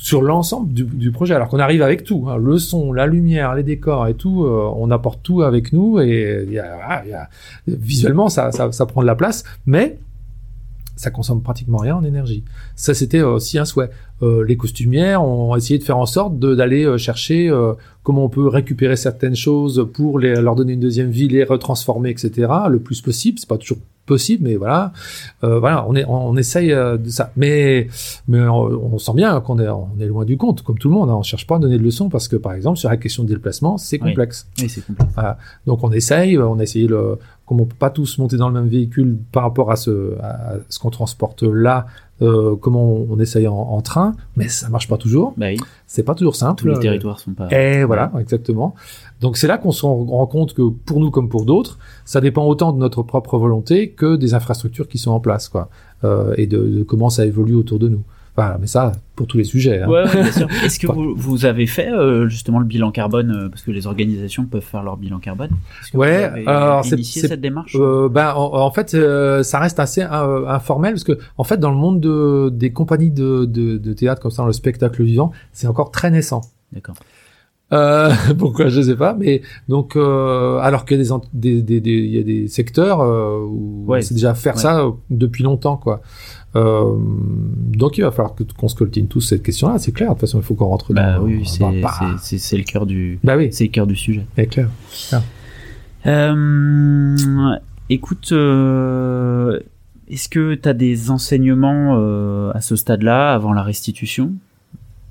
sur 0.00 0.22
l'ensemble 0.22 0.72
du, 0.72 0.84
du, 0.84 1.12
projet. 1.12 1.34
Alors 1.34 1.48
qu'on 1.48 1.58
arrive 1.58 1.82
avec 1.82 2.04
tout, 2.04 2.26
hein, 2.28 2.38
le 2.38 2.58
son, 2.58 2.92
la 2.92 3.06
lumière, 3.06 3.54
les 3.54 3.62
décors 3.62 4.08
et 4.08 4.14
tout, 4.14 4.44
euh, 4.44 4.72
on 4.76 4.90
apporte 4.90 5.22
tout 5.22 5.42
avec 5.42 5.74
nous 5.74 6.00
et 6.00 6.46
y 6.50 6.58
a, 6.58 7.04
y 7.06 7.12
a, 7.12 7.28
visuellement 7.66 8.30
ça, 8.30 8.50
ça, 8.50 8.72
ça, 8.72 8.86
prend 8.86 9.02
de 9.02 9.06
la 9.06 9.14
place, 9.14 9.44
mais 9.66 9.98
ça 11.00 11.10
consomme 11.10 11.42
pratiquement 11.42 11.78
rien 11.78 11.96
en 11.96 12.04
énergie. 12.04 12.44
Ça, 12.76 12.92
c'était 12.92 13.22
aussi 13.22 13.58
un 13.58 13.64
souhait. 13.64 13.90
Euh, 14.22 14.44
les 14.44 14.58
costumières 14.58 15.24
ont 15.24 15.56
essayé 15.56 15.78
de 15.78 15.84
faire 15.84 15.96
en 15.96 16.04
sorte 16.04 16.38
d'aller 16.38 16.84
euh, 16.84 16.98
chercher 16.98 17.48
euh, 17.48 17.72
comment 18.02 18.26
on 18.26 18.28
peut 18.28 18.46
récupérer 18.46 18.96
certaines 18.96 19.34
choses 19.34 19.88
pour 19.94 20.18
les, 20.18 20.34
leur 20.34 20.56
donner 20.56 20.74
une 20.74 20.80
deuxième 20.80 21.10
vie, 21.10 21.26
les 21.26 21.44
retransformer, 21.44 22.10
etc. 22.10 22.52
Le 22.68 22.80
plus 22.80 23.00
possible. 23.00 23.38
C'est 23.38 23.48
pas 23.48 23.56
toujours 23.56 23.78
possible, 24.10 24.48
mais 24.48 24.56
voilà, 24.56 24.92
euh, 25.44 25.60
voilà, 25.60 25.86
on 25.88 25.94
est, 25.94 26.04
on, 26.04 26.30
on 26.30 26.36
essaye 26.36 26.72
euh, 26.72 26.96
de 26.96 27.08
ça. 27.08 27.30
Mais, 27.36 27.86
mais 28.26 28.40
on, 28.40 28.94
on 28.94 28.98
sent 28.98 29.12
bien 29.14 29.40
qu'on 29.40 29.58
est, 29.60 29.68
on 29.68 29.90
est 30.00 30.06
loin 30.06 30.24
du 30.24 30.36
compte, 30.36 30.62
comme 30.62 30.78
tout 30.78 30.88
le 30.88 30.94
monde. 30.94 31.10
Hein. 31.10 31.16
On 31.16 31.22
cherche 31.22 31.46
pas 31.46 31.56
à 31.56 31.58
donner 31.60 31.78
de 31.78 31.82
leçons 31.82 32.08
parce 32.08 32.26
que, 32.26 32.34
par 32.34 32.52
exemple, 32.54 32.76
sur 32.76 32.90
la 32.90 32.96
question 32.96 33.22
de 33.22 33.28
déplacement, 33.28 33.78
c'est 33.78 33.98
complexe. 33.98 34.48
Oui, 34.58 34.64
oui 34.64 34.68
c'est 34.68 34.84
complexe. 34.84 35.12
Voilà. 35.14 35.38
Donc 35.64 35.84
on 35.84 35.92
essaye, 35.92 36.36
on 36.38 36.58
a 36.58 36.62
essayé 36.64 36.88
le, 36.88 37.18
comme 37.50 37.60
on 37.60 37.66
peut 37.66 37.74
pas 37.76 37.90
tous 37.90 38.16
monter 38.18 38.36
dans 38.36 38.48
le 38.48 38.54
même 38.54 38.68
véhicule 38.68 39.18
par 39.32 39.42
rapport 39.42 39.72
à 39.72 39.76
ce, 39.76 40.16
à 40.20 40.58
ce 40.68 40.78
qu'on 40.78 40.90
transporte 40.90 41.42
là, 41.42 41.86
euh, 42.22 42.54
comment 42.54 42.84
on, 42.84 43.08
on 43.10 43.18
essaye 43.18 43.48
en, 43.48 43.56
en, 43.56 43.80
train, 43.80 44.14
mais 44.36 44.46
ça 44.46 44.68
marche 44.68 44.86
pas 44.86 44.96
toujours. 44.96 45.34
Bah 45.36 45.46
oui. 45.48 45.56
C'est 45.88 46.04
pas 46.04 46.14
toujours 46.14 46.36
simple. 46.36 46.62
Tous 46.62 46.68
les 46.68 46.78
territoires 46.78 47.18
sont 47.18 47.32
pas. 47.32 47.48
Et 47.50 47.82
voilà, 47.82 48.12
exactement. 48.20 48.76
Donc 49.20 49.36
c'est 49.36 49.48
là 49.48 49.58
qu'on 49.58 49.72
se 49.72 49.84
rend 49.84 50.26
compte 50.28 50.54
que 50.54 50.62
pour 50.62 51.00
nous 51.00 51.10
comme 51.10 51.28
pour 51.28 51.44
d'autres, 51.44 51.80
ça 52.04 52.20
dépend 52.20 52.44
autant 52.44 52.72
de 52.72 52.78
notre 52.78 53.02
propre 53.02 53.36
volonté 53.36 53.90
que 53.90 54.14
des 54.14 54.32
infrastructures 54.34 54.86
qui 54.86 54.98
sont 54.98 55.10
en 55.10 55.18
place, 55.18 55.48
quoi, 55.48 55.70
euh, 56.04 56.32
et 56.36 56.46
de, 56.46 56.58
de, 56.68 56.82
comment 56.84 57.10
ça 57.10 57.26
évolue 57.26 57.56
autour 57.56 57.80
de 57.80 57.88
nous. 57.88 58.04
Voilà, 58.36 58.58
mais 58.60 58.66
ça, 58.66 58.92
pour 59.16 59.26
tous 59.26 59.38
les 59.38 59.44
sujets. 59.44 59.82
Hein. 59.82 59.88
Ouais, 59.88 60.04
ouais, 60.04 60.22
bien 60.22 60.32
sûr. 60.32 60.48
Est-ce 60.64 60.78
que 60.78 60.86
vous, 60.86 61.14
vous, 61.14 61.44
avez 61.44 61.66
fait 61.66 61.90
euh, 61.90 62.28
justement 62.28 62.58
le 62.58 62.64
bilan 62.64 62.90
carbone 62.90 63.30
euh, 63.30 63.48
parce 63.48 63.62
que 63.62 63.70
les 63.70 63.86
organisations 63.86 64.44
peuvent 64.44 64.62
faire 64.62 64.82
leur 64.82 64.96
bilan 64.96 65.18
carbone? 65.18 65.50
Ouais. 65.94 66.46
alors 66.46 66.84
c'est 66.84 67.02
cette 67.02 67.40
démarche? 67.40 67.76
Euh, 67.78 68.08
ben 68.08 68.32
en, 68.34 68.54
en 68.54 68.70
fait, 68.70 68.94
euh, 68.94 69.42
ça 69.42 69.58
reste 69.58 69.80
assez 69.80 70.02
euh, 70.02 70.46
informel 70.48 70.94
parce 70.94 71.04
que 71.04 71.18
en 71.36 71.44
fait, 71.44 71.58
dans 71.58 71.70
le 71.70 71.76
monde 71.76 72.00
de, 72.00 72.50
des 72.50 72.72
compagnies 72.72 73.10
de, 73.10 73.44
de, 73.44 73.76
de 73.78 73.92
théâtre 73.92 74.22
comme 74.22 74.30
ça, 74.30 74.42
dans 74.42 74.46
le 74.46 74.52
spectacle 74.52 75.02
vivant, 75.02 75.32
c'est 75.52 75.66
encore 75.66 75.90
très 75.90 76.10
naissant. 76.10 76.42
D'accord. 76.72 76.94
Euh, 77.72 78.12
pourquoi 78.38 78.68
je 78.68 78.80
sais 78.80 78.96
pas, 78.96 79.14
mais 79.14 79.42
donc 79.68 79.96
euh, 79.96 80.58
alors 80.58 80.84
qu'il 80.84 81.00
y 81.00 81.08
a 81.08 81.20
des, 81.32 81.62
des, 81.62 81.80
des, 81.80 81.90
il 81.90 82.16
y 82.16 82.18
a 82.18 82.22
des 82.22 82.48
secteurs 82.48 83.00
euh, 83.00 83.44
où 83.48 83.84
ouais. 83.86 84.02
c'est 84.02 84.14
déjà 84.14 84.34
faire 84.34 84.56
ouais. 84.56 84.60
ça 84.60 84.84
depuis 85.08 85.44
longtemps 85.44 85.76
quoi. 85.76 86.02
Euh, 86.56 86.96
donc 86.98 87.96
il 87.98 88.02
va 88.02 88.10
falloir 88.10 88.34
qu'on 88.56 88.68
scoltine 88.68 89.06
tous 89.06 89.20
cette 89.20 89.42
question-là, 89.42 89.78
c'est 89.78 89.92
clair. 89.92 90.08
De 90.08 90.14
toute 90.14 90.22
façon, 90.22 90.38
il 90.38 90.44
faut 90.44 90.54
qu'on 90.54 90.66
rentre 90.66 90.92
bah, 90.92 91.18
dans. 91.18 91.22
Oui, 91.22 91.42
c'est 91.46 91.60
bah, 91.60 91.70
le 91.70 92.62
cœur 92.64 92.86
du. 92.86 93.18
Bah 93.22 93.36
oui. 93.36 93.48
C'est 93.52 93.64
le 93.64 93.70
cœur 93.70 93.86
du 93.86 93.96
sujet. 93.96 94.26
C'est 94.36 94.46
clair. 94.46 94.68
clair. 95.08 95.22
Euh, 96.06 97.56
écoute, 97.88 98.32
euh, 98.32 99.60
est-ce 100.08 100.28
que 100.28 100.54
tu 100.54 100.68
as 100.68 100.72
des 100.72 101.10
enseignements 101.10 101.96
euh, 101.98 102.50
à 102.54 102.60
ce 102.60 102.74
stade-là, 102.74 103.32
avant 103.32 103.52
la 103.52 103.62
restitution, 103.62 104.32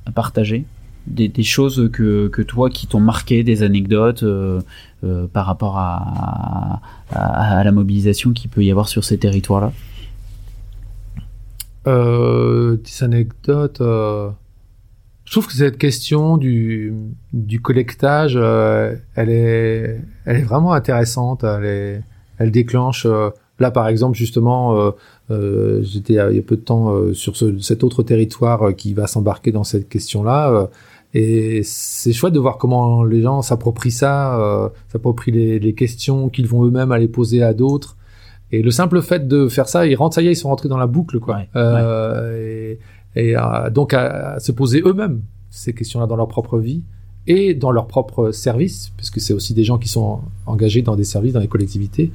à 0.05 0.11
partager? 0.11 0.65
Des, 1.07 1.27
des, 1.27 1.43
choses 1.43 1.89
que, 1.91 2.27
que 2.27 2.41
toi 2.41 2.69
qui 2.69 2.87
t'ont 2.87 2.99
marqué, 2.99 3.43
des 3.43 3.63
anecdotes 3.63 4.23
euh, 4.23 4.61
euh, 5.03 5.27
par 5.27 5.45
rapport 5.45 5.77
à, 5.77 6.81
à, 7.11 7.59
à, 7.59 7.63
la 7.63 7.71
mobilisation 7.71 8.31
qu'il 8.33 8.49
peut 8.49 8.63
y 8.63 8.71
avoir 8.71 8.87
sur 8.87 9.03
ces 9.03 9.17
territoires-là? 9.17 9.71
Euh, 11.87 12.77
Des 12.77 13.03
anecdotes. 13.03 13.81
Euh... 13.81 14.29
Je 15.25 15.31
trouve 15.31 15.47
que 15.47 15.53
cette 15.53 15.77
question 15.77 16.37
du, 16.37 16.93
du 17.33 17.61
collectage, 17.61 18.33
euh, 18.35 18.95
elle, 19.15 19.29
est, 19.29 20.01
elle 20.25 20.37
est 20.37 20.43
vraiment 20.43 20.73
intéressante. 20.73 21.43
Elle, 21.43 21.65
est, 21.65 22.01
elle 22.37 22.51
déclenche 22.51 23.05
Là, 23.59 23.71
par 23.71 23.89
exemple, 23.89 24.17
justement, 24.17 24.93
j'étais 25.29 26.13
il 26.13 26.35
y 26.35 26.39
a 26.39 26.41
peu 26.41 26.55
de 26.55 26.61
temps 26.61 27.13
sur 27.13 27.35
cet 27.61 27.83
autre 27.83 28.03
territoire 28.03 28.75
qui 28.75 28.93
va 28.93 29.07
s'embarquer 29.07 29.51
dans 29.51 29.63
cette 29.63 29.87
question-là. 29.87 30.69
Et 31.13 31.61
c'est 31.63 32.13
chouette 32.13 32.33
de 32.33 32.39
voir 32.39 32.57
comment 32.57 33.03
les 33.03 33.21
gens 33.21 33.41
s'approprient 33.41 33.91
ça, 33.91 34.39
euh, 34.39 34.69
s'approprient 34.89 35.31
les, 35.31 35.59
les, 35.59 35.73
questions 35.73 36.29
qu'ils 36.29 36.47
vont 36.47 36.63
eux-mêmes 36.65 36.91
aller 36.91 37.07
poser 37.07 37.41
à 37.41 37.53
d'autres. 37.53 37.97
Et 38.51 38.61
le 38.61 38.69
simple 38.71 39.01
fait 39.01 39.27
de 39.27 39.47
faire 39.47 39.67
ça, 39.67 39.87
ils 39.87 39.95
rentrent, 39.95 40.15
ça 40.15 40.21
y 40.21 40.27
est, 40.27 40.33
ils 40.33 40.35
sont 40.35 40.49
rentrés 40.49 40.69
dans 40.69 40.77
la 40.77 40.87
boucle, 40.87 41.19
quoi. 41.19 41.41
euh, 41.55 42.75
Et, 43.15 43.31
et 43.31 43.35
donc 43.73 43.93
à, 43.93 44.39
se 44.39 44.51
poser 44.51 44.81
eux-mêmes 44.85 45.21
ces 45.49 45.73
questions-là 45.73 46.05
dans 46.05 46.15
leur 46.15 46.27
propre 46.27 46.59
vie 46.59 46.83
et 47.29 47.53
dans 47.53 47.71
leur 47.71 47.87
propre 47.87 48.31
service, 48.31 48.91
puisque 48.97 49.21
c'est 49.21 49.33
aussi 49.33 49.53
des 49.53 49.63
gens 49.63 49.77
qui 49.77 49.87
sont 49.87 50.19
engagés 50.47 50.81
dans 50.81 50.95
des 50.95 51.03
services, 51.03 51.31
dans 51.31 51.39
les 51.39 51.47
collectivités, 51.47 52.11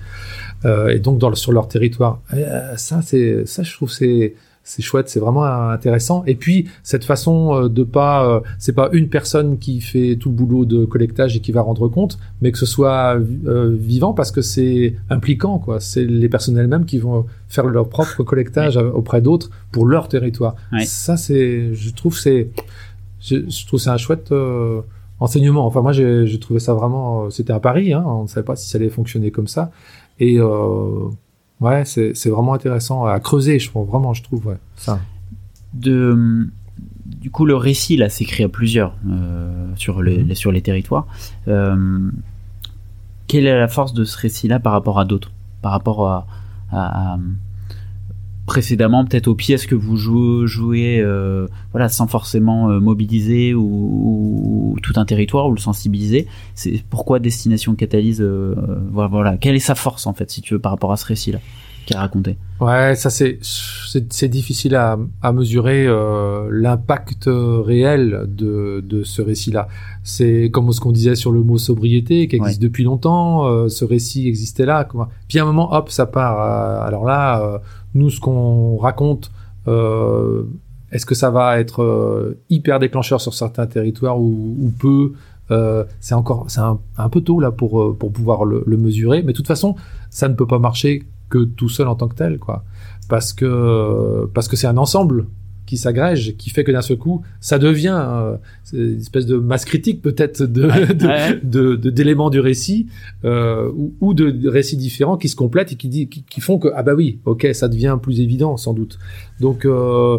euh, 0.64 0.88
et 0.88 0.98
donc 0.98 1.18
dans, 1.18 1.32
sur 1.36 1.52
leur 1.52 1.68
territoire. 1.68 2.20
Euh, 2.34 2.76
ça, 2.76 3.00
c'est 3.00 3.46
ça, 3.46 3.62
je 3.62 3.72
trouve, 3.72 3.90
c'est 3.90 4.34
c'est 4.66 4.80
chouette, 4.80 5.10
c'est 5.10 5.20
vraiment 5.20 5.44
intéressant. 5.44 6.24
Et 6.26 6.34
puis 6.34 6.68
cette 6.82 7.04
façon 7.04 7.54
euh, 7.54 7.68
de 7.68 7.84
pas, 7.84 8.42
c'est 8.58 8.72
pas 8.72 8.88
une 8.92 9.10
personne 9.10 9.58
qui 9.58 9.80
fait 9.82 10.16
tout 10.16 10.30
le 10.30 10.34
boulot 10.34 10.64
de 10.64 10.86
collectage 10.86 11.36
et 11.36 11.40
qui 11.40 11.52
va 11.52 11.60
rendre 11.60 11.86
compte, 11.88 12.18
mais 12.40 12.50
que 12.50 12.58
ce 12.58 12.66
soit 12.66 13.18
vivant 13.18 14.14
parce 14.14 14.32
que 14.32 14.40
c'est 14.40 14.94
impliquant 15.10 15.58
quoi. 15.58 15.80
C'est 15.80 16.04
les 16.04 16.30
personnes 16.30 16.56
elles-mêmes 16.56 16.86
qui 16.86 16.98
vont 16.98 17.26
faire 17.48 17.66
leur 17.66 17.88
propre 17.90 18.22
collectage 18.24 18.78
auprès 18.78 19.20
d'autres 19.20 19.50
pour 19.70 19.86
leur 19.86 20.08
territoire. 20.08 20.56
Ça 20.86 21.18
c'est, 21.18 21.74
je 21.74 21.90
trouve 21.90 22.18
c'est, 22.18 22.48
je, 23.20 23.66
trouve 23.66 23.78
c'est 23.78 23.90
un 23.90 23.98
chouette 23.98 24.32
enseignement. 25.20 25.66
Enfin 25.66 25.82
moi 25.82 25.92
j'ai 25.92 26.38
trouvé 26.38 26.60
ça 26.60 26.74
vraiment, 26.74 27.30
c'était 27.30 27.52
à 27.52 27.60
Paris, 27.60 27.92
hein, 27.92 28.04
on 28.06 28.22
ne 28.22 28.28
savait 28.28 28.44
pas 28.44 28.56
si 28.56 28.68
ça 28.68 28.78
allait 28.78 28.90
fonctionner 28.90 29.30
comme 29.30 29.46
ça 29.48 29.70
et 30.20 30.38
Ouais, 31.60 31.84
c'est 31.84 32.28
vraiment 32.28 32.54
intéressant 32.54 33.06
à 33.06 33.18
creuser, 33.20 33.58
je 33.58 33.70
trouve, 33.70 33.88
vraiment, 33.88 34.12
je 34.12 34.22
trouve, 34.22 34.48
ouais, 34.48 34.58
ça. 34.76 35.00
De, 35.72 36.46
du 37.06 37.30
coup, 37.30 37.46
le 37.46 37.56
récit, 37.56 37.96
là, 37.96 38.08
s'écrit 38.08 38.44
à 38.44 38.48
plusieurs 38.48 38.94
euh, 39.08 39.68
sur, 39.76 40.02
les, 40.02 40.24
mhm. 40.24 40.34
sur 40.34 40.52
les 40.52 40.62
territoires. 40.62 41.06
Euh, 41.48 42.10
quelle 43.28 43.46
est 43.46 43.58
la 43.58 43.68
force 43.68 43.94
de 43.94 44.04
ce 44.04 44.18
récit-là 44.18 44.60
par 44.60 44.72
rapport 44.72 44.98
à 44.98 45.04
d'autres? 45.04 45.32
Par 45.62 45.72
rapport 45.72 46.06
à, 46.06 46.26
à, 46.70 47.16
précédemment 48.46 49.04
peut-être 49.04 49.28
aux 49.28 49.34
pièces 49.34 49.66
que 49.66 49.74
vous 49.74 49.96
jouez, 49.96 51.00
euh, 51.00 51.46
voilà 51.72 51.88
sans 51.88 52.06
forcément 52.06 52.70
euh, 52.70 52.80
mobiliser 52.80 53.54
ou, 53.54 54.76
tout 54.82 54.94
un 54.96 55.04
territoire 55.04 55.48
ou 55.48 55.52
le 55.52 55.60
sensibiliser? 55.60 56.26
C'est 56.54 56.82
pourquoi 56.90 57.20
destination 57.20 57.74
catalyse 57.74 58.20
euh, 58.20 58.54
voilà, 58.92 59.36
quelle 59.38 59.54
est 59.54 59.60
sa 59.60 59.74
force 59.74 60.06
en 60.06 60.12
fait 60.12 60.30
si 60.30 60.42
tu 60.42 60.54
veux 60.54 60.60
par 60.60 60.72
rapport 60.72 60.92
à 60.92 60.96
ce 60.96 61.06
récit 61.06 61.32
là 61.32 61.38
qui 61.86 61.94
a 61.94 62.00
raconté 62.00 62.36
ouais 62.60 62.94
ça 62.94 63.10
c'est 63.10 63.38
c'est 63.42 64.28
difficile 64.28 64.74
à, 64.74 64.98
à 65.22 65.32
mesurer 65.32 65.86
l'impact 66.50 67.28
réel 67.28 68.24
de, 68.28 68.82
de 68.86 69.02
ce 69.02 69.22
récit 69.22 69.50
là 69.50 69.68
c'est 70.02 70.50
comme 70.52 70.72
ce 70.72 70.80
qu'on 70.80 70.92
disait 70.92 71.14
sur 71.14 71.32
le 71.32 71.42
mot 71.42 71.58
sobriété 71.58 72.26
qui 72.28 72.36
existe 72.36 72.62
depuis 72.62 72.84
longtemps 72.84 73.68
ce 73.68 73.84
récit 73.84 74.28
existait 74.28 74.66
là 74.66 74.88
puis 75.28 75.38
à 75.38 75.42
un 75.42 75.46
moment 75.46 75.74
hop 75.74 75.90
ça 75.90 76.06
part 76.06 76.40
alors 76.82 77.04
là 77.04 77.60
nous, 77.94 78.10
ce 78.10 78.20
qu'on 78.20 78.76
raconte, 78.76 79.30
euh, 79.68 80.44
est-ce 80.92 81.06
que 81.06 81.14
ça 81.14 81.30
va 81.30 81.58
être 81.58 81.82
euh, 81.82 82.38
hyper 82.50 82.78
déclencheur 82.78 83.20
sur 83.20 83.34
certains 83.34 83.66
territoires 83.66 84.20
ou, 84.20 84.56
ou 84.60 84.70
peu 84.78 85.12
euh, 85.50 85.84
C'est 86.00 86.14
encore, 86.14 86.46
c'est 86.48 86.60
un, 86.60 86.78
un, 86.98 87.08
peu 87.08 87.20
tôt 87.20 87.40
là 87.40 87.50
pour 87.50 87.80
euh, 87.80 87.96
pour 87.98 88.12
pouvoir 88.12 88.44
le, 88.44 88.64
le, 88.66 88.76
mesurer. 88.76 89.22
Mais 89.22 89.32
de 89.32 89.36
toute 89.36 89.46
façon, 89.46 89.76
ça 90.10 90.28
ne 90.28 90.34
peut 90.34 90.46
pas 90.46 90.58
marcher 90.58 91.04
que 91.34 91.44
tout 91.44 91.68
seul 91.68 91.88
en 91.88 91.96
tant 91.96 92.08
que 92.08 92.14
tel, 92.14 92.38
quoi. 92.38 92.64
Parce 93.08 93.32
que 93.32 94.26
parce 94.34 94.48
que 94.48 94.56
c'est 94.56 94.68
un 94.68 94.76
ensemble 94.76 95.26
qui 95.66 95.78
s'agrège, 95.78 96.36
qui 96.36 96.50
fait 96.50 96.62
que 96.62 96.70
d'un 96.70 96.82
seul 96.82 96.98
coup, 96.98 97.22
ça 97.40 97.58
devient 97.58 97.98
euh, 97.98 98.36
une 98.74 99.00
espèce 99.00 99.24
de 99.26 99.36
masse 99.36 99.64
critique 99.64 100.02
peut-être 100.02 100.42
de, 100.42 100.92
de, 101.42 101.76
de, 101.76 101.90
d'éléments 101.90 102.28
du 102.30 102.38
récit 102.38 102.86
euh, 103.24 103.70
ou, 103.74 103.94
ou, 104.00 104.14
de 104.14 104.48
récits 104.48 104.76
différents 104.76 105.16
qui 105.16 105.28
se 105.28 105.36
complètent 105.36 105.72
et 105.72 105.76
qui, 105.76 105.88
dit, 105.88 106.08
qui, 106.08 106.40
font 106.40 106.58
que 106.58 106.68
ah 106.74 106.82
bah 106.82 106.94
oui, 106.94 107.18
ok, 107.24 107.48
ça 107.54 107.68
devient 107.68 107.98
plus 108.00 108.20
évident 108.20 108.56
sans 108.56 108.74
doute. 108.74 108.98
Donc 109.40 109.64
euh, 109.64 110.18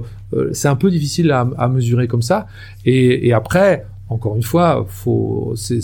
c'est 0.51 0.67
un 0.67 0.75
peu 0.75 0.89
difficile 0.89 1.31
à, 1.31 1.47
à, 1.57 1.67
mesurer 1.67 2.07
comme 2.07 2.23
ça. 2.23 2.47
Et, 2.83 3.27
et 3.27 3.33
après, 3.33 3.85
encore 4.09 4.35
une 4.35 4.43
fois, 4.43 4.85
faut 4.89 5.53
c'est, 5.55 5.79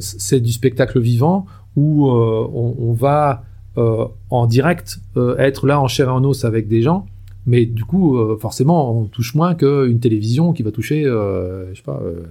c'est 0.00 0.40
du 0.40 0.52
spectacle 0.52 1.00
vivant 1.00 1.46
où 1.76 2.10
on, 2.10 2.74
on, 2.76 2.92
va 2.92 3.44
en 3.76 4.46
direct 4.46 5.00
être 5.38 5.66
là 5.66 5.80
en 5.80 5.88
chair 5.88 6.08
et 6.08 6.12
en 6.12 6.24
os 6.24 6.44
avec 6.44 6.68
des 6.68 6.82
gens 6.82 7.06
mais 7.46 7.64
du 7.64 7.84
coup, 7.84 8.16
euh, 8.16 8.36
forcément, 8.38 8.96
on 8.96 9.04
touche 9.06 9.34
moins 9.34 9.54
qu'une 9.54 9.98
télévision 9.98 10.52
qui 10.52 10.62
va 10.62 10.70
toucher, 10.70 11.04
euh, 11.06 11.70
je 11.72 11.78
sais 11.78 11.82
pas, 11.82 12.00
euh, 12.04 12.22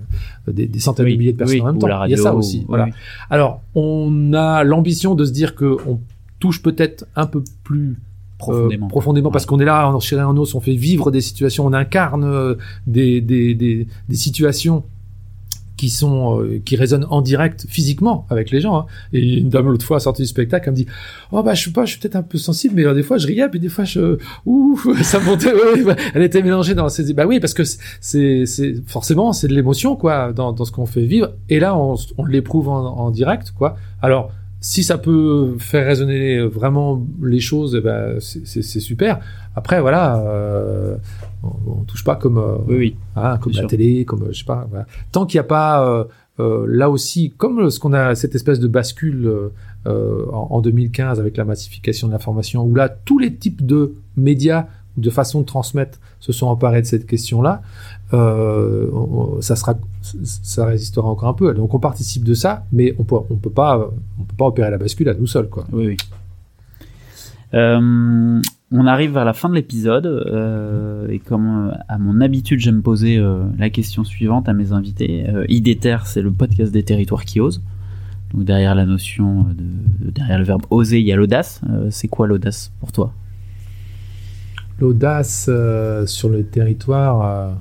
des, 0.47 0.67
des, 0.67 0.79
centaines 0.79 1.07
de 1.07 1.11
milliers 1.11 1.33
de 1.33 1.37
personnes 1.37 1.61
en 1.61 1.65
même 1.65 1.79
temps. 1.79 2.05
Il 2.05 2.11
y 2.11 2.13
a 2.13 2.17
ça 2.17 2.33
aussi. 2.33 2.65
voilà. 2.67 2.87
Alors, 3.29 3.61
on 3.75 4.33
a 4.33 4.63
l'ambition 4.63 5.15
de 5.15 5.25
se 5.25 5.31
dire 5.31 5.55
que 5.55 5.77
on 5.87 5.99
touche 6.39 6.61
peut-être 6.61 7.05
un 7.15 7.25
peu 7.25 7.43
plus 7.63 7.99
profondément, 8.37 8.85
euh, 8.85 8.89
profondément 8.89 9.31
parce 9.31 9.45
qu'on 9.45 9.59
est 9.59 9.65
là 9.65 9.89
en 9.89 9.99
chair 9.99 10.19
et 10.19 10.23
en 10.23 10.37
os, 10.37 10.53
on 10.55 10.61
fait 10.61 10.75
vivre 10.75 11.11
des 11.11 11.21
situations, 11.21 11.65
on 11.65 11.73
incarne 11.73 12.55
des, 12.87 13.19
des, 13.19 13.55
des, 13.55 13.87
des 14.07 14.15
situations 14.15 14.83
qui 15.79 15.89
sont 15.89 16.41
euh, 16.41 16.61
qui 16.65 16.75
résonnent 16.75 17.07
en 17.09 17.21
direct 17.21 17.65
physiquement 17.69 18.25
avec 18.29 18.51
les 18.51 18.59
gens. 18.59 18.79
Hein. 18.79 18.85
Et 19.13 19.37
une 19.37 19.47
dame 19.47 19.67
l'autre 19.67 19.85
fois 19.85 19.95
a 19.95 19.99
sorti 20.01 20.23
du 20.23 20.27
spectacle, 20.27 20.67
elle 20.67 20.73
me 20.73 20.75
dit 20.75 20.87
oh 21.31 21.41
bah 21.41 21.53
je 21.53 21.63
sais 21.63 21.71
pas, 21.71 21.85
je 21.85 21.91
suis 21.91 22.01
peut-être 22.01 22.17
un 22.17 22.21
peu 22.21 22.37
sensible, 22.37 22.75
mais 22.75 22.85
euh, 22.85 22.93
des 22.93 23.01
fois 23.01 23.17
je 23.17 23.27
riais, 23.27 23.47
puis 23.47 23.61
des 23.61 23.69
fois 23.69 23.85
je 23.85 24.17
ouf 24.45 24.85
ça 25.03 25.21
montait. 25.21 25.53
elle 26.13 26.21
était 26.21 26.41
mélangée 26.41 26.75
dans 26.75 26.89
ses 26.89 27.13
bah 27.13 27.25
oui 27.25 27.39
parce 27.39 27.53
que 27.53 27.63
c'est 27.63 28.45
c'est 28.45 28.75
forcément 28.87 29.31
c'est 29.31 29.47
de 29.47 29.53
l'émotion 29.53 29.95
quoi 29.95 30.33
dans 30.33 30.51
dans 30.51 30.65
ce 30.65 30.73
qu'on 30.73 30.85
fait 30.85 31.05
vivre. 31.05 31.31
Et 31.47 31.61
là 31.61 31.77
on, 31.77 31.95
on 32.17 32.25
l'éprouve 32.25 32.67
en, 32.67 32.97
en 32.97 33.09
direct 33.09 33.53
quoi. 33.57 33.77
Alors 34.01 34.33
si 34.59 34.83
ça 34.83 34.97
peut 34.97 35.55
faire 35.59 35.85
résonner 35.85 36.41
vraiment 36.41 37.07
les 37.23 37.39
choses, 37.39 37.75
eh 37.77 37.81
ben 37.81 38.17
c'est 38.19 38.81
super. 38.81 39.21
Après, 39.59 39.81
voilà, 39.81 40.17
euh, 40.19 40.95
on, 41.43 41.49
on, 41.67 41.83
touche 41.83 42.05
pas 42.05 42.15
comme, 42.15 42.37
euh, 42.37 42.55
oui, 42.67 42.77
oui, 42.77 42.95
hein, 43.17 43.37
comme 43.39 43.51
la 43.51 43.59
sûr. 43.59 43.67
télé, 43.67 44.05
comme 44.05 44.27
je 44.31 44.39
sais 44.39 44.45
pas. 44.45 44.65
Voilà. 44.69 44.85
Tant 45.11 45.25
qu'il 45.25 45.35
n'y 45.35 45.41
a 45.41 45.49
pas 45.49 45.85
euh, 45.85 46.05
euh, 46.39 46.65
là 46.65 46.89
aussi, 46.89 47.33
comme 47.37 47.69
ce 47.69 47.77
qu'on 47.77 47.91
a 47.91 48.15
cette 48.15 48.35
espèce 48.35 48.61
de 48.61 48.69
bascule 48.69 49.49
euh, 49.85 50.25
en, 50.31 50.47
en, 50.51 50.61
2015 50.61 51.19
avec 51.19 51.35
la 51.35 51.43
massification 51.43 52.07
de 52.07 52.13
l'information, 52.13 52.63
où 52.63 52.73
là 52.73 52.87
tous 52.87 53.19
les 53.19 53.35
types 53.35 53.65
de 53.65 53.95
médias 54.15 54.67
de 54.95 55.09
façon 55.09 55.41
de 55.41 55.45
transmettre 55.45 55.99
se 56.21 56.31
sont 56.31 56.47
emparés 56.47 56.81
de 56.81 56.87
cette 56.87 57.05
question-là, 57.05 57.61
euh, 58.13 58.89
on, 58.93 59.41
ça 59.41 59.57
sera, 59.57 59.77
ça 60.23 60.65
résistera 60.65 61.05
encore 61.05 61.27
un 61.27 61.33
peu. 61.33 61.53
Donc 61.53 61.73
on 61.73 61.79
participe 61.79 62.23
de 62.23 62.33
ça, 62.33 62.63
mais 62.71 62.95
on 62.97 63.03
peut, 63.03 63.17
on 63.29 63.35
peut 63.35 63.49
pas, 63.49 63.89
on 64.17 64.23
peut 64.23 64.35
pas 64.37 64.45
opérer 64.45 64.71
la 64.71 64.77
bascule 64.77 65.09
à 65.09 65.13
nous 65.13 65.27
seuls, 65.27 65.49
quoi. 65.49 65.65
Oui, 65.73 65.87
oui. 65.87 65.97
Euh, 67.53 68.39
on 68.71 68.85
arrive 68.85 69.13
vers 69.13 69.25
la 69.25 69.33
fin 69.33 69.49
de 69.49 69.55
l'épisode 69.55 70.05
euh, 70.05 71.07
et 71.07 71.19
comme 71.19 71.69
euh, 71.69 71.75
à 71.87 71.97
mon 71.97 72.21
habitude, 72.21 72.59
j'aime 72.59 72.83
poser 72.83 73.17
euh, 73.17 73.43
la 73.57 73.69
question 73.69 74.03
suivante 74.03 74.47
à 74.47 74.53
mes 74.53 74.71
invités. 74.71 75.25
IDETER, 75.47 75.97
c'est 76.05 76.21
le 76.21 76.31
podcast 76.31 76.71
des 76.71 76.83
territoires 76.83 77.25
qui 77.25 77.39
osent. 77.39 77.63
Donc 78.33 78.43
derrière 78.43 78.75
la 78.75 78.85
notion 78.85 79.43
de, 79.43 80.11
derrière 80.11 80.37
le 80.37 80.43
verbe 80.43 80.63
oser, 80.69 80.99
il 80.99 81.05
y 81.05 81.11
a 81.11 81.15
l'audace. 81.15 81.61
c'est 81.89 82.07
quoi 82.07 82.27
l'audace 82.27 82.71
pour 82.79 82.91
toi? 82.91 83.13
L'audace 84.79 85.49
sur 86.05 86.29
le 86.29 86.43
territoire 86.43 87.57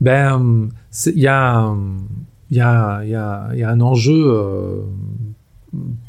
ben, 0.00 0.68
il 1.06 1.20
y 1.20 1.28
a, 1.28 1.72
y, 2.50 2.60
a, 2.60 3.04
y, 3.04 3.14
a, 3.14 3.50
y 3.54 3.62
a 3.62 3.70
un 3.70 3.80
enjeu 3.80 4.84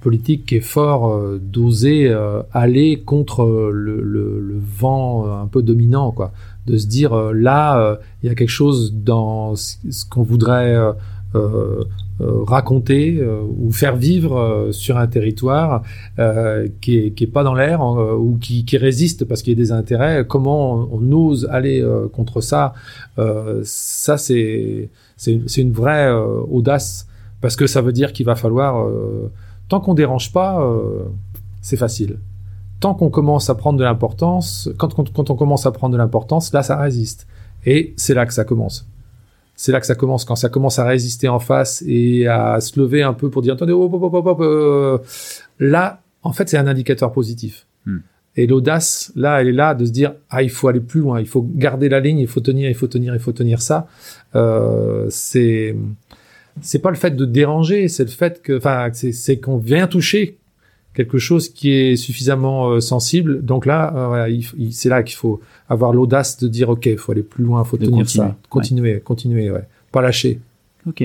politique 0.01 0.45
qui 0.45 0.57
est 0.57 0.61
fort 0.61 1.11
euh, 1.11 1.39
d'oser 1.41 2.09
euh, 2.09 2.41
aller 2.51 3.01
contre 3.01 3.45
le, 3.71 4.01
le, 4.01 4.39
le, 4.39 4.59
vent 4.59 5.25
un 5.25 5.47
peu 5.47 5.61
dominant, 5.61 6.11
quoi. 6.11 6.33
De 6.67 6.77
se 6.77 6.87
dire 6.87 7.15
là, 7.33 7.99
il 8.21 8.27
y 8.27 8.29
a 8.29 8.35
quelque 8.35 8.47
chose 8.47 8.93
dans 8.93 9.55
ce 9.55 10.05
qu'on 10.09 10.23
voudrait 10.23 10.77
euh, 12.21 12.43
raconter 12.43 13.17
euh, 13.19 13.41
ou 13.57 13.71
faire 13.71 13.95
vivre 13.95 14.37
euh, 14.37 14.71
sur 14.71 14.99
un 14.99 15.07
territoire 15.07 15.81
qui 16.79 16.97
est, 16.99 17.11
qui 17.11 17.23
est 17.23 17.31
pas 17.33 17.43
dans 17.43 17.55
l'air 17.55 17.81
ou 17.81 18.37
qui, 18.39 18.65
qui 18.65 18.77
résiste 18.77 19.25
parce 19.25 19.41
qu'il 19.41 19.53
y 19.53 19.55
a 19.55 19.63
des 19.63 19.71
intérêts. 19.71 20.23
Comment 20.27 20.87
on, 20.91 21.11
ose 21.11 21.47
aller 21.51 21.83
contre 22.13 22.41
ça? 22.41 22.73
Ça, 23.63 24.17
c'est 24.17 24.89
c'est 25.17 25.61
une 25.61 25.71
vraie 25.71 26.11
audace 26.11 27.07
parce 27.41 27.55
que 27.55 27.65
ça 27.65 27.81
veut 27.81 27.93
dire 27.93 28.13
qu'il 28.13 28.27
va 28.27 28.35
falloir 28.35 28.87
tant 29.73 29.79
qu'on 29.79 29.93
dérange 29.93 30.31
pas, 30.31 30.59
c'est 31.61 31.77
facile 31.77 32.19
tant 32.79 32.93
qu'on 32.93 33.09
commence 33.09 33.49
à 33.49 33.55
prendre 33.55 33.79
de 33.79 33.83
l'importance, 33.85 34.69
quand, 34.77 34.93
quand, 34.93 35.13
quand, 35.13 35.29
on 35.29 35.35
commence 35.35 35.65
à 35.65 35.71
prendre 35.71 35.93
de 35.93 35.97
l'importance, 35.97 36.51
là, 36.51 36.63
ça 36.63 36.75
résiste. 36.75 37.27
Et 37.65 37.93
c'est 37.95 38.13
là 38.13 38.25
que 38.25 38.33
ça 38.33 38.43
commence 38.43 38.85
c'est 39.55 39.71
là 39.71 39.79
que 39.79 39.85
ça 39.85 39.95
commence, 39.95 40.25
quand 40.25 40.35
ça 40.35 40.49
commence 40.49 40.79
à 40.79 40.85
résister 40.85 41.27
en 41.27 41.39
face 41.39 41.83
et 41.87 42.27
à 42.27 42.59
se 42.59 42.79
lever 42.79 43.03
un 43.03 43.13
peu 43.13 43.29
pour 43.29 43.41
dire 43.41 43.53
attendez, 43.53 43.73
euh, 43.73 44.97
là, 45.59 46.01
en 46.23 46.33
fait, 46.33 46.49
c'est 46.49 46.57
un 46.57 46.67
indicateur 46.67 47.11
positif. 47.11 47.67
Hmm. 47.85 47.99
Et 48.35 48.47
l'audace, 48.47 49.11
là, 49.15 49.39
elle 49.41 49.49
est 49.49 49.53
là 49.53 49.75
de 49.75 49.85
se 49.85 49.91
dire, 49.91 50.13
ah, 50.29 50.41
il 50.41 50.49
faut 50.49 50.67
aller 50.67 50.79
plus 50.79 51.01
loin, 51.01 51.19
il 51.19 51.27
faut 51.27 51.47
garder 51.55 51.87
la 51.87 51.99
ligne, 51.99 52.17
il 52.17 52.27
faut 52.27 52.39
tenir, 52.39 52.67
il 52.67 52.73
faut 52.73 52.87
tenir, 52.87 53.13
il 53.13 53.19
faut 53.19 53.31
tenir 53.31 53.61
ça. 53.61 53.87
Euh, 54.35 55.05
c'est, 55.09 55.75
c'est 56.61 56.79
pas 56.79 56.89
le 56.89 56.95
fait 56.95 57.11
de 57.15 57.25
déranger, 57.25 57.87
c'est 57.87 58.03
le 58.03 58.09
fait 58.09 58.41
que, 58.41 58.57
enfin, 58.57 58.89
c'est, 58.93 59.39
qu'on 59.39 59.57
vient 59.57 59.87
toucher 59.87 60.37
quelque 60.93 61.17
chose 61.17 61.49
qui 61.49 61.71
est 61.71 61.95
suffisamment 61.95 62.69
euh, 62.69 62.79
sensible. 62.79 63.43
Donc 63.43 63.65
là, 63.65 63.91
euh, 63.95 64.07
voilà, 64.07 64.29
il- 64.29 64.45
il- 64.57 64.73
c'est 64.73 64.89
là 64.89 65.01
qu'il 65.03 65.15
faut 65.15 65.41
avoir 65.67 65.91
l'audace 65.93 66.37
de 66.37 66.47
dire, 66.47 66.69
ok, 66.69 66.85
il 66.85 66.97
faut 66.97 67.11
aller 67.11 67.23
plus 67.23 67.43
loin, 67.43 67.63
il 67.65 67.67
faut 67.67 67.77
De 67.77 67.85
tenir 67.85 67.99
continuer, 68.05 68.27
ça, 68.27 68.37
continuer, 68.49 68.99
continuer, 68.99 69.49
ouais, 69.51 69.67
pas 69.91 70.01
lâcher. 70.01 70.39
Ok. 70.87 71.01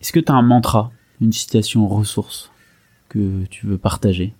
Est-ce 0.00 0.12
que 0.12 0.20
tu 0.20 0.32
as 0.32 0.34
un 0.34 0.42
mantra, 0.42 0.90
une 1.20 1.32
citation 1.32 1.86
ressource 1.88 2.50
que 3.08 3.44
tu 3.50 3.66
veux 3.66 3.78
partager? 3.78 4.34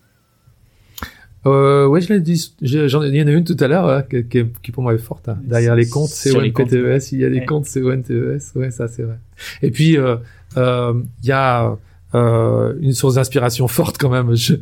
Euh, 1.46 1.86
ouais, 1.86 2.00
je 2.00 2.12
l'ai 2.12 2.20
dit. 2.20 2.52
je- 2.60 2.88
J'en 2.88 3.02
ai, 3.02 3.08
il 3.08 3.16
y 3.16 3.22
en 3.22 3.26
a 3.28 3.30
une 3.30 3.44
tout 3.44 3.56
à 3.60 3.68
l'heure 3.68 3.88
hein, 3.88 4.02
qui, 4.02 4.24
qui, 4.62 4.72
pour 4.72 4.82
moi 4.82 4.94
est 4.94 4.98
forte. 4.98 5.28
hein. 5.28 5.38
Derrière 5.44 5.74
les 5.76 5.88
comptes, 5.88 6.08
c'est 6.08 6.30
les 6.32 6.50
ONPTES. 6.50 7.12
Il 7.12 7.20
y 7.20 7.24
a 7.24 7.28
Ouais. 7.28 7.44
comptes, 7.46 7.66
c'est 7.66 7.82
ONTES. 7.82 8.40
Ouais, 8.56 8.70
ça 8.70 8.88
c'est 8.88 9.02
vrai. 9.02 9.18
Et 9.62 9.70
puis 9.70 9.96
euh, 9.96 10.16
euh, 10.56 10.94
il 11.22 11.28
y 11.28 11.32
a 11.32 11.76
euh, 12.14 12.74
une 12.80 12.92
source 12.92 13.14
d'inspiration 13.16 13.68
forte 13.68 13.96
quand 13.98 14.08
même. 14.10 14.34
Je, 14.34 14.54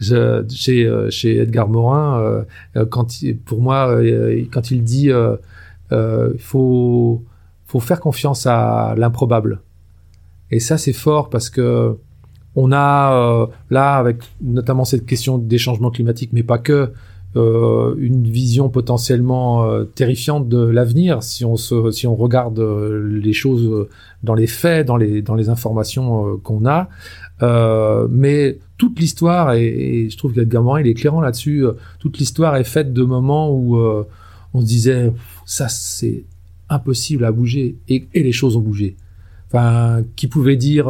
je, 0.00 0.44
chez 0.50 0.86
euh, 0.86 1.10
chez 1.10 1.38
Edgar 1.38 1.68
Morin, 1.68 2.20
euh, 2.20 2.42
euh, 2.76 2.86
quand 2.86 3.22
il, 3.22 3.36
pour 3.38 3.60
moi, 3.60 3.88
euh, 3.90 4.44
quand 4.52 4.70
il 4.70 4.82
dit, 4.84 5.10
euh, 5.10 5.36
euh, 5.92 6.30
il 6.34 6.40
faut 6.40 7.24
faut 7.66 7.80
faire 7.80 8.00
confiance 8.00 8.46
à 8.46 8.94
l'improbable. 8.96 9.60
Et 10.50 10.60
ça 10.60 10.78
c'est 10.78 10.92
fort 10.92 11.30
parce 11.30 11.48
que 11.50 11.96
on 12.56 12.72
a 12.72 13.12
euh, 13.14 13.46
là, 13.70 13.96
avec 13.96 14.18
notamment 14.40 14.84
cette 14.84 15.06
question 15.06 15.38
des 15.38 15.58
changements 15.58 15.90
climatiques, 15.90 16.30
mais 16.32 16.42
pas 16.42 16.58
que, 16.58 16.92
euh, 17.36 17.94
une 17.98 18.24
vision 18.24 18.68
potentiellement 18.70 19.64
euh, 19.64 19.84
terrifiante 19.84 20.48
de 20.48 20.58
l'avenir 20.64 21.22
si 21.22 21.44
on 21.44 21.54
se, 21.54 21.92
si 21.92 22.08
on 22.08 22.16
regarde 22.16 22.58
euh, 22.58 23.20
les 23.22 23.32
choses 23.32 23.86
dans 24.24 24.34
les 24.34 24.48
faits, 24.48 24.84
dans 24.84 24.96
les 24.96 25.22
dans 25.22 25.36
les 25.36 25.48
informations 25.48 26.38
qu'on 26.38 26.66
a. 26.66 26.88
Mais 28.10 28.58
toute 28.78 28.98
l'histoire 28.98 29.52
et, 29.52 29.66
et 29.66 30.10
je 30.10 30.18
trouve 30.18 30.34
qu'Edgar 30.34 30.64
Morin 30.64 30.80
il 30.80 30.88
est 30.88 30.90
éclairant 30.90 31.20
là-dessus. 31.20 31.64
toute 32.00 32.18
l'histoire 32.18 32.56
est 32.56 32.64
faite 32.64 32.92
de 32.92 33.04
moments 33.04 33.54
où 33.54 33.78
on 34.52 34.60
se 34.60 34.66
disait 34.66 35.12
ça 35.46 35.68
c'est 35.68 36.24
impossible 36.68 37.24
à 37.24 37.30
bouger 37.30 37.76
et, 37.88 38.08
et 38.12 38.22
les 38.24 38.32
choses 38.32 38.56
ont 38.56 38.60
bougé. 38.60 38.96
Enfin, 39.46 40.02
qui 40.16 40.26
pouvait 40.26 40.56
dire 40.56 40.88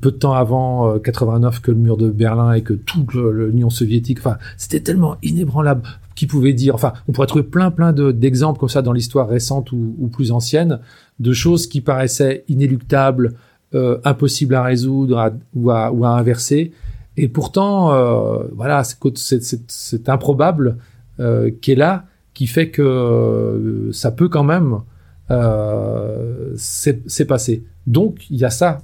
peu 0.00 0.10
de 0.10 0.16
temps 0.16 0.32
avant 0.32 0.94
euh, 0.94 0.98
89 0.98 1.60
que 1.60 1.70
le 1.70 1.76
mur 1.76 1.96
de 1.96 2.10
Berlin 2.10 2.52
et 2.52 2.62
que 2.62 2.74
toute 2.74 3.14
l'Union 3.14 3.70
soviétique, 3.70 4.18
enfin, 4.18 4.38
c'était 4.56 4.80
tellement 4.80 5.16
inébranlable. 5.22 5.82
Qui 6.14 6.26
pouvait 6.26 6.54
dire, 6.54 6.74
enfin, 6.74 6.94
on 7.08 7.12
pourrait 7.12 7.26
trouver 7.26 7.44
plein 7.44 7.70
plein 7.70 7.92
de- 7.92 8.10
d'exemples 8.10 8.58
comme 8.58 8.70
ça 8.70 8.80
dans 8.80 8.92
l'histoire 8.92 9.28
récente 9.28 9.70
ou, 9.72 10.10
plus 10.10 10.32
ancienne 10.32 10.80
de 11.20 11.32
choses 11.34 11.66
qui 11.66 11.82
paraissaient 11.82 12.42
inéluctables, 12.48 13.34
euh, 13.74 13.98
impossibles 14.02 14.54
à 14.54 14.62
résoudre 14.62 15.32
ou, 15.54 15.70
à, 15.70 15.90
inverser. 16.16 16.72
Et 17.18 17.28
pourtant, 17.28 17.92
euh, 17.92 18.44
voilà, 18.54 18.82
c'est 18.84 20.08
improbable 20.08 20.78
euh, 21.20 21.50
qui 21.60 21.72
est 21.72 21.76
là, 21.76 22.06
qui 22.32 22.46
fait 22.46 22.70
que 22.70 22.80
euh, 22.80 23.92
ça 23.92 24.10
peut 24.10 24.28
quand 24.30 24.44
même 24.44 24.78
euh, 25.30 26.52
c'est 26.56 27.24
passé. 27.26 27.64
Donc 27.86 28.26
il 28.30 28.36
y 28.38 28.44
a 28.44 28.50
ça 28.50 28.78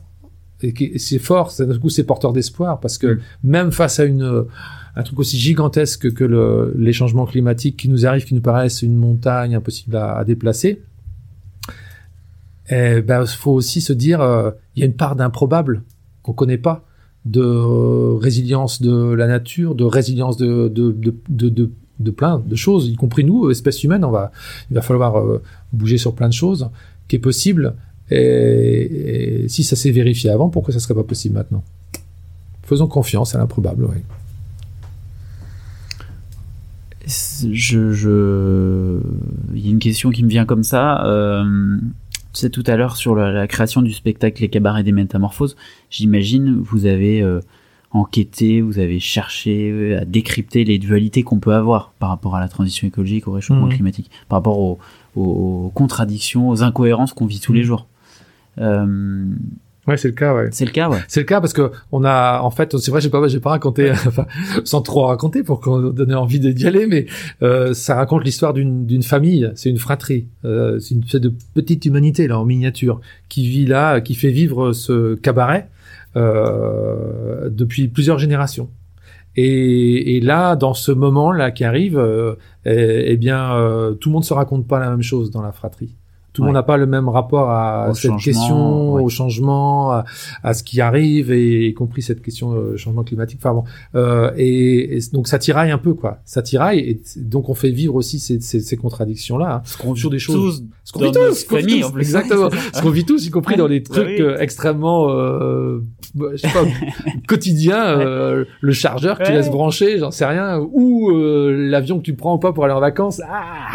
et 0.65 0.73
qui- 0.73 0.85
et 0.95 0.99
c'est 0.99 1.19
fort, 1.19 1.53
d'un 1.59 1.79
coup 1.79 1.89
c'est 1.91 2.05
porteur 2.05 2.33
d'espoir 2.33 2.81
parce 2.81 2.99
que 2.99 3.07
Mm. 3.15 3.21
même 3.45 3.73
face 3.73 3.99
à 4.01 4.05
une 4.05 4.45
un 4.95 5.03
truc 5.05 5.19
aussi 5.21 5.39
gigantesque 5.39 6.13
que 6.13 6.23
le, 6.25 6.75
les 6.77 6.93
changements 6.93 7.25
climatiques 7.25 7.79
qui 7.79 7.89
nous 7.89 8.05
arrivent, 8.07 8.27
qui 8.27 8.35
nous 8.35 8.43
paraissent 8.43 8.83
une 8.83 8.95
montagne 8.97 9.55
impossible 9.55 9.97
à, 9.97 10.17
à 10.19 10.25
déplacer, 10.25 10.83
eh 12.71 13.01
ben 13.03 13.25
faut 13.27 13.53
aussi 13.53 13.81
se 13.81 13.93
dire 13.93 14.21
euh, 14.21 14.51
il 14.77 14.81
y 14.81 14.83
a 14.83 14.87
une 14.87 14.95
part 14.95 15.17
d'improbable 15.17 15.83
qu'on 16.23 16.33
connaît 16.33 16.59
pas, 16.59 16.85
de 17.25 17.41
euh, 17.41 18.17
résilience 18.21 18.83
de 18.83 19.13
la 19.13 19.27
nature, 19.27 19.75
de 19.75 19.85
résilience 19.85 20.37
de 20.37 20.69
de 20.69 20.93
de 20.93 21.15
de, 21.29 21.49
de, 21.49 21.71
de 22.01 22.11
plein 22.11 22.43
de 22.45 22.57
choses, 22.57 22.89
y 22.89 22.95
compris 22.97 23.25
nous, 23.25 23.51
espèce 23.51 23.83
humaine, 23.85 24.05
on 24.05 24.11
va 24.11 24.31
il 24.71 24.75
va 24.75 24.83
falloir 24.83 25.19
euh, 25.19 25.43
bouger 25.73 25.99
sur 25.99 26.15
plein 26.15 26.29
de 26.29 26.35
choses 26.35 26.69
qui 27.09 27.17
est 27.17 27.21
possible. 27.21 27.75
Et, 28.11 29.45
et 29.45 29.49
si 29.49 29.65
ça 29.65 29.77
s'est 29.77 29.91
vérifié 29.91 30.31
avant, 30.31 30.49
pourquoi 30.51 30.73
ça 30.75 30.81
serait 30.81 30.95
pas 30.95 31.05
possible 31.05 31.35
maintenant? 31.35 31.63
Faisons 32.65 32.87
confiance 32.87 33.35
à 33.35 33.39
l'improbable. 33.39 33.85
Oui. 33.87 33.97
je, 37.07 37.93
je... 37.93 39.01
Il 39.55 39.65
y 39.65 39.69
a 39.69 39.71
une 39.71 39.79
question 39.79 40.11
qui 40.11 40.23
me 40.23 40.29
vient 40.29 40.45
comme 40.45 40.63
ça. 40.63 41.05
Euh, 41.07 41.77
tu 42.33 42.41
sais, 42.41 42.51
tout 42.51 42.65
à 42.67 42.77
l'heure, 42.77 42.97
sur 42.97 43.15
la, 43.15 43.31
la 43.33 43.47
création 43.47 43.83
du 43.83 43.93
spectacle 43.93 44.41
Les 44.43 44.49
Cabarets 44.49 44.85
des 44.85 44.93
Métamorphoses, 44.93 45.57
j'imagine 45.91 46.57
vous 46.61 46.87
avez 46.87 47.21
euh, 47.23 47.41
enquêté, 47.91 48.61
vous 48.63 48.79
avez 48.79 49.01
cherché 49.01 49.71
euh, 49.71 50.01
à 50.01 50.05
décrypter 50.05 50.65
les 50.65 50.79
dualités 50.79 51.23
qu'on 51.25 51.39
peut 51.41 51.55
avoir 51.55 51.93
par 51.99 52.09
rapport 52.09 52.37
à 52.37 52.41
la 52.41 52.49
transition 52.49 52.87
écologique, 52.87 53.27
au 53.29 53.33
réchauffement 53.33 53.67
Mhm. 53.67 53.75
climatique, 53.75 54.11
par 54.29 54.39
rapport 54.39 54.59
aux, 54.59 54.79
aux- 55.17 55.67
aux 55.67 55.73
contradictions, 55.75 56.49
aux 56.49 56.63
incohérences 56.63 57.13
qu'on 57.13 57.27
vit 57.27 57.41
tous 57.41 57.53
les 57.53 57.61
Mhm. 57.61 57.67
jours. 57.67 57.87
Euh, 58.59 59.27
Ouais, 59.89 59.97
c'est 59.97 60.09
le 60.09 60.15
cas. 60.15 60.33
Ouais. 60.33 60.49
c'est 60.53 60.65
le 60.65 60.71
cas, 60.71 60.89
ouais. 60.89 61.01
C'est 61.09 61.21
le 61.21 61.27
cas 61.27 61.41
parce 61.41 61.53
que 61.53 61.73
on 61.91 62.05
a, 62.05 62.41
en 62.41 62.51
fait, 62.53 62.77
c'est 62.79 62.93
vrai, 62.93 63.01
j'ai 63.01 63.11
pas, 63.11 63.27
j'ai 63.27 63.41
pas 63.41 63.51
raconté, 63.51 63.91
enfin, 63.91 64.27
sans 64.65 64.81
trop 64.81 65.07
raconter 65.07 65.43
pour 65.43 65.61
qu'on 65.61 65.91
donne 65.91 66.15
envie 66.15 66.39
d'y 66.39 66.67
aller, 66.69 66.87
mais 66.87 67.07
euh, 67.43 67.75
ça 67.75 67.97
raconte 67.97 68.25
l'histoire 68.25 68.53
d'une 68.53 68.87
d'une 68.87 69.03
famille. 69.03 69.51
C'est 69.57 69.71
une 69.71 69.79
fratrie. 69.79 70.29
Euh, 70.45 70.79
c'est 70.79 70.95
une 70.95 71.03
espèce 71.03 71.21
de 71.21 71.33
petite 71.55 71.85
humanité 71.85 72.29
là 72.29 72.39
en 72.39 72.45
miniature 72.45 73.01
qui 73.29 73.49
vit 73.49 73.67
là, 73.67 74.01
qui 74.01 74.15
fait 74.15 74.31
vivre 74.31 74.73
ce 74.73 75.17
cabaret 75.17 75.69
euh, 76.15 77.49
depuis 77.51 77.89
plusieurs 77.89 78.19
générations. 78.19 78.71
Et, 79.35 80.17
et 80.17 80.21
là, 80.21 80.57
dans 80.57 80.75
ce 80.75 80.93
moment 80.93 81.33
là 81.33 81.51
qui 81.51 81.65
arrive, 81.65 81.99
euh, 81.99 82.35
eh, 82.67 83.05
eh 83.09 83.17
bien, 83.17 83.55
euh, 83.57 83.93
tout 83.95 84.11
le 84.11 84.13
monde 84.13 84.25
se 84.25 84.35
raconte 84.35 84.69
pas 84.69 84.79
la 84.79 84.91
même 84.91 85.03
chose 85.03 85.31
dans 85.31 85.43
la 85.43 85.53
fratrie. 85.53 85.97
Tout 86.33 86.43
le 86.43 86.47
Ouais. 86.47 86.49
monde 86.49 86.55
n'a 86.55 86.63
pas 86.63 86.77
le 86.79 86.87
même 86.87 87.09
rapport 87.09 87.51
à 87.51 87.89
Au 87.91 87.95
cette 87.95 88.05
changement, 88.13 88.19
question, 88.19 88.93
ouais. 88.95 89.03
au 89.03 89.09
changement, 89.11 89.93
à, 89.93 90.05
à 90.43 90.55
ce 90.55 90.63
qui 90.63 90.81
arrive, 90.81 91.31
et 91.31 91.67
y 91.69 91.75
compris 91.75 92.01
cette 92.03 92.23
question 92.23 92.55
de 92.55 92.77
changement 92.77 93.03
climatique. 93.05 93.39
Enfin 93.43 93.53
bon, 93.55 93.65
euh, 93.95 94.31
et, 94.37 94.97
et 94.97 95.01
donc 95.13 95.29
ça 95.29 95.39
tiraille 95.39 95.71
un 95.71 95.79
peu 95.79 95.93
quoi. 95.95 96.19
Ça 96.25 96.41
tiraille, 96.43 96.79
et 96.81 97.01
donc 97.19 97.49
on 97.51 97.55
fait 97.55 97.71
vivre 97.71 97.95
aussi 97.95 98.19
ces, 98.19 98.41
ces, 98.41 98.61
ces 98.61 98.77
contradictions 98.77 99.37
là. 99.37 99.63
Ce 99.67 99.77
qu'on 99.77 99.95
Sur 99.95 100.09
des 100.11 100.19
choses- 100.19 100.65
Ce 100.85 100.93
qu'on 100.93 101.01
vit 101.05 101.13
tous, 101.13 101.45
qu'on 101.45 101.57
vit 101.57 101.81
tous, 101.83 101.99
exactement. 101.99 102.49
ce 102.75 102.81
qu'on 102.83 102.91
vit 102.91 103.05
tous, 103.05 103.27
y 103.27 103.31
compris 103.31 103.57
dans 103.57 103.69
des 103.69 103.81
Bah 103.81 103.91
trucs 103.95 104.07
oui. 104.07 104.23
euh, 104.23 104.39
extrêmement, 104.39 105.11
euh, 105.11 105.81
bah, 106.15 106.27
je 106.33 106.39
sais 106.39 106.49
pas, 106.49 106.65
quotidiens, 107.29 108.01
euh, 108.01 108.45
le 108.61 108.73
chargeur 108.73 109.19
que 109.19 109.25
tu 109.25 109.33
laisses 109.33 109.51
brancher, 109.51 109.99
j'en 109.99 110.11
sais 110.11 110.25
rien, 110.25 110.59
ou 110.73 111.11
euh, 111.11 111.69
l'avion 111.71 111.99
que 111.99 112.03
tu 112.03 112.15
prends 112.15 112.35
ou 112.35 112.39
pas 112.39 112.53
pour 112.53 112.65
aller 112.65 112.75
en 112.75 112.81
vacances. 112.81 113.21
Ah, 113.29 113.69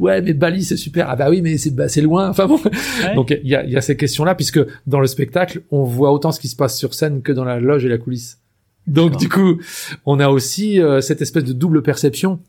ouais, 0.00 0.20
mais 0.22 0.32
Bali 0.34 0.62
c'est 0.64 0.76
super. 0.76 1.06
Ah 1.08 1.16
bah 1.16 1.30
oui, 1.30 1.40
mais 1.42 1.56
c'est 1.58 1.70
bah, 1.70 1.88
c'est 1.92 2.00
loin. 2.00 2.28
Enfin 2.28 2.46
bon. 2.46 2.58
Ouais. 2.64 3.14
Donc 3.14 3.30
il 3.30 3.48
y 3.48 3.54
a, 3.54 3.64
y 3.64 3.76
a 3.76 3.80
ces 3.80 3.96
questions-là, 3.96 4.34
puisque 4.34 4.60
dans 4.86 5.00
le 5.00 5.06
spectacle, 5.06 5.62
on 5.70 5.84
voit 5.84 6.12
autant 6.12 6.32
ce 6.32 6.40
qui 6.40 6.48
se 6.48 6.56
passe 6.56 6.76
sur 6.76 6.94
scène 6.94 7.22
que 7.22 7.32
dans 7.32 7.44
la 7.44 7.60
loge 7.60 7.84
et 7.84 7.88
la 7.88 7.98
coulisse. 7.98 8.38
Donc 8.86 9.16
du 9.16 9.28
coup, 9.28 9.58
on 10.06 10.18
a 10.18 10.28
aussi 10.28 10.80
euh, 10.80 11.00
cette 11.00 11.22
espèce 11.22 11.44
de 11.44 11.52
double 11.52 11.82
perception 11.82 12.40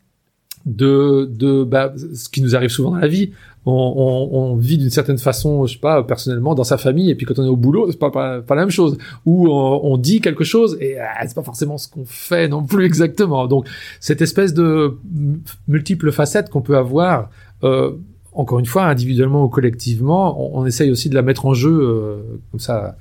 de 0.66 1.28
de 1.30 1.62
bah, 1.62 1.92
ce 2.14 2.28
qui 2.28 2.40
nous 2.40 2.56
arrive 2.56 2.70
souvent 2.70 2.90
dans 2.90 2.96
la 2.96 3.08
vie. 3.08 3.30
On, 3.66 3.72
on, 3.72 4.38
on 4.38 4.56
vit 4.56 4.76
d'une 4.76 4.90
certaine 4.90 5.16
façon, 5.16 5.64
je 5.66 5.74
sais 5.74 5.78
pas, 5.78 6.02
personnellement 6.02 6.54
dans 6.54 6.64
sa 6.64 6.76
famille, 6.76 7.10
et 7.10 7.14
puis 7.14 7.24
quand 7.24 7.38
on 7.38 7.44
est 7.44 7.48
au 7.48 7.56
boulot, 7.56 7.90
c'est 7.90 7.98
pas, 7.98 8.10
pas 8.10 8.42
pas 8.42 8.54
la 8.54 8.62
même 8.62 8.70
chose. 8.70 8.98
Ou 9.24 9.48
on, 9.48 9.80
on 9.84 9.96
dit 9.96 10.20
quelque 10.20 10.44
chose 10.44 10.76
et 10.80 10.98
ah, 10.98 11.26
c'est 11.26 11.34
pas 11.34 11.42
forcément 11.42 11.78
ce 11.78 11.88
qu'on 11.88 12.04
fait 12.04 12.48
non 12.48 12.64
plus 12.64 12.84
exactement. 12.84 13.46
Donc 13.46 13.66
cette 14.00 14.20
espèce 14.20 14.52
de 14.54 14.98
multiples 15.68 16.12
facettes 16.12 16.50
qu'on 16.50 16.62
peut 16.62 16.76
avoir. 16.76 17.30
Euh, 17.62 17.92
encore 18.34 18.58
une 18.58 18.66
fois, 18.66 18.84
individuellement 18.86 19.44
ou 19.44 19.48
collectivement, 19.48 20.56
on, 20.56 20.62
on 20.62 20.66
essaye 20.66 20.90
aussi 20.90 21.08
de 21.08 21.14
la 21.14 21.22
mettre 21.22 21.46
en 21.46 21.54
jeu 21.54 21.70
euh, 21.70 22.16
comme 22.50 22.60
ça. 22.60 22.96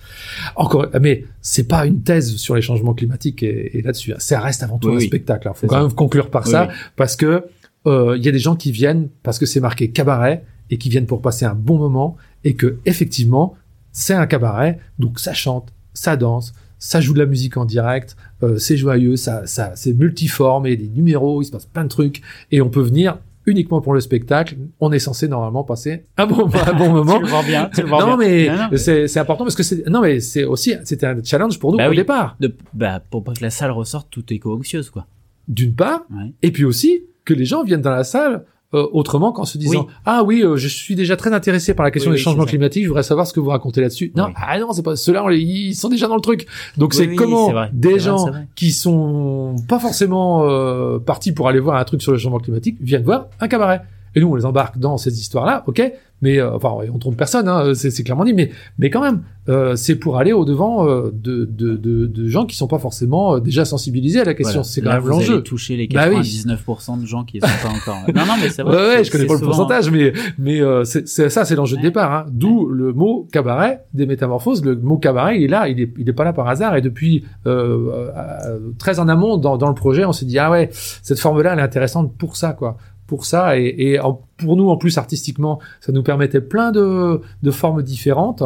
Encore, 0.56 0.88
mais 1.02 1.26
c'est 1.42 1.68
pas 1.68 1.86
une 1.86 2.02
thèse 2.04 2.36
sur 2.36 2.56
les 2.56 2.62
changements 2.62 2.94
climatiques 2.94 3.44
et, 3.44 3.78
et 3.78 3.82
là-dessus. 3.82 4.14
hein. 4.14 4.18
Ça 4.20 4.40
reste 4.40 4.64
avant 4.64 4.78
tout 4.78 4.90
Oui, 4.90 4.96
un 4.96 4.98
oui. 5.00 5.08
spectacle. 5.08 5.48
Il 5.48 5.54
faut 5.56 5.60
C'est 5.62 5.68
quand 5.68 5.76
ça. 5.76 5.82
même 5.82 5.94
conclure 5.94 6.30
par 6.30 6.46
Oui, 6.46 6.52
ça 6.52 6.68
parce 6.96 7.16
que 7.16 7.46
euh, 7.88 8.16
il 8.18 8.24
y 8.26 8.30
a 8.30 8.32
des 8.32 8.40
gens 8.40 8.56
qui 8.56 8.72
viennent 8.72 9.10
parce 9.24 9.40
que 9.40 9.46
c'est 9.46 9.60
marqué 9.60 9.90
cabaret 9.92 10.44
et 10.70 10.78
qui 10.78 10.90
viennent 10.90 11.06
pour 11.08 11.22
passer 11.22 11.46
un 11.46 11.56
bon 11.56 11.78
moment 11.78 12.16
et 12.44 12.54
que 12.56 12.78
effectivement 12.86 13.56
c'est 13.92 14.14
un 14.14 14.26
cabaret 14.26 14.80
donc 15.00 15.20
ça 15.20 15.34
chante, 15.34 15.74
ça 15.94 16.16
danse, 16.16 16.54
ça 16.80 17.02
joue 17.02 17.14
de 17.14 17.20
la 17.20 17.26
musique 17.26 17.58
en 17.58 17.66
direct, 17.66 18.16
euh, 18.44 18.58
c'est 18.58 18.78
joyeux, 18.78 19.16
ça, 19.16 19.46
ça 19.48 19.74
c'est 19.76 19.94
multiforme 19.94 20.66
et 20.66 20.76
des 20.78 20.88
numéros, 20.90 21.42
il 21.42 21.46
se 21.46 21.52
passe 21.52 21.66
plein 21.66 21.84
de 21.84 21.90
trucs 21.90 22.22
et 22.52 22.62
on 22.62 22.70
peut 22.70 22.82
venir 22.82 23.18
uniquement 23.46 23.82
pour 23.82 23.94
le 23.94 24.00
spectacle. 24.00 24.56
On 24.80 24.92
est 24.92 25.00
censé 25.00 25.28
normalement 25.28 25.64
passer 25.64 26.06
un 26.18 26.26
bon, 26.26 26.48
un 26.66 26.74
bon 26.74 26.90
moment. 26.94 27.18
tu 27.18 27.24
le 27.24 27.28
vois 27.30 27.44
bien, 27.44 27.70
tu 27.74 27.82
le 27.82 27.88
vois 27.88 28.00
non, 28.06 28.18
bien. 28.18 28.18
mais 28.18 28.48
Non, 28.48 28.56
non, 28.56 28.68
mais- 28.72 28.78
c'est 29.08 29.20
important 29.20 29.44
parce 29.44 29.56
que 29.56 29.64
c'est 29.64 29.88
non 29.90 30.02
mais 30.02 30.20
c'est 30.20 30.44
aussi 30.44 30.74
c'était 30.84 31.06
un 31.08 31.22
challenge 31.24 31.60
pour 31.60 31.72
nous 31.72 31.78
Bah 31.78 31.88
au 31.88 31.92
oui. 31.92 31.98
départ. 31.98 32.36
De- 32.40 32.56
bah, 32.74 33.02
pour 33.10 33.24
pas 33.24 33.34
que 33.34 33.42
la 33.42 33.50
salle 33.50 33.72
ressorte 33.72 34.08
toute 34.10 34.32
éco-anxieuse, 34.32 34.90
quoi. 34.90 35.08
D'une 35.48 35.74
part, 35.76 36.02
Ouais. 36.10 36.32
et 36.42 36.52
puis 36.52 36.64
aussi 36.66 37.04
que 37.26 37.34
les 37.34 37.46
gens 37.46 37.64
viennent 37.64 37.82
dans 37.82 37.92
la 37.92 38.04
salle 38.06 38.46
euh, 38.74 38.88
autrement 38.92 39.32
qu'en 39.32 39.46
se 39.46 39.58
disant 39.58 39.82
Oui. 39.88 39.94
ah 40.06 40.24
oui 40.24 40.42
euh, 40.44 40.56
je 40.58 40.68
suis 40.68 40.96
déjà 40.96 41.16
très 41.16 41.32
intéressé 41.34 41.74
par 41.74 41.84
la 41.84 41.92
question 41.92 42.10
Oui, 42.12 42.16
des 42.16 42.20
oui, 42.20 42.24
changements 42.24 42.46
climatiques 42.46 42.84
je 42.84 42.88
voudrais 42.90 43.04
savoir 43.04 43.28
ce 43.28 43.34
que 43.34 43.40
vous 43.40 43.50
racontez 43.50 43.82
là-dessus 43.82 44.12
non 44.16 44.28
ah 44.36 44.60
non 44.60 44.72
c'est 44.74 44.82
pas 44.84 44.96
ceux-là 44.96 45.26
ils 45.32 45.76
sont 45.76 45.90
déjà 45.90 46.08
dans 46.08 46.16
le 46.16 46.22
truc 46.22 46.48
donc 46.78 46.94
c'est 46.94 47.14
comment 47.16 47.52
vrai. 47.52 47.70
des 47.74 48.00
gens 48.00 48.28
vrai. 48.28 48.48
qui 48.56 48.72
sont 48.72 49.56
pas 49.68 49.80
forcément 49.80 50.44
euh, 50.50 51.00
partis 51.00 51.32
pour 51.32 51.48
aller 51.48 51.60
voir 51.60 51.78
un 51.78 51.84
truc 51.84 52.02
sur 52.02 52.12
le 52.12 52.18
changement 52.18 52.40
climatique 52.40 52.78
viennent 52.82 53.04
voir 53.04 53.28
un 53.40 53.48
cabaret 53.48 53.82
et 54.16 54.20
nous 54.22 54.28
on 54.28 54.36
les 54.36 54.46
embarque 54.46 54.78
dans 54.78 54.98
ces 54.98 55.20
histoires-là 55.20 55.64
ok? 55.68 55.82
Mais 56.24 56.40
euh, 56.40 56.56
enfin 56.56 56.72
on 56.94 56.98
trompe 56.98 57.18
personne 57.18 57.48
hein, 57.48 57.74
c'est 57.76 58.04
clairement 58.04 58.24
dit 58.26 58.34
mais 58.34 58.50
mais 58.80 58.90
quand 58.90 59.02
même 59.02 59.22
euh, 59.50 59.76
c'est 59.76 59.96
pour 59.96 60.18
aller 60.18 60.32
au 60.32 60.46
devant 60.46 60.88
euh, 60.88 61.12
de, 61.14 61.44
de, 61.44 61.76
de, 61.76 62.06
de 62.08 62.28
gens 62.28 62.46
qui 62.46 62.56
sont 62.56 62.68
pas 62.68 62.80
forcément 62.80 63.36
euh, 63.36 63.40
déjà 63.42 63.66
sensibilisés 63.66 64.22
à 64.22 64.24
la 64.24 64.34
question 64.34 64.62
Voilà. 64.62 64.70
c'est 64.72 64.82
quand 64.82 64.90
Là, 64.90 65.00
même 65.02 65.10
l'enjeu 65.10 65.42
toucher 65.44 65.76
les 65.76 65.88
Bah 65.88 66.06
oui. 66.10 66.22
99% 66.22 67.02
de 67.02 67.06
gens 67.06 67.26
qui 67.26 67.42
sont 67.42 67.48
pas 67.62 67.70
encore. 67.70 68.04
Non, 68.16 68.26
non, 68.26 68.34
mais 68.42 68.50
c'est 68.50 68.64
vrai. 68.64 68.76
ouais, 68.98 69.04
je 69.04 69.12
connais 69.12 69.26
pas 69.26 69.34
le 69.34 69.40
pourcentage, 69.42 69.92
mais 69.92 70.14
mais 70.40 70.62
euh, 70.62 70.86
c'est 70.86 71.06
ça, 71.30 71.44
c'est 71.44 71.56
l'enjeu 71.56 71.76
de 71.76 71.82
départ. 71.82 72.12
Hein. 72.14 72.26
D'où 72.32 72.68
le 72.70 72.94
mot 72.94 73.28
cabaret 73.34 73.84
des 73.94 74.06
métamorphoses. 74.06 74.64
Le 74.64 74.76
mot 74.78 74.98
cabaret, 74.98 75.38
il 75.38 75.44
est 75.44 75.48
là, 75.50 75.68
il 75.68 75.80
est 75.82 75.92
il 75.98 76.08
est 76.08 76.14
pas 76.14 76.24
là 76.24 76.32
par 76.32 76.48
hasard. 76.48 76.78
Et 76.78 76.82
depuis 76.82 77.26
euh, 77.46 78.12
euh, 78.16 78.60
très 78.80 79.00
en 79.00 79.10
amont 79.10 79.36
dans, 79.38 79.58
dans 79.58 79.68
le 79.68 79.76
projet, 79.76 80.06
on 80.06 80.14
s'est 80.14 80.26
dit 80.26 80.40
ah 80.40 80.50
ouais, 80.52 80.70
cette 80.72 81.20
forme-là, 81.20 81.52
elle 81.54 81.60
est 81.60 81.64
intéressante 81.64 82.14
pour 82.18 82.38
ça, 82.38 82.54
quoi. 82.54 82.78
Pour 83.08 83.26
ça 83.26 83.60
et, 83.60 84.00
pour 84.38 84.56
nous 84.56 84.70
en 84.70 84.78
plus 84.78 84.98
artistiquement, 84.98 85.60
ça 85.82 85.92
nous 85.92 86.04
permettait 86.04 86.42
plein 86.42 86.72
de 86.72 87.22
formes 87.52 87.84
différentes. 87.84 88.44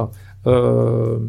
Euh, 0.47 1.19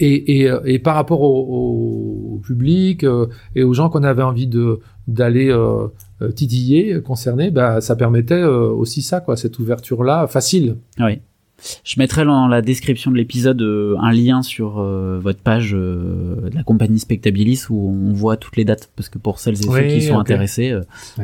et, 0.00 0.78
par 0.78 0.94
rapport 0.94 1.22
au, 1.22 2.40
public 2.44 3.04
euh, 3.04 3.28
et 3.54 3.62
aux 3.62 3.72
gens 3.72 3.88
qu'on 3.88 4.02
avait 4.02 4.22
envie 4.22 4.46
de 4.46 4.80
d'aller 5.06 5.48
euh, 5.48 5.88
euh, 6.22 6.30
titiller, 6.30 7.00
concernés, 7.02 7.50
bah, 7.50 7.80
ça 7.80 7.96
permettait 7.96 8.42
aussi 8.42 9.02
ça, 9.02 9.20
quoi, 9.20 9.36
cette 9.36 9.58
ouverture-là, 9.58 10.28
facile. 10.28 10.76
Oui. 11.00 11.20
Je 11.84 11.98
mettrai 11.98 12.24
dans 12.24 12.48
la 12.48 12.62
description 12.62 13.10
de 13.10 13.16
l'épisode 13.16 13.60
euh, 13.62 13.96
un 14.00 14.12
lien 14.12 14.42
sur 14.42 14.78
euh, 14.78 15.18
votre 15.20 15.40
page 15.40 15.74
euh, 15.74 16.48
de 16.50 16.54
la 16.54 16.62
compagnie 16.62 16.98
Spectabilis 16.98 17.66
où 17.70 17.90
on 17.90 18.12
voit 18.12 18.36
toutes 18.36 18.56
les 18.56 18.64
dates. 18.64 18.90
Parce 18.96 19.08
que 19.08 19.18
pour 19.18 19.38
celles 19.38 19.54
et 19.54 19.62
ceux 19.62 19.70
Oui, 19.70 19.88
qui 19.88 20.02
sont 20.02 20.18
intéressés 20.18 20.74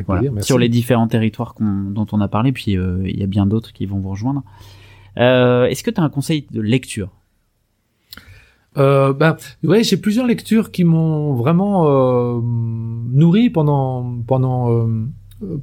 voilà, 0.05 0.41
sur 0.41 0.57
les 0.57 0.69
différents 0.69 1.07
territoires 1.07 1.55
dont 1.59 2.07
on 2.11 2.21
a 2.21 2.27
parlé 2.27 2.51
puis 2.51 2.73
il 2.73 3.19
y 3.19 3.23
a 3.23 3.27
bien 3.27 3.45
d'autres 3.45 3.73
qui 3.73 3.85
vont 3.85 3.99
vous 3.99 4.09
rejoindre. 4.09 4.43
Est-ce 5.15 5.83
que 5.83 5.91
tu 5.91 5.99
as 5.99 6.03
un 6.03 6.09
conseil 6.09 6.45
de 6.51 6.61
lecture? 6.61 7.09
Euh, 8.77 9.13
ben, 9.13 9.35
ouais, 9.63 9.83
j'ai 9.83 9.97
plusieurs 9.97 10.27
lectures 10.27 10.71
qui 10.71 10.83
m'ont 10.83 11.33
vraiment 11.33 11.85
nourri 12.41 13.49
pendant 13.49 14.21
pendant 14.25 14.87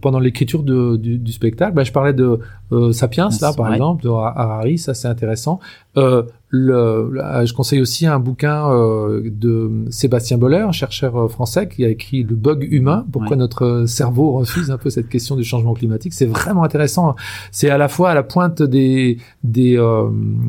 pendant 0.00 0.18
l'écriture 0.18 0.62
du, 0.62 1.18
du 1.18 1.32
spectacle. 1.32 1.74
Ben, 1.74 1.84
je 1.84 1.92
parlais 1.92 2.12
de 2.14 2.38
euh, 2.72 2.92
Sapiens 2.92 3.28
là, 3.40 3.52
par 3.52 3.66
Ouais. 3.66 3.72
exemple, 3.74 4.04
de 4.04 4.08
Harari, 4.08 4.78
ça 4.78 4.94
c'est 4.94 5.08
intéressant. 5.08 5.60
Euh, 5.96 6.22
le, 6.48 7.10
le- 7.10 7.44
je 7.44 7.52
conseille 7.52 7.80
aussi 7.80 8.06
un 8.06 8.18
bouquin 8.20 8.70
euh, 8.70 9.22
de 9.30 9.84
Sébastien 9.90 10.38
Boller, 10.38 10.58
un 10.58 10.72
chercheur 10.72 11.16
euh, 11.16 11.28
français, 11.28 11.68
qui 11.68 11.84
a 11.84 11.88
écrit 11.88 12.22
Le 12.22 12.36
bug 12.36 12.66
humain. 12.70 13.04
Pourquoi 13.12 13.32
Ouais. 13.32 13.36
notre 13.36 13.84
cerveau 13.86 14.32
refuse 14.32 14.70
un 14.70 14.78
peu 14.78 14.88
cette 14.88 15.08
question 15.08 15.34
du 15.36 15.44
changement 15.44 15.74
climatique 15.74 16.12
C'est 16.14 16.26
vraiment 16.26 16.62
intéressant. 16.62 17.16
C'est 17.50 17.68
à 17.68 17.78
la 17.78 17.88
fois 17.88 18.10
à 18.10 18.14
la 18.14 18.22
pointe 18.22 18.62
des 18.62 19.18
des 19.44 19.76
euh, 19.76 20.08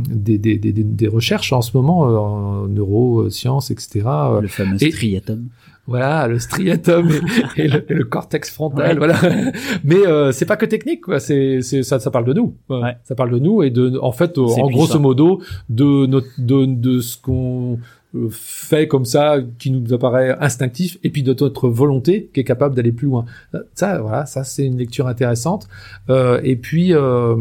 des, 0.10 0.38
des, 0.38 0.58
des, 0.58 0.72
des- 0.72 1.08
recherches 1.08 1.52
en 1.52 1.62
ce 1.62 1.76
moment 1.76 2.08
euh, 2.10 2.16
en 2.18 2.68
neurosciences, 2.68 3.72
etc. 3.72 4.02
Euh, 4.06 4.42
le 4.42 4.48
fameux 4.48 4.82
et- 4.82 4.92
striatum 4.92 5.46
voilà, 5.88 6.28
le 6.28 6.38
striatum 6.38 7.10
et, 7.10 7.22
et 7.64 7.68
le, 7.68 7.92
et 7.92 7.94
le 7.96 8.04
cortex 8.04 8.52
frontal, 8.52 8.90
Ouais. 9.00 9.08
voilà. 9.08 9.16
Mais 9.84 10.06
euh, 10.06 10.32
c'est 10.32 10.46
pas 10.46 10.58
que 10.58 10.66
technique, 10.66 11.02
quoi. 11.02 11.20
C'est, 11.20 11.62
c'est 11.62 11.82
ça, 11.84 12.00
ça 12.00 12.12
parle 12.12 12.26
de 12.26 12.34
nous. 12.34 12.56
Ouais. 12.70 12.98
Ça 13.06 13.16
parle 13.16 13.32
de 13.32 13.40
nous 13.40 13.64
et 13.64 13.70
de, 13.72 13.98
en 14.02 14.12
fait, 14.12 14.38
euh, 14.38 14.42
en 14.42 14.70
grosso 14.70 15.00
modo, 15.00 15.42
de 15.70 16.06
notre, 16.06 16.28
de, 16.38 16.66
de 16.66 17.00
ce 17.00 17.18
qu'on 17.20 17.80
euh, 18.16 18.28
fait 18.30 18.88
comme 18.88 19.06
ça, 19.06 19.38
qui 19.60 19.72
nous 19.72 19.94
apparaît 19.94 20.36
instinctif, 20.40 20.98
et 21.04 21.10
puis 21.10 21.24
de 21.24 21.34
notre 21.40 21.70
volonté 21.70 22.30
qui 22.34 22.42
est 22.42 22.44
capable 22.44 22.76
d'aller 22.76 22.92
plus 22.92 23.08
loin. 23.08 23.26
Ça, 23.74 24.02
voilà, 24.02 24.26
ça 24.26 24.44
c'est 24.44 24.66
une 24.66 24.78
lecture 24.78 25.08
intéressante. 25.08 25.68
Euh, 26.10 26.40
et 26.44 26.56
puis. 26.58 26.94
Euh, 26.94 27.36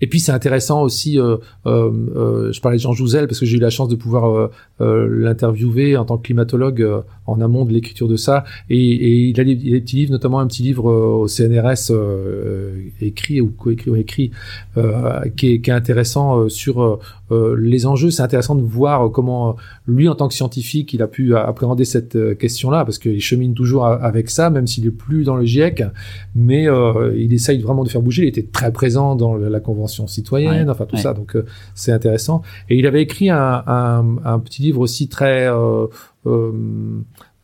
et 0.00 0.06
puis 0.06 0.20
c'est 0.20 0.32
intéressant 0.32 0.82
aussi, 0.82 1.18
euh, 1.18 1.36
euh, 1.66 1.92
euh, 2.16 2.52
je 2.52 2.60
parlais 2.60 2.78
de 2.78 2.82
Jean 2.82 2.92
Jouzel 2.92 3.26
parce 3.26 3.40
que 3.40 3.46
j'ai 3.46 3.58
eu 3.58 3.60
la 3.60 3.70
chance 3.70 3.88
de 3.88 3.96
pouvoir 3.96 4.50
l'interviewer 4.78 5.96
en 5.96 6.04
tant 6.04 6.18
que 6.18 6.22
climatologue 6.22 6.86
en 7.26 7.40
amont 7.40 7.64
de 7.64 7.72
l'écriture 7.72 8.08
de 8.08 8.16
ça. 8.16 8.44
Et, 8.70 9.28
il, 9.28 9.40
a 9.40 9.44
des, 9.44 9.56
petits 9.80 9.96
livres, 9.96 10.12
notamment 10.12 10.40
un 10.40 10.46
petit 10.46 10.62
livre 10.62 10.90
au 10.90 11.28
CNRS 11.28 11.92
écrit 13.00 13.40
ou 13.40 13.48
coécrit 13.48 13.90
ou 13.90 13.96
écrit, 13.96 14.30
qui, 15.36 15.48
est, 15.52 15.68
intéressant 15.68 16.48
sur 16.48 17.00
les 17.30 17.86
enjeux. 17.86 18.10
C'est 18.10 18.22
intéressant 18.22 18.54
de 18.54 18.62
voir 18.62 19.10
comment 19.10 19.56
lui, 19.86 20.08
en 20.08 20.14
tant 20.14 20.28
que 20.28 20.34
scientifique, 20.34 20.92
il 20.92 21.02
a 21.02 21.08
pu 21.08 21.34
appréhender 21.36 21.84
cette 21.84 22.38
question-là 22.38 22.84
parce 22.84 22.98
qu'il 22.98 23.20
chemine 23.20 23.54
toujours 23.54 23.86
avec 23.86 24.30
ça, 24.30 24.50
même 24.50 24.66
s'il 24.66 24.86
est 24.86 24.90
plus 24.90 25.24
dans 25.24 25.36
le 25.36 25.44
GIEC. 25.44 25.84
Mais 26.34 26.66
il 27.16 27.32
essaye 27.32 27.60
vraiment 27.60 27.84
de 27.84 27.88
faire 27.88 28.02
bouger. 28.02 28.24
Il 28.24 28.28
était 28.28 28.46
très 28.46 28.72
présent 28.72 29.16
dans 29.16 29.36
la 29.36 29.60
convention 29.66 30.06
citoyenne, 30.06 30.64
Ouais, 30.66 30.70
enfin 30.70 30.86
tout 30.86 30.96
ouais. 30.96 31.02
ça. 31.02 31.12
Donc 31.12 31.36
euh, 31.36 31.44
c'est 31.74 31.92
intéressant. 31.92 32.40
Et 32.70 32.78
il 32.78 32.86
avait 32.86 33.02
écrit 33.02 33.28
un, 33.30 33.62
un, 33.66 34.16
un 34.24 34.38
petit 34.38 34.62
livre 34.62 34.80
aussi 34.80 35.08
très 35.08 35.46
euh, 35.48 35.86
euh, 36.26 36.52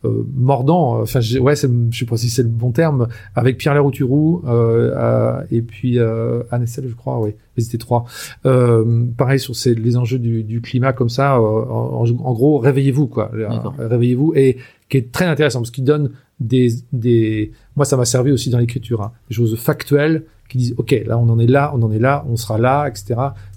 euh, 0.05 0.23
mordant. 0.35 1.01
Enfin, 1.01 1.19
ouais, 1.39 1.55
c'est- 1.55 1.69
je 1.91 1.97
sais 1.99 2.05
pas 2.05 2.17
si 2.17 2.29
c'est 2.29 2.43
le 2.43 2.49
bon 2.49 2.71
terme. 2.71 3.07
Avec 3.35 3.57
Pierre 3.57 3.73
Leroux-Turou 3.75 4.41
euh, 4.45 4.91
euh, 4.95 5.41
et 5.49 5.61
puis 5.61 5.97
euh, 5.97 6.43
je 6.51 6.93
crois. 6.95 7.19
Oui, 7.21 7.31
ils 7.57 7.63
étaient 7.65 7.77
trois. 7.77 8.03
Euh, 8.45 9.05
pareil 9.17 9.39
sur 9.39 9.55
ces, 9.55 9.73
les 9.75 9.95
enjeux 9.95 10.19
du, 10.19 10.43
du 10.43 10.59
climat 10.61 10.91
comme 10.93 11.09
ça. 11.09 11.35
euh, 11.37 11.39
en, 11.39 12.05
en- 12.09 12.33
gros, 12.33 12.57
réveillez-vous 12.57 13.07
quoi. 13.07 13.31
Réveillez-vous 13.77 14.33
et 14.35 14.57
qui 14.89 14.97
est 14.97 15.11
très 15.11 15.25
intéressant 15.25 15.59
parce 15.59 15.71
qu'il 15.71 15.85
donne 15.85 16.11
des, 16.39 16.67
des. 16.91 17.51
Moi, 17.77 17.85
ça 17.85 17.95
m'a 17.95 18.05
servi 18.05 18.31
aussi 18.31 18.49
dans 18.49 18.57
l'écriture. 18.59 19.01
Hein, 19.01 19.11
des 19.29 19.35
choses 19.35 19.55
factuelles 19.57 20.25
qui 20.53 20.59
disent 20.59 20.75
ok, 20.77 20.95
là 21.07 21.17
on 21.17 21.27
en 21.29 21.39
est 21.39 21.47
là, 21.47 21.73
on 21.75 21.81
en 21.81 21.91
est 21.91 21.97
là, 21.97 22.23
on 22.29 22.37
sera 22.37 22.59
là, 22.59 22.87
etc. 22.87 23.15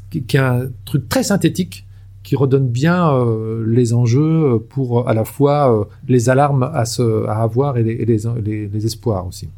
Qui, 0.09 0.23
qui 0.23 0.39
est 0.39 0.41
un 0.41 0.69
truc 0.87 1.11
très 1.11 1.23
synthétique 1.23 1.85
qui 2.23 2.37
redonne 2.37 2.69
bien 2.69 3.13
euh, 3.13 3.65
les 3.69 3.93
enjeux 3.93 4.59
pour 4.71 5.01
euh, 5.01 5.05
à 5.07 5.13
la 5.13 5.25
fois 5.25 5.73
euh, 5.73 5.85
les 6.09 6.31
alarmes 6.31 6.63
à, 6.63 6.87
se, 6.87 7.27
à 7.27 7.43
avoir 7.43 7.77
et 7.77 7.83
les, 7.83 7.93
et 7.93 8.07
les, 8.07 8.19
les, 8.43 8.67
les 8.67 8.87
espoirs 8.87 9.27
aussi. 9.27 9.51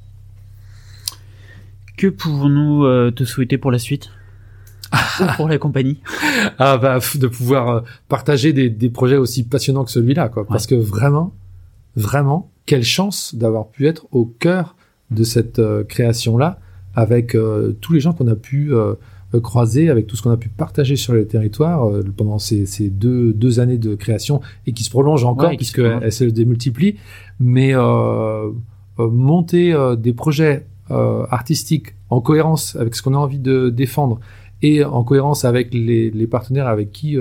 Que 1.97 2.09
pouvons-nous 2.09 2.85
euh, 2.85 3.13
te 3.13 3.23
souhaiter 3.23 3.57
pour 3.57 3.71
la 3.71 3.79
suite? 3.79 4.11
Ou 5.21 5.25
pour 5.37 5.49
la 5.49 5.59
compagnie? 5.59 6.01
Ah 6.59 6.77
bah 6.77 6.99
de 7.15 7.27
pouvoir 7.27 7.85
partager 8.09 8.53
des, 8.53 8.69
des 8.69 8.91
projets 8.91 9.17
aussi 9.17 9.45
passionnants 9.45 9.85
que 9.85 9.91
celui-là 9.91 10.29
quoi. 10.29 10.45
Parce 10.47 10.67
que 10.67 10.75
vraiment 10.75 11.33
vraiment 11.95 12.51
quelle 12.67 12.85
chance 12.85 13.35
d'avoir 13.35 13.69
pu 13.69 13.87
être 13.87 14.07
au 14.13 14.25
cœur 14.25 14.75
de 15.11 15.25
cette 15.25 15.59
euh, 15.59 15.85
création 15.85 16.37
là 16.37 16.59
avec 17.05 17.35
euh, 17.35 17.73
tous 17.81 17.93
les 17.93 18.01
gens 18.01 18.13
qu'on 18.13 18.27
a 18.29 18.35
pu 18.37 18.73
euh, 18.75 18.95
euh, 19.35 19.41
croiser 19.41 19.89
avec 19.89 20.07
tout 20.09 20.17
ce 20.17 20.23
qu'on 20.23 20.31
a 20.33 20.37
pu 20.37 20.49
partager 20.49 20.97
sur 20.97 21.13
les 21.15 21.27
territoires 21.27 21.87
euh, 21.89 22.03
pendant 22.17 22.39
ces, 22.39 22.67
ces 22.67 22.89
deux, 22.91 23.33
deux 23.33 23.61
années 23.61 23.79
de 23.79 23.95
création 23.95 24.41
et 24.67 24.73
qui 24.73 24.83
se 24.85 24.91
prolongent 24.91 25.25
encore 25.25 25.51
Ouais, 25.51 25.57
qui 25.57 25.65
se 25.67 26.25
démultiplient 26.25 26.97
mais 27.39 27.71
euh, 27.75 28.51
euh, 28.99 29.09
monter 29.31 29.75
des 29.99 30.13
projets 30.13 30.67
artistiques 31.31 31.89
en 32.11 32.21
cohérence 32.21 32.75
avec 32.77 32.95
ce 32.95 33.03
qu'on 33.03 33.15
a 33.15 33.19
envie 33.19 33.39
de 33.39 33.69
défendre 33.69 34.19
et 34.63 34.83
en 34.85 35.05
cohérence 35.05 35.45
avec 35.45 35.73
les, 35.75 36.11
les 36.11 36.27
partenaires 36.27 36.67
avec 36.67 36.91
qui 36.93 37.17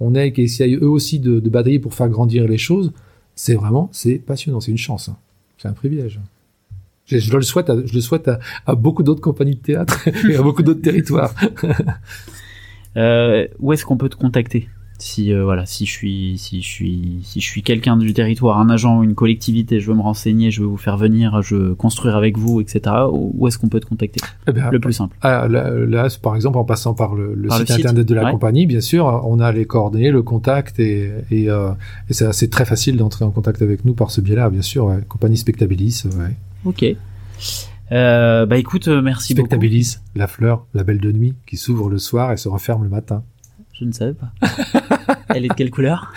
on 0.00 0.14
est 0.14 0.28
et 0.28 0.32
qui 0.32 0.42
essayent 0.42 0.76
eux 0.76 0.88
aussi 0.88 1.20
de, 1.20 1.38
de 1.38 1.50
batailler 1.50 1.78
pour 1.78 1.92
faire 1.94 2.08
grandir 2.08 2.48
les 2.48 2.58
choses, 2.58 2.92
c'est 3.34 3.54
vraiment, 3.54 3.88
c'est 3.92 4.16
passionnant, 4.18 4.60
c'est 4.60 4.70
une 4.72 4.78
chance. 4.88 5.08
hein. 5.10 5.16
C'est 5.58 5.68
un 5.68 5.74
privilège. 5.74 6.18
Je, 7.06 7.18
je 7.18 7.36
le 7.36 7.42
souhaite, 7.42 7.68
à, 7.70 7.74
je 7.84 7.94
le 7.94 8.00
souhaite 8.00 8.28
à, 8.28 8.38
à 8.66 8.74
beaucoup 8.74 9.02
d'autres 9.02 9.20
compagnies 9.20 9.56
de 9.56 9.60
théâtre 9.62 10.08
et 10.28 10.36
à 10.36 10.42
beaucoup 10.42 10.62
d'autres 10.62 10.82
territoires. 10.82 11.34
Euh, 12.94 13.46
où 13.58 13.72
est-ce 13.72 13.86
qu'on 13.86 13.96
peut 13.96 14.10
te 14.10 14.16
contacter 14.16 14.68
si 14.98 15.32
euh, 15.32 15.44
voilà 15.44 15.66
si 15.66 15.86
je 15.86 15.90
suis 15.90 16.38
si 16.38 16.62
je 16.62 16.66
suis 16.66 17.20
si 17.22 17.40
je 17.40 17.46
suis 17.46 17.62
quelqu'un 17.62 17.96
du 17.96 18.12
territoire 18.12 18.58
un 18.58 18.68
agent 18.70 18.98
ou 18.98 19.02
une 19.02 19.14
collectivité 19.14 19.80
je 19.80 19.88
veux 19.90 19.96
me 19.96 20.02
renseigner 20.02 20.50
je 20.50 20.60
veux 20.60 20.66
vous 20.68 20.76
faire 20.76 20.96
venir 20.96 21.42
je 21.42 21.56
veux 21.56 21.74
construire 21.74 22.16
avec 22.16 22.38
vous 22.38 22.60
etc 22.60 22.94
où 23.10 23.48
est-ce 23.48 23.58
qu'on 23.58 23.68
peut 23.68 23.80
te 23.80 23.86
contacter 23.86 24.20
Eh 24.46 24.52
bien, 24.52 24.70
le 24.70 24.78
plus 24.78 24.92
simple 24.92 25.16
Ah, 25.22 25.48
là, 25.48 26.08
par 26.22 26.36
exemple, 26.36 26.58
en 26.58 26.64
passant 26.64 26.94
par 26.94 27.14
le, 27.14 27.34
le 27.34 27.48
Par 27.48 27.58
le 27.58 27.66
site 27.66 27.76
internet 27.78 28.06
de 28.06 28.14
la 28.14 28.24
ouais. 28.24 28.30
compagnie, 28.30 28.66
bien 28.66 28.80
sûr, 28.80 29.22
on 29.24 29.40
a 29.40 29.50
les 29.52 29.64
coordonnées, 29.64 30.10
le 30.10 30.22
contact, 30.22 30.78
et, 30.78 31.10
et, 31.30 31.50
euh, 31.50 31.70
et 32.08 32.12
c'est 32.12 32.32
c'est 32.32 32.50
très 32.50 32.64
facile 32.64 32.96
d'entrer 32.96 33.24
en 33.24 33.30
contact 33.30 33.62
avec 33.62 33.84
nous 33.84 33.94
par 33.94 34.10
ce 34.10 34.20
biais-là, 34.20 34.50
bien 34.50 34.62
sûr. 34.62 34.86
Ouais. 34.86 35.00
Compagnie 35.08 35.36
Spectabilis, 35.36 36.02
ouais. 36.18 36.36
Ok 36.64 36.84
Euh, 37.90 38.46
bah 38.46 38.56
écoute, 38.56 38.88
euh, 38.88 39.02
merci 39.02 39.34
beaucoup. 39.34 39.48
Spectabilis, 39.48 39.96
la 40.14 40.26
fleur, 40.26 40.64
la 40.72 40.82
belle 40.82 40.98
de 41.00 41.12
nuit, 41.12 41.34
qui 41.46 41.58
s'ouvre 41.58 41.90
le 41.90 41.98
soir 41.98 42.32
et 42.32 42.38
se 42.38 42.48
referme 42.48 42.84
le 42.84 42.88
matin. 42.88 43.22
Je 43.78 43.84
ne 43.84 43.92
savais 43.92 44.14
pas. 44.14 44.32
Elle 45.28 45.44
est 45.44 45.48
de 45.48 45.54
quelle 45.54 45.70
couleur? 45.70 46.10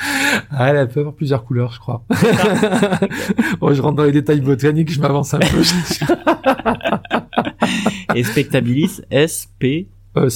Ah, 0.52 0.70
elle 0.74 0.88
peut 0.90 1.00
avoir 1.02 1.16
plusieurs 1.16 1.44
couleurs, 1.46 1.72
je 1.74 1.80
crois. 1.80 2.04
oh, 3.62 3.74
je 3.74 3.82
rentre 3.82 3.96
dans 3.96 4.04
les 4.04 4.12
détails 4.12 4.42
botaniques, 4.42 4.92
je 4.92 5.00
m'avance 5.00 5.34
un 5.34 5.40
peu. 5.40 5.64
Et 8.16 8.24
Spectabilis, 8.24 9.02
S-P... 9.10 9.88
E 10.18 10.30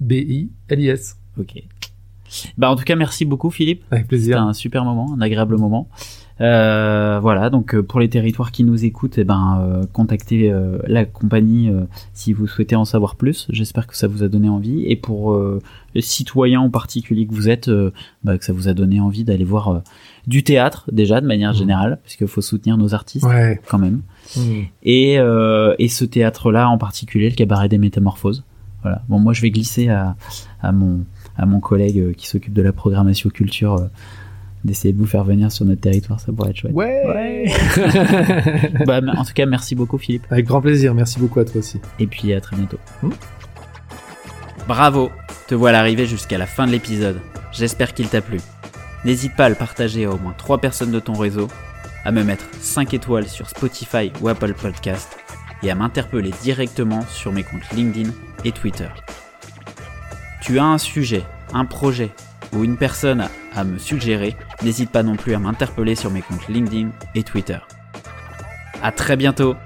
C-T-A-B-I-L-I-S. 0.00 1.16
Ok. 1.38 1.62
Bah 2.58 2.70
en 2.70 2.76
tout 2.76 2.84
cas, 2.84 2.96
merci 2.96 3.24
beaucoup 3.24 3.50
Philippe. 3.50 3.84
Avec 3.90 4.04
C'était 4.04 4.08
plaisir. 4.08 4.42
un 4.42 4.52
super 4.52 4.84
moment, 4.84 5.14
un 5.16 5.20
agréable 5.20 5.56
moment. 5.56 5.88
Euh, 6.40 7.18
voilà, 7.20 7.50
donc 7.50 7.74
euh, 7.74 7.82
pour 7.82 7.98
les 8.00 8.08
territoires 8.08 8.52
qui 8.52 8.62
nous 8.64 8.84
écoutent, 8.84 9.18
eh 9.18 9.24
ben, 9.24 9.58
euh, 9.60 9.84
contactez 9.92 10.52
euh, 10.52 10.78
la 10.86 11.04
compagnie 11.04 11.68
euh, 11.68 11.80
si 12.12 12.32
vous 12.32 12.46
souhaitez 12.46 12.76
en 12.76 12.84
savoir 12.84 13.16
plus. 13.16 13.46
J'espère 13.50 13.86
que 13.86 13.96
ça 13.96 14.06
vous 14.06 14.22
a 14.22 14.28
donné 14.28 14.48
envie. 14.48 14.84
Et 14.86 14.94
pour 14.94 15.34
euh, 15.34 15.60
les 15.94 16.00
citoyens 16.00 16.60
en 16.60 16.70
particulier 16.70 17.26
que 17.26 17.34
vous 17.34 17.48
êtes, 17.48 17.68
euh, 17.68 17.90
bah, 18.22 18.38
que 18.38 18.44
ça 18.44 18.52
vous 18.52 18.68
a 18.68 18.74
donné 18.74 19.00
envie 19.00 19.24
d'aller 19.24 19.44
voir 19.44 19.68
euh, 19.68 19.78
du 20.28 20.44
théâtre 20.44 20.88
déjà 20.92 21.20
de 21.20 21.26
manière 21.26 21.50
Mhm. 21.52 21.56
générale, 21.58 21.98
parce 22.04 22.14
qu'il 22.16 22.28
faut 22.28 22.40
soutenir 22.42 22.76
nos 22.76 22.94
artistes 22.94 23.24
Ouais. 23.26 23.60
quand 23.68 23.78
même. 23.78 24.02
Mm. 24.36 24.40
Et, 24.84 25.18
euh, 25.18 25.74
et 25.80 25.88
ce 25.88 26.04
théâtre-là 26.04 26.68
en 26.68 26.78
particulier, 26.78 27.30
le 27.30 27.34
cabaret 27.34 27.68
des 27.68 27.78
métamorphoses. 27.78 28.44
Voilà. 28.82 29.02
Bon, 29.08 29.18
moi 29.18 29.32
je 29.32 29.42
vais 29.42 29.50
glisser 29.50 29.88
à, 29.88 30.14
à 30.62 30.70
mon 30.70 31.00
à 31.36 31.46
mon 31.46 31.58
collègue 31.60 32.14
qui 32.16 32.26
s'occupe 32.28 32.52
de 32.52 32.62
la 32.62 32.72
programmation 32.72 33.28
culture 33.30 33.88
d'essayer 34.64 34.92
de 34.92 34.98
vous 34.98 35.06
faire 35.06 35.24
venir 35.24 35.50
sur 35.52 35.64
notre 35.64 35.80
territoire, 35.80 36.20
ça 36.20 36.32
pourrait 36.32 36.50
être 36.50 36.56
chouette. 36.56 36.74
Ouais. 36.74 37.46
Bah, 38.86 39.00
en 39.16 39.24
tout 39.24 39.32
cas, 39.34 39.46
merci 39.46 39.74
beaucoup 39.74 39.98
Philippe. 39.98 40.24
Avec 40.30 40.46
grand 40.46 40.60
plaisir. 40.60 40.94
Merci 40.94 41.18
beaucoup 41.18 41.40
à 41.40 41.44
toi 41.44 41.58
aussi. 41.58 41.80
Et 41.98 42.06
puis 42.06 42.32
à 42.32 42.40
très 42.40 42.56
bientôt. 42.56 42.78
Hmm. 43.02 43.10
Bravo, 44.66 45.10
te 45.46 45.54
voilà 45.54 45.78
arrivé 45.78 46.06
jusqu'à 46.06 46.38
la 46.38 46.46
fin 46.46 46.66
de 46.66 46.72
l'épisode. 46.72 47.20
J'espère 47.52 47.94
qu'il 47.94 48.08
t'a 48.08 48.20
plu. 48.20 48.38
N'hésite 49.04 49.34
pas 49.36 49.46
à 49.46 49.48
le 49.48 49.54
partager 49.54 50.04
à 50.04 50.10
au 50.10 50.18
moins 50.18 50.34
3 50.36 50.58
personnes 50.58 50.90
de 50.90 51.00
ton 51.00 51.14
réseau, 51.14 51.48
à 52.04 52.12
me 52.12 52.22
mettre 52.22 52.44
5 52.60 52.94
étoiles 52.94 53.28
sur 53.28 53.48
Spotify 53.48 54.12
ou 54.20 54.28
Apple 54.28 54.54
Podcast 54.54 55.16
et 55.62 55.70
à 55.70 55.74
m'interpeller 55.74 56.32
directement 56.42 57.02
sur 57.08 57.32
mes 57.32 57.42
comptes 57.42 57.70
LinkedIn 57.74 58.10
et 58.44 58.52
Twitter. 58.52 58.88
Tu 60.40 60.58
as 60.58 60.64
un 60.64 60.78
sujet, 60.78 61.24
un 61.52 61.64
projet 61.64 62.10
ou 62.52 62.64
une 62.64 62.76
personne 62.76 63.28
à, 63.54 63.64
me 63.64 63.78
suggérer, 63.78 64.36
n'hésite 64.62 64.90
pas 64.90 65.02
non 65.02 65.16
plus 65.16 65.34
à 65.34 65.38
m'interpeller 65.38 65.94
sur 65.94 66.10
mes 66.10 66.22
comptes 66.22 66.48
LinkedIn 66.48 66.90
et 67.14 67.22
Twitter. 67.22 67.58
À 68.82 68.92
très 68.92 69.16
bientôt 69.16 69.56